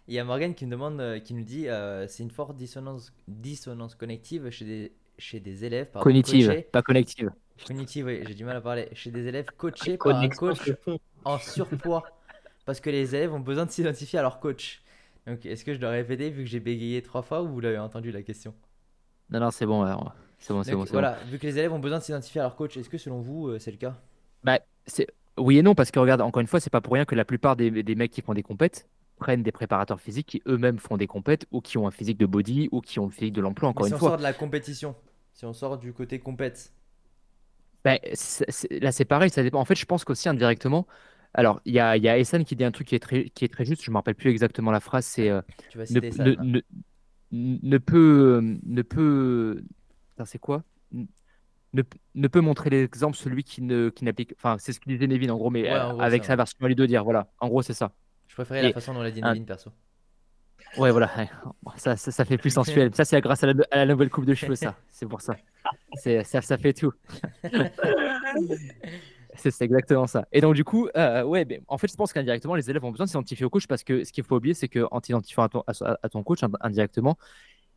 Il 0.07 0.13
y 0.13 0.19
a 0.19 0.23
Morgan 0.23 0.53
qui 0.55 0.65
me 0.65 0.71
demande, 0.71 0.99
euh, 0.99 1.19
qui 1.19 1.33
nous 1.33 1.43
dit, 1.43 1.67
euh, 1.67 2.07
c'est 2.07 2.23
une 2.23 2.31
forte 2.31 2.55
dissonance, 2.57 3.13
dissonance 3.27 3.95
connective 3.95 4.49
chez 4.49 4.65
des, 4.65 4.91
chez 5.21 5.39
des 5.39 5.65
élèves, 5.65 5.91
pardon, 5.91 6.17
Cognitive, 6.17 6.17
coachés- 6.17 6.67
pas 6.73 6.81
connective. 6.81 7.31
cognitive, 7.63 8.05
oui, 8.07 8.25
j'ai 8.25 8.35
du 8.35 8.45
mal 8.45 8.57
à 8.57 8.61
parler, 8.61 8.89
chez 8.93 9.11
des 9.11 9.27
élèves 9.27 9.51
coachés 9.57 9.97
par 9.97 10.21
un 10.21 10.29
coach 10.31 10.75
en 11.25 11.39
surpoids, 11.39 12.19
parce 12.65 12.79
que 12.81 12.89
les 12.91 13.15
élèves 13.15 13.33
ont 13.33 13.39
besoin 13.39 13.65
de 13.67 13.71
s'identifier 13.71 14.19
à 14.19 14.23
leur 14.23 14.39
coach. 14.39 14.83
Donc, 15.27 15.45
est-ce 15.45 15.65
que 15.65 15.73
je 15.73 15.79
dois 15.79 15.91
répéter 15.91 16.29
vu 16.31 16.43
que 16.43 16.49
j'ai 16.49 16.59
bégayé 16.59 17.01
trois 17.03 17.21
fois 17.23 17.43
ou 17.43 17.49
vous 17.49 17.59
l'avez 17.61 17.79
entendu 17.79 18.11
la 18.11 18.23
question? 18.23 18.55
Non, 19.29 19.39
non, 19.39 19.51
c'est 19.51 19.65
bon, 19.65 19.85
c'est 20.39 20.53
bon, 20.53 20.63
c'est 20.63 20.75
bon, 20.75 20.85
Voilà, 20.91 21.23
vu 21.25 21.39
que 21.39 21.47
les 21.47 21.57
élèves 21.57 21.73
ont 21.73 21.79
besoin 21.79 21.99
de 21.99 22.03
s'identifier 22.03 22.39
à 22.41 22.43
leur 22.43 22.55
coach, 22.55 22.77
est-ce 22.77 22.89
que 22.89 22.97
selon 22.97 23.19
vous 23.21 23.47
euh, 23.49 23.59
c'est 23.59 23.71
le 23.71 23.77
cas? 23.77 23.95
Bon. 24.43 24.53
Bah, 24.53 24.59
oui 25.37 25.57
et 25.57 25.61
non, 25.61 25.75
parce 25.75 25.91
que 25.91 25.99
regarde, 25.99 26.21
encore 26.21 26.41
une 26.41 26.47
fois, 26.47 26.59
c'est 26.59 26.69
pas 26.69 26.81
pour 26.81 26.93
rien 26.93 27.05
que 27.05 27.15
la 27.15 27.25
plupart 27.25 27.55
des, 27.55 27.83
des 27.83 27.95
mecs 27.95 28.11
qui 28.11 28.21
font 28.21 28.33
des 28.33 28.43
compètes 28.43 28.87
prennent 29.17 29.43
des 29.43 29.51
préparateurs 29.51 30.01
physiques 30.01 30.27
qui 30.27 30.41
eux-mêmes 30.47 30.79
font 30.79 30.97
des 30.97 31.07
compètes 31.07 31.45
ou 31.51 31.61
qui 31.61 31.77
ont 31.77 31.87
un 31.87 31.91
physique 31.91 32.17
de 32.17 32.25
body 32.25 32.69
ou 32.71 32.81
qui 32.81 32.99
ont 32.99 33.05
le 33.05 33.11
physique 33.11 33.33
de 33.33 33.41
l'emploi, 33.41 33.69
encore 33.69 33.85
Mais 33.85 33.87
si 33.87 33.93
une 33.93 33.97
on 33.97 33.99
fois. 33.99 34.09
sort 34.09 34.17
de 34.17 34.23
la 34.23 34.33
compétition, 34.33 34.95
si 35.33 35.45
on 35.45 35.53
sort 35.53 35.77
du 35.77 35.91
côté 35.93 36.19
compète, 36.21 36.73
Ben, 37.83 37.97
c'est- 38.13 38.45
là, 38.81 38.91
c'est 38.91 39.05
pareil, 39.05 39.29
ça 39.31 39.41
dépend. 39.43 39.59
En 39.59 39.65
fait, 39.65 39.75
je 39.75 39.85
pense 39.85 40.03
qu'aussi 40.05 40.29
indirectement, 40.29 40.85
alors, 41.33 41.61
il 41.65 41.73
y 41.73 41.79
a, 41.79 41.97
y 41.97 42.07
a 42.09 42.17
Essan 42.19 42.43
qui 42.43 42.55
dit 42.55 42.63
un 42.63 42.71
truc 42.71 42.87
qui 42.87 42.95
est 42.95 42.99
très, 42.99 43.29
qui 43.29 43.45
est 43.45 43.47
très 43.53 43.65
juste, 43.65 43.83
je 43.83 43.89
ne 43.89 43.93
me 43.93 43.97
rappelle 43.97 44.15
plus 44.15 44.29
exactement 44.29 44.69
la 44.71 44.79
phrase, 44.79 45.05
c'est 45.05 45.29
euh, 45.29 45.41
tu 45.69 45.77
vas 45.77 45.85
ne, 45.89 45.99
ne, 46.15 46.35
hein. 46.37 46.43
ne, 46.43 46.61
ne 47.31 47.77
peut, 47.77 48.41
ne 48.65 48.81
peut, 48.83 49.63
c'est 50.25 50.39
quoi? 50.39 50.63
Ne, 51.73 51.83
ne 52.15 52.27
peut 52.27 52.41
montrer 52.41 52.69
l'exemple 52.69 53.15
celui 53.15 53.43
qui 53.45 53.61
ne, 53.61 53.89
qui 53.89 54.03
n'applique, 54.03 54.33
enfin, 54.37 54.57
c'est 54.59 54.73
ce 54.73 54.79
que 54.81 54.89
disait 54.89 55.07
Nevin 55.07 55.29
en 55.29 55.37
gros, 55.37 55.49
mais 55.49 55.69
Ouais, 55.69 55.79
euh, 55.79 55.79
en 55.79 55.93
gros, 55.93 56.07
avec 56.07 56.25
ça, 56.25 56.25
sa 56.25 56.35
version 56.35 56.57
à 56.65 56.67
lui 56.67 56.75
de 56.75 56.85
dire, 56.85 57.03
voilà, 57.05 57.31
en 57.39 57.47
gros, 57.47 57.61
c'est 57.61 57.73
ça. 57.73 57.93
Je 58.27 58.33
préférais 58.33 58.63
la 58.63 58.71
façon 58.71 58.95
dont 58.95 59.03
l'a 59.03 59.11
dit 59.11 59.21
un- 59.21 59.35
Nevin 59.35 59.43
perso. 59.43 59.71
Ouais, 60.77 60.91
voilà, 60.91 61.09
ça, 61.75 61.97
ça, 61.97 62.11
ça 62.11 62.25
fait 62.25 62.37
plus 62.37 62.51
sensuel. 62.51 62.93
Ça, 62.95 63.05
c'est 63.05 63.19
grâce 63.21 63.43
à 63.43 63.47
la, 63.47 63.53
à 63.71 63.77
la 63.77 63.85
nouvelle 63.85 64.09
coupe 64.09 64.25
de 64.25 64.33
cheveux, 64.33 64.55
ça, 64.55 64.75
c'est 64.89 65.05
pour 65.05 65.21
ça. 65.21 65.35
C'est, 65.95 66.23
ça, 66.23 66.41
ça 66.41 66.57
fait 66.57 66.73
tout. 66.73 66.93
C'est 69.35 69.61
exactement 69.61 70.07
ça. 70.07 70.27
Et 70.33 70.41
donc, 70.41 70.55
du 70.55 70.65
coup, 70.65 70.89
euh, 70.97 71.23
ouais, 71.23 71.45
ben, 71.45 71.61
en 71.69 71.77
fait, 71.77 71.89
je 71.89 71.95
pense 71.95 72.11
qu'indirectement, 72.11 72.55
les 72.55 72.69
élèves 72.69 72.83
ont 72.83 72.91
besoin 72.91 73.05
de 73.05 73.09
s'identifier 73.09 73.45
au 73.45 73.49
coach 73.49 73.65
parce 73.65 73.83
que 73.83 74.03
ce 74.03 74.11
qu'il 74.11 74.25
faut 74.25 74.35
oublier, 74.35 74.53
c'est 74.53 74.67
qu'en 74.67 74.99
t'identifiant 74.99 75.43
à 75.43 75.49
ton, 75.49 75.63
à, 75.67 75.97
à 76.03 76.09
ton 76.09 76.21
coach 76.21 76.43
ind- 76.43 76.57
indirectement, 76.59 77.17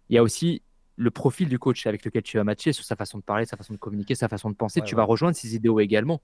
il 0.08 0.16
y 0.16 0.18
a 0.18 0.22
aussi 0.22 0.62
le 0.96 1.10
profil 1.10 1.48
du 1.48 1.58
coach 1.58 1.86
avec 1.86 2.04
lequel 2.04 2.22
tu 2.22 2.36
vas 2.36 2.44
matcher 2.44 2.72
sur 2.72 2.84
sa 2.84 2.96
façon 2.96 3.18
de 3.18 3.22
parler, 3.22 3.46
sa 3.46 3.56
façon 3.56 3.72
de 3.72 3.78
communiquer, 3.78 4.14
sa 4.16 4.28
façon 4.28 4.50
de 4.50 4.56
penser. 4.56 4.80
Ouais, 4.80 4.86
tu 4.86 4.94
ouais. 4.94 5.00
vas 5.00 5.04
rejoindre 5.04 5.36
ses 5.36 5.54
idéaux 5.54 5.78
également. 5.80 6.20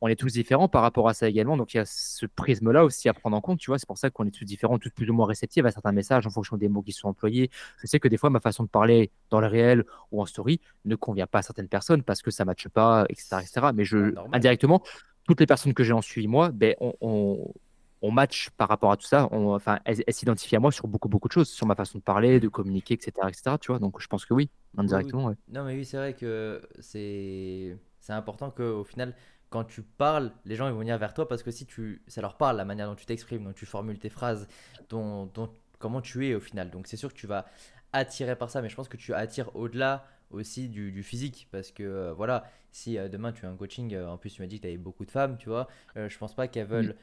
On 0.00 0.08
est 0.08 0.16
tous 0.16 0.32
différents 0.32 0.68
par 0.68 0.82
rapport 0.82 1.08
à 1.08 1.14
ça 1.14 1.28
également. 1.28 1.56
Donc, 1.56 1.74
il 1.74 1.78
y 1.78 1.80
a 1.80 1.84
ce 1.86 2.26
prisme-là 2.26 2.84
aussi 2.84 3.08
à 3.08 3.14
prendre 3.14 3.36
en 3.36 3.40
compte. 3.40 3.58
Tu 3.58 3.70
vois, 3.70 3.78
c'est 3.78 3.86
pour 3.86 3.98
ça 3.98 4.10
qu'on 4.10 4.26
est 4.26 4.30
tous 4.30 4.44
différents, 4.44 4.78
tous 4.78 4.90
plus 4.90 5.08
ou 5.10 5.14
moins 5.14 5.26
réceptifs 5.26 5.64
à 5.64 5.70
certains 5.70 5.92
messages 5.92 6.26
en 6.26 6.30
fonction 6.30 6.56
des 6.56 6.68
mots 6.68 6.82
qui 6.82 6.92
sont 6.92 7.08
employés. 7.08 7.50
Je 7.80 7.86
sais 7.86 8.00
que 8.00 8.08
des 8.08 8.16
fois, 8.16 8.30
ma 8.30 8.40
façon 8.40 8.64
de 8.64 8.68
parler 8.68 9.10
dans 9.30 9.40
le 9.40 9.46
réel 9.46 9.84
ou 10.12 10.20
en 10.22 10.26
story 10.26 10.60
ne 10.84 10.96
convient 10.96 11.26
pas 11.26 11.38
à 11.40 11.42
certaines 11.42 11.68
personnes 11.68 12.02
parce 12.02 12.22
que 12.22 12.30
ça 12.30 12.44
ne 12.44 12.46
matche 12.46 12.68
pas, 12.68 13.06
etc., 13.08 13.36
etc. 13.40 13.68
Mais 13.74 13.84
je, 13.84 14.14
indirectement, 14.32 14.82
toutes 15.24 15.40
les 15.40 15.46
personnes 15.46 15.74
que 15.74 15.84
j'ai 15.84 15.92
en 15.92 16.02
suivi, 16.02 16.26
moi, 16.28 16.50
ben, 16.50 16.74
on, 16.80 16.94
on, 17.00 17.54
on 18.02 18.10
match 18.10 18.50
par 18.56 18.68
rapport 18.68 18.92
à 18.92 18.96
tout 18.96 19.06
ça. 19.06 19.28
On, 19.30 19.54
enfin, 19.54 19.78
elles, 19.84 20.02
elles 20.06 20.14
s'identifient 20.14 20.56
à 20.56 20.60
moi 20.60 20.72
sur 20.72 20.86
beaucoup, 20.88 21.08
beaucoup 21.08 21.28
de 21.28 21.32
choses, 21.32 21.48
sur 21.48 21.66
ma 21.66 21.74
façon 21.74 21.98
de 21.98 22.02
parler, 22.02 22.40
de 22.40 22.48
communiquer, 22.48 22.94
etc., 22.94 23.12
etc. 23.28 23.56
Tu 23.60 23.72
vois, 23.72 23.78
donc 23.78 24.00
je 24.00 24.06
pense 24.06 24.24
que 24.24 24.34
oui, 24.34 24.50
indirectement, 24.76 25.26
ouais. 25.26 25.34
Non, 25.48 25.64
mais 25.64 25.74
oui, 25.74 25.84
c'est 25.84 25.96
vrai 25.96 26.14
que 26.14 26.62
c'est 26.80 27.76
c'est 28.00 28.12
important 28.12 28.50
qu'au 28.50 28.84
final, 28.84 29.14
quand 29.50 29.64
tu 29.64 29.82
parles, 29.82 30.32
les 30.44 30.56
gens 30.56 30.66
ils 30.68 30.72
vont 30.72 30.80
venir 30.80 30.98
vers 30.98 31.14
toi 31.14 31.28
parce 31.28 31.42
que 31.42 31.50
si 31.50 31.66
tu 31.66 32.02
ça 32.06 32.20
leur 32.20 32.36
parle 32.36 32.56
la 32.56 32.64
manière 32.64 32.88
dont 32.88 32.94
tu 32.94 33.06
t'exprimes, 33.06 33.44
dont 33.44 33.52
tu 33.52 33.66
formules 33.66 33.98
tes 33.98 34.08
phrases, 34.10 34.46
dont, 34.90 35.26
dont- 35.26 35.50
comment 35.78 36.00
tu 36.00 36.26
es 36.28 36.34
au 36.34 36.40
final. 36.40 36.70
Donc 36.70 36.86
c'est 36.86 36.96
sûr 36.96 37.12
que 37.12 37.18
tu 37.18 37.26
vas 37.26 37.46
attirer 37.92 38.36
par 38.36 38.50
ça, 38.50 38.60
mais 38.62 38.68
je 38.68 38.76
pense 38.76 38.88
que 38.88 38.96
tu 38.96 39.14
attires 39.14 39.54
au-delà 39.56 40.06
aussi 40.30 40.68
du, 40.68 40.92
du 40.92 41.02
physique 41.02 41.48
parce 41.50 41.70
que 41.72 41.82
euh, 41.82 42.12
voilà, 42.12 42.44
si 42.70 42.98
euh, 42.98 43.08
demain 43.08 43.32
tu 43.32 43.46
as 43.46 43.48
un 43.48 43.56
coaching, 43.56 43.94
euh, 43.94 44.08
en 44.08 44.18
plus 44.18 44.30
tu 44.34 44.42
m'as 44.42 44.48
dit 44.48 44.56
que 44.58 44.62
tu 44.62 44.68
avais 44.68 44.76
beaucoup 44.76 45.06
de 45.06 45.10
femmes, 45.10 45.38
tu 45.38 45.48
vois, 45.48 45.68
je 45.96 46.16
pense 46.18 46.34
pas 46.34 46.48
qu'elles 46.48 46.66
veulent 46.66 46.96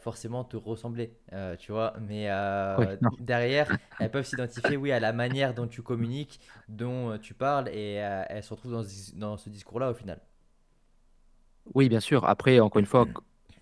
forcément 0.00 0.44
te 0.44 0.56
ressembler, 0.56 1.12
tu 1.58 1.72
vois, 1.72 1.94
mais 2.00 2.28
Oui, 2.76 2.86
derrière, 3.18 3.74
elles 3.98 4.10
peuvent 4.10 4.24
s'identifier, 4.26 4.76
oui, 4.76 4.92
à 4.92 5.00
la 5.00 5.12
manière 5.12 5.54
dont 5.54 5.66
tu 5.66 5.82
communiques, 5.82 6.40
dont 6.68 7.16
tu 7.18 7.34
parles, 7.34 7.68
et 7.70 7.94
elles 7.94 8.42
se 8.44 8.50
retrouvent 8.54 8.72
dans 8.72 8.82
ce, 8.84 9.14
dans 9.14 9.36
ce 9.36 9.48
discours-là 9.50 9.90
au 9.90 9.94
final. 9.94 10.20
Oui, 11.74 11.88
bien 11.88 12.00
sûr. 12.00 12.24
Après, 12.24 12.60
encore 12.60 12.80
une 12.80 12.86
fois, 12.86 13.06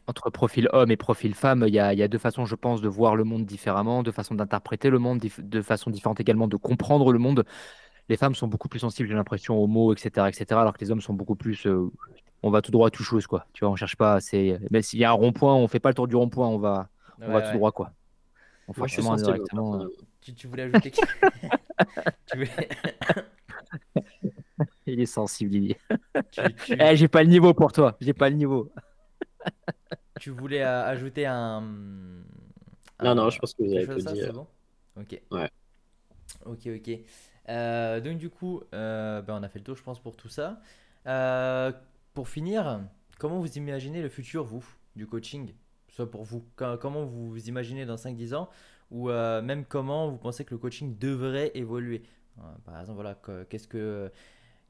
entre 0.07 0.31
profil 0.31 0.69
homme 0.73 0.91
et 0.91 0.97
profil 0.97 1.35
femme, 1.35 1.65
il 1.67 1.75
y 1.75 1.79
a, 1.79 1.93
il 1.93 1.99
y 1.99 2.03
a 2.03 2.09
deux 2.09 2.19
façons, 2.19 2.45
je 2.45 2.55
pense, 2.55 2.81
de 2.81 2.89
voir 2.89 3.17
le 3.17 3.25
monde 3.25 3.45
différemment, 3.47 4.03
deux 4.03 4.13
façons 4.13 4.35
d'interpréter 4.35 4.91
le 4.91 4.99
monde, 4.99 5.19
dif- 5.21 5.41
de 5.41 5.63
façons 5.63 5.91
différentes 5.91 6.21
également 6.21 6.49
de 6.49 6.57
comprendre 6.57 7.13
le 7.13 7.19
monde. 7.19 7.45
Les 8.09 8.17
femmes 8.17 8.35
sont 8.35 8.49
beaucoup 8.49 8.69
plus 8.69 8.81
sensibles, 8.81 9.09
j'ai 9.09 9.15
l'impression, 9.15 9.57
aux 9.57 9.67
mots, 9.67 9.95
etc., 9.95 10.29
etc., 10.29 10.61
alors 10.61 10.75
que 10.75 10.81
les 10.81 10.91
hommes 10.91 11.01
sont 11.01 11.15
beaucoup 11.15 11.37
plus. 11.37 11.67
euh, 11.67 11.89
on 12.43 12.51
va 12.51 12.61
tout 12.63 12.71
droit 12.71 12.89
à 12.89 12.91
tout 12.91 13.03
chose, 13.05 13.27
quoi. 13.27 13.47
Tu 13.55 13.65
vois, 13.65 13.71
on 13.73 13.77
cherche 13.77 13.97
pas. 13.97 14.21
C'est... 14.21 14.59
Mais 14.71 14.83
s'il 14.83 14.99
y 15.01 15.05
a 15.05 15.11
un 15.11 15.15
rond-point, 15.15 15.55
on 15.55 15.69
fait 15.69 15.81
pas 15.81 15.89
le 15.89 15.95
tour 15.95 16.07
du 16.09 16.17
rond-point, 16.17 16.47
on 16.49 16.59
va, 16.59 16.89
on 17.27 17.33
va 17.33 17.41
Ouais, 17.41 17.43
tout 17.43 17.53
ouais. 17.53 17.57
droit, 17.59 17.73
quoi. 17.73 17.93
On 18.69 18.75
Moi, 18.77 18.87
je 18.87 18.93
suis 18.93 19.03
forcément, 19.03 19.11
sensible. 19.11 19.31
indirectement, 19.31 19.75
euh, 19.77 19.79
personnellement. 19.79 20.09
Tu, 20.21 20.35
tu 20.35 20.47
voulais 20.47 20.63
ajouter 20.65 20.91
qui 20.91 21.01
tu, 22.27 22.37
voulais, 22.37 22.69
Il 24.87 25.01
est 25.01 25.07
sensible, 25.07 25.51
Didier. 25.51 25.76
tu, 26.30 26.41
tu- 26.66 26.76
Eh, 26.80 26.97
j'ai 26.97 27.09
pas 27.09 27.22
le 27.22 27.28
niveau 27.30 27.55
pour 27.55 27.72
toi. 27.72 27.97
J'ai 28.01 28.12
pas 28.12 28.28
le 28.28 28.37
niveau. 28.37 28.70
tu 30.20 30.30
voulais 30.30 30.62
euh, 30.62 30.85
ajouter 30.85 31.26
un. 31.26 31.61
Non, 33.03 33.11
un- 33.11 33.14
non, 33.14 33.30
je 33.30 33.39
pense 33.39 33.55
que 33.55 33.62
vous 33.62 33.72
avez 33.74 33.87
tout 33.87 33.95
dit. 33.97 34.05
c'est 34.05 34.28
euh. 34.28 34.32
bon? 34.32 34.47
Ok. 34.99 35.20
Ouais. 35.30 35.51
Ok, 36.47 36.66
ok. 36.66 36.99
Euh, 37.49 38.01
donc, 38.01 38.18
du 38.18 38.30
coup, 38.30 38.62
euh, 38.74 39.22
ben, 39.22 39.37
on 39.39 39.43
a 39.43 39.49
fait 39.49 39.59
le 39.59 39.64
tour, 39.64 39.76
je 39.76 39.82
pense, 39.82 40.01
pour 40.01 40.16
tout 40.16 40.28
ça. 40.28 40.61
Euh, 41.07 41.72
pour 42.14 42.28
finir, 42.28 42.80
comment 43.18 43.39
vous 43.41 43.59
imaginez 43.59 44.03
le 44.03 44.09
futur, 44.09 44.45
vous, 44.45 44.64
du 44.97 45.07
coaching? 45.07 45.53
Soit 45.89 46.11
pour 46.11 46.24
vous. 46.24 46.45
Co- 46.57 46.76
Comment 46.78 47.05
vous 47.05 47.30
vous 47.30 47.49
imaginez 47.49 47.87
dans 47.87 47.97
5-10 47.97 48.35
ans? 48.35 48.49
Ou 48.91 49.11
euh, 49.11 49.43
même 49.43 49.64
comment 49.64 50.09
vous 50.11 50.16
pensez 50.18 50.45
que 50.45 50.55
le 50.55 50.59
coaching 50.59 50.97
devrait 50.99 51.51
évoluer? 51.55 52.03
Euh, 52.39 52.43
Par 52.64 52.80
exemple, 52.80 52.97
voilà, 52.97 53.14
que- 53.14 53.45
qu'est-ce 53.45 53.68
que. 53.68 54.11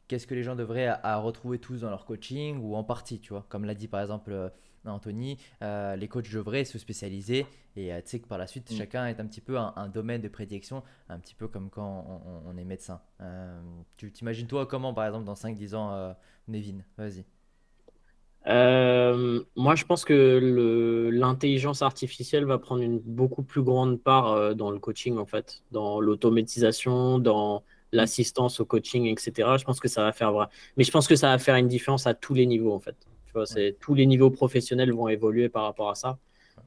Qu'est-ce 0.08 0.26
que 0.26 0.34
les 0.34 0.42
gens 0.42 0.54
devraient 0.56 0.86
à, 0.86 1.00
à 1.02 1.16
retrouver 1.16 1.58
tous 1.58 1.80
dans 1.80 1.90
leur 1.90 2.04
coaching 2.04 2.58
ou 2.62 2.76
en 2.76 2.84
partie, 2.84 3.20
tu 3.20 3.30
vois 3.32 3.46
Comme 3.48 3.64
l'a 3.64 3.74
dit 3.74 3.88
par 3.88 4.00
exemple 4.02 4.32
euh, 4.32 4.48
Anthony, 4.84 5.38
euh, 5.62 5.96
les 5.96 6.08
coachs 6.08 6.30
devraient 6.30 6.64
se 6.64 6.78
spécialiser 6.78 7.46
et 7.76 7.92
euh, 7.92 8.00
tu 8.02 8.10
sais 8.10 8.20
que 8.20 8.28
par 8.28 8.38
la 8.38 8.46
suite, 8.46 8.70
Mm. 8.70 8.74
chacun 8.76 9.06
est 9.06 9.18
un 9.20 9.26
petit 9.26 9.40
peu 9.40 9.58
un, 9.58 9.72
un 9.76 9.88
domaine 9.88 10.20
de 10.20 10.28
prédilection, 10.28 10.82
un 11.08 11.18
petit 11.18 11.34
peu 11.34 11.48
comme 11.48 11.70
quand 11.70 12.04
on, 12.08 12.48
on- 12.48 12.54
on 12.54 12.56
est 12.58 12.64
médecin. 12.64 13.00
Euh, 13.20 13.60
tu 13.96 14.12
t'imagines 14.12 14.46
toi 14.46 14.66
comment 14.66 14.92
par 14.94 15.06
exemple 15.06 15.24
dans 15.24 15.34
5-10 15.34 15.74
ans, 15.74 16.14
Nevin 16.48 16.78
Vas-y. 16.98 17.24
Moi, 19.56 19.74
je 19.74 19.84
pense 19.84 20.04
que 20.04 21.10
l'intelligence 21.12 21.82
artificielle 21.82 22.44
va 22.44 22.58
prendre 22.58 22.82
une 22.82 22.98
beaucoup 22.98 23.42
plus 23.42 23.62
grande 23.62 24.00
part 24.02 24.54
dans 24.54 24.70
le 24.70 24.78
coaching, 24.78 25.16
en 25.18 25.26
fait, 25.26 25.62
dans 25.72 26.00
l'automatisation, 26.00 27.18
dans 27.18 27.62
l'assistance 27.96 28.60
au 28.60 28.64
coaching, 28.64 29.06
etc. 29.06 29.56
Je 29.58 29.64
pense 29.64 29.80
que 29.80 29.88
ça 29.88 30.02
va 30.02 30.12
faire 30.12 30.32
vrai. 30.32 30.46
Mais 30.76 30.84
je 30.84 30.90
pense 30.90 31.06
que 31.08 31.16
ça 31.16 31.28
va 31.30 31.38
faire 31.38 31.56
une 31.56 31.68
différence 31.68 32.06
à 32.06 32.14
tous 32.14 32.34
les 32.34 32.46
niveaux, 32.46 32.72
en 32.74 32.80
fait. 32.80 32.96
Tu 33.26 33.32
vois, 33.34 33.46
c'est, 33.46 33.76
tous 33.80 33.94
les 33.94 34.06
niveaux 34.06 34.30
professionnels 34.30 34.92
vont 34.92 35.08
évoluer 35.08 35.48
par 35.48 35.64
rapport 35.64 35.90
à 35.90 35.94
ça. 35.94 36.18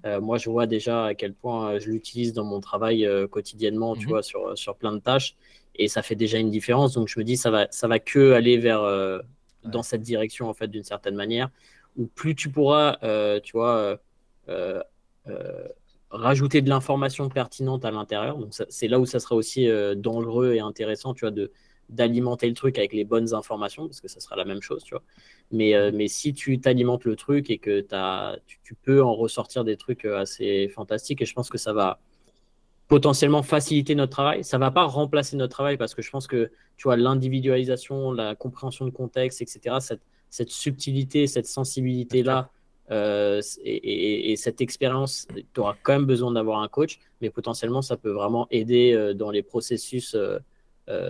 Euh, 0.05 0.21
moi, 0.21 0.37
je 0.37 0.49
vois 0.49 0.67
déjà 0.67 1.05
à 1.05 1.15
quel 1.15 1.33
point 1.33 1.71
euh, 1.73 1.79
je 1.79 1.89
l'utilise 1.89 2.33
dans 2.33 2.43
mon 2.43 2.59
travail 2.59 3.05
euh, 3.05 3.27
quotidiennement, 3.27 3.95
tu 3.95 4.03
Mhm. 4.03 4.09
vois, 4.09 4.23
sur, 4.23 4.57
sur 4.57 4.75
plein 4.75 4.93
de 4.93 4.99
tâches. 4.99 5.35
Et 5.75 5.87
ça 5.87 6.01
fait 6.01 6.15
déjà 6.15 6.37
une 6.39 6.49
différence. 6.51 6.93
Donc, 6.93 7.07
je 7.07 7.19
me 7.19 7.23
dis, 7.23 7.37
ça 7.37 7.51
va, 7.51 7.67
ça 7.71 7.87
va 7.87 7.99
que 7.99 8.33
aller 8.33 8.57
vers, 8.57 8.81
euh, 8.81 9.19
dans 9.63 9.83
cette 9.83 10.01
direction, 10.01 10.49
en 10.49 10.53
fait, 10.53 10.67
d'une 10.67 10.83
certaine 10.83 11.15
manière 11.15 11.49
où 11.97 12.05
plus 12.07 12.35
tu 12.35 12.49
pourras, 12.49 12.97
tu 13.41 13.53
vois, 13.53 13.97
rajouter 16.09 16.61
de 16.61 16.69
l'information 16.69 17.29
pertinente 17.29 17.85
à 17.85 17.91
l'intérieur. 17.91 18.37
Donc, 18.37 18.53
c'est 18.69 18.87
là 18.87 18.99
où 18.99 19.05
ça 19.05 19.19
sera 19.19 19.35
aussi 19.35 19.67
euh, 19.69 19.95
dangereux 19.95 20.53
et 20.53 20.59
intéressant, 20.59 21.13
tu 21.13 21.21
vois, 21.21 21.31
de 21.31 21.51
d'alimenter 21.89 22.49
le 22.49 22.53
truc 22.53 22.77
avec 22.77 22.91
les 22.91 23.05
bonnes 23.05 23.33
informations, 23.33 23.87
parce 23.87 24.01
que 24.01 24.09
ça 24.09 24.19
sera 24.19 24.35
la 24.35 24.43
même 24.43 24.61
chose, 24.61 24.83
tu 24.83 24.93
vois. 24.93 25.03
Mais, 25.51 25.73
euh, 25.73 25.91
mais 25.93 26.09
si 26.09 26.33
tu 26.33 26.59
t'alimentes 26.59 27.05
le 27.05 27.15
truc 27.15 27.49
et 27.49 27.59
que 27.59 27.79
tu, 28.45 28.59
tu 28.61 28.75
peux 28.75 29.01
en 29.01 29.15
ressortir 29.15 29.63
des 29.63 29.77
trucs 29.77 30.03
euh, 30.03 30.19
assez 30.19 30.67
fantastiques, 30.67 31.21
et 31.21 31.25
je 31.25 31.33
pense 31.33 31.49
que 31.49 31.57
ça 31.57 31.71
va 31.71 31.99
potentiellement 32.89 33.43
faciliter 33.43 33.95
notre 33.95 34.11
travail. 34.11 34.43
Ça 34.43 34.57
va 34.57 34.71
pas 34.71 34.83
remplacer 34.83 35.37
notre 35.37 35.53
travail, 35.53 35.77
parce 35.77 35.95
que 35.95 36.01
je 36.01 36.09
pense 36.11 36.27
que, 36.27 36.51
tu 36.75 36.83
vois, 36.83 36.97
l'individualisation, 36.97 38.11
la 38.11 38.35
compréhension 38.35 38.85
de 38.85 38.91
contexte, 38.91 39.41
etc., 39.41 39.77
cette, 39.79 40.01
cette 40.29 40.49
subtilité, 40.49 41.25
cette 41.25 41.47
sensibilité-là, 41.47 42.49
euh, 42.91 43.41
et, 43.63 43.75
et- 43.75 44.31
et 44.31 44.35
cette 44.37 44.61
expérience, 44.61 45.27
tu 45.53 45.59
auras 45.61 45.75
quand 45.83 45.93
même 45.93 46.05
besoin 46.05 46.31
d'avoir 46.31 46.61
un 46.61 46.67
coach, 46.67 46.99
mais 47.21 47.29
potentiellement, 47.29 47.81
ça 47.81 47.97
peut 47.97 48.11
vraiment 48.11 48.47
aider 48.51 48.93
euh, 48.93 49.13
dans 49.13 49.31
les 49.31 49.43
processus 49.43 50.15
euh, 50.15 50.39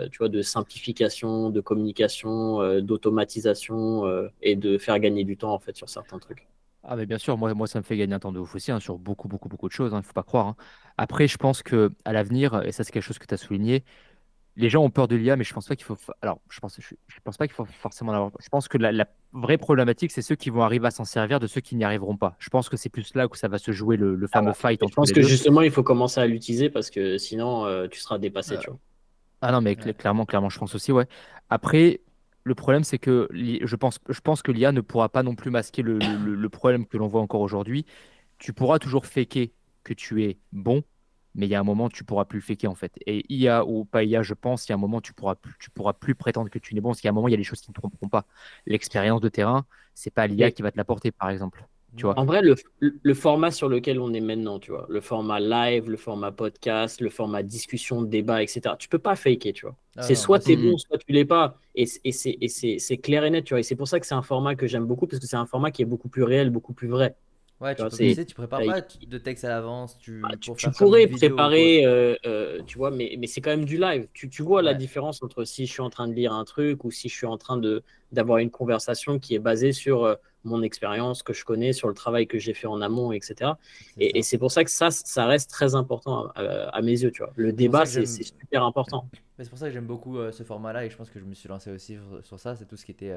tu 0.10 0.18
vois, 0.20 0.30
de 0.30 0.42
simplification, 0.42 1.50
de 1.52 1.62
communication, 1.62 2.80
d'automatisation 2.82 4.04
et 4.42 4.56
de 4.56 4.78
faire 4.80 5.00
gagner 5.00 5.24
du 5.24 5.38
temps 5.38 5.54
en 5.54 5.60
fait 5.60 5.76
sur 5.76 5.90
certains 5.90 6.20
trucs. 6.20 6.48
Ah, 6.84 6.96
mais 6.96 7.06
bien 7.06 7.18
sûr, 7.18 7.38
moi, 7.38 7.54
moi, 7.54 7.68
ça 7.68 7.80
me 7.80 7.84
fait 7.84 7.98
gagner 7.98 8.14
un 8.14 8.20
temps 8.20 8.32
de 8.32 8.40
ouf 8.40 8.56
aussi 8.56 8.72
hein, 8.72 8.80
sur 8.80 8.98
beaucoup, 8.98 9.28
beaucoup, 9.28 9.50
beaucoup 9.50 9.68
de 9.68 9.74
choses. 9.74 9.92
Il 9.92 9.98
ne 9.98 10.02
faut 10.02 10.14
pas 10.14 10.24
croire. 10.24 10.48
hein. 10.48 10.56
Après, 10.98 11.28
je 11.28 11.38
pense 11.38 11.62
que 11.64 11.92
à 12.06 12.14
l'avenir, 12.14 12.64
et 12.64 12.72
ça, 12.72 12.84
c'est 12.84 12.92
quelque 12.92 13.04
chose 13.04 13.20
que 13.20 13.26
tu 13.26 13.34
as 13.34 13.38
souligné, 13.38 13.84
les 14.58 14.70
gens 14.70 14.84
ont 14.84 14.90
peur 14.90 15.08
de 15.08 15.16
l'IA, 15.16 15.36
mais 15.38 15.46
je 15.46 15.54
pense 15.54 15.68
pas 15.68 15.76
qu'il 15.78 15.86
faut. 15.86 15.96
fa- 15.96 16.16
Alors, 16.22 16.40
je 16.50 16.60
pense, 16.60 16.78
je, 16.80 16.96
je 17.08 17.20
pense 17.24 17.38
pas 17.38 17.48
qu'il 17.48 17.56
faut 17.56 17.66
forcément 17.66 18.12
en 18.12 18.16
avoir. 18.16 18.32
Je 18.40 18.50
pense 18.50 18.68
que 18.68 18.78
la, 18.78 18.92
la 18.92 19.08
vraie 19.34 19.58
problématique, 19.58 20.12
c'est 20.12 20.22
ceux 20.24 20.36
qui 20.36 20.50
vont 20.50 20.64
arriver 20.64 20.88
à 20.88 20.92
s'en 20.92 21.06
servir 21.06 21.40
de 21.40 21.48
ceux 21.48 21.62
qui 21.62 21.76
n'y 21.76 21.84
arriveront 21.86 22.18
pas. 22.18 22.36
Je 22.40 22.50
pense 22.50 22.68
que 22.70 22.78
c'est 22.78 22.90
plus 22.90 23.14
là 23.16 23.28
où 23.28 23.36
ça 23.36 23.48
va 23.48 23.60
se 23.60 23.72
jouer 23.72 23.98
le, 23.98 24.16
le 24.16 24.28
fameux 24.28 24.54
fight 24.54 24.82
Je 24.90 24.94
pense 24.96 25.10
les 25.10 25.16
que 25.16 25.22
deux. 25.22 25.28
justement, 25.28 25.62
il 25.62 25.72
faut 25.72 25.84
commencer 25.84 26.20
à 26.22 26.28
l'utiliser 26.28 26.70
parce 26.70 26.90
que 26.90 27.18
sinon, 27.18 27.66
euh, 27.66 27.88
tu 27.88 28.00
seras 28.00 28.18
dépassé. 28.18 28.56
Euh, 28.56 28.58
tu 28.58 28.70
vois. 28.70 28.80
Ah 29.42 29.52
non, 29.52 29.62
mais 29.62 29.74
cl- 29.74 29.86
Ouais. 29.88 29.94
clairement, 29.94 30.26
clairement, 30.26 30.50
je 30.50 30.58
pense 30.60 30.74
aussi, 30.74 30.92
ouais. 30.92 31.08
Après, 31.50 32.02
le 32.44 32.56
problème, 32.56 32.84
c'est 32.84 32.98
que 32.98 33.28
je 33.34 33.76
pense, 33.76 34.00
je 34.10 34.20
pense 34.22 34.42
que 34.42 34.52
l'IA 34.52 34.72
ne 34.72 34.82
pourra 34.82 35.10
pas 35.10 35.22
non 35.24 35.36
plus 35.36 35.52
masquer 35.52 35.82
le- 35.84 36.00
le 36.00 36.50
problème 36.50 36.88
que 36.88 36.98
l'on 36.98 37.08
voit 37.08 37.22
encore 37.22 37.42
aujourd'hui. 37.42 37.86
Tu 38.40 38.54
pourras 38.54 38.80
toujours 38.80 39.06
faker 39.06 39.52
que 39.84 39.94
tu 39.94 40.24
es 40.24 40.40
bon, 40.54 40.84
mais 41.38 41.48
il 41.48 41.50
y 41.50 41.56
a 41.56 41.60
un 41.60 41.64
moment, 41.64 41.90
tu 41.90 42.04
pourras 42.04 42.26
plus 42.26 42.40
le 42.40 42.44
faker, 42.44 42.70
en 42.72 42.76
fait. 42.76 42.94
Et 43.06 43.24
IA 43.34 43.66
ou 43.66 43.86
pas 43.86 44.04
IA, 44.04 44.24
je 44.24 44.34
pense, 44.34 44.68
il 44.68 44.72
y 44.72 44.74
a 44.74 44.76
un 44.76 44.80
moment, 44.80 45.02
tu 45.02 45.14
pourras 45.14 45.36
plus, 45.36 45.54
tu 45.60 45.70
pourras 45.72 45.94
plus 45.94 46.16
prétendre 46.16 46.50
que 46.50 46.60
tu 46.60 46.76
n'es 46.76 46.82
bon, 46.82 46.90
parce 46.90 47.02
qu'il 47.02 47.08
y 47.08 47.10
a 47.10 47.12
un 47.12 47.16
moment, 47.16 47.28
il 47.30 47.32
y 47.32 47.36
a 47.36 47.38
des 47.38 47.44
choses 47.46 47.62
qui 47.62 47.72
ne 47.72 47.74
te 47.76 47.80
tromperont 47.82 48.10
pas. 48.10 48.26
L'expérience 48.66 49.22
de 49.22 49.30
terrain, 49.30 49.66
c'est 49.94 50.12
pas 50.12 50.28
l'IA 50.28 50.52
qui 50.52 50.62
va 50.62 50.72
te 50.72 50.78
l'apporter, 50.78 51.12
par 51.12 51.30
exemple. 51.30 51.66
Tu 51.96 52.06
vois. 52.06 52.16
En 52.16 52.26
vrai, 52.26 52.42
le, 52.42 52.56
le 52.80 53.14
format 53.14 53.52
sur 53.52 53.70
lequel 53.70 54.00
on 54.00 54.12
est 54.14 54.22
maintenant, 54.22 54.60
tu 54.60 54.72
vois, 54.72 54.88
le 54.90 55.02
format 55.02 55.40
live, 55.40 55.88
le 55.90 55.98
format 55.98 56.32
podcast, 56.32 57.00
le 57.00 57.10
format 57.12 57.44
discussion, 57.44 58.02
débat, 58.02 58.42
etc., 58.42 58.76
tu 58.76 58.90
peux 58.90 58.98
pas 59.00 59.16
faker, 59.16 59.54
tu 59.54 59.66
vois. 59.68 59.76
Ah 59.96 60.02
c'est 60.02 60.16
soit 60.16 60.40
tu 60.40 60.52
es 60.54 60.58
bon, 60.58 60.78
soit 60.80 60.98
tu 60.98 61.12
l'es 61.12 61.26
pas. 61.26 61.60
Et, 61.76 61.86
et 62.04 62.12
c'est- 62.12 62.38
et 62.42 62.48
c'est 62.50 62.80
c'est 62.80 62.98
clair 62.98 63.24
et 63.24 63.30
net, 63.30 63.44
tu 63.46 63.54
vois. 63.54 63.60
Et 63.60 63.64
c'est 63.64 63.76
pour 63.76 63.88
ça 63.88 64.00
que 64.00 64.06
c'est 64.08 64.16
un 64.16 64.24
format 64.24 64.56
que 64.56 64.66
j'aime 64.68 64.86
beaucoup, 64.86 65.06
parce 65.08 65.20
que 65.20 65.28
c'est 65.28 65.36
un 65.36 65.46
format 65.46 65.70
qui 65.72 65.84
est 65.84 65.86
beaucoup 65.86 66.10
plus 66.10 66.24
réel, 66.24 66.50
beaucoup 66.50 66.74
plus 66.74 66.88
vrai. 66.88 67.16
Ouais, 67.60 67.74
Tu 67.74 67.78
tu, 67.78 67.82
vois, 67.82 67.90
peux, 67.90 67.98
c'est- 67.98 68.10
tu 68.10 68.14
sais, 68.14 68.26
tu 68.26 68.36
prépares 68.36 68.64
pas 68.64 68.82
de 68.82 69.18
texte 69.18 69.44
à 69.44 69.50
l'avance, 69.50 69.98
tu, 69.98 70.22
Ah, 70.24 70.38
tu, 70.40 70.70
pourrais 70.72 71.08
préparer, 71.08 71.86
euh, 71.86 72.16
euh, 72.26 72.62
tu 72.68 72.78
vois, 72.78 72.92
mais, 72.92 73.16
mais 73.18 73.26
c'est 73.26 73.42
quand 73.42 73.50
même 73.50 73.66
du 73.66 73.78
live. 73.78 74.08
Tu, 74.14 74.30
tu 74.30 74.44
vois 74.44 74.62
la 74.62 74.76
différence 74.76 75.24
entre 75.24 75.44
si 75.44 75.66
je 75.66 75.72
suis 75.72 75.82
en 75.82 75.90
train 75.90 76.08
de 76.08 76.14
lire 76.14 76.34
un 76.34 76.46
truc 76.46 76.84
ou 76.86 76.92
si 76.92 77.10
je 77.10 77.16
suis 77.16 77.26
en 77.26 77.38
train 77.38 77.58
de 77.58 77.84
d'avoir 78.14 78.38
une 78.38 78.52
conversation 78.52 79.20
qui 79.20 79.36
est 79.36 79.40
basée 79.40 79.74
sur 79.74 80.06
euh, 80.06 80.16
mon 80.46 80.62
expérience 80.62 81.24
que 81.24 81.34
je 81.34 81.44
connais, 81.44 81.74
sur 81.74 81.90
le 81.90 81.94
travail 81.94 82.26
que 82.26 82.40
j'ai 82.40 82.54
fait 82.54 82.68
en 82.68 82.80
amont, 82.82 83.12
etc. 83.12 83.58
Et, 84.00 84.22
c'est 84.22 84.38
pour 84.38 84.52
ça 84.52 84.64
que 84.64 84.72
ça, 84.72 84.92
ça 84.92 85.26
reste 85.26 85.50
très 85.50 85.76
important 85.76 86.28
à, 86.36 86.82
mes 86.82 87.02
yeux, 87.02 87.12
tu 87.12 87.22
vois. 87.22 87.34
Le 87.36 87.52
débat, 87.52 87.86
c'est 87.86 88.06
super 88.06 88.64
important. 88.64 89.10
C'est 89.38 89.50
pour 89.50 89.58
ça 89.58 89.68
que 89.68 89.74
j'aime 89.74 89.88
beaucoup 89.88 90.16
ce 90.32 90.44
format-là 90.44 90.86
et 90.86 90.90
je 90.90 90.96
pense 90.96 91.10
que 91.10 91.20
je 91.20 91.26
me 91.26 91.34
suis 91.34 91.50
lancé 91.50 91.70
aussi 91.70 91.96
sur, 91.96 92.26
sur 92.26 92.40
ça. 92.40 92.56
C'est 92.56 92.66
tout 92.66 92.78
ce 92.78 92.86
qui 92.86 92.92
était 92.92 93.14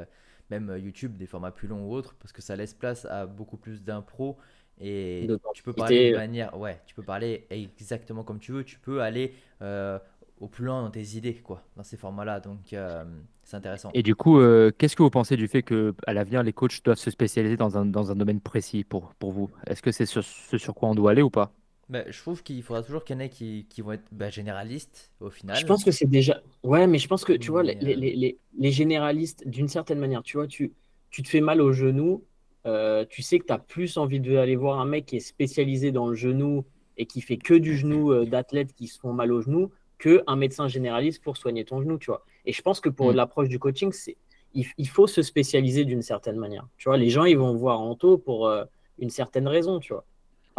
même 0.51 0.71
euh, 0.71 0.79
YouTube, 0.79 1.17
des 1.17 1.27
formats 1.27 1.51
plus 1.53 1.69
longs 1.69 1.87
ou 1.89 1.93
autres, 1.93 2.15
parce 2.19 2.33
que 2.33 2.43
ça 2.43 2.57
laisse 2.57 2.75
place 2.75 3.05
à 3.07 3.27
beaucoup 3.27 3.57
plus 3.57 3.83
d'impro 3.83 4.39
et 4.81 5.37
tu 5.53 5.63
peux 5.63 5.73
parler 5.75 6.03
de 6.03 6.11
manière, 6.11 6.59
ouais, 6.59 6.81
tu 6.87 6.95
peux 6.95 7.03
parler 7.03 7.47
exactement 7.51 8.25
comme 8.25 8.39
tu 8.41 8.53
veux. 8.53 8.65
Tu 8.65 8.79
peux 8.79 9.03
aller 9.03 9.35
euh, 9.63 9.99
au 10.41 10.49
plus 10.49 10.65
loin 10.65 10.83
dans 10.83 10.91
tes 10.91 11.17
idées, 11.17 11.35
quoi, 11.35 11.63
dans 11.77 11.83
ces 11.83 11.97
formats-là. 11.99 12.41
Donc 12.41 12.73
euh, 12.73 13.05
c'est 13.45 13.57
intéressant. 13.57 13.91
Et 13.93 14.03
du 14.03 14.15
coup, 14.15 14.39
euh, 14.39 14.71
qu'est-ce 14.77 14.97
que 14.97 15.03
vous 15.03 15.11
pensez 15.11 15.37
du 15.37 15.49
fait 15.49 15.63
que 15.63 15.95
à 16.07 16.15
l'avenir, 16.15 16.43
les 16.43 16.53
coachs 16.53 16.83
doivent 16.85 16.99
se 16.99 17.11
spécialiser 17.11 17.57
dans 17.57 17.77
un, 17.77 17.85
dans 17.87 18.11
un 18.11 18.17
domaine 18.17 18.41
précis 18.41 18.85
pour, 18.85 19.15
pour 19.15 19.33
vous? 19.33 19.51
Est-ce 19.67 19.83
que 19.83 19.93
c'est 19.93 20.07
sur- 20.07 20.25
ce 20.25 20.59
sur 20.59 20.75
quoi 20.75 20.89
on 20.89 20.95
doit 20.95 21.11
aller 21.11 21.23
ou 21.23 21.31
pas? 21.31 21.53
Mais 21.91 22.05
je 22.11 22.19
trouve 22.21 22.43
qu'il 22.43 22.63
faudra 22.63 22.83
toujours 22.83 23.05
qu'il 23.05 23.17
y 23.17 23.19
en 23.19 23.21
ait 23.21 23.29
qui, 23.29 23.67
qui 23.69 23.83
vont 23.83 23.93
être 23.93 24.05
bah, 24.13 24.31
généralistes 24.31 25.11
au 25.21 25.29
final. 25.31 25.57
Je 25.59 25.67
pense 25.67 25.85
que 25.85 25.91
c'est 25.91 26.07
déjà. 26.07 26.41
Ouais, 26.63 26.87
mais 26.87 26.99
je 26.99 27.09
pense 27.09 27.25
que, 27.25 27.33
tu 27.33 27.51
vois, 27.51 27.63
les, 27.65 27.75
euh, 27.77 27.95
les, 27.97 28.15
les, 28.15 28.39
les 28.59 28.71
généralistes, 28.71 29.47
d'une 29.47 29.69
certaine 29.69 29.99
manière, 29.99 30.23
tu 30.23 30.37
vois, 30.37 30.47
tu, 30.47 30.73
tu 31.11 31.23
te 31.23 31.29
fais 31.29 31.41
mal 31.41 31.61
au 31.61 31.73
genou, 31.73 32.25
euh, 32.67 33.05
tu 33.09 33.23
sais 33.23 33.39
que 33.41 33.47
tu 33.47 33.53
as 33.53 33.59
plus 33.59 33.97
envie 33.97 34.21
d'aller 34.21 34.57
voir 34.57 34.79
un 34.81 34.85
mec 34.85 35.07
qui 35.07 35.17
est 35.17 35.21
spécialisé 35.21 35.91
dans 35.93 36.07
le 36.09 36.15
genou 36.15 36.65
et 36.97 37.07
qui 37.07 37.21
fait 37.23 37.39
que 37.39 37.55
du 37.55 37.77
genou 37.77 38.13
euh, 38.13 38.25
d'athlètes 38.27 38.73
qui 38.75 38.87
se 38.87 38.99
font 39.01 39.13
mal 39.13 39.33
au 39.33 39.41
genou 39.41 39.73
qu'un 39.99 40.37
médecin 40.37 40.69
généraliste 40.69 41.23
pour 41.23 41.37
soigner 41.37 41.65
ton 41.65 41.83
genou, 41.83 41.99
tu 41.99 42.07
vois. 42.07 42.25
Et 42.47 42.53
je 42.53 42.63
pense 42.63 42.81
que 42.81 42.89
pour 42.89 43.13
Mm. 43.13 43.17
l'approche 43.17 43.49
du 43.49 43.59
coaching, 43.59 43.93
c'est 43.93 44.17
il, 44.55 44.67
il 44.79 44.89
faut 44.89 45.07
se 45.07 45.23
spécialiser 45.23 45.85
d'une 45.85 46.03
certaine 46.03 46.37
manière. 46.37 46.67
Tu 46.77 46.89
vois, 46.89 46.97
les 46.97 47.11
gens, 47.11 47.25
ils 47.25 47.39
vont 47.39 47.55
voir 47.55 47.81
Anto 47.81 48.19
pour 48.19 48.47
euh, 48.49 48.65
une 48.99 49.11
certaine 49.11 49.49
raison, 49.49 49.79
tu 49.81 49.93
vois. 49.93 50.05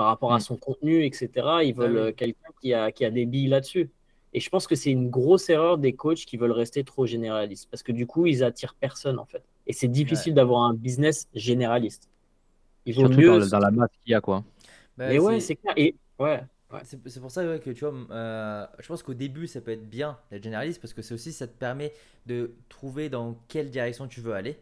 Par 0.01 0.07
rapport 0.07 0.33
à 0.33 0.37
Mm. 0.37 0.47
son 0.49 0.57
contenu, 0.57 1.05
etc., 1.05 1.29
ils 1.63 1.75
veulent 1.75 1.91
oui. 1.93 1.97
euh, 2.09 2.11
quelqu'un 2.11 2.49
qui 2.59 2.73
a, 2.73 2.91
qui 2.91 3.05
a 3.05 3.11
des 3.11 3.27
billes 3.27 3.49
là-dessus. 3.49 3.91
Et 4.33 4.39
je 4.39 4.49
pense 4.49 4.65
que 4.65 4.73
c'est 4.75 4.89
une 4.89 5.11
grosse 5.11 5.47
erreur 5.51 5.77
des 5.77 5.93
coachs 5.93 6.25
qui 6.25 6.37
veulent 6.37 6.51
rester 6.63 6.83
trop 6.83 7.05
généralistes 7.05 7.67
parce 7.69 7.83
que 7.83 7.91
du 7.91 8.07
coup, 8.07 8.25
ils 8.25 8.43
attirent 8.43 8.73
personne 8.73 9.19
en 9.19 9.25
fait. 9.25 9.43
Et 9.67 9.73
c'est 9.73 9.87
difficile 9.89 10.33
d'avoir 10.33 10.63
un 10.63 10.73
business 10.73 11.27
généraliste. 11.35 12.09
il 12.87 12.95
vaut 12.95 13.01
Surtout 13.01 13.17
mieux. 13.21 13.27
dans, 13.27 13.37
le- 13.37 13.49
dans 13.49 13.59
la 13.59 13.69
masse 13.71 13.91
qu'il 14.03 14.11
y 14.11 14.15
a, 14.15 14.21
quoi. 14.21 14.43
Bah, 14.97 15.07
Mais 15.09 15.19
ouais, 15.19 15.39
c'est- 15.39 15.55
clair. 15.55 15.73
Et 15.77 15.95
ouais, 16.17 16.41
ouais. 16.73 16.79
C'est 16.83 16.99
c'est 17.09 17.19
pour 17.19 17.29
ça 17.29 17.45
ouais, 17.45 17.59
que 17.59 17.69
tu 17.69 17.85
vois, 17.85 17.93
euh, 18.09 18.65
je 18.79 18.87
pense 18.87 19.03
qu'au 19.03 19.13
début 19.13 19.45
ça 19.47 19.61
peut 19.61 19.71
être 19.71 19.87
bien 19.87 20.17
d'être 20.31 20.43
généraliste 20.43 20.81
parce 20.81 20.93
que 20.95 21.03
c'est 21.03 21.13
aussi 21.13 21.31
ça 21.31 21.45
te 21.47 21.53
permet 21.55 21.93
de 22.25 22.55
trouver 22.69 23.09
dans 23.09 23.35
quelle 23.49 23.69
direction 23.69 24.07
tu 24.07 24.19
veux 24.21 24.33
aller 24.33 24.57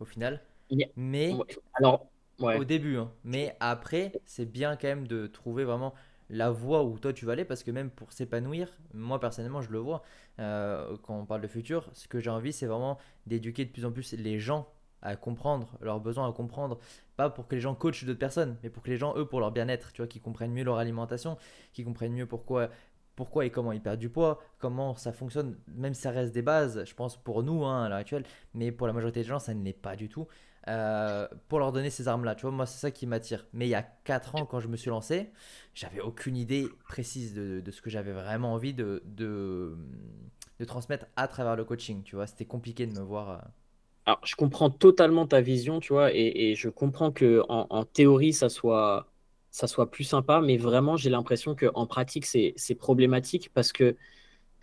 au 0.00 0.04
final. 0.06 0.40
Yeah. 0.70 0.88
Mais 0.96 1.32
Ouais. 1.34 1.44
Alors, 1.74 2.06
au 2.40 2.64
début, 2.64 2.96
hein. 2.96 3.10
mais 3.24 3.56
après 3.60 4.12
c'est 4.26 4.50
bien 4.50 4.76
quand 4.76 4.88
même 4.88 5.06
de 5.06 5.26
trouver 5.26 5.64
vraiment 5.64 5.94
la 6.28 6.50
voie 6.50 6.84
où 6.84 6.98
toi 6.98 7.12
tu 7.12 7.26
vas 7.26 7.32
aller 7.32 7.44
parce 7.44 7.62
que 7.62 7.70
même 7.70 7.90
pour 7.90 8.12
s'épanouir, 8.12 8.68
moi 8.94 9.18
personnellement 9.18 9.62
je 9.62 9.70
le 9.70 9.78
vois 9.78 10.02
euh, 10.38 10.96
quand 11.02 11.18
on 11.18 11.26
parle 11.26 11.40
de 11.40 11.48
futur, 11.48 11.88
ce 11.92 12.08
que 12.08 12.20
j'ai 12.20 12.30
envie 12.30 12.52
c'est 12.52 12.66
vraiment 12.66 12.98
d'éduquer 13.26 13.64
de 13.64 13.70
plus 13.70 13.84
en 13.84 13.92
plus 13.92 14.12
les 14.12 14.38
gens 14.38 14.68
à 15.02 15.16
comprendre 15.16 15.76
leurs 15.80 16.00
besoins, 16.00 16.28
à 16.28 16.32
comprendre, 16.32 16.78
pas 17.16 17.30
pour 17.30 17.48
que 17.48 17.54
les 17.54 17.60
gens 17.60 17.74
coachent 17.74 18.04
d'autres 18.04 18.18
personnes, 18.18 18.56
mais 18.62 18.70
pour 18.70 18.82
que 18.82 18.90
les 18.90 18.96
gens, 18.96 19.16
eux, 19.16 19.26
pour 19.26 19.40
leur 19.40 19.52
bien-être, 19.52 19.92
tu 19.92 20.02
vois, 20.02 20.08
qu'ils 20.08 20.20
comprennent 20.20 20.52
mieux 20.52 20.64
leur 20.64 20.76
alimentation, 20.76 21.38
qu'ils 21.72 21.84
comprennent 21.84 22.12
mieux 22.12 22.26
pourquoi, 22.26 22.68
pourquoi 23.16 23.44
et 23.44 23.50
comment 23.50 23.72
ils 23.72 23.80
perdent 23.80 24.00
du 24.00 24.10
poids, 24.10 24.40
comment 24.58 24.94
ça 24.94 25.12
fonctionne, 25.12 25.58
même 25.68 25.94
si 25.94 26.02
ça 26.02 26.10
reste 26.10 26.32
des 26.32 26.42
bases, 26.42 26.84
je 26.84 26.94
pense, 26.94 27.16
pour 27.16 27.42
nous, 27.42 27.64
hein, 27.64 27.84
à 27.84 27.88
l'heure 27.88 27.98
actuelle, 27.98 28.24
mais 28.54 28.72
pour 28.72 28.86
la 28.86 28.92
majorité 28.92 29.20
des 29.20 29.28
gens, 29.28 29.38
ça 29.38 29.54
ne 29.54 29.64
l'est 29.64 29.72
pas 29.72 29.96
du 29.96 30.08
tout. 30.08 30.26
Euh, 30.68 31.26
pour 31.48 31.58
leur 31.58 31.72
donner 31.72 31.90
ces 31.90 32.08
armes-là, 32.08 32.34
tu 32.34 32.42
vois, 32.42 32.50
moi, 32.50 32.66
c'est 32.66 32.78
ça 32.78 32.90
qui 32.90 33.06
m'attire. 33.06 33.46
Mais 33.52 33.66
il 33.66 33.70
y 33.70 33.74
a 33.74 33.82
4 33.82 34.34
ans, 34.36 34.46
quand 34.46 34.60
je 34.60 34.68
me 34.68 34.76
suis 34.76 34.90
lancé, 34.90 35.30
j'avais 35.74 36.00
aucune 36.00 36.36
idée 36.36 36.68
précise 36.84 37.34
de, 37.34 37.62
ce 37.70 37.80
que 37.80 37.90
j'avais 37.90 38.12
vraiment 38.12 38.52
envie 38.54 38.74
de, 38.74 39.02
de, 39.06 39.76
de 40.58 40.64
transmettre 40.64 41.06
à 41.16 41.28
travers 41.28 41.56
le 41.56 41.64
coaching, 41.64 42.02
tu 42.02 42.16
vois, 42.16 42.26
c'était 42.26 42.44
compliqué 42.44 42.86
de 42.86 42.92
me 42.92 43.00
voir. 43.00 43.30
euh, 43.30 43.38
Alors, 44.06 44.20
je 44.24 44.36
comprends 44.36 44.70
totalement 44.70 45.26
ta 45.26 45.40
vision, 45.40 45.80
tu 45.80 45.92
vois, 45.92 46.12
et, 46.14 46.54
je 46.56 46.68
comprends 46.68 47.12
que 47.12 47.42
en, 47.48 47.84
théorie, 47.84 48.32
ça 48.32 48.48
soit, 48.48 49.12
ça 49.50 49.66
soit 49.66 49.90
plus 49.90 50.04
sympa, 50.04 50.40
mais 50.40 50.56
vraiment, 50.56 50.96
j'ai 50.96 51.10
l'impression 51.10 51.54
qu'en 51.54 51.86
pratique, 51.86 52.26
c'est 52.26 52.74
problématique 52.78 53.50
parce 53.54 53.72
que 53.72 53.96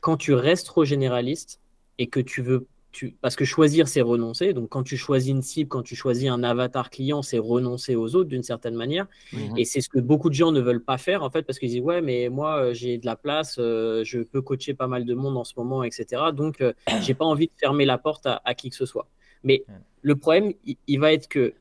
quand 0.01 0.17
tu 0.17 0.33
restes 0.33 0.67
trop 0.67 0.85
généraliste 0.85 1.61
et 1.97 2.07
que 2.07 2.19
tu 2.19 2.41
veux, 2.41 2.67
tu, 2.97 3.15
parce 3.21 3.35
que 3.35 3.45
choisir, 3.45 3.87
c'est 3.87 4.01
renoncer. 4.01 4.53
Donc, 4.53 4.69
quand 4.69 4.81
tu 4.81 4.97
choisis 4.97 5.29
une 5.29 5.43
cible, 5.43 5.69
quand 5.69 5.83
tu 5.83 5.95
choisis 5.95 6.29
un 6.29 6.43
avatar 6.43 6.89
client, 6.89 7.21
c'est 7.21 7.37
renoncer 7.37 7.95
aux 7.95 8.15
autres 8.15 8.29
d'une 8.29 8.41
certaine 8.41 8.73
manière. 8.73 9.05
Mhm. 9.33 9.55
Et 9.55 9.65
c'est 9.65 9.81
ce 9.81 9.89
que 9.89 9.99
beaucoup 9.99 10.29
de 10.29 10.33
gens 10.33 10.51
ne 10.51 10.59
veulent 10.59 10.83
pas 10.83 10.97
faire, 10.97 11.21
en 11.21 11.29
fait, 11.29 11.43
parce 11.43 11.59
qu'ils 11.59 11.69
disent, 11.69 11.81
ouais, 11.81 12.01
mais 12.01 12.29
moi, 12.29 12.57
euh, 12.57 12.73
j'ai 12.73 12.97
de 12.97 13.05
la 13.05 13.15
place, 13.15 13.57
euh, 13.59 14.03
je 14.03 14.21
peux 14.21 14.41
coacher 14.41 14.73
pas 14.73 14.87
mal 14.87 15.05
de 15.05 15.13
monde 15.13 15.37
en 15.37 15.43
ce 15.43 15.53
moment, 15.57 15.83
etc. 15.83 16.23
Donc, 16.33 16.59
euh, 16.61 16.73
j'ai 17.03 17.13
pas 17.13 17.25
envie 17.25 17.47
de 17.47 17.53
fermer 17.55 17.85
la 17.85 17.99
porte 17.99 18.25
à, 18.25 18.41
à 18.45 18.55
qui 18.55 18.71
que 18.71 18.75
ce 18.75 18.87
soit. 18.87 19.07
Mais 19.43 19.63
le 20.01 20.15
problème, 20.15 20.53
il, 20.65 20.77
il 20.87 20.99
va 20.99 21.13
être 21.13 21.27
que, 21.27 21.53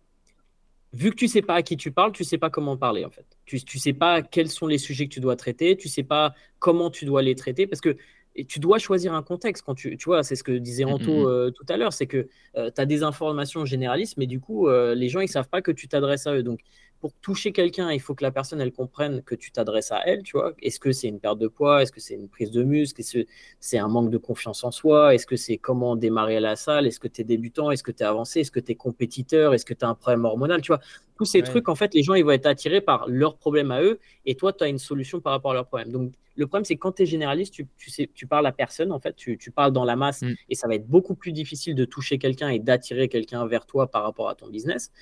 vu 0.95 1.11
que 1.11 1.17
tu 1.17 1.29
sais 1.29 1.43
pas 1.43 1.57
à 1.57 1.63
qui 1.63 1.77
tu 1.77 1.93
parles, 1.93 2.13
tu 2.13 2.25
sais 2.25 2.39
pas 2.39 2.49
comment 2.49 2.79
parler, 2.79 3.05
en 3.05 3.11
fait. 3.11 3.27
Tu, 3.45 3.61
tu 3.61 3.79
sais 3.79 3.93
pas 3.93 4.23
quels 4.23 4.49
sont 4.49 4.67
les 4.67 4.79
sujets 4.79 5.07
que 5.07 5.13
tu 5.13 5.21
dois 5.21 5.37
traiter, 5.37 5.77
tu 5.77 5.91
sais 5.91 6.03
pas 6.03 6.35
comment 6.59 6.91
tu 6.91 7.05
dois 7.05 7.21
les 7.21 7.35
traiter, 7.35 7.67
parce 7.67 7.83
que 7.83 7.99
et 8.37 8.45
tu 8.45 8.61
dois 8.61 8.79
choisir 8.79 9.15
un 9.15 9.23
contexte. 9.23 9.65
Quand 9.65 9.75
tu, 9.75 9.97
tu 9.97 10.05
vois, 10.05 10.23
c'est 10.23 10.37
ce 10.37 10.45
que 10.45 10.53
disait 10.53 10.85
Mhm, 10.85 10.93
Anto 10.93 11.27
mhm. 11.27 11.27
euh, 11.27 11.51
tout 11.51 11.65
à 11.69 11.77
l'heure, 11.77 11.93
c'est 11.93 12.07
que 12.07 12.29
tu 12.55 12.61
as 12.81 12.87
des 12.87 13.03
informations 13.03 13.65
généralistes, 13.65 14.17
mais 14.19 14.27
du 14.27 14.41
coup, 14.41 14.69
euh, 14.69 14.95
les 14.95 15.09
gens, 15.09 15.21
ils 15.21 15.29
savent 15.29 15.49
pas 15.49 15.63
que 15.63 15.73
tu 15.73 15.89
t'adresses 15.89 16.27
à 16.27 16.35
eux. 16.35 16.43
Donc, 16.43 16.61
pour 17.01 17.13
toucher 17.21 17.53
quelqu'un, 17.53 17.93
il 17.93 18.01
faut 18.01 18.15
que 18.15 18.25
la 18.25 18.31
personne, 18.31 18.61
elle 18.61 18.73
comprenne 18.73 19.23
que 19.23 19.35
tu 19.35 19.53
t'adresses 19.53 19.93
à 19.93 20.01
elle, 20.07 20.23
tu 20.23 20.37
vois. 20.37 20.55
Est-ce 20.63 20.81
que 20.81 20.93
c'est 20.93 21.09
une 21.09 21.21
perte 21.21 21.39
de 21.39 21.49
poids? 21.49 21.83
Est-ce 21.83 21.93
que 21.93 22.01
c'est 22.01 22.15
une 22.15 22.29
prise 22.29 22.51
de 22.51 22.63
muscle? 22.63 23.01
Est-ce 23.01 23.19
que 23.19 23.27
c'est 23.61 23.79
un 23.79 23.89
manque 23.89 24.11
de 24.11 24.19
confiance 24.19 24.65
en 24.65 24.71
soi? 24.71 25.15
Est-ce 25.15 25.27
que 25.27 25.37
c'est 25.37 25.59
comment 25.59 25.95
démarrer 25.97 26.37
à 26.39 26.41
la 26.41 26.57
salle? 26.57 26.87
Est-ce 26.87 26.99
que 27.01 27.09
tu 27.09 27.21
es 27.21 27.25
débutant? 27.25 27.71
Est-ce 27.71 27.83
que 27.83 27.93
tu 27.93 28.03
es 28.03 28.07
avancé? 28.07 28.41
Est-ce 28.41 28.51
que 28.51 28.61
tu 28.61 28.73
es 28.73 28.75
compétiteur? 28.75 29.55
Est-ce 29.55 29.65
que 29.65 29.75
tu 29.75 29.85
as 29.85 29.89
un 29.89 29.95
problème 29.95 30.25
hormonal? 30.25 30.61
Tu 30.63 30.69
vois, 30.69 30.81
tous 31.17 31.25
ces 31.27 31.39
Ouais. 31.41 31.45
trucs, 31.45 31.69
en 31.69 31.75
fait, 31.75 31.95
les 31.95 32.03
gens, 32.03 32.15
ils 32.15 32.25
vont 32.25 32.31
être 32.33 32.47
attirés 32.47 32.81
par 32.81 33.09
leurs 33.09 33.37
problèmes 33.37 33.71
à 33.71 33.83
eux 33.83 33.99
et 34.25 34.35
toi, 34.35 34.53
tu 34.53 34.65
as 34.65 34.69
une 34.69 34.79
solution 34.79 35.21
par 35.21 35.33
rapport 35.33 35.53
à 35.53 35.55
leurs 35.55 35.67
problèmes. 35.67 35.93
Donc, 35.93 36.13
le 36.39 36.47
problème, 36.47 36.67
c'est 36.67 36.75
que 36.75 36.81
quand 36.81 36.93
tu 36.93 37.03
es 37.03 37.07
généraliste, 37.07 37.55
tu, 37.55 37.67
tu, 37.79 37.91
sais, 37.91 38.11
tu 38.13 38.27
parles 38.27 38.47
à 38.47 38.53
personne, 38.53 38.93
en 38.93 39.01
fait, 39.01 39.17
tu, 39.17 39.39
tu 39.39 39.51
parles 39.51 39.73
dans 39.73 39.85
la 39.87 39.97
masse 39.97 40.21
Mm. 40.21 40.35
et 40.51 40.55
ça 40.55 40.69
va 40.69 40.75
être 40.75 40.87
beaucoup 40.87 41.15
plus 41.15 41.33
difficile 41.33 41.75
de 41.75 41.87
toucher 41.87 42.19
quelqu'un 42.19 42.51
et 42.51 42.59
d'attirer 42.59 43.09
quelqu'un 43.09 43.47
vers 43.47 43.65
toi 43.65 43.87
par 43.91 44.03
rapport 44.03 44.29
à 44.29 44.35
ton 44.35 44.49
business. 44.49 44.93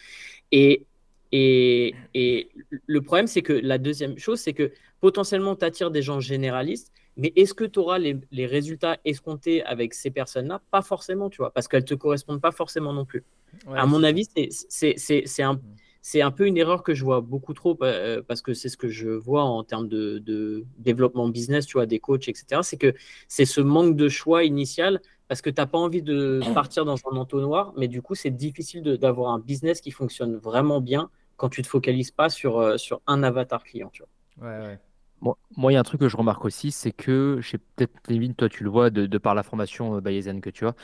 Et, 0.53 0.86
et, 1.32 1.94
et 2.14 2.48
le 2.86 3.00
problème, 3.02 3.26
c'est 3.26 3.42
que 3.42 3.52
la 3.52 3.78
deuxième 3.78 4.18
chose, 4.18 4.40
c'est 4.40 4.52
que 4.52 4.72
potentiellement, 5.00 5.56
tu 5.56 5.64
attires 5.64 5.90
des 5.90 6.02
gens 6.02 6.20
généralistes, 6.20 6.92
mais 7.16 7.32
est-ce 7.36 7.54
que 7.54 7.64
tu 7.64 7.78
auras 7.78 7.98
les, 7.98 8.16
les 8.32 8.46
résultats 8.46 8.98
escomptés 9.04 9.62
avec 9.64 9.94
ces 9.94 10.10
personnes-là? 10.10 10.60
Pas 10.70 10.82
forcément, 10.82 11.30
tu 11.30 11.38
vois, 11.38 11.52
parce 11.52 11.68
qu'elles 11.68 11.82
ne 11.82 11.86
te 11.86 11.94
correspondent 11.94 12.40
pas 12.40 12.52
forcément 12.52 12.92
non 12.92 13.04
plus. 13.04 13.24
Ouais, 13.66 13.78
à 13.78 13.86
mon 13.86 14.02
avis, 14.02 14.24
c'est- 14.68 15.42
un, 15.42 15.60
c'est 16.02 16.20
un 16.22 16.30
peu 16.30 16.46
une 16.46 16.56
erreur 16.56 16.82
que 16.82 16.92
je 16.94 17.04
vois 17.04 17.20
beaucoup 17.20 17.54
trop 17.54 17.76
euh, 17.82 18.20
parce 18.26 18.42
que 18.42 18.52
c'est 18.52 18.68
ce 18.68 18.76
que 18.76 18.88
je 18.88 19.08
vois 19.08 19.42
en 19.44 19.62
termes 19.64 19.88
de, 19.88 20.18
de 20.18 20.64
développement 20.78 21.28
business, 21.28 21.66
tu 21.66 21.74
vois, 21.74 21.86
des 21.86 21.98
coachs, 22.00 22.28
etc. 22.28 22.62
C'est 22.62 22.76
que 22.76 22.94
c'est 23.28 23.44
ce 23.46 23.60
manque 23.60 23.96
de 23.96 24.08
choix 24.08 24.44
initial 24.44 25.00
parce 25.28 25.42
que 25.42 25.50
tu 25.50 25.60
n'as 25.60 25.66
pas 25.66 25.78
envie 25.78 26.02
de 26.02 26.46
partir 26.52 26.84
dans 26.84 26.96
un 27.10 27.16
entonnoir, 27.16 27.72
mais 27.76 27.88
du 27.88 28.02
coup, 28.02 28.14
c'est 28.14 28.30
difficile 28.30 28.82
d'avoir 28.82 29.32
un 29.32 29.38
business 29.40 29.80
qui 29.80 29.90
fonctionne 29.90 30.36
vraiment 30.36 30.80
bien 30.80 31.10
quand 31.36 31.48
tu 31.48 31.60
ne 31.60 31.64
te 31.64 31.68
focalises 31.70 32.10
pas 32.12 32.28
sur, 32.30 32.58
euh, 32.58 32.76
sur 32.78 33.00
un 33.06 33.22
avatar 33.22 33.64
client, 33.64 33.90
tu 33.92 34.02
vois. 34.02 34.10
Ouais, 34.36 34.60
ouais. 34.60 34.78
Moi, 35.20 35.38
moi, 35.56 35.72
il 35.72 35.74
y 35.74 35.76
a 35.76 35.80
un 35.80 35.82
truc 35.84 36.00
que 36.00 36.08
je 36.08 36.16
remarque 36.16 36.44
aussi, 36.44 36.72
c'est 36.72 36.92
que, 36.92 37.38
je 37.40 37.50
sais 37.50 37.58
peut-être, 37.58 37.92
Lévin, 38.08 38.32
toi 38.32 38.48
tu 38.48 38.64
le 38.64 38.70
vois 38.70 38.90
de, 38.90 39.06
de 39.06 39.18
par 39.18 39.34
la 39.34 39.42
formation 39.42 39.96
euh, 39.96 40.00
Bayesian 40.00 40.40
que 40.40 40.50
tu 40.50 40.66
as, 40.66 40.74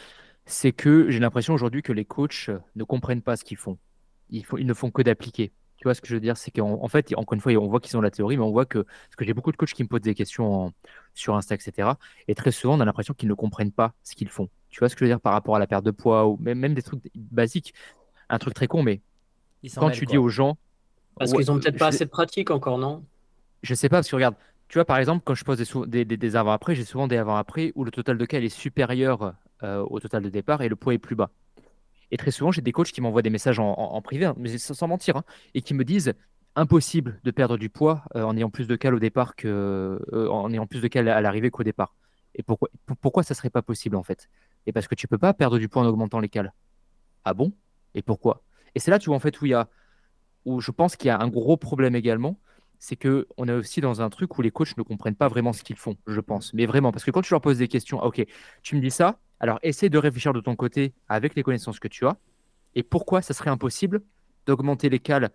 c'est 0.46 0.72
que 0.72 1.10
j'ai 1.10 1.20
l'impression 1.20 1.54
aujourd'hui 1.54 1.82
que 1.82 1.92
les 1.92 2.04
coachs 2.06 2.50
ne 2.76 2.84
comprennent 2.84 3.22
pas 3.22 3.36
ce 3.36 3.44
qu'ils 3.44 3.56
font. 3.58 3.78
Ils, 4.30 4.44
font- 4.46 4.58
ils 4.58 4.66
ne 4.66 4.74
font 4.74 4.90
que 4.90 5.02
d'appliquer. 5.02 5.52
Tu 5.80 5.84
vois 5.88 5.94
ce 5.94 6.02
que 6.02 6.08
je 6.08 6.14
veux 6.14 6.20
dire? 6.20 6.36
C'est 6.38 6.52
qu'en 6.52 6.82
en 6.82 6.88
fait, 6.88 7.14
encore 7.16 7.34
une 7.34 7.40
fois, 7.40 7.52
on 7.54 7.68
voit 7.68 7.80
qu'ils 7.80 7.96
ont 7.96 8.02
la 8.02 8.10
théorie, 8.12 8.36
mais 8.36 8.44
on 8.44 8.52
voit 8.52 8.66
que, 8.66 8.80
parce 8.80 9.16
que 9.16 9.24
j'ai 9.24 9.34
beaucoup 9.34 9.52
de 9.52 9.56
coachs 9.56 9.72
qui 9.72 9.82
me 9.82 9.88
posent 9.88 10.02
des 10.02 10.14
questions 10.14 10.66
en- 10.66 10.72
sur 11.14 11.34
Insta, 11.36 11.54
etc. 11.56 11.98
Et 12.28 12.34
très 12.34 12.52
souvent, 12.52 12.76
on 12.76 12.80
a 12.80 12.84
l'impression 12.84 13.14
qu'ils 13.14 13.28
ne 13.30 13.34
comprennent 13.34 13.72
pas 13.72 13.94
ce 14.04 14.14
qu'ils 14.14 14.28
font. 14.28 14.48
Tu 14.70 14.78
vois 14.80 14.88
ce 14.90 14.94
que 14.94 15.00
je 15.00 15.04
veux 15.06 15.10
dire 15.10 15.20
par 15.20 15.32
rapport 15.32 15.56
à 15.56 15.58
la 15.58 15.66
perte 15.66 15.84
de 15.84 15.90
poids 15.90 16.26
ou 16.28 16.36
même, 16.38 16.58
même 16.58 16.74
des 16.74 16.82
trucs 16.82 17.00
basiques. 17.14 17.74
Un 18.30 18.38
truc 18.38 18.54
très 18.54 18.68
con, 18.68 18.82
mais 18.82 19.02
Ils 19.62 19.78
quand 19.78 19.90
mêlent, 19.90 20.02
tu 20.02 20.04
quoi. 20.04 20.16
dis 20.16 20.18
aux 20.18 20.28
gens, 20.30 20.58
Parce 21.18 21.32
Ouais, 21.32 21.34
qu'ils 21.34 21.52
ont 21.52 21.60
peut-être 21.60 21.78
pas 21.78 21.86
assez 21.88 22.04
de 22.06 22.10
pratique 22.10 22.50
encore, 22.50 22.78
non? 22.78 23.06
Je 23.62 23.74
sais 23.74 23.88
pas, 23.88 23.96
parce 23.98 24.08
que 24.10 24.16
regarde, 24.16 24.36
tu 24.68 24.78
vois, 24.78 24.84
par 24.84 24.98
exemple, 24.98 25.22
quand 25.24 25.34
je 25.34 25.44
pose 25.44 25.58
des, 25.58 25.64
sou- 25.64 25.86
des, 25.86 26.04
des- 26.04 26.16
des 26.16 26.36
avant-après, 26.36 26.74
j'ai 26.74 26.84
souvent 26.84 27.08
des 27.08 27.16
avant-après 27.16 27.72
où 27.74 27.84
le 27.84 27.90
total 27.90 28.16
de 28.18 28.24
cas 28.24 28.40
est 28.40 28.48
supérieur 28.48 29.34
euh, 29.62 29.84
au 29.90 30.00
total 30.00 30.22
de 30.22 30.28
départ 30.30 30.62
et 30.62 30.68
le 30.68 30.76
poids 30.76 30.94
est 30.94 30.98
plus 30.98 31.16
bas. 31.16 31.30
Et 32.10 32.16
très 32.16 32.30
souvent, 32.30 32.50
j'ai 32.50 32.62
des 32.62 32.72
coachs 32.72 32.90
qui 32.92 33.00
m'envoient 33.00 33.22
des 33.22 33.30
messages 33.30 33.58
en, 33.58 34.02
privé, 34.02 34.24
hein, 34.26 34.34
mais 34.36 34.58
sans, 34.58 34.88
mentir, 34.88 35.16
hein, 35.16 35.24
et 35.54 35.62
qui 35.62 35.74
me 35.74 35.84
disent 35.84 36.14
impossible 36.56 37.20
de 37.24 37.30
perdre 37.30 37.56
du 37.56 37.70
poids 37.70 38.04
euh, 38.16 38.24
en 38.24 38.36
ayant 38.36 38.50
plus 38.50 38.66
de 38.66 38.76
cales 38.76 38.94
au 38.94 38.98
départ 38.98 39.36
que, 39.36 40.00
euh, 40.12 40.48
ayant 40.48 40.66
plus 40.66 40.80
de 40.80 40.88
cales 40.88 41.08
à 41.08 41.20
l'arrivée 41.20 41.50
qu'au 41.50 41.62
départ. 41.62 41.94
Et 42.34 42.42
pourquoi, 42.42 42.68
pour- 42.86 42.96
pourquoi 42.96 43.22
ça 43.22 43.34
serait 43.34 43.50
pas 43.50 43.62
possible 43.62 43.96
en 43.96 44.02
fait? 44.02 44.28
Et 44.66 44.72
parce 44.72 44.88
que 44.88 44.94
tu 44.94 45.06
peux 45.08 45.18
pas 45.18 45.32
perdre 45.34 45.58
du 45.58 45.68
poids 45.68 45.82
en 45.82 45.86
augmentant 45.86 46.20
les 46.20 46.28
cales. 46.28 46.52
Ah 47.24 47.34
bon? 47.34 47.52
Et 47.94 48.02
pourquoi? 48.02 48.42
Et 48.74 48.80
c'est 48.80 48.90
là, 48.90 48.98
tu 48.98 49.06
vois, 49.06 49.16
en 49.16 49.20
fait, 49.20 49.40
où 49.40 49.46
il 49.46 49.50
y 49.50 49.54
a, 49.54 49.68
où 50.44 50.60
je 50.60 50.70
pense 50.70 50.96
qu'il 50.96 51.08
y 51.08 51.10
a 51.10 51.20
un 51.20 51.28
gros 51.28 51.56
problème 51.56 51.94
également, 51.96 52.38
c'est 52.78 52.96
que 52.96 53.26
on 53.36 53.48
est 53.48 53.52
aussi 53.52 53.80
dans 53.80 54.00
un 54.02 54.10
truc 54.10 54.38
où 54.38 54.42
les 54.42 54.50
coachs 54.50 54.76
ne 54.76 54.82
comprennent 54.82 55.16
pas 55.16 55.28
vraiment 55.28 55.52
ce 55.52 55.62
qu'ils 55.62 55.76
font, 55.76 55.96
je 56.06 56.20
pense. 56.20 56.54
Mais 56.54 56.66
vraiment, 56.66 56.92
parce 56.92 57.04
que 57.04 57.10
quand 57.10 57.22
tu 57.22 57.32
leur 57.34 57.40
poses 57.42 57.58
des 57.58 57.68
questions, 57.68 58.00
ah, 58.02 58.06
ok, 58.06 58.24
tu 58.62 58.76
me 58.76 58.80
dis 58.80 58.90
ça, 58.90 59.20
alors 59.40 59.58
essaie 59.62 59.88
de 59.88 59.98
réfléchir 59.98 60.32
de 60.32 60.40
ton 60.40 60.54
côté 60.54 60.92
avec 61.08 61.34
les 61.34 61.42
connaissances 61.42 61.80
que 61.80 61.88
tu 61.88 62.06
as, 62.06 62.16
et 62.74 62.82
pourquoi 62.82 63.22
ça 63.22 63.34
serait 63.34 63.50
impossible 63.50 64.02
d'augmenter 64.46 64.88
les 64.88 64.98
cales 65.00 65.30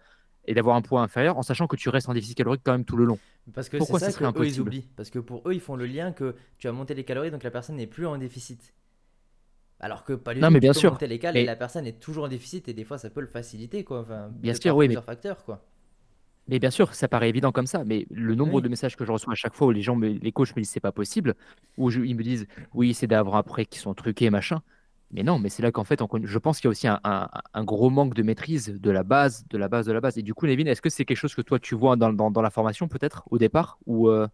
et 0.48 0.54
d'avoir 0.54 0.76
un 0.76 0.82
poids 0.82 1.02
inférieur 1.02 1.38
en 1.38 1.44
sachant 1.44 1.68
que 1.68 1.76
tu 1.76 1.90
restes 1.90 2.08
en 2.08 2.14
déficit 2.14 2.38
calorique 2.38 2.62
quand 2.64 2.72
même 2.72 2.86
tout 2.86 2.98
le 2.98 3.06
long. 3.06 3.18
Parce 3.54 3.68
que 3.68 3.74
c'est 3.74 3.80
Pourquoi 3.80 4.00
ça 4.00 4.08
ça 4.08 4.12
serait 4.14 4.32
que 4.32 4.40
eux, 4.40 4.44
ils 4.44 4.48
impossible 4.48 4.62
oublient. 4.68 4.88
Parce 4.96 5.10
que 5.10 5.20
pour 5.20 5.48
eux, 5.50 5.54
ils 5.54 5.60
font 5.60 5.76
le 5.76 5.86
lien 5.86 6.12
que 6.12 6.36
tu 6.60 6.68
as 6.68 6.72
monté 6.72 6.94
les 6.94 7.04
calories, 7.04 7.32
donc 7.32 7.44
la 7.44 7.52
personne 7.52 7.76
n'est 7.76 7.88
plus 7.88 8.06
en 8.08 8.18
déficit. 8.18 8.74
Alors 9.80 10.04
que 10.04 10.14
pas 10.14 10.34
du 10.34 10.40
Non, 10.40 10.52
mais 10.52 10.60
bien 10.60 10.74
sûr. 10.74 10.92
monter 10.92 11.08
les 11.08 11.20
cales 11.20 11.36
et 11.36 11.42
Mais- 11.42 11.46
la 11.46 11.56
personne 11.56 11.86
est 11.86 12.00
toujours 12.00 12.26
en 12.26 12.28
déficit 12.28 12.68
et 12.70 12.74
des 12.74 12.84
fois 12.86 12.98
ça 12.98 13.10
peut 13.10 13.22
le 13.22 13.28
faciliter 13.28 13.84
quoi. 13.84 14.02
Enfin, 14.02 14.30
Bien 14.32 14.54
sûr, 14.54 14.76
oui, 14.76 14.86
plusieurs 14.86 15.04
facteurs 15.04 15.44
quoi. 15.44 15.66
Mais 16.48 16.60
bien 16.60 16.70
sûr, 16.70 16.94
ça 16.94 17.08
paraît 17.08 17.30
évident 17.30 17.52
comme 17.52 17.66
ça, 17.68 17.84
mais 17.84 18.06
le 18.12 18.36
nombre 18.36 18.62
Oui. 18.62 18.62
de 18.62 18.70
messages 18.70 18.96
que 18.96 19.04
je 19.06 19.12
reçois 19.12 19.34
à 19.34 19.36
chaque 19.36 19.56
fois 19.56 19.68
où 19.68 19.72
les 19.72 19.82
gens, 19.82 19.96
me- 19.96 20.10
les 20.10 20.32
coachs 20.32 20.56
me 20.56 20.62
disent 20.62 20.70
c'est 20.70 20.80
pas 20.80 20.92
possible, 20.92 21.34
où 21.78 21.90
je- 21.90 22.02
ils 22.02 22.16
me 22.16 22.22
disent 22.24 22.46
oui, 22.74 22.94
c'est 22.94 23.08
d'avant 23.08 23.34
après 23.36 23.66
qui 23.66 23.80
sont 23.80 23.94
truqués, 23.96 24.30
machin. 24.30 24.62
Mais 25.12 25.24
non, 25.24 25.40
mais 25.40 25.50
c'est 25.50 25.64
là 25.64 25.72
qu'en 25.72 25.84
fait, 25.84 26.02
on 26.02 26.08
je 26.24 26.38
pense 26.40 26.60
qu'il 26.60 26.68
y 26.68 26.70
a 26.70 26.72
aussi 26.72 26.88
un, 26.88 27.00
un- 27.04 27.30
un 27.54 27.64
gros 27.64 27.90
manque 27.90 28.14
de 28.16 28.22
maîtrise 28.24 28.68
de 28.80 28.92
la 28.92 29.04
base, 29.04 29.46
de 29.50 29.58
la 29.58 29.68
base, 29.70 29.86
de 29.88 29.92
la 29.94 30.02
base. 30.02 30.18
Et 30.18 30.24
du 30.24 30.34
coup, 30.36 30.46
Nevin, 30.48 30.66
est-ce 30.68 30.82
que 30.82 30.90
c'est 30.90 31.06
quelque 31.06 31.18
chose 31.18 31.34
que 31.36 31.42
toi 31.42 31.60
tu 31.60 31.76
vois 31.76 31.96
dans, 31.96 32.12
dans- 32.14 32.32
dans 32.32 32.42
la 32.42 32.50
formation 32.52 32.88
peut-être 32.88 33.24
au 33.32 33.38
départ 33.40 33.78
ou 33.88 34.10
euh, 34.10 34.28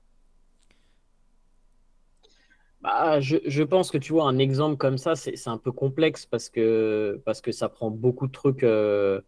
Bah, 2.81 3.19
je, 3.22 3.38
je 3.45 3.61
pense 3.64 3.91
que 3.91 3.98
tu 3.99 4.11
vois, 4.14 4.27
un 4.27 4.40
exemple 4.40 4.77
comme 4.77 4.98
ça, 4.98 5.15
c'est 5.15 5.36
c'est 5.36 5.49
un 5.52 5.60
peu 5.60 5.72
complexe 5.72 6.26
parce 6.26 6.49
que, 6.49 7.22
parce 7.26 7.40
que 7.41 7.52
ça 7.52 7.69
prend 7.69 7.91
beaucoup 7.91 8.26
de 8.27 8.31
trucs 8.31 8.64
euh, 8.64 9.22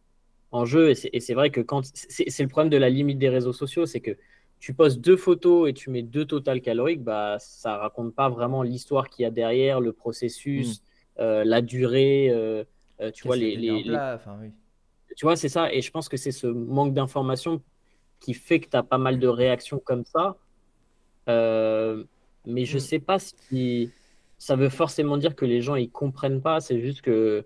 en 0.53 0.65
jeu. 0.65 0.91
Et 0.91 1.19
c'est 1.19 1.33
vrai 1.33 1.49
que 1.49 1.59
quand. 1.59 1.81
C'est 1.93 2.43
le 2.43 2.47
problème 2.47 2.69
de 2.69 2.77
la 2.77 2.89
limite 2.89 3.17
des 3.19 3.29
réseaux 3.29 3.53
sociaux, 3.53 3.85
c'est 3.85 3.99
que 3.99 4.17
tu 4.59 4.73
postes 4.73 5.01
deux 5.01 5.17
photos 5.17 5.69
et 5.69 5.73
tu 5.73 5.89
mets 5.89 6.03
deux 6.03 6.23
totales 6.23 6.61
caloriques, 6.61 7.03
bah, 7.03 7.35
ça 7.39 7.77
raconte 7.77 8.15
pas 8.15 8.29
vraiment 8.29 8.63
l'histoire 8.63 9.09
qu'il 9.09 9.23
y 9.23 9.25
a 9.25 9.29
derrière, 9.29 9.81
le 9.81 9.91
processus, 9.91 10.81
euh, 11.19 11.43
la 11.43 11.61
durée, 11.61 12.29
euh, 12.29 12.63
euh, 13.01 13.11
tu 13.11 13.27
vois, 13.27 13.35
les, 13.35 13.57
les, 13.57 13.83
les- 13.83 13.89
plat, 13.89 14.13
enfin 14.15 14.37
oui. 14.41 14.51
tu 15.17 15.25
vois, 15.25 15.35
c'est 15.35 15.49
ça. 15.49 15.73
Et 15.73 15.81
je 15.81 15.91
pense 15.91 16.07
que 16.07 16.15
c'est 16.15 16.31
ce 16.31 16.47
manque 16.47 16.93
d'information 16.93 17.61
qui 18.21 18.33
fait 18.33 18.61
que 18.61 18.69
tu 18.69 18.77
as 18.77 18.83
pas 18.83 18.97
mal 18.97 19.19
de 19.19 19.27
réactions 19.27 19.79
comme 19.83 20.05
ça. 20.05 20.37
Euh, 21.27 22.05
mais 22.45 22.63
je 22.63 22.75
ne 22.75 22.77
mm. 22.77 22.85
sais 22.85 22.99
pas 22.99 23.19
si 23.19 23.91
ça 24.37 24.55
veut 24.55 24.69
forcément 24.69 25.17
dire 25.17 25.35
que 25.35 25.45
les 25.45 25.61
gens 25.61 25.75
ils 25.75 25.89
comprennent 25.91 26.41
pas. 26.41 26.61
C'est 26.61 26.79
juste 26.79 27.01
que. 27.01 27.45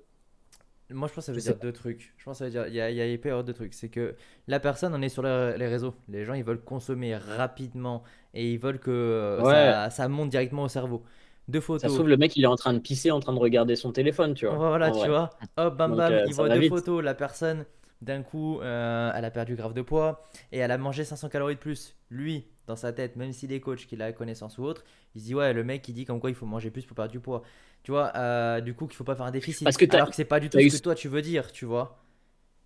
Moi, 0.89 1.07
je 1.07 1.13
pense 1.13 1.25
que 1.25 1.31
ça 1.31 1.33
veut 1.33 1.41
dire 1.41 1.57
deux 1.57 1.73
trucs. 1.73 2.13
Je 2.17 2.23
pense 2.23 2.35
que 2.35 2.37
ça 2.39 2.45
veut 2.45 2.51
dire 2.51 2.67
il 2.67 2.73
y 2.73 2.81
a, 2.81 2.89
il 2.89 2.95
y 2.95 3.29
a 3.29 3.43
deux 3.43 3.53
trucs. 3.53 3.73
C'est 3.73 3.89
que 3.89 4.15
la 4.47 4.59
personne, 4.59 4.93
on 4.95 5.01
est 5.01 5.09
sur 5.09 5.23
les 5.23 5.67
réseaux. 5.67 5.95
Les 6.07 6.23
gens, 6.23 6.33
ils 6.33 6.43
veulent 6.43 6.61
consommer 6.61 7.15
rapidement 7.15 8.03
et 8.33 8.53
ils 8.53 8.59
veulent 8.59 8.79
que 8.79 8.91
euh, 8.91 9.43
ça, 9.43 9.89
ça 9.89 10.07
monte 10.07 10.29
directement 10.29 10.63
au 10.63 10.69
cerveau 10.69 11.03
deux 11.47 11.61
photos. 11.61 11.83
Ça 11.83 11.89
se 11.89 11.93
trouve, 11.95 12.09
le 12.09 12.17
mec, 12.17 12.35
il 12.35 12.43
est 12.43 12.47
en 12.47 12.55
train 12.55 12.73
de 12.73 12.79
pisser, 12.79 13.11
en 13.11 13.19
train 13.19 13.33
de 13.33 13.39
regarder 13.39 13.75
son 13.75 13.91
téléphone, 13.91 14.33
tu 14.33 14.45
vois. 14.45 14.55
Voilà, 14.55 14.91
tu 14.91 15.07
vois. 15.07 15.29
Hop, 15.57 15.77
bam, 15.77 15.95
bam, 15.95 16.11
euh, 16.11 16.25
il 16.27 16.33
voit 16.33 16.49
deux 16.49 16.67
photos. 16.67 17.03
La 17.03 17.13
personne, 17.13 17.65
d'un 18.01 18.21
coup, 18.21 18.59
euh, 18.61 19.11
elle 19.15 19.25
a 19.25 19.31
perdu 19.31 19.55
grave 19.55 19.73
de 19.73 19.81
poids 19.81 20.27
et 20.51 20.59
elle 20.59 20.71
a 20.71 20.77
mangé 20.77 21.03
500 21.03 21.29
calories 21.29 21.55
de 21.55 21.59
plus. 21.59 21.95
Lui, 22.09 22.45
dans 22.67 22.75
sa 22.75 22.93
tête, 22.93 23.15
même 23.15 23.31
s'il 23.31 23.51
est 23.51 23.59
coach, 23.59 23.87
qu'il 23.87 24.01
a 24.01 24.11
connaissance 24.11 24.57
ou 24.57 24.63
autre, 24.63 24.83
il 25.15 25.21
se 25.21 25.25
dit 25.25 25.35
ouais, 25.35 25.53
le 25.53 25.63
mec, 25.63 25.87
il 25.87 25.93
dit 25.93 26.05
comme 26.05 26.19
quoi 26.19 26.29
il 26.29 26.35
faut 26.35 26.45
manger 26.45 26.69
plus 26.69 26.85
pour 26.85 26.95
perdre 26.95 27.11
du 27.11 27.19
poids. 27.19 27.43
Tu 27.83 27.91
vois, 27.91 28.11
euh, 28.15 28.61
du 28.61 28.73
coup, 28.73 28.87
qu'il 28.87 28.95
faut 28.95 29.03
pas 29.03 29.15
faire 29.15 29.25
un 29.25 29.31
déficit. 29.31 29.63
Parce 29.63 29.77
que 29.77 29.85
alors 29.95 30.09
que 30.09 30.15
c'est 30.15 30.25
pas 30.25 30.39
du 30.39 30.49
tout 30.49 30.59
ce 30.59 30.77
que 30.77 30.83
toi 30.83 30.95
tu 30.95 31.07
veux 31.07 31.21
dire, 31.21 31.51
tu 31.51 31.65
vois. 31.65 31.97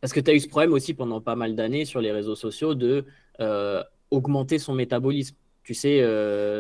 Parce 0.01 0.13
que 0.13 0.19
tu 0.19 0.31
as 0.31 0.33
eu 0.33 0.39
ce 0.39 0.47
problème 0.47 0.73
aussi 0.73 0.93
pendant 0.93 1.21
pas 1.21 1.35
mal 1.35 1.55
d'années 1.55 1.85
sur 1.85 2.01
les 2.01 2.11
réseaux 2.11 2.35
sociaux 2.35 2.75
de 2.75 3.05
augmenter 4.09 4.59
son 4.59 4.73
métabolisme. 4.73 5.35
Tu 5.63 5.73
sais, 5.73 5.99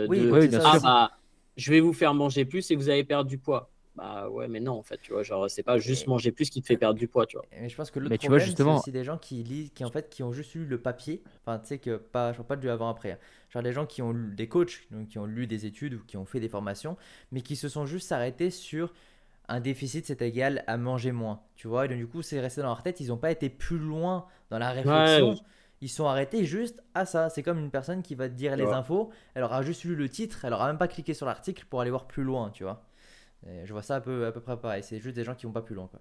oui, 0.07 0.19
de, 0.19 0.31
oui, 0.31 0.47
bien 0.47 0.61
sûr. 0.61 0.81
Bah, 0.81 1.11
je 1.57 1.71
vais 1.71 1.79
vous 1.79 1.93
faire 1.93 2.13
manger 2.13 2.45
plus 2.45 2.71
et 2.71 2.75
vous 2.75 2.89
allez 2.89 3.03
perdre 3.03 3.29
du 3.29 3.37
poids. 3.37 3.69
Bah 3.95 4.29
ouais, 4.29 4.47
mais 4.47 4.61
non, 4.61 4.73
en 4.73 4.83
fait, 4.83 4.99
tu 5.01 5.11
vois, 5.11 5.21
genre, 5.21 5.49
c'est 5.49 5.63
pas 5.63 5.77
juste 5.77 6.07
manger 6.07 6.31
plus 6.31 6.49
qui 6.49 6.61
te 6.61 6.67
fait 6.67 6.77
perdre 6.77 6.97
du 6.97 7.07
poids, 7.07 7.25
tu 7.25 7.35
vois. 7.35 7.45
Mais 7.59 7.67
je 7.67 7.75
pense 7.75 7.91
que 7.91 7.99
l'autre 7.99 8.15
problème, 8.15 8.45
justement... 8.45 8.79
c'est 8.79 8.91
des 8.91 9.03
gens 9.03 9.17
qui 9.17 9.43
lisent, 9.43 9.71
qui 9.71 9.83
en 9.83 9.91
fait, 9.91 10.09
qui 10.09 10.23
ont 10.23 10.31
juste 10.31 10.53
lu 10.55 10.65
le 10.65 10.79
papier, 10.79 11.21
enfin, 11.41 11.59
tu 11.59 11.67
sais, 11.67 11.77
que 11.77 11.97
pas, 11.97 12.31
je 12.31 12.41
pas 12.41 12.55
du 12.55 12.69
avant-après. 12.69 13.11
Hein. 13.11 13.17
Genre, 13.49 13.63
des 13.63 13.73
gens 13.73 13.85
qui 13.85 14.01
ont 14.01 14.13
lu, 14.13 14.33
des 14.33 14.47
coachs, 14.47 14.87
donc, 14.91 15.09
qui 15.09 15.19
ont 15.19 15.25
lu 15.25 15.45
des 15.45 15.65
études 15.65 15.95
ou 15.95 15.99
qui 16.05 16.15
ont 16.15 16.25
fait 16.25 16.39
des 16.39 16.47
formations, 16.47 16.95
mais 17.31 17.41
qui 17.41 17.57
se 17.57 17.67
sont 17.67 17.85
juste 17.85 18.11
arrêtés 18.13 18.49
sur 18.49 18.93
un 19.49 19.59
déficit, 19.59 20.05
c'est 20.05 20.21
égal 20.21 20.63
à 20.67 20.77
manger 20.77 21.11
moins, 21.11 21.41
tu 21.55 21.67
vois. 21.67 21.85
Et 21.85 21.87
donc, 21.89 21.97
du 21.97 22.07
coup, 22.07 22.21
c'est 22.21 22.39
resté 22.39 22.61
dans 22.61 22.67
leur 22.67 22.83
tête, 22.83 23.01
ils 23.01 23.09
n'ont 23.09 23.17
pas 23.17 23.31
été 23.31 23.49
plus 23.49 23.77
loin 23.77 24.25
dans 24.49 24.59
la 24.59 24.71
réflexion 24.71 25.35
ils 25.81 25.89
sont 25.89 26.05
arrêtés 26.05 26.45
juste 26.45 26.81
à 26.93 27.05
ça. 27.05 27.29
C'est 27.29 27.43
comme 27.43 27.59
une 27.59 27.71
personne 27.71 28.03
qui 28.03 28.15
va 28.15 28.29
te 28.29 28.33
dire 28.33 28.55
les 28.55 28.67
infos, 28.67 29.09
elle 29.33 29.43
aura 29.43 29.63
juste 29.63 29.83
lu 29.83 29.95
le 29.95 30.07
titre, 30.07 30.45
elle 30.45 30.53
aura 30.53 30.67
même 30.67 30.77
pas 30.77 30.87
cliqué 30.87 31.13
sur 31.13 31.25
l'article 31.25 31.65
pour 31.69 31.81
aller 31.81 31.89
voir 31.89 32.05
plus 32.05 32.23
loin, 32.23 32.51
tu 32.51 32.63
vois. 32.63 32.83
Je 33.63 33.71
vois 33.71 33.81
ça 33.81 33.95
un 33.95 34.01
peu, 34.01 34.25
à 34.25 34.31
peu 34.31 34.39
près 34.39 34.57
pareil. 34.57 34.83
C'est 34.83 34.99
juste 34.99 35.15
des 35.15 35.23
gens 35.23 35.35
qui 35.35 35.45
vont 35.45 35.51
pas 35.51 35.61
plus 35.61 35.75
loin, 35.75 35.87
quoi. 35.87 35.99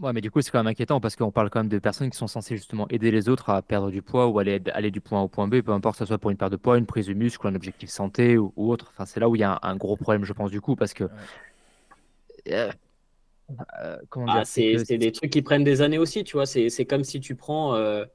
Ouais, 0.00 0.12
mais 0.14 0.22
du 0.22 0.30
coup, 0.30 0.40
c'est 0.40 0.50
quand 0.50 0.58
même 0.58 0.68
inquiétant 0.68 1.00
parce 1.00 1.16
qu'on 1.16 1.30
parle 1.30 1.50
quand 1.50 1.60
même 1.60 1.68
de 1.68 1.78
personnes 1.78 2.08
qui 2.08 2.16
sont 2.16 2.26
censées 2.26 2.56
justement 2.56 2.88
aider 2.88 3.10
les 3.10 3.28
autres 3.28 3.50
à 3.50 3.60
perdre 3.60 3.90
du 3.90 4.00
poids 4.00 4.26
ou 4.26 4.38
aller, 4.38 4.58
aller 4.72 4.90
du 4.90 5.02
point 5.02 5.20
A 5.20 5.22
au 5.22 5.28
point 5.28 5.46
B, 5.48 5.60
peu 5.60 5.72
importe 5.72 5.96
que 5.96 5.98
ce 5.98 6.06
soit 6.06 6.16
pour 6.16 6.30
une 6.30 6.38
perte 6.38 6.52
de 6.52 6.56
poids, 6.56 6.78
une 6.78 6.86
prise 6.86 7.08
de 7.08 7.12
muscle, 7.12 7.46
un 7.46 7.54
objectif 7.54 7.90
santé 7.90 8.38
ou, 8.38 8.52
autre. 8.56 8.90
Enfin, 8.94 9.04
c'est 9.04 9.20
là 9.20 9.28
où 9.28 9.36
il 9.36 9.40
y 9.40 9.44
a 9.44 9.58
un, 9.62 9.76
gros 9.76 9.96
problème, 9.96 10.24
je 10.24 10.32
pense, 10.32 10.50
du 10.50 10.62
coup, 10.62 10.76
parce 10.76 10.94
que. 10.94 11.04
Euh, 12.48 12.72
euh, 13.82 13.98
ah, 14.28 14.44
c'est 14.46 14.96
des 14.96 15.12
trucs 15.12 15.30
qui 15.30 15.42
prennent 15.42 15.64
des 15.64 15.82
années 15.82 15.98
aussi, 15.98 16.24
tu 16.24 16.38
vois. 16.38 16.46
C'est 16.46 16.86
comme 16.86 17.04
si 17.04 17.20
tu 17.20 17.34
prends. 17.34 17.74
Euh, 17.74 18.06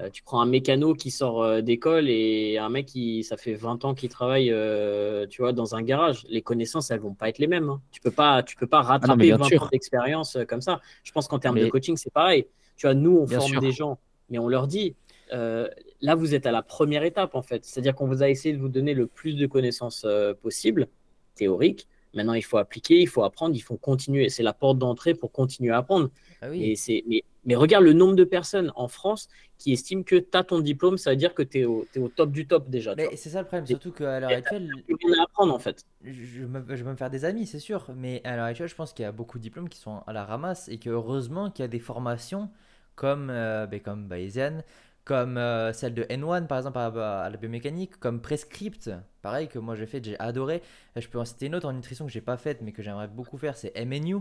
euh, 0.00 0.08
tu 0.10 0.22
prends 0.22 0.40
un 0.40 0.46
mécano 0.46 0.94
qui 0.94 1.10
sort 1.10 1.42
euh, 1.42 1.60
d'école 1.60 2.08
et 2.08 2.58
un 2.58 2.68
mec 2.68 2.86
qui, 2.86 3.22
ça 3.22 3.36
fait 3.36 3.54
20 3.54 3.84
ans 3.84 3.94
qu'il 3.94 4.08
travaille, 4.08 4.50
euh, 4.50 5.26
tu 5.26 5.42
vois, 5.42 5.52
dans 5.52 5.74
un 5.74 5.82
garage. 5.82 6.24
Les 6.28 6.42
connaissances, 6.42 6.90
elles 6.90 7.00
vont 7.00 7.14
pas 7.14 7.28
être 7.28 7.38
les 7.38 7.46
mêmes. 7.46 7.68
Hein. 7.68 7.80
Tu 7.90 8.00
peux 8.00 8.10
pas, 8.10 8.42
tu 8.42 8.56
peux 8.56 8.66
pas 8.66 8.80
ah 8.80 8.82
rattraper 8.82 9.32
20 9.32 9.62
ans 9.62 9.68
d'expérience 9.70 10.38
comme 10.48 10.60
ça. 10.60 10.80
Je 11.04 11.12
pense 11.12 11.28
qu'en 11.28 11.38
termes 11.38 11.58
de 11.58 11.68
coaching, 11.68 11.96
c'est 11.96 12.12
pareil. 12.12 12.46
Tu 12.76 12.86
vois, 12.86 12.94
nous, 12.94 13.18
on 13.18 13.26
forme 13.26 13.60
des 13.60 13.72
gens, 13.72 13.98
mais 14.30 14.38
on 14.38 14.48
leur 14.48 14.66
dit, 14.66 14.94
là, 15.30 16.14
vous 16.14 16.34
êtes 16.34 16.46
à 16.46 16.52
la 16.52 16.62
première 16.62 17.02
étape, 17.02 17.34
en 17.34 17.42
fait. 17.42 17.64
C'est-à-dire 17.64 17.94
qu'on 17.94 18.06
vous 18.06 18.22
a 18.22 18.30
essayé 18.30 18.54
de 18.54 18.60
vous 18.60 18.68
donner 18.68 18.94
le 18.94 19.06
plus 19.06 19.34
de 19.34 19.46
connaissances 19.46 20.06
possible, 20.40 20.88
théoriques. 21.34 21.86
Maintenant, 22.14 22.34
il 22.34 22.42
faut 22.42 22.56
appliquer, 22.56 23.00
il 23.00 23.06
faut 23.06 23.22
apprendre, 23.22 23.54
il 23.54 23.60
faut 23.60 23.76
continuer. 23.76 24.30
C'est 24.30 24.42
la 24.42 24.52
porte 24.52 24.78
d'entrée 24.78 25.14
pour 25.14 25.30
continuer 25.30 25.72
à 25.72 25.78
apprendre. 25.78 26.10
Ah 26.40 26.48
et 26.52 26.74
c'est, 26.74 27.04
mais, 27.06 27.22
mais, 27.44 27.54
regarde 27.54 27.84
le 27.84 27.92
nombre 27.92 28.14
de 28.14 28.24
personnes 28.24 28.72
en 28.76 28.88
France 28.88 29.28
qui 29.58 29.72
estiment 29.72 30.02
que 30.02 30.16
tu 30.16 30.36
as 30.36 30.44
ton 30.44 30.60
diplôme, 30.60 30.98
ça 30.98 31.10
veut 31.10 31.16
dire 31.16 31.34
que 31.34 31.42
tu 31.42 31.60
es, 31.60 31.64
au 31.64 31.86
top 32.14 32.30
du 32.30 32.46
top 32.46 32.70
déjà. 32.70 32.94
Mais 32.94 33.14
c'est 33.16 33.30
ça 33.30 33.40
le 33.40 33.46
problème, 33.46 33.66
surtout 33.66 33.92
qu'à 33.92 34.20
l'heure 34.20 34.30
actuelle. 34.30 34.70
à 35.18 35.22
apprendre 35.22 35.54
en 35.54 35.58
fait. 35.58 35.84
Je, 36.02 36.44
vais 36.44 36.84
me 36.84 36.96
faire 36.96 37.10
des 37.10 37.24
amis, 37.24 37.46
c'est 37.46 37.58
sûr. 37.58 37.86
Mais 37.94 38.20
à 38.24 38.36
l'heure 38.36 38.46
actuelle, 38.46 38.68
je 38.68 38.74
pense 38.74 38.92
qu'il 38.92 39.02
y 39.04 39.06
a 39.06 39.12
beaucoup 39.12 39.38
de 39.38 39.42
diplômes 39.42 39.68
qui 39.68 39.78
sont 39.78 40.02
à 40.06 40.12
la 40.12 40.24
ramasse 40.24 40.68
et 40.68 40.78
que 40.78 40.90
heureusement 40.90 41.50
qu'il 41.50 41.62
y 41.62 41.66
a 41.66 41.68
des 41.68 41.78
formations 41.78 42.50
comme, 42.94 43.30
euh, 43.30 43.66
ben, 43.66 43.80
comme 43.80 44.08
Bayesian, 44.08 44.62
comme 45.04 45.38
euh, 45.38 45.72
celle 45.72 45.94
de 45.94 46.04
N1 46.04 46.46
par 46.46 46.58
exemple 46.58 46.78
à, 46.78 47.28
la 47.30 47.36
biomécanique, 47.36 47.98
comme 47.98 48.20
Prescript, 48.20 48.90
pareil 49.22 49.48
que 49.48 49.58
moi 49.58 49.74
j'ai 49.74 49.86
fait, 49.86 50.04
j'ai 50.04 50.18
adoré. 50.20 50.62
Je 50.96 51.08
peux 51.08 51.18
en 51.18 51.24
citer 51.24 51.46
une 51.46 51.54
autre 51.54 51.68
en 51.68 51.72
nutrition 51.72 52.06
que 52.06 52.12
j'ai 52.12 52.20
pas 52.20 52.36
faite 52.36 52.58
mais 52.62 52.72
que 52.72 52.82
j'aimerais 52.82 53.08
beaucoup 53.08 53.38
faire, 53.38 53.56
c'est 53.56 53.72
MNU, 53.84 54.18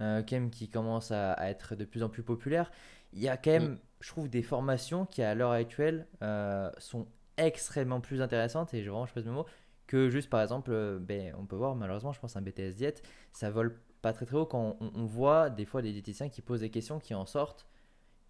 euh, 0.00 0.22
qui 0.22 0.68
commence 0.68 1.10
à, 1.10 1.36
être 1.48 1.74
de 1.74 1.84
plus 1.84 2.02
en 2.02 2.08
plus 2.08 2.22
populaire. 2.22 2.70
Il 3.12 3.22
y 3.22 3.28
a 3.28 3.36
quand 3.36 3.52
même, 3.52 3.72
mm. 3.72 3.78
je 4.00 4.08
trouve, 4.08 4.28
des 4.28 4.42
formations 4.42 5.06
qui 5.06 5.22
à 5.22 5.34
l'heure 5.34 5.52
actuelle 5.52 6.06
euh, 6.22 6.70
sont 6.78 7.06
extrêmement 7.36 8.00
plus 8.00 8.22
intéressantes 8.22 8.74
et 8.74 8.82
je, 8.82 8.90
vraiment 8.90 9.06
je 9.06 9.12
pèse 9.12 9.24
mes 9.24 9.32
mots 9.32 9.46
que 9.86 10.08
juste 10.08 10.30
par 10.30 10.40
exemple, 10.40 10.70
euh, 10.72 10.98
ben, 10.98 11.34
on 11.38 11.44
peut 11.44 11.56
voir 11.56 11.74
malheureusement, 11.74 12.12
je 12.12 12.20
pense 12.20 12.36
un 12.36 12.42
BTS 12.42 12.74
diète, 12.76 13.02
ça 13.32 13.50
vole 13.50 13.78
pas 14.02 14.12
très 14.12 14.26
très 14.26 14.36
haut 14.36 14.46
quand 14.46 14.76
on 14.80 15.04
voit 15.04 15.50
des 15.50 15.64
fois 15.64 15.82
des 15.82 15.92
diététiciens 15.92 16.28
qui 16.28 16.42
posent 16.42 16.60
des 16.60 16.70
questions 16.70 16.98
qui 16.98 17.14
en 17.14 17.26
sortent 17.26 17.66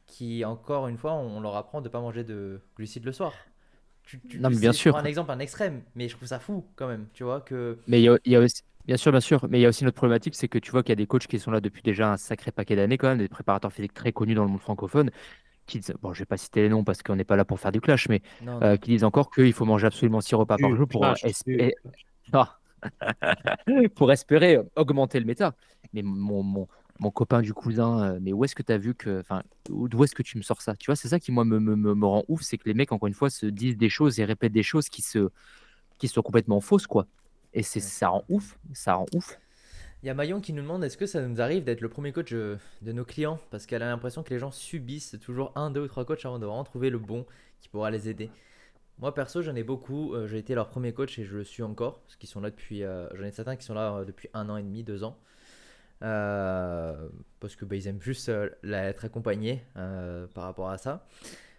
qui, 0.06 0.44
encore 0.44 0.88
une 0.88 0.98
fois, 0.98 1.14
on 1.14 1.40
leur 1.40 1.56
apprend 1.56 1.80
de 1.80 1.88
ne 1.88 1.92
pas 1.92 2.00
manger 2.00 2.24
de 2.24 2.60
glucides 2.76 3.04
le 3.04 3.12
soir. 3.12 3.32
Tu, 4.02 4.20
non, 4.38 4.50
mais 4.50 4.56
bien 4.56 4.72
sûr. 4.72 4.96
un 4.96 5.04
exemple, 5.04 5.30
un 5.30 5.38
extrême, 5.38 5.82
mais 5.94 6.08
je 6.08 6.16
trouve 6.16 6.28
ça 6.28 6.38
fou 6.38 6.66
quand 6.76 6.86
même, 6.86 7.06
tu 7.14 7.24
vois 7.24 7.40
que. 7.40 7.78
Mais 7.86 8.02
il 8.02 8.18
y, 8.26 8.36
a, 8.36 8.40
aussi, 8.40 8.62
bien 8.86 8.96
sûr, 8.96 9.10
bien 9.12 9.20
sûr, 9.20 9.46
mais 9.48 9.58
il 9.58 9.62
y 9.62 9.66
a 9.66 9.68
aussi 9.68 9.82
une 9.82 9.88
autre 9.88 9.96
problématique, 9.96 10.34
c'est 10.34 10.48
que 10.48 10.58
tu 10.58 10.70
vois 10.70 10.82
qu'il 10.82 10.90
y 10.90 10.92
a 10.92 10.96
des 10.96 11.06
coachs 11.06 11.26
qui 11.26 11.38
sont 11.38 11.50
là 11.50 11.60
depuis 11.60 11.82
déjà 11.82 12.12
un 12.12 12.16
sacré 12.16 12.50
paquet 12.50 12.76
d'années 12.76 12.98
quand 12.98 13.08
même, 13.08 13.18
des 13.18 13.28
préparateurs 13.28 13.72
physiques 13.72 13.94
très 13.94 14.12
connus 14.12 14.34
dans 14.34 14.44
le 14.44 14.50
monde 14.50 14.60
francophone, 14.60 15.10
qui 15.66 15.78
disent, 15.78 15.94
bon, 16.02 16.12
je 16.12 16.20
vais 16.20 16.26
pas 16.26 16.36
citer 16.36 16.62
les 16.62 16.68
noms 16.68 16.84
parce 16.84 17.02
qu'on 17.02 17.16
n'est 17.16 17.24
pas 17.24 17.36
là 17.36 17.44
pour 17.44 17.58
faire 17.58 17.72
du 17.72 17.80
clash, 17.80 18.08
mais 18.08 18.20
euh, 18.46 18.76
qui 18.76 18.90
disent 18.90 19.04
encore 19.04 19.30
qu'il 19.30 19.52
faut 19.52 19.64
manger 19.64 19.86
absolument 19.86 20.20
six 20.20 20.34
repas 20.34 20.56
par 20.58 20.74
jour 20.76 20.86
pour, 20.86 21.04
espérer... 21.24 21.74
pour 23.94 24.12
espérer 24.12 24.58
augmenter 24.76 25.18
le 25.18 25.26
méta. 25.26 25.54
Mais 25.94 26.02
mon, 26.02 26.42
mon, 26.42 26.68
mon 26.98 27.10
copain 27.10 27.40
du 27.40 27.54
cousin, 27.54 28.18
mais 28.20 28.32
où 28.32 28.44
est-ce 28.44 28.54
que 28.54 28.62
tu 28.62 28.72
as 28.72 28.78
vu 28.78 28.94
que. 28.94 29.20
Enfin, 29.20 29.42
d'où 29.68 30.04
est-ce 30.04 30.14
que 30.14 30.22
tu 30.22 30.36
me 30.38 30.42
sors 30.42 30.60
ça? 30.60 30.76
Tu 30.76 30.86
vois, 30.86 30.96
c'est 30.96 31.08
ça 31.08 31.18
qui, 31.18 31.32
moi, 31.32 31.44
me, 31.44 31.58
me, 31.58 31.76
me 31.76 32.06
rend 32.06 32.24
ouf, 32.28 32.42
c'est 32.42 32.58
que 32.58 32.68
les 32.68 32.74
mecs, 32.74 32.92
encore 32.92 33.06
une 33.06 33.14
fois, 33.14 33.30
se 33.30 33.46
disent 33.46 33.76
des 33.76 33.88
choses 33.88 34.20
et 34.20 34.24
répètent 34.24 34.52
des 34.52 34.62
choses 34.62 34.88
qui, 34.88 35.02
se, 35.02 35.30
qui 35.98 36.08
sont 36.08 36.22
complètement 36.22 36.60
fausses, 36.60 36.86
quoi. 36.86 37.06
Et 37.54 37.62
c'est, 37.62 37.80
ça 37.80 38.08
rend 38.08 38.24
ouf, 38.28 38.58
ça 38.72 38.94
rend 38.94 39.06
ouf. 39.14 39.38
Il 40.02 40.06
y 40.06 40.10
a 40.10 40.14
Mayon 40.14 40.40
qui 40.40 40.52
nous 40.52 40.60
demande 40.60 40.84
est-ce 40.84 40.98
que 40.98 41.06
ça 41.06 41.26
nous 41.26 41.40
arrive 41.40 41.64
d'être 41.64 41.80
le 41.80 41.88
premier 41.88 42.12
coach 42.12 42.32
de 42.32 42.58
nos 42.82 43.04
clients? 43.04 43.38
Parce 43.50 43.64
qu'elle 43.64 43.82
a 43.82 43.86
l'impression 43.86 44.22
que 44.22 44.30
les 44.30 44.38
gens 44.38 44.50
subissent 44.50 45.16
toujours 45.22 45.52
un, 45.54 45.70
deux 45.70 45.80
ou 45.80 45.88
trois 45.88 46.04
coachs 46.04 46.26
avant 46.26 46.38
de 46.38 46.44
vraiment 46.44 46.64
trouver 46.64 46.90
le 46.90 46.98
bon 46.98 47.24
qui 47.60 47.70
pourra 47.70 47.90
les 47.90 48.10
aider. 48.10 48.30
Moi 48.98 49.14
perso, 49.14 49.40
j'en 49.40 49.54
ai 49.54 49.62
beaucoup. 49.62 50.14
j'ai 50.26 50.36
été 50.36 50.54
leur 50.54 50.68
premier 50.68 50.92
coach 50.92 51.18
et 51.18 51.24
je 51.24 51.36
le 51.36 51.44
suis 51.44 51.62
encore. 51.62 52.00
Parce 52.00 52.16
qu'ils 52.16 52.28
sont 52.28 52.42
là 52.42 52.50
depuis. 52.50 52.82
j'en 52.82 53.24
ai 53.24 53.30
certains 53.30 53.56
qui 53.56 53.64
sont 53.64 53.72
là 53.72 54.04
depuis 54.04 54.28
un 54.34 54.50
an 54.50 54.58
et 54.58 54.62
demi, 54.62 54.82
deux 54.82 55.04
ans. 55.04 55.16
Euh, 56.02 57.08
parce 57.40 57.56
que 57.56 57.64
bah, 57.64 57.76
ils 57.76 57.86
aiment 57.86 58.02
juste 58.02 58.28
euh, 58.28 58.50
être 58.62 59.04
accompagnés 59.04 59.62
euh, 59.76 60.26
par 60.34 60.44
rapport 60.44 60.68
à 60.70 60.78
ça. 60.78 61.06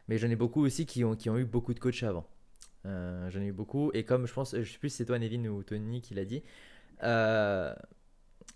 Mais 0.07 0.17
j'en 0.17 0.29
ai 0.29 0.35
beaucoup 0.35 0.63
aussi 0.63 0.85
qui 0.85 1.03
ont, 1.03 1.15
qui 1.15 1.29
ont 1.29 1.37
eu 1.37 1.45
beaucoup 1.45 1.73
de 1.73 1.79
coachs 1.79 2.03
avant. 2.03 2.27
J'en 2.85 3.41
ai 3.41 3.47
eu 3.47 3.51
beaucoup. 3.51 3.91
Et 3.93 4.03
comme 4.03 4.27
je 4.27 4.33
pense, 4.33 4.55
je 4.55 4.71
sais 4.71 4.77
plus 4.77 4.89
si 4.89 4.97
c'est 4.97 5.05
toi, 5.05 5.19
Nevin 5.19 5.45
ou 5.47 5.63
Tony 5.63 6.01
qui 6.01 6.13
l'a 6.13 6.25
dit, 6.25 6.43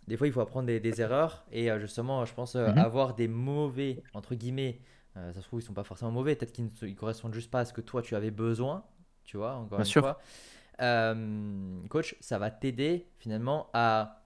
des 0.07 0.17
fois 0.17 0.27
il 0.27 0.33
faut 0.33 0.41
apprendre 0.41 0.67
des, 0.67 1.01
erreurs. 1.01 1.45
Et 1.51 1.69
justement, 1.79 2.25
je 2.25 2.33
pense 2.33 2.55
mhm. 2.55 2.77
avoir 2.77 3.15
des 3.15 3.27
mauvais, 3.27 4.03
entre 4.13 4.35
guillemets, 4.35 4.79
ça 5.15 5.33
se 5.33 5.41
trouve, 5.41 5.61
ils 5.61 5.65
sont 5.65 5.73
pas 5.73 5.83
forcément 5.83 6.11
mauvais, 6.11 6.35
peut-être 6.35 6.53
qu'ils 6.53 6.65
ne 6.65 6.93
correspondent 6.93 7.33
juste 7.33 7.51
pas 7.51 7.61
à 7.61 7.65
ce 7.65 7.73
que 7.73 7.81
toi 7.81 8.01
tu 8.01 8.15
avais 8.15 8.31
besoin. 8.31 8.85
Tu 9.23 9.37
vois, 9.37 9.55
encore 9.55 9.79
une 9.79 9.85
fois. 9.85 10.19
coach, 11.89 12.15
ça 12.19 12.39
va 12.39 12.51
t'aider 12.51 13.07
finalement 13.19 13.69
à 13.73 14.23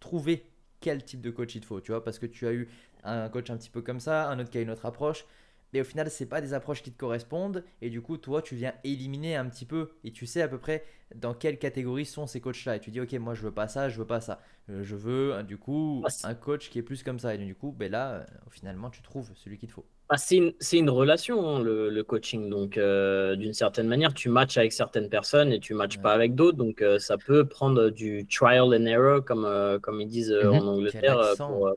trouver 0.00 0.48
quel 0.80 1.04
type 1.04 1.20
de 1.20 1.30
coach 1.30 1.54
il 1.54 1.60
te 1.60 1.66
faut, 1.66 1.80
tu 1.80 1.92
vois, 1.92 2.04
parce 2.04 2.18
que 2.18 2.26
tu 2.26 2.46
as 2.46 2.52
eu 2.52 2.68
un 3.04 3.28
coach 3.28 3.50
un 3.50 3.56
petit 3.56 3.70
peu 3.70 3.82
comme 3.82 4.00
ça, 4.00 4.28
un 4.28 4.38
autre 4.38 4.50
qui 4.50 4.58
a 4.58 4.60
une 4.60 4.70
autre 4.70 4.86
approche, 4.86 5.24
mais 5.72 5.80
au 5.80 5.84
final, 5.84 6.10
c'est 6.10 6.26
pas 6.26 6.40
des 6.40 6.54
approches 6.54 6.82
qui 6.82 6.92
te 6.92 6.98
correspondent, 6.98 7.64
et 7.82 7.90
du 7.90 8.00
coup, 8.00 8.16
toi, 8.16 8.42
tu 8.42 8.54
viens 8.54 8.72
éliminer 8.84 9.36
un 9.36 9.46
petit 9.48 9.66
peu, 9.66 9.90
et 10.04 10.12
tu 10.12 10.26
sais 10.26 10.42
à 10.42 10.48
peu 10.48 10.58
près 10.58 10.84
dans 11.14 11.34
quelle 11.34 11.58
catégorie 11.58 12.04
sont 12.04 12.26
ces 12.26 12.40
coachs-là, 12.40 12.76
et 12.76 12.80
tu 12.80 12.90
dis, 12.90 13.00
ok, 13.00 13.12
moi, 13.14 13.34
je 13.34 13.42
veux 13.42 13.52
pas 13.52 13.68
ça, 13.68 13.88
je 13.88 13.98
veux 13.98 14.06
pas 14.06 14.20
ça, 14.20 14.40
euh, 14.70 14.82
je 14.82 14.96
veux, 14.96 15.34
euh, 15.34 15.42
du 15.42 15.56
coup, 15.56 16.04
un 16.24 16.34
coach 16.34 16.70
qui 16.70 16.78
est 16.78 16.82
plus 16.82 17.02
comme 17.02 17.18
ça, 17.18 17.34
et 17.34 17.38
du 17.38 17.54
coup, 17.54 17.74
ben 17.76 17.90
là, 17.90 18.12
euh, 18.12 18.24
finalement, 18.50 18.90
tu 18.90 19.02
trouves 19.02 19.30
celui 19.34 19.58
qu'il 19.58 19.68
te 19.68 19.74
faut. 19.74 19.86
Bah, 20.10 20.16
c'est 20.16 20.36
une, 20.36 20.52
une, 20.72 20.90
relation, 20.90 21.46
hein, 21.46 21.62
le, 21.62 22.02
coaching. 22.02 22.48
Donc, 22.48 22.78
d'une 22.78 23.52
certaine 23.52 23.88
manière, 23.88 24.14
tu 24.14 24.30
matches 24.30 24.56
avec 24.56 24.72
certaines 24.72 25.10
personnes 25.10 25.52
et 25.52 25.60
tu 25.60 25.74
matches 25.74 25.98
pas 25.98 26.14
avec 26.14 26.34
d'autres. 26.34 26.56
Donc, 26.56 26.82
ça 26.98 27.18
peut 27.18 27.46
prendre 27.46 27.90
du 27.90 28.26
trial 28.26 28.74
and 28.74 28.86
error, 28.86 29.22
comme, 29.22 29.46
comme 29.82 30.00
ils 30.00 30.08
disent 30.08 30.32
en 30.32 30.62
mhm. 30.62 30.68
Angleterre. 30.68 31.34
Pour, 31.36 31.74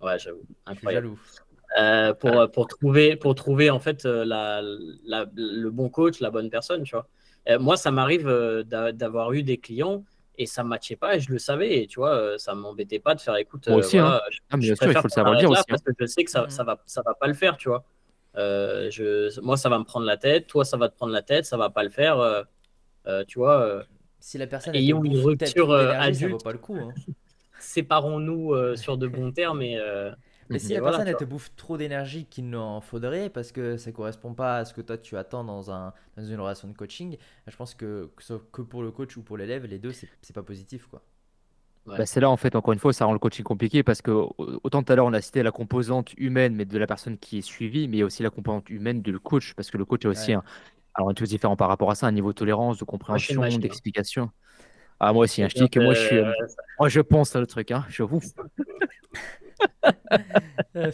ouais, 0.00 0.18
j'avoue. 0.20 0.44
Incroyable. 0.64 1.10
Euh, 1.78 2.14
pour, 2.14 2.50
pour, 2.50 2.66
trouver, 2.66 3.16
pour 3.16 3.34
trouver 3.34 3.70
en 3.70 3.78
fait 3.80 4.04
la, 4.04 4.62
la, 5.04 5.26
le 5.34 5.70
bon 5.70 5.88
coach, 5.88 6.20
la 6.20 6.30
bonne 6.30 6.50
personne, 6.50 6.82
tu 6.82 6.96
vois. 6.96 7.06
moi, 7.58 7.76
ça 7.76 7.90
m'arrive 7.90 8.26
d'avoir 8.66 9.32
eu 9.32 9.42
des 9.42 9.58
clients 9.58 10.04
et 10.38 10.46
ça 10.46 10.62
ne 10.62 10.68
matchait 10.68 10.96
pas 10.96 11.16
et 11.16 11.20
je 11.20 11.30
le 11.30 11.38
savais 11.38 11.82
et 11.82 11.86
tu 11.86 12.00
vois 12.00 12.38
ça 12.38 12.54
m'embêtait 12.54 13.00
pas 13.00 13.14
de 13.14 13.20
faire 13.20 13.36
écoute 13.36 13.68
moi 13.68 13.78
aussi 13.78 13.98
hein. 13.98 14.18
je, 14.30 14.38
ah, 14.48 14.56
bien 14.56 14.74
sûr 14.74 14.86
il 14.86 14.96
faut 14.96 15.02
le 15.02 15.08
savoir 15.10 15.36
dire 15.36 15.50
aussi 15.50 15.64
parce 15.68 15.82
hein. 15.82 15.92
que 15.92 16.06
je 16.06 16.06
sais 16.06 16.24
que 16.24 16.30
ça, 16.30 16.48
ça 16.48 16.64
va 16.64 16.80
ça 16.86 17.02
va 17.04 17.12
pas 17.12 17.26
le 17.26 17.34
faire 17.34 17.58
tu 17.58 17.68
vois 17.68 17.84
je, 18.36 19.38
moi 19.42 19.58
ça 19.58 19.68
va 19.68 19.78
me 19.78 19.84
prendre 19.84 20.06
la 20.06 20.16
tête 20.16 20.46
toi 20.46 20.64
ça 20.64 20.78
va 20.78 20.88
te 20.88 20.96
prendre 20.96 21.12
la 21.12 21.20
tête 21.20 21.44
ça 21.44 21.58
va 21.58 21.68
pas 21.68 21.82
le 21.82 21.90
faire 21.90 22.46
tu 23.26 23.38
vois 23.38 23.82
si 24.18 24.38
la 24.38 24.46
personne 24.46 24.74
a 24.74 24.78
une 24.78 25.18
rupture 25.18 25.74
adulte 25.74 26.20
ça 26.20 26.28
vaut 26.28 26.38
pas 26.38 26.52
le 26.52 26.58
coup 26.58 26.76
hein. 26.76 26.94
séparons-nous 27.60 28.52
euh, 28.52 28.76
sur 28.76 28.98
de 28.98 29.06
bons 29.06 29.32
termes. 29.32 29.62
Et, 29.62 29.78
euh, 29.78 30.10
mais 30.50 30.58
si 30.58 30.74
la 30.74 30.80
personne 30.80 31.08
elle 31.08 31.16
te 31.16 31.24
bouffe 31.24 31.54
trop 31.56 31.76
d'énergie 31.76 32.26
qu'il 32.26 32.50
n'en 32.50 32.80
faudrait 32.80 33.30
parce 33.30 33.52
que 33.52 33.76
ça 33.76 33.92
correspond 33.92 34.34
pas 34.34 34.58
à 34.58 34.64
ce 34.64 34.74
que 34.74 34.80
toi 34.80 34.98
tu 34.98 35.16
attends 35.16 35.44
dans, 35.44 35.70
un, 35.70 35.92
dans 36.16 36.24
une 36.24 36.40
relation 36.40 36.68
de 36.68 36.74
coaching, 36.74 37.16
je 37.46 37.56
pense 37.56 37.74
que 37.74 38.10
que, 38.16 38.34
que 38.52 38.62
pour 38.62 38.82
le 38.82 38.90
coach 38.90 39.16
ou 39.16 39.22
pour 39.22 39.36
l'élève, 39.36 39.64
les 39.66 39.78
deux 39.78 39.92
c'est 39.92 40.34
pas 40.34 40.42
positif 40.42 40.86
quoi. 40.86 41.02
Bah, 41.86 42.04
c'est 42.04 42.20
là 42.20 42.28
en 42.28 42.36
fait 42.36 42.54
encore 42.54 42.74
une 42.74 42.78
fois 42.78 42.92
ça 42.92 43.06
rend 43.06 43.14
le 43.14 43.18
coaching 43.18 43.42
compliqué 43.42 43.82
parce 43.82 44.02
que 44.02 44.10
autant 44.10 44.82
tout 44.82 44.92
à 44.92 44.96
l'heure 44.96 45.06
on 45.06 45.14
a 45.14 45.22
cité 45.22 45.42
la 45.42 45.50
composante 45.50 46.12
humaine 46.18 46.54
mais 46.54 46.66
de 46.66 46.78
la 46.78 46.86
personne 46.86 47.16
qui 47.16 47.38
est 47.38 47.42
suivie 47.42 47.88
mais 47.88 47.96
il 47.96 48.00
y 48.00 48.02
a 48.02 48.06
aussi 48.06 48.22
la 48.22 48.30
composante 48.30 48.68
humaine 48.68 49.00
du 49.00 49.18
coach 49.18 49.54
parce 49.54 49.70
que 49.70 49.78
le 49.78 49.86
coach 49.86 50.04
est 50.04 50.08
aussi 50.08 50.34
un, 50.34 50.42
alors 50.94 51.08
on 51.08 51.10
est 51.12 51.14
tous 51.14 51.28
différents 51.28 51.56
par 51.56 51.68
rapport 51.68 51.90
à 51.90 51.94
ça 51.94 52.06
un 52.06 52.12
niveau 52.12 52.32
de 52.32 52.34
tolérance 52.34 52.78
de 52.78 52.84
compréhension 52.84 53.40
d'explication 53.58 54.30
ah, 55.02 55.14
moi 55.14 55.24
aussi, 55.24 55.42
hein, 55.42 55.48
je 55.48 55.54
dis 55.54 55.70
que 55.70 55.80
moi, 55.80 55.94
je 55.94 56.00
suis. 56.00 56.18
Euh, 56.18 56.30
moi, 56.78 56.90
je 56.90 57.00
pense 57.00 57.34
à 57.34 57.40
le 57.40 57.46
truc, 57.46 57.70
hein, 57.70 57.86
je 57.88 58.02
vous. 58.02 58.20
Ah, 60.74 60.88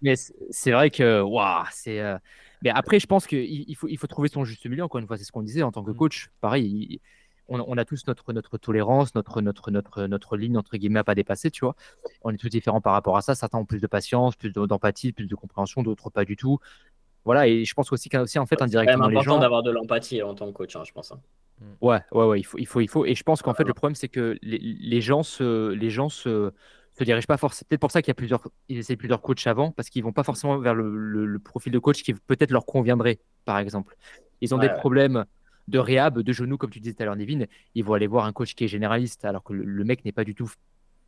mais 0.00 0.14
c'est 0.16 0.72
vrai 0.72 0.90
que, 0.90 1.20
waouh, 1.20 1.64
c'est. 1.70 2.00
Euh, 2.00 2.18
mais 2.62 2.70
après, 2.70 2.98
je 2.98 3.06
pense 3.06 3.26
qu'il 3.26 3.40
il 3.40 3.74
faut, 3.74 3.88
il 3.88 3.98
faut 3.98 4.06
trouver 4.06 4.28
son 4.28 4.44
juste 4.44 4.66
milieu. 4.66 4.84
Encore 4.84 5.00
une 5.00 5.06
fois, 5.06 5.16
c'est 5.16 5.24
ce 5.24 5.32
qu'on 5.32 5.42
disait 5.42 5.62
en 5.62 5.72
tant 5.72 5.82
que 5.84 5.90
mm. 5.90 5.96
coach. 5.96 6.30
Pareil, 6.40 7.00
on, 7.48 7.76
a 7.76 7.84
tous 7.84 8.06
notre, 8.06 8.32
notre 8.32 8.58
tolérance, 8.58 9.14
notre, 9.14 9.40
notre, 9.42 9.70
notre, 9.70 10.06
notre 10.06 10.36
ligne, 10.36 10.56
entre 10.56 10.76
guillemets, 10.76 11.00
à 11.00 11.04
pas 11.04 11.14
dépasser, 11.14 11.50
tu 11.50 11.64
vois. 11.64 11.74
On 12.22 12.30
est 12.30 12.38
tous 12.38 12.48
différents 12.48 12.80
par 12.80 12.92
rapport 12.92 13.16
à 13.16 13.22
ça. 13.22 13.34
Certains 13.34 13.58
ont 13.58 13.64
plus 13.64 13.80
de 13.80 13.86
patience, 13.86 14.36
plus 14.36 14.52
d'empathie, 14.52 15.12
plus 15.12 15.26
de 15.26 15.34
compréhension, 15.34 15.82
d'autres 15.82 16.10
pas 16.10 16.24
du 16.24 16.36
tout. 16.36 16.58
Voilà, 17.24 17.46
et 17.46 17.64
je 17.64 17.74
pense 17.74 17.92
aussi 17.92 18.08
qu'aussi, 18.08 18.38
en 18.38 18.46
fait, 18.46 18.62
indirectement, 18.62 19.06
les 19.06 19.14
gens. 19.14 19.20
C'est 19.20 19.26
important 19.28 19.40
d'avoir 19.40 19.62
de 19.62 19.70
l'empathie 19.70 20.22
en 20.22 20.34
tant 20.34 20.46
que 20.46 20.52
coach, 20.52 20.74
hein, 20.74 20.82
je 20.84 20.92
pense. 20.92 21.12
Hein. 21.12 21.20
Ouais, 21.80 22.00
ouais, 22.10 22.26
ouais, 22.26 22.40
il 22.40 22.42
faut, 22.42 22.58
il 22.58 22.66
faut, 22.66 22.80
il 22.80 22.88
faut. 22.88 23.04
Et 23.04 23.14
je 23.14 23.22
pense 23.22 23.42
qu'en 23.42 23.54
fait, 23.54 23.64
le 23.64 23.74
problème, 23.74 23.94
c'est 23.94 24.08
que 24.08 24.36
les, 24.42 24.58
les, 24.58 25.00
gens 25.00 25.22
se, 25.22 25.70
les 25.70 25.90
gens 25.90 26.08
se, 26.08 26.52
se 26.98 27.04
dirigent 27.04 27.26
pas 27.26 27.36
forcément. 27.36 27.58
C'est 27.58 27.68
peut-être 27.68 27.80
pour 27.80 27.90
ça 27.90 28.02
qu'il 28.02 28.10
y 28.10 28.12
a 28.12 28.14
plusieurs, 28.14 28.46
ils 28.68 28.78
essaient 28.78 28.96
plusieurs 28.96 29.22
coachs 29.22 29.46
avant, 29.46 29.70
parce 29.70 29.88
qu'ils 29.88 30.02
vont 30.02 30.12
pas 30.12 30.24
forcément 30.24 30.58
vers 30.58 30.74
le, 30.74 31.24
le, 31.26 31.38
profil 31.38 31.72
de 31.72 31.78
coach 31.78 32.02
qui 32.02 32.14
peut-être 32.14 32.50
leur 32.50 32.66
conviendrait, 32.66 33.18
par 33.44 33.58
exemple. 33.58 33.96
Ils 34.40 34.54
ont 34.54 34.58
des 34.58 34.68
problèmes 34.68 35.24
de 35.68 35.78
réhab, 35.78 36.20
de 36.20 36.32
genoux, 36.32 36.58
comme 36.58 36.70
tu 36.70 36.80
disais 36.80 36.94
tout 36.94 37.02
à 37.02 37.06
l'heure, 37.06 37.16
Nevin. 37.16 37.44
Ils 37.74 37.84
vont 37.84 37.94
aller 37.94 38.06
voir 38.06 38.24
un 38.26 38.32
coach 38.32 38.54
qui 38.54 38.64
est 38.64 38.68
généraliste, 38.68 39.24
alors 39.24 39.42
que 39.42 39.52
le, 39.52 39.84
mec 39.84 40.04
n'est 40.04 40.12
pas 40.12 40.24
du 40.24 40.34
tout 40.34 40.50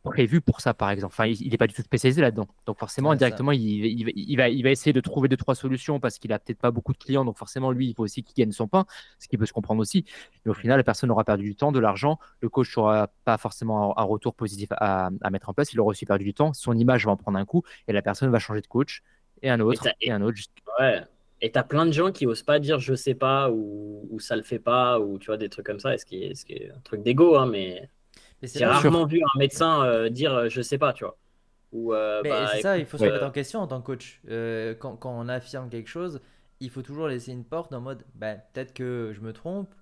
prévu 0.05 0.39
pour 0.39 0.61
ça, 0.61 0.73
par 0.73 0.89
exemple. 0.89 1.13
Enfin, 1.13 1.25
il 1.25 1.49
n'est 1.49 1.57
pas 1.57 1.67
du 1.67 1.73
tout 1.73 1.81
spécialisé 1.81 2.21
là-dedans. 2.21 2.47
Donc 2.65 2.79
forcément, 2.79 3.11
indirectement, 3.11 3.51
il, 3.51 3.61
il, 3.61 4.37
va, 4.37 4.47
il 4.47 4.63
va 4.63 4.69
essayer 4.69 4.93
de 4.93 5.01
trouver 5.01 5.27
deux, 5.27 5.37
trois 5.37 5.55
solutions 5.55 5.99
parce 5.99 6.17
qu'il 6.17 6.31
a 6.31 6.39
peut-être 6.39 6.59
pas 6.59 6.71
beaucoup 6.71 6.93
de 6.93 6.97
clients. 6.97 7.25
Donc 7.25 7.37
forcément, 7.37 7.71
lui, 7.71 7.89
il 7.89 7.93
faut 7.93 8.03
aussi 8.03 8.23
qu'il 8.23 8.35
gagne 8.35 8.53
son 8.53 8.67
pain, 8.67 8.85
ce 9.19 9.27
qui 9.27 9.37
peut 9.37 9.45
se 9.45 9.53
comprendre 9.53 9.81
aussi. 9.81 10.05
Mais 10.45 10.51
au 10.51 10.53
final, 10.53 10.77
la 10.77 10.83
personne 10.83 11.11
aura 11.11 11.23
perdu 11.23 11.43
du 11.43 11.55
temps, 11.55 11.71
de 11.71 11.79
l'argent. 11.79 12.19
Le 12.39 12.49
coach 12.49 12.75
n'aura 12.77 13.09
pas 13.25 13.37
forcément 13.37 13.97
un, 13.99 14.03
retour 14.03 14.35
positif 14.35 14.69
à, 14.71 15.09
mettre 15.31 15.49
en 15.49 15.53
place. 15.53 15.73
Il 15.73 15.79
aura 15.79 15.89
aussi 15.89 16.05
perdu 16.05 16.23
du 16.23 16.33
temps. 16.33 16.53
Son 16.53 16.73
image 16.73 17.05
va 17.05 17.11
en 17.11 17.17
prendre 17.17 17.37
un 17.37 17.45
coup 17.45 17.63
et 17.87 17.93
la 17.93 18.01
personne 18.01 18.29
va 18.29 18.39
changer 18.39 18.61
de 18.61 18.67
coach 18.67 19.03
et 19.41 19.49
un 19.49 19.59
autre 19.59 19.87
et, 20.01 20.11
un 20.11 20.21
autre. 20.21 20.39
Ouais. 20.79 21.01
Et 21.41 21.51
tu 21.51 21.59
as 21.59 21.63
plein 21.63 21.85
de 21.85 21.91
gens 21.91 22.11
qui 22.11 22.25
osent 22.25 22.43
pas 22.43 22.59
dire 22.59 22.79
je 22.79 22.95
sais 22.95 23.13
pas 23.13 23.51
ou, 23.51 24.07
ou 24.09 24.19
ça 24.19 24.35
le 24.35 24.43
fait 24.43 24.59
pas 24.59 24.99
ou 24.99 25.19
tu 25.19 25.27
vois 25.27 25.37
des 25.37 25.49
trucs 25.49 25.65
comme 25.65 25.79
ça. 25.79 25.97
ce 25.97 26.05
qui 26.05 26.23
est, 26.23 26.35
ce 26.35 26.45
qui 26.45 26.53
est 26.53 26.71
un 26.71 26.79
truc 26.79 27.03
d'ego, 27.03 27.35
hein, 27.35 27.45
mais 27.45 27.89
j'ai 28.41 28.65
rarement 28.65 29.05
vu 29.05 29.21
un 29.21 29.39
médecin 29.39 29.83
euh, 29.83 30.09
dire 30.09 30.33
euh, 30.33 30.49
je 30.49 30.61
sais 30.61 30.77
pas, 30.77 30.93
tu 30.93 31.03
vois. 31.03 31.17
Ou, 31.71 31.93
euh, 31.93 32.21
bah, 32.23 32.47
c'est 32.53 32.61
ça, 32.61 32.77
il 32.77 32.85
faut 32.85 32.97
se 32.97 33.03
mettre 33.03 33.25
en 33.25 33.31
question 33.31 33.59
en 33.59 33.67
tant 33.67 33.81
que 33.81 33.85
coach. 33.85 34.21
quand, 34.79 34.95
quand, 34.95 35.19
on 35.19 35.27
affirme 35.27 35.69
quelque 35.69 35.89
chose, 35.89 36.21
il 36.61 36.69
faut 36.69 36.81
toujours 36.81 37.07
laisser 37.07 37.31
une 37.31 37.43
porte 37.43 37.73
en 37.73 37.81
mode 37.81 38.05
bah, 38.15 38.35
peut-être 38.35 38.73
que 38.73 39.11
je 39.13 39.19
me 39.19 39.33
trompe 39.33 39.73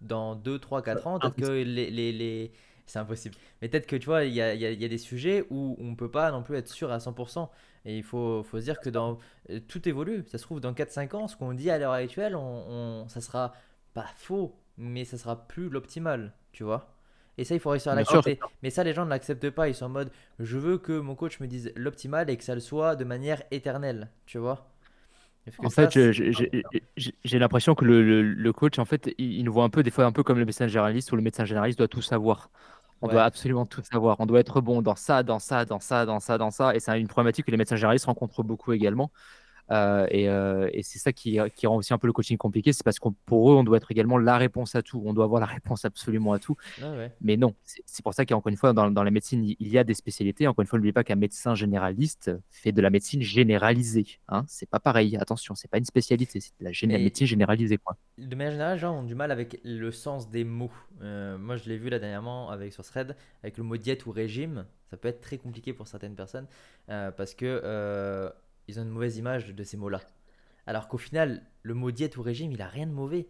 dans 0.00 0.34
2, 0.34 0.58
3, 0.58 0.82
4 0.82 1.06
ans, 1.06 1.18
peut-être 1.18 1.36
que 1.36 1.50
les, 1.50 1.90
les, 1.90 2.12
les... 2.12 2.52
c'est 2.86 2.98
impossible. 2.98 3.34
Mais 3.60 3.68
peut-être 3.68 3.86
que 3.86 3.96
tu 3.96 4.06
vois, 4.06 4.24
il 4.24 4.32
y 4.32 4.40
a, 4.40 4.54
y 4.54 4.84
a, 4.84 4.88
des 4.88 4.98
sujets 4.98 5.44
où 5.50 5.76
on 5.78 5.90
ne 5.90 5.94
peut 5.94 6.10
pas 6.10 6.30
non 6.30 6.42
plus 6.42 6.56
être 6.56 6.68
sûr 6.68 6.90
à 6.90 6.98
100%. 6.98 7.48
Et 7.84 7.98
il 7.98 8.02
faut, 8.02 8.42
faut 8.42 8.58
se 8.58 8.64
dire 8.64 8.80
que 8.80 8.90
dans, 8.90 9.18
tout 9.68 9.88
évolue. 9.88 10.24
Ça 10.28 10.38
se 10.38 10.44
trouve, 10.44 10.60
dans 10.60 10.72
4-5 10.72 11.16
ans, 11.16 11.28
ce 11.28 11.36
qu'on 11.36 11.52
dit 11.52 11.70
à 11.70 11.78
l'heure 11.78 11.92
actuelle, 11.92 12.34
on, 12.34 12.40
on, 12.40 13.08
ça 13.08 13.20
sera 13.20 13.52
pas 13.92 14.06
faux, 14.16 14.56
mais 14.78 15.04
ça 15.04 15.18
sera 15.18 15.46
plus 15.48 15.68
l'optimal, 15.68 16.32
tu 16.52 16.64
vois. 16.64 16.91
Et 17.38 17.44
ça, 17.44 17.54
il 17.54 17.60
faut 17.60 17.70
réussir 17.70 17.92
à 17.92 17.94
l'accepter. 17.94 18.38
Mais 18.62 18.70
ça, 18.70 18.84
les 18.84 18.92
gens 18.92 19.04
ne 19.04 19.10
l'acceptent 19.10 19.50
pas. 19.50 19.68
Ils 19.68 19.74
sont 19.74 19.86
en 19.86 19.90
mode, 19.90 20.10
je 20.38 20.58
veux 20.58 20.78
que 20.78 20.98
mon 20.98 21.14
coach 21.14 21.40
me 21.40 21.46
dise 21.46 21.72
l'optimal 21.76 22.28
et 22.28 22.36
que 22.36 22.44
ça 22.44 22.54
le 22.54 22.60
soit 22.60 22.96
de 22.96 23.04
manière 23.04 23.42
éternelle. 23.50 24.10
Tu 24.26 24.38
vois? 24.38 24.68
En 25.58 25.70
fait, 25.70 25.98
j'ai 26.96 27.38
l'impression 27.38 27.74
que 27.74 27.84
le, 27.84 28.52
coach, 28.52 28.78
en 28.78 28.84
fait, 28.84 29.12
il, 29.18 29.42
nous 29.44 29.52
voit 29.52 29.64
un 29.64 29.70
peu, 29.70 29.82
des 29.82 29.90
fois, 29.90 30.04
un 30.04 30.12
peu 30.12 30.22
comme 30.22 30.38
le 30.38 30.44
médecin 30.44 30.68
généraliste 30.68 31.10
où 31.12 31.16
le 31.16 31.22
médecin 31.22 31.44
généraliste 31.44 31.78
doit 31.78 31.88
tout 31.88 32.02
savoir. 32.02 32.50
On 33.00 33.08
doit 33.08 33.24
absolument 33.24 33.66
tout 33.66 33.82
savoir. 33.82 34.16
On 34.20 34.26
doit 34.26 34.38
être 34.38 34.60
bon 34.60 34.80
dans 34.80 34.94
ça, 34.94 35.24
dans 35.24 35.40
ça, 35.40 35.64
dans 35.64 35.80
ça, 35.80 36.06
dans 36.06 36.20
ça, 36.20 36.38
dans 36.38 36.52
ça. 36.52 36.76
Et 36.76 36.80
c'est 36.80 37.00
une 37.00 37.08
problématique 37.08 37.46
que 37.46 37.50
les 37.50 37.56
médecins 37.56 37.74
généralistes 37.74 38.04
rencontrent 38.04 38.44
beaucoup 38.44 38.72
également. 38.72 39.10
Euh, 39.72 40.06
euh, 40.12 40.68
et, 40.72 40.82
c'est 40.82 40.98
ça 40.98 41.12
qui, 41.12 41.40
rend 41.40 41.76
aussi 41.76 41.94
un 41.94 41.98
peu 41.98 42.06
le 42.06 42.12
coaching 42.12 42.36
compliqué, 42.36 42.72
c'est 42.72 42.84
parce 42.84 42.98
que 42.98 43.08
pour 43.24 43.50
eux, 43.50 43.54
on 43.54 43.64
doit 43.64 43.78
être 43.78 43.90
également 43.90 44.18
la 44.18 44.36
réponse 44.36 44.74
à 44.74 44.82
tout. 44.82 45.02
On 45.04 45.14
doit 45.14 45.24
avoir 45.24 45.40
la 45.40 45.46
réponse 45.46 45.84
absolument 45.84 46.32
à 46.32 46.38
tout. 46.38 46.56
Ah 46.82 46.92
Mais 47.20 47.36
non, 47.36 47.54
c'est 47.64 48.02
pour 48.02 48.12
ça 48.14 48.26
qu'encore 48.26 48.50
une 48.50 48.56
fois, 48.56 48.72
dans, 48.72 49.02
la 49.02 49.10
médecine, 49.10 49.44
il 49.44 49.68
y 49.68 49.78
a 49.78 49.84
des 49.84 49.94
spécialités. 49.94 50.46
Encore 50.46 50.62
une 50.62 50.66
fois, 50.66 50.78
n'oubliez 50.78 50.92
pas 50.92 51.04
qu'un 51.04 51.16
médecin 51.16 51.54
généraliste 51.54 52.30
fait 52.50 52.72
de 52.72 52.82
la 52.82 52.90
médecine 52.90 53.22
généralisée. 53.22 54.18
Hein 54.28 54.44
c'est 54.46 54.68
pas 54.68 54.80
pareil, 54.80 55.16
attention, 55.16 55.54
c'est 55.54 55.70
pas 55.70 55.78
une 55.78 55.84
spécialité, 55.84 56.40
c'est 56.40 56.52
de 56.60 56.92
la 56.92 56.98
médecine 56.98 57.26
généralisée. 57.26 57.78
Quoi. 57.78 57.96
De 58.18 58.34
manière 58.34 58.52
générale, 58.52 58.74
les 58.74 58.80
gens 58.80 58.98
ont 58.98 59.02
du 59.04 59.14
mal 59.14 59.30
avec 59.30 59.60
le 59.64 59.90
sens 59.90 60.28
des 60.28 60.44
mots. 60.44 60.70
Euh, 61.02 61.38
moi, 61.38 61.56
je 61.56 61.68
l'ai 61.68 61.78
vu 61.78 61.88
là 61.88 61.98
dernièrement 61.98 62.50
avec, 62.50 62.72
sur 62.72 62.84
Thread, 62.84 63.16
avec 63.42 63.56
le 63.56 63.64
mot 63.64 63.76
diète 63.76 64.04
ou 64.06 64.10
régime. 64.10 64.66
Ça 64.90 64.98
peut 64.98 65.08
être 65.08 65.22
très 65.22 65.38
compliqué 65.38 65.72
pour 65.72 65.88
certaines 65.88 66.14
personnes 66.14 66.46
parce 66.86 67.34
que 67.34 68.30
ils 68.72 68.80
ont 68.80 68.84
une 68.84 68.90
mauvaise 68.90 69.16
image 69.18 69.54
de 69.54 69.64
ces 69.64 69.76
mots-là. 69.76 70.00
Alors 70.66 70.88
qu'au 70.88 70.98
final, 70.98 71.42
le 71.62 71.74
mot 71.74 71.90
diète 71.90 72.16
ou 72.16 72.22
régime, 72.22 72.52
il 72.52 72.62
a 72.62 72.68
rien 72.68 72.86
de 72.86 72.92
mauvais. 72.92 73.28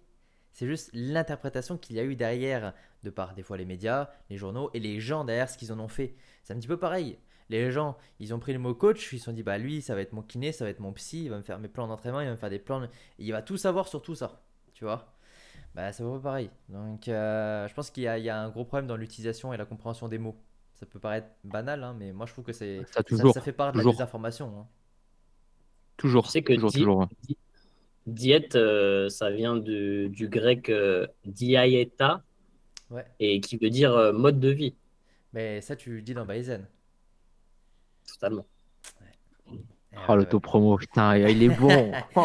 C'est 0.53 0.67
juste 0.67 0.91
l'interprétation 0.93 1.79
qu'il 1.79 1.97
y 1.97 2.01
a 2.01 2.05
eu 2.05 2.15
derrière, 2.15 2.75
de 3.03 3.11
par 3.11 3.35
des 3.35 3.43
fois 3.43 3.57
les 3.57 3.65
médias, 3.65 4.11
les 4.29 4.37
journaux 4.37 4.71
et 4.75 4.81
les 4.81 5.01
gens 5.01 5.25
derrière 5.25 5.49
ce 5.49 5.57
qu'ils 5.57 5.73
en 5.73 5.81
ont 5.81 5.89
fait. 5.89 6.15
C'est 6.45 6.53
un 6.53 6.57
petit 6.57 6.69
peu 6.69 6.79
pareil. 6.79 7.19
Les 7.49 7.71
gens, 7.71 7.97
ils 8.21 8.33
ont 8.33 8.39
pris 8.39 8.53
le 8.53 8.59
mot 8.59 8.75
coach, 8.75 9.13
ils 9.13 9.19
se 9.19 9.27
sont 9.27 9.33
dit, 9.33 9.43
bah 9.43 9.59
lui, 9.59 9.83
ça 9.83 9.95
va 9.95 10.01
être 10.03 10.13
mon 10.13 10.23
kiné, 10.23 10.53
ça 10.53 10.65
va 10.65 10.71
être 10.71 10.81
mon 10.81 10.93
psy, 10.93 11.25
il 11.25 11.31
va 11.31 11.39
me 11.39 11.43
faire 11.43 11.59
mes 11.59 11.69
plans 11.69 11.89
d'entraînement, 11.89 12.21
il 12.21 12.27
va 12.27 12.33
me 12.33 12.37
faire 12.37 12.51
des 12.51 12.59
plans. 12.59 12.87
il 13.19 13.33
va 13.33 13.43
tout 13.43 13.57
savoir 13.57 13.89
sur 13.89 14.03
tout 14.03 14.15
ça. 14.15 14.43
Tu 14.75 14.85
vois? 14.85 15.13
Bah, 15.75 15.93
ça 15.93 16.05
va 16.05 16.13
pas 16.17 16.21
pareil. 16.21 16.51
Donc, 16.69 17.09
euh, 17.09 17.67
je 17.67 17.75
pense 17.75 17.91
qu'il 17.91 18.05
y, 18.05 18.07
a 18.07 18.39
un 18.39 18.49
gros 18.51 18.65
problème 18.65 18.87
dans 18.87 18.97
l'utilisation 18.97 19.53
et 19.53 19.57
la 19.57 19.65
compréhension 19.65 20.09
des 20.09 20.19
mots. 20.19 20.37
Ça 20.75 20.87
peut 20.87 20.99
paraître 20.99 21.29
banal, 21.45 21.83
hein, 21.85 21.95
mais 21.97 22.13
moi 22.13 22.27
je 22.27 22.33
trouve 22.33 22.45
que 22.45 22.53
c'est 22.53 22.83
ça, 22.91 23.03
ça, 23.33 23.41
fait 23.41 23.53
part 23.53 23.73
de 23.73 23.79
la 23.79 23.85
désinformation. 23.85 24.53
Hein. 24.59 24.67
Toujours. 25.97 26.31
C'est 26.31 26.43
que 26.43 26.55
toujours, 26.55 27.09
diète, 28.07 28.57
euh, 28.57 29.09
ça 29.09 29.31
vient 29.31 29.57
du, 29.57 30.09
du 30.09 30.29
grec 30.29 30.69
euh, 30.69 31.07
diaeta, 31.25 32.23
et 33.21 33.41
qui 33.41 33.57
veut 33.57 33.71
dire 33.71 33.93
euh, 33.93 34.13
mode 34.13 34.41
de 34.41 34.51
vie. 34.51 34.75
Mais 35.33 35.61
ça, 35.61 35.77
tu 35.77 35.91
le 35.95 36.03
dis 36.03 36.15
dans 36.15 36.27
Baizen. 36.27 36.67
Totalement. 38.07 38.47
Oh, 40.09 40.17
le 40.17 40.25
taux 40.25 40.41
promo, 40.41 40.77
putain, 40.79 41.17
il 41.17 41.43
est 41.43 41.49
bon. 41.49 41.93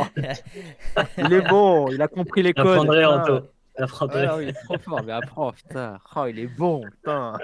il 1.18 1.34
est 1.34 1.48
bon, 1.50 1.90
il 1.90 2.02
a 2.02 2.08
compris 2.08 2.42
les 2.44 2.54
codes. 2.54 3.50
Ah, 3.80 4.38
il 4.42 4.50
est 4.50 4.54
trop 4.54 4.78
fort, 4.78 5.04
mais 5.04 5.14
apprends, 5.14 5.52
putain. 5.52 6.00
Oh, 6.16 6.26
il 6.26 6.40
est 6.40 6.48
bon, 6.48 6.82
putain. 6.82 7.38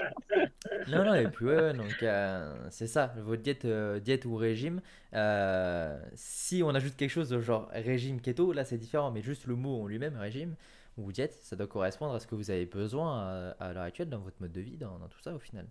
Non, 0.88 1.04
non, 1.04 1.14
et 1.14 1.28
puis 1.28 1.46
ouais, 1.46 1.72
donc 1.72 2.02
euh, 2.02 2.54
c'est 2.70 2.86
ça, 2.86 3.14
votre 3.18 3.42
diète, 3.42 3.64
euh, 3.64 4.00
diète 4.00 4.24
ou 4.24 4.36
régime. 4.36 4.80
Euh, 5.14 5.98
si 6.14 6.62
on 6.62 6.74
ajoute 6.74 6.96
quelque 6.96 7.10
chose 7.10 7.28
de 7.28 7.40
genre 7.40 7.68
régime 7.72 8.20
keto, 8.20 8.52
là 8.52 8.64
c'est 8.64 8.78
différent, 8.78 9.10
mais 9.10 9.22
juste 9.22 9.46
le 9.46 9.56
mot 9.56 9.82
en 9.82 9.86
lui-même, 9.86 10.16
régime 10.16 10.54
ou 10.96 11.10
diète, 11.10 11.36
ça 11.42 11.56
doit 11.56 11.66
correspondre 11.66 12.14
à 12.14 12.20
ce 12.20 12.26
que 12.26 12.34
vous 12.36 12.50
avez 12.50 12.66
besoin 12.66 13.52
à, 13.58 13.72
l'heure 13.72 13.82
actuelle 13.82 14.08
dans 14.08 14.20
votre 14.20 14.36
mode 14.40 14.52
de 14.52 14.60
vie, 14.60 14.76
dans, 14.76 14.96
tout 15.08 15.20
ça 15.20 15.34
au 15.34 15.40
final. 15.40 15.66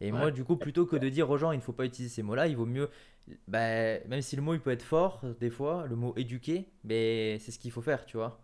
Et 0.00 0.12
moi, 0.12 0.30
du 0.30 0.44
coup, 0.44 0.56
plutôt 0.56 0.86
que 0.86 0.96
de 0.96 1.10
dire 1.10 1.28
aux 1.28 1.36
gens 1.36 1.52
il 1.52 1.58
ne 1.58 1.62
faut 1.62 1.74
pas 1.74 1.84
utiliser 1.84 2.14
ces 2.14 2.22
mots-là, 2.22 2.46
il 2.46 2.56
vaut 2.56 2.64
mieux, 2.64 2.88
bah, 3.48 3.98
même 4.08 4.22
si 4.22 4.34
le 4.34 4.40
mot 4.40 4.54
il 4.54 4.60
peut 4.60 4.70
être 4.70 4.82
fort 4.82 5.22
des 5.40 5.50
fois, 5.50 5.86
le 5.86 5.96
mot 5.96 6.14
éduquer, 6.16 6.68
mais 6.84 7.38
c'est 7.40 7.50
ce 7.50 7.58
qu'il 7.58 7.70
faut 7.70 7.82
faire, 7.82 8.06
tu 8.06 8.16
vois. 8.16 8.40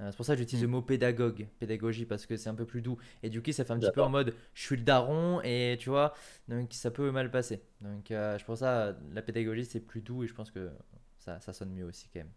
Euh, 0.00 0.10
c'est 0.10 0.16
pour 0.16 0.26
ça 0.26 0.34
que 0.34 0.38
j'utilise 0.40 0.62
Mm. 0.62 0.64
le 0.64 0.68
mot 0.68 0.82
pédagogue, 0.82 1.48
pédagogie, 1.58 2.06
parce 2.06 2.26
que 2.26 2.36
c'est 2.36 2.48
un 2.50 2.54
peu 2.54 2.66
plus 2.66 2.82
doux. 2.82 2.98
Et 3.22 3.30
du 3.30 3.42
coup, 3.42 3.52
ça 3.52 3.64
fait 3.64 3.72
un 3.72 3.78
petit 3.78 3.90
peu 3.90 4.02
en 4.02 4.08
mode 4.10 4.34
je 4.54 4.62
suis 4.62 4.76
le 4.76 4.82
daron, 4.82 5.40
et 5.42 5.76
tu 5.80 5.90
vois, 5.90 6.14
donc 6.48 6.72
ça 6.72 6.90
peut 6.90 7.10
mal 7.10 7.30
passer. 7.30 7.62
Donc, 7.80 8.10
euh, 8.10 8.38
je 8.38 8.44
pense 8.44 8.60
ça, 8.60 8.96
la 9.12 9.22
pédagogie, 9.22 9.64
c'est 9.64 9.80
plus 9.80 10.00
doux, 10.02 10.24
et 10.24 10.26
je 10.28 10.34
pense 10.34 10.50
que 10.50 10.70
ça, 11.18 11.40
ça 11.40 11.52
sonne 11.52 11.72
mieux 11.72 11.84
aussi 11.84 12.08
quand 12.12 12.20
même. 12.20 12.30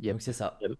Yep. 0.00 0.16
Donc, 0.16 0.22
c'est 0.22 0.32
ça. 0.32 0.58
Yep. 0.60 0.72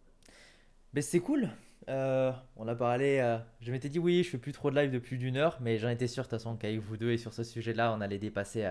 Mais 0.92 1.02
c'est 1.02 1.20
cool. 1.20 1.48
Euh, 1.88 2.32
on 2.56 2.68
a 2.68 2.74
parlé. 2.74 3.18
euh, 3.20 3.38
je 3.60 3.72
m'étais 3.72 3.88
dit 3.88 3.98
oui, 3.98 4.22
je 4.24 4.30
fais 4.30 4.38
plus 4.38 4.52
trop 4.52 4.70
de 4.70 4.76
live 4.78 4.90
de 4.90 4.98
plus 4.98 5.18
d'une 5.18 5.36
heure, 5.36 5.58
mais 5.60 5.78
j'en 5.78 5.88
étais 5.88 6.06
sûr 6.08 6.22
de 6.24 6.28
toute 6.28 6.38
façon 6.38 6.56
qu'avec 6.56 6.78
vous 6.80 6.96
deux 6.96 7.12
et 7.12 7.18
sur 7.18 7.32
ce 7.34 7.44
sujet-là, 7.44 7.92
on 7.96 8.00
allait 8.00 8.18
dépasser 8.18 8.68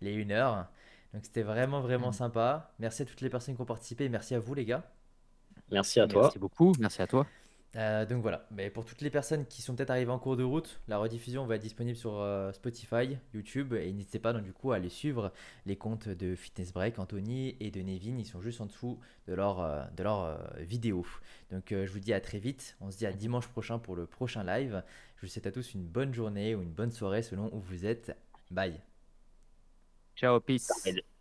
les 0.00 0.12
une 0.12 0.32
heure. 0.32 0.68
Donc 1.14 1.24
c'était 1.24 1.42
vraiment 1.42 1.80
vraiment 1.80 2.10
Mm. 2.10 2.12
sympa. 2.12 2.74
Merci 2.78 3.02
à 3.02 3.04
toutes 3.06 3.20
les 3.22 3.30
personnes 3.30 3.54
qui 3.56 3.60
ont 3.62 3.66
participé 3.66 4.04
et 4.04 4.08
merci 4.08 4.34
à 4.34 4.38
vous 4.40 4.54
les 4.54 4.64
gars. 4.64 4.84
Merci 5.70 6.00
à 6.00 6.06
toi. 6.06 6.22
Merci 6.22 6.38
beaucoup. 6.38 6.72
Merci 6.78 7.02
à 7.02 7.06
toi. 7.06 7.26
Euh, 7.76 8.06
donc 8.06 8.22
voilà, 8.22 8.46
mais 8.50 8.70
pour 8.70 8.86
toutes 8.86 9.02
les 9.02 9.10
personnes 9.10 9.44
qui 9.46 9.60
sont 9.60 9.76
peut-être 9.76 9.90
arrivées 9.90 10.10
en 10.10 10.18
cours 10.18 10.38
de 10.38 10.42
route, 10.42 10.80
la 10.88 10.96
rediffusion 10.96 11.44
va 11.44 11.56
être 11.56 11.62
disponible 11.62 11.98
sur 11.98 12.18
euh, 12.18 12.50
Spotify, 12.52 13.18
YouTube, 13.34 13.74
et 13.74 13.92
n'hésitez 13.92 14.18
pas 14.18 14.32
donc 14.32 14.42
du 14.42 14.54
coup 14.54 14.72
à 14.72 14.76
aller 14.76 14.88
suivre 14.88 15.32
les 15.66 15.76
comptes 15.76 16.08
de 16.08 16.34
Fitness 16.34 16.72
Break, 16.72 16.98
Anthony 16.98 17.56
et 17.60 17.70
de 17.70 17.82
Nevin, 17.82 18.16
ils 18.18 18.26
sont 18.26 18.40
juste 18.40 18.62
en 18.62 18.66
dessous 18.66 18.98
de 19.26 19.34
leur, 19.34 19.60
euh, 19.60 19.84
de 19.96 20.02
leur 20.02 20.24
euh, 20.24 20.36
vidéo. 20.60 21.06
Donc 21.50 21.72
euh, 21.72 21.86
je 21.86 21.92
vous 21.92 22.00
dis 22.00 22.14
à 22.14 22.20
très 22.20 22.38
vite, 22.38 22.76
on 22.80 22.90
se 22.90 22.96
dit 22.96 23.06
à 23.06 23.12
dimanche 23.12 23.48
prochain 23.48 23.78
pour 23.78 23.96
le 23.96 24.06
prochain 24.06 24.44
live. 24.44 24.82
Je 25.16 25.26
vous 25.26 25.30
souhaite 25.30 25.46
à 25.46 25.52
tous 25.52 25.74
une 25.74 25.84
bonne 25.84 26.14
journée 26.14 26.54
ou 26.54 26.62
une 26.62 26.72
bonne 26.72 26.92
soirée 26.92 27.22
selon 27.22 27.54
où 27.54 27.60
vous 27.60 27.84
êtes. 27.84 28.16
Bye 28.50 28.80
Ciao, 30.16 30.40
peace. 30.40 30.68
Bye. 30.84 31.17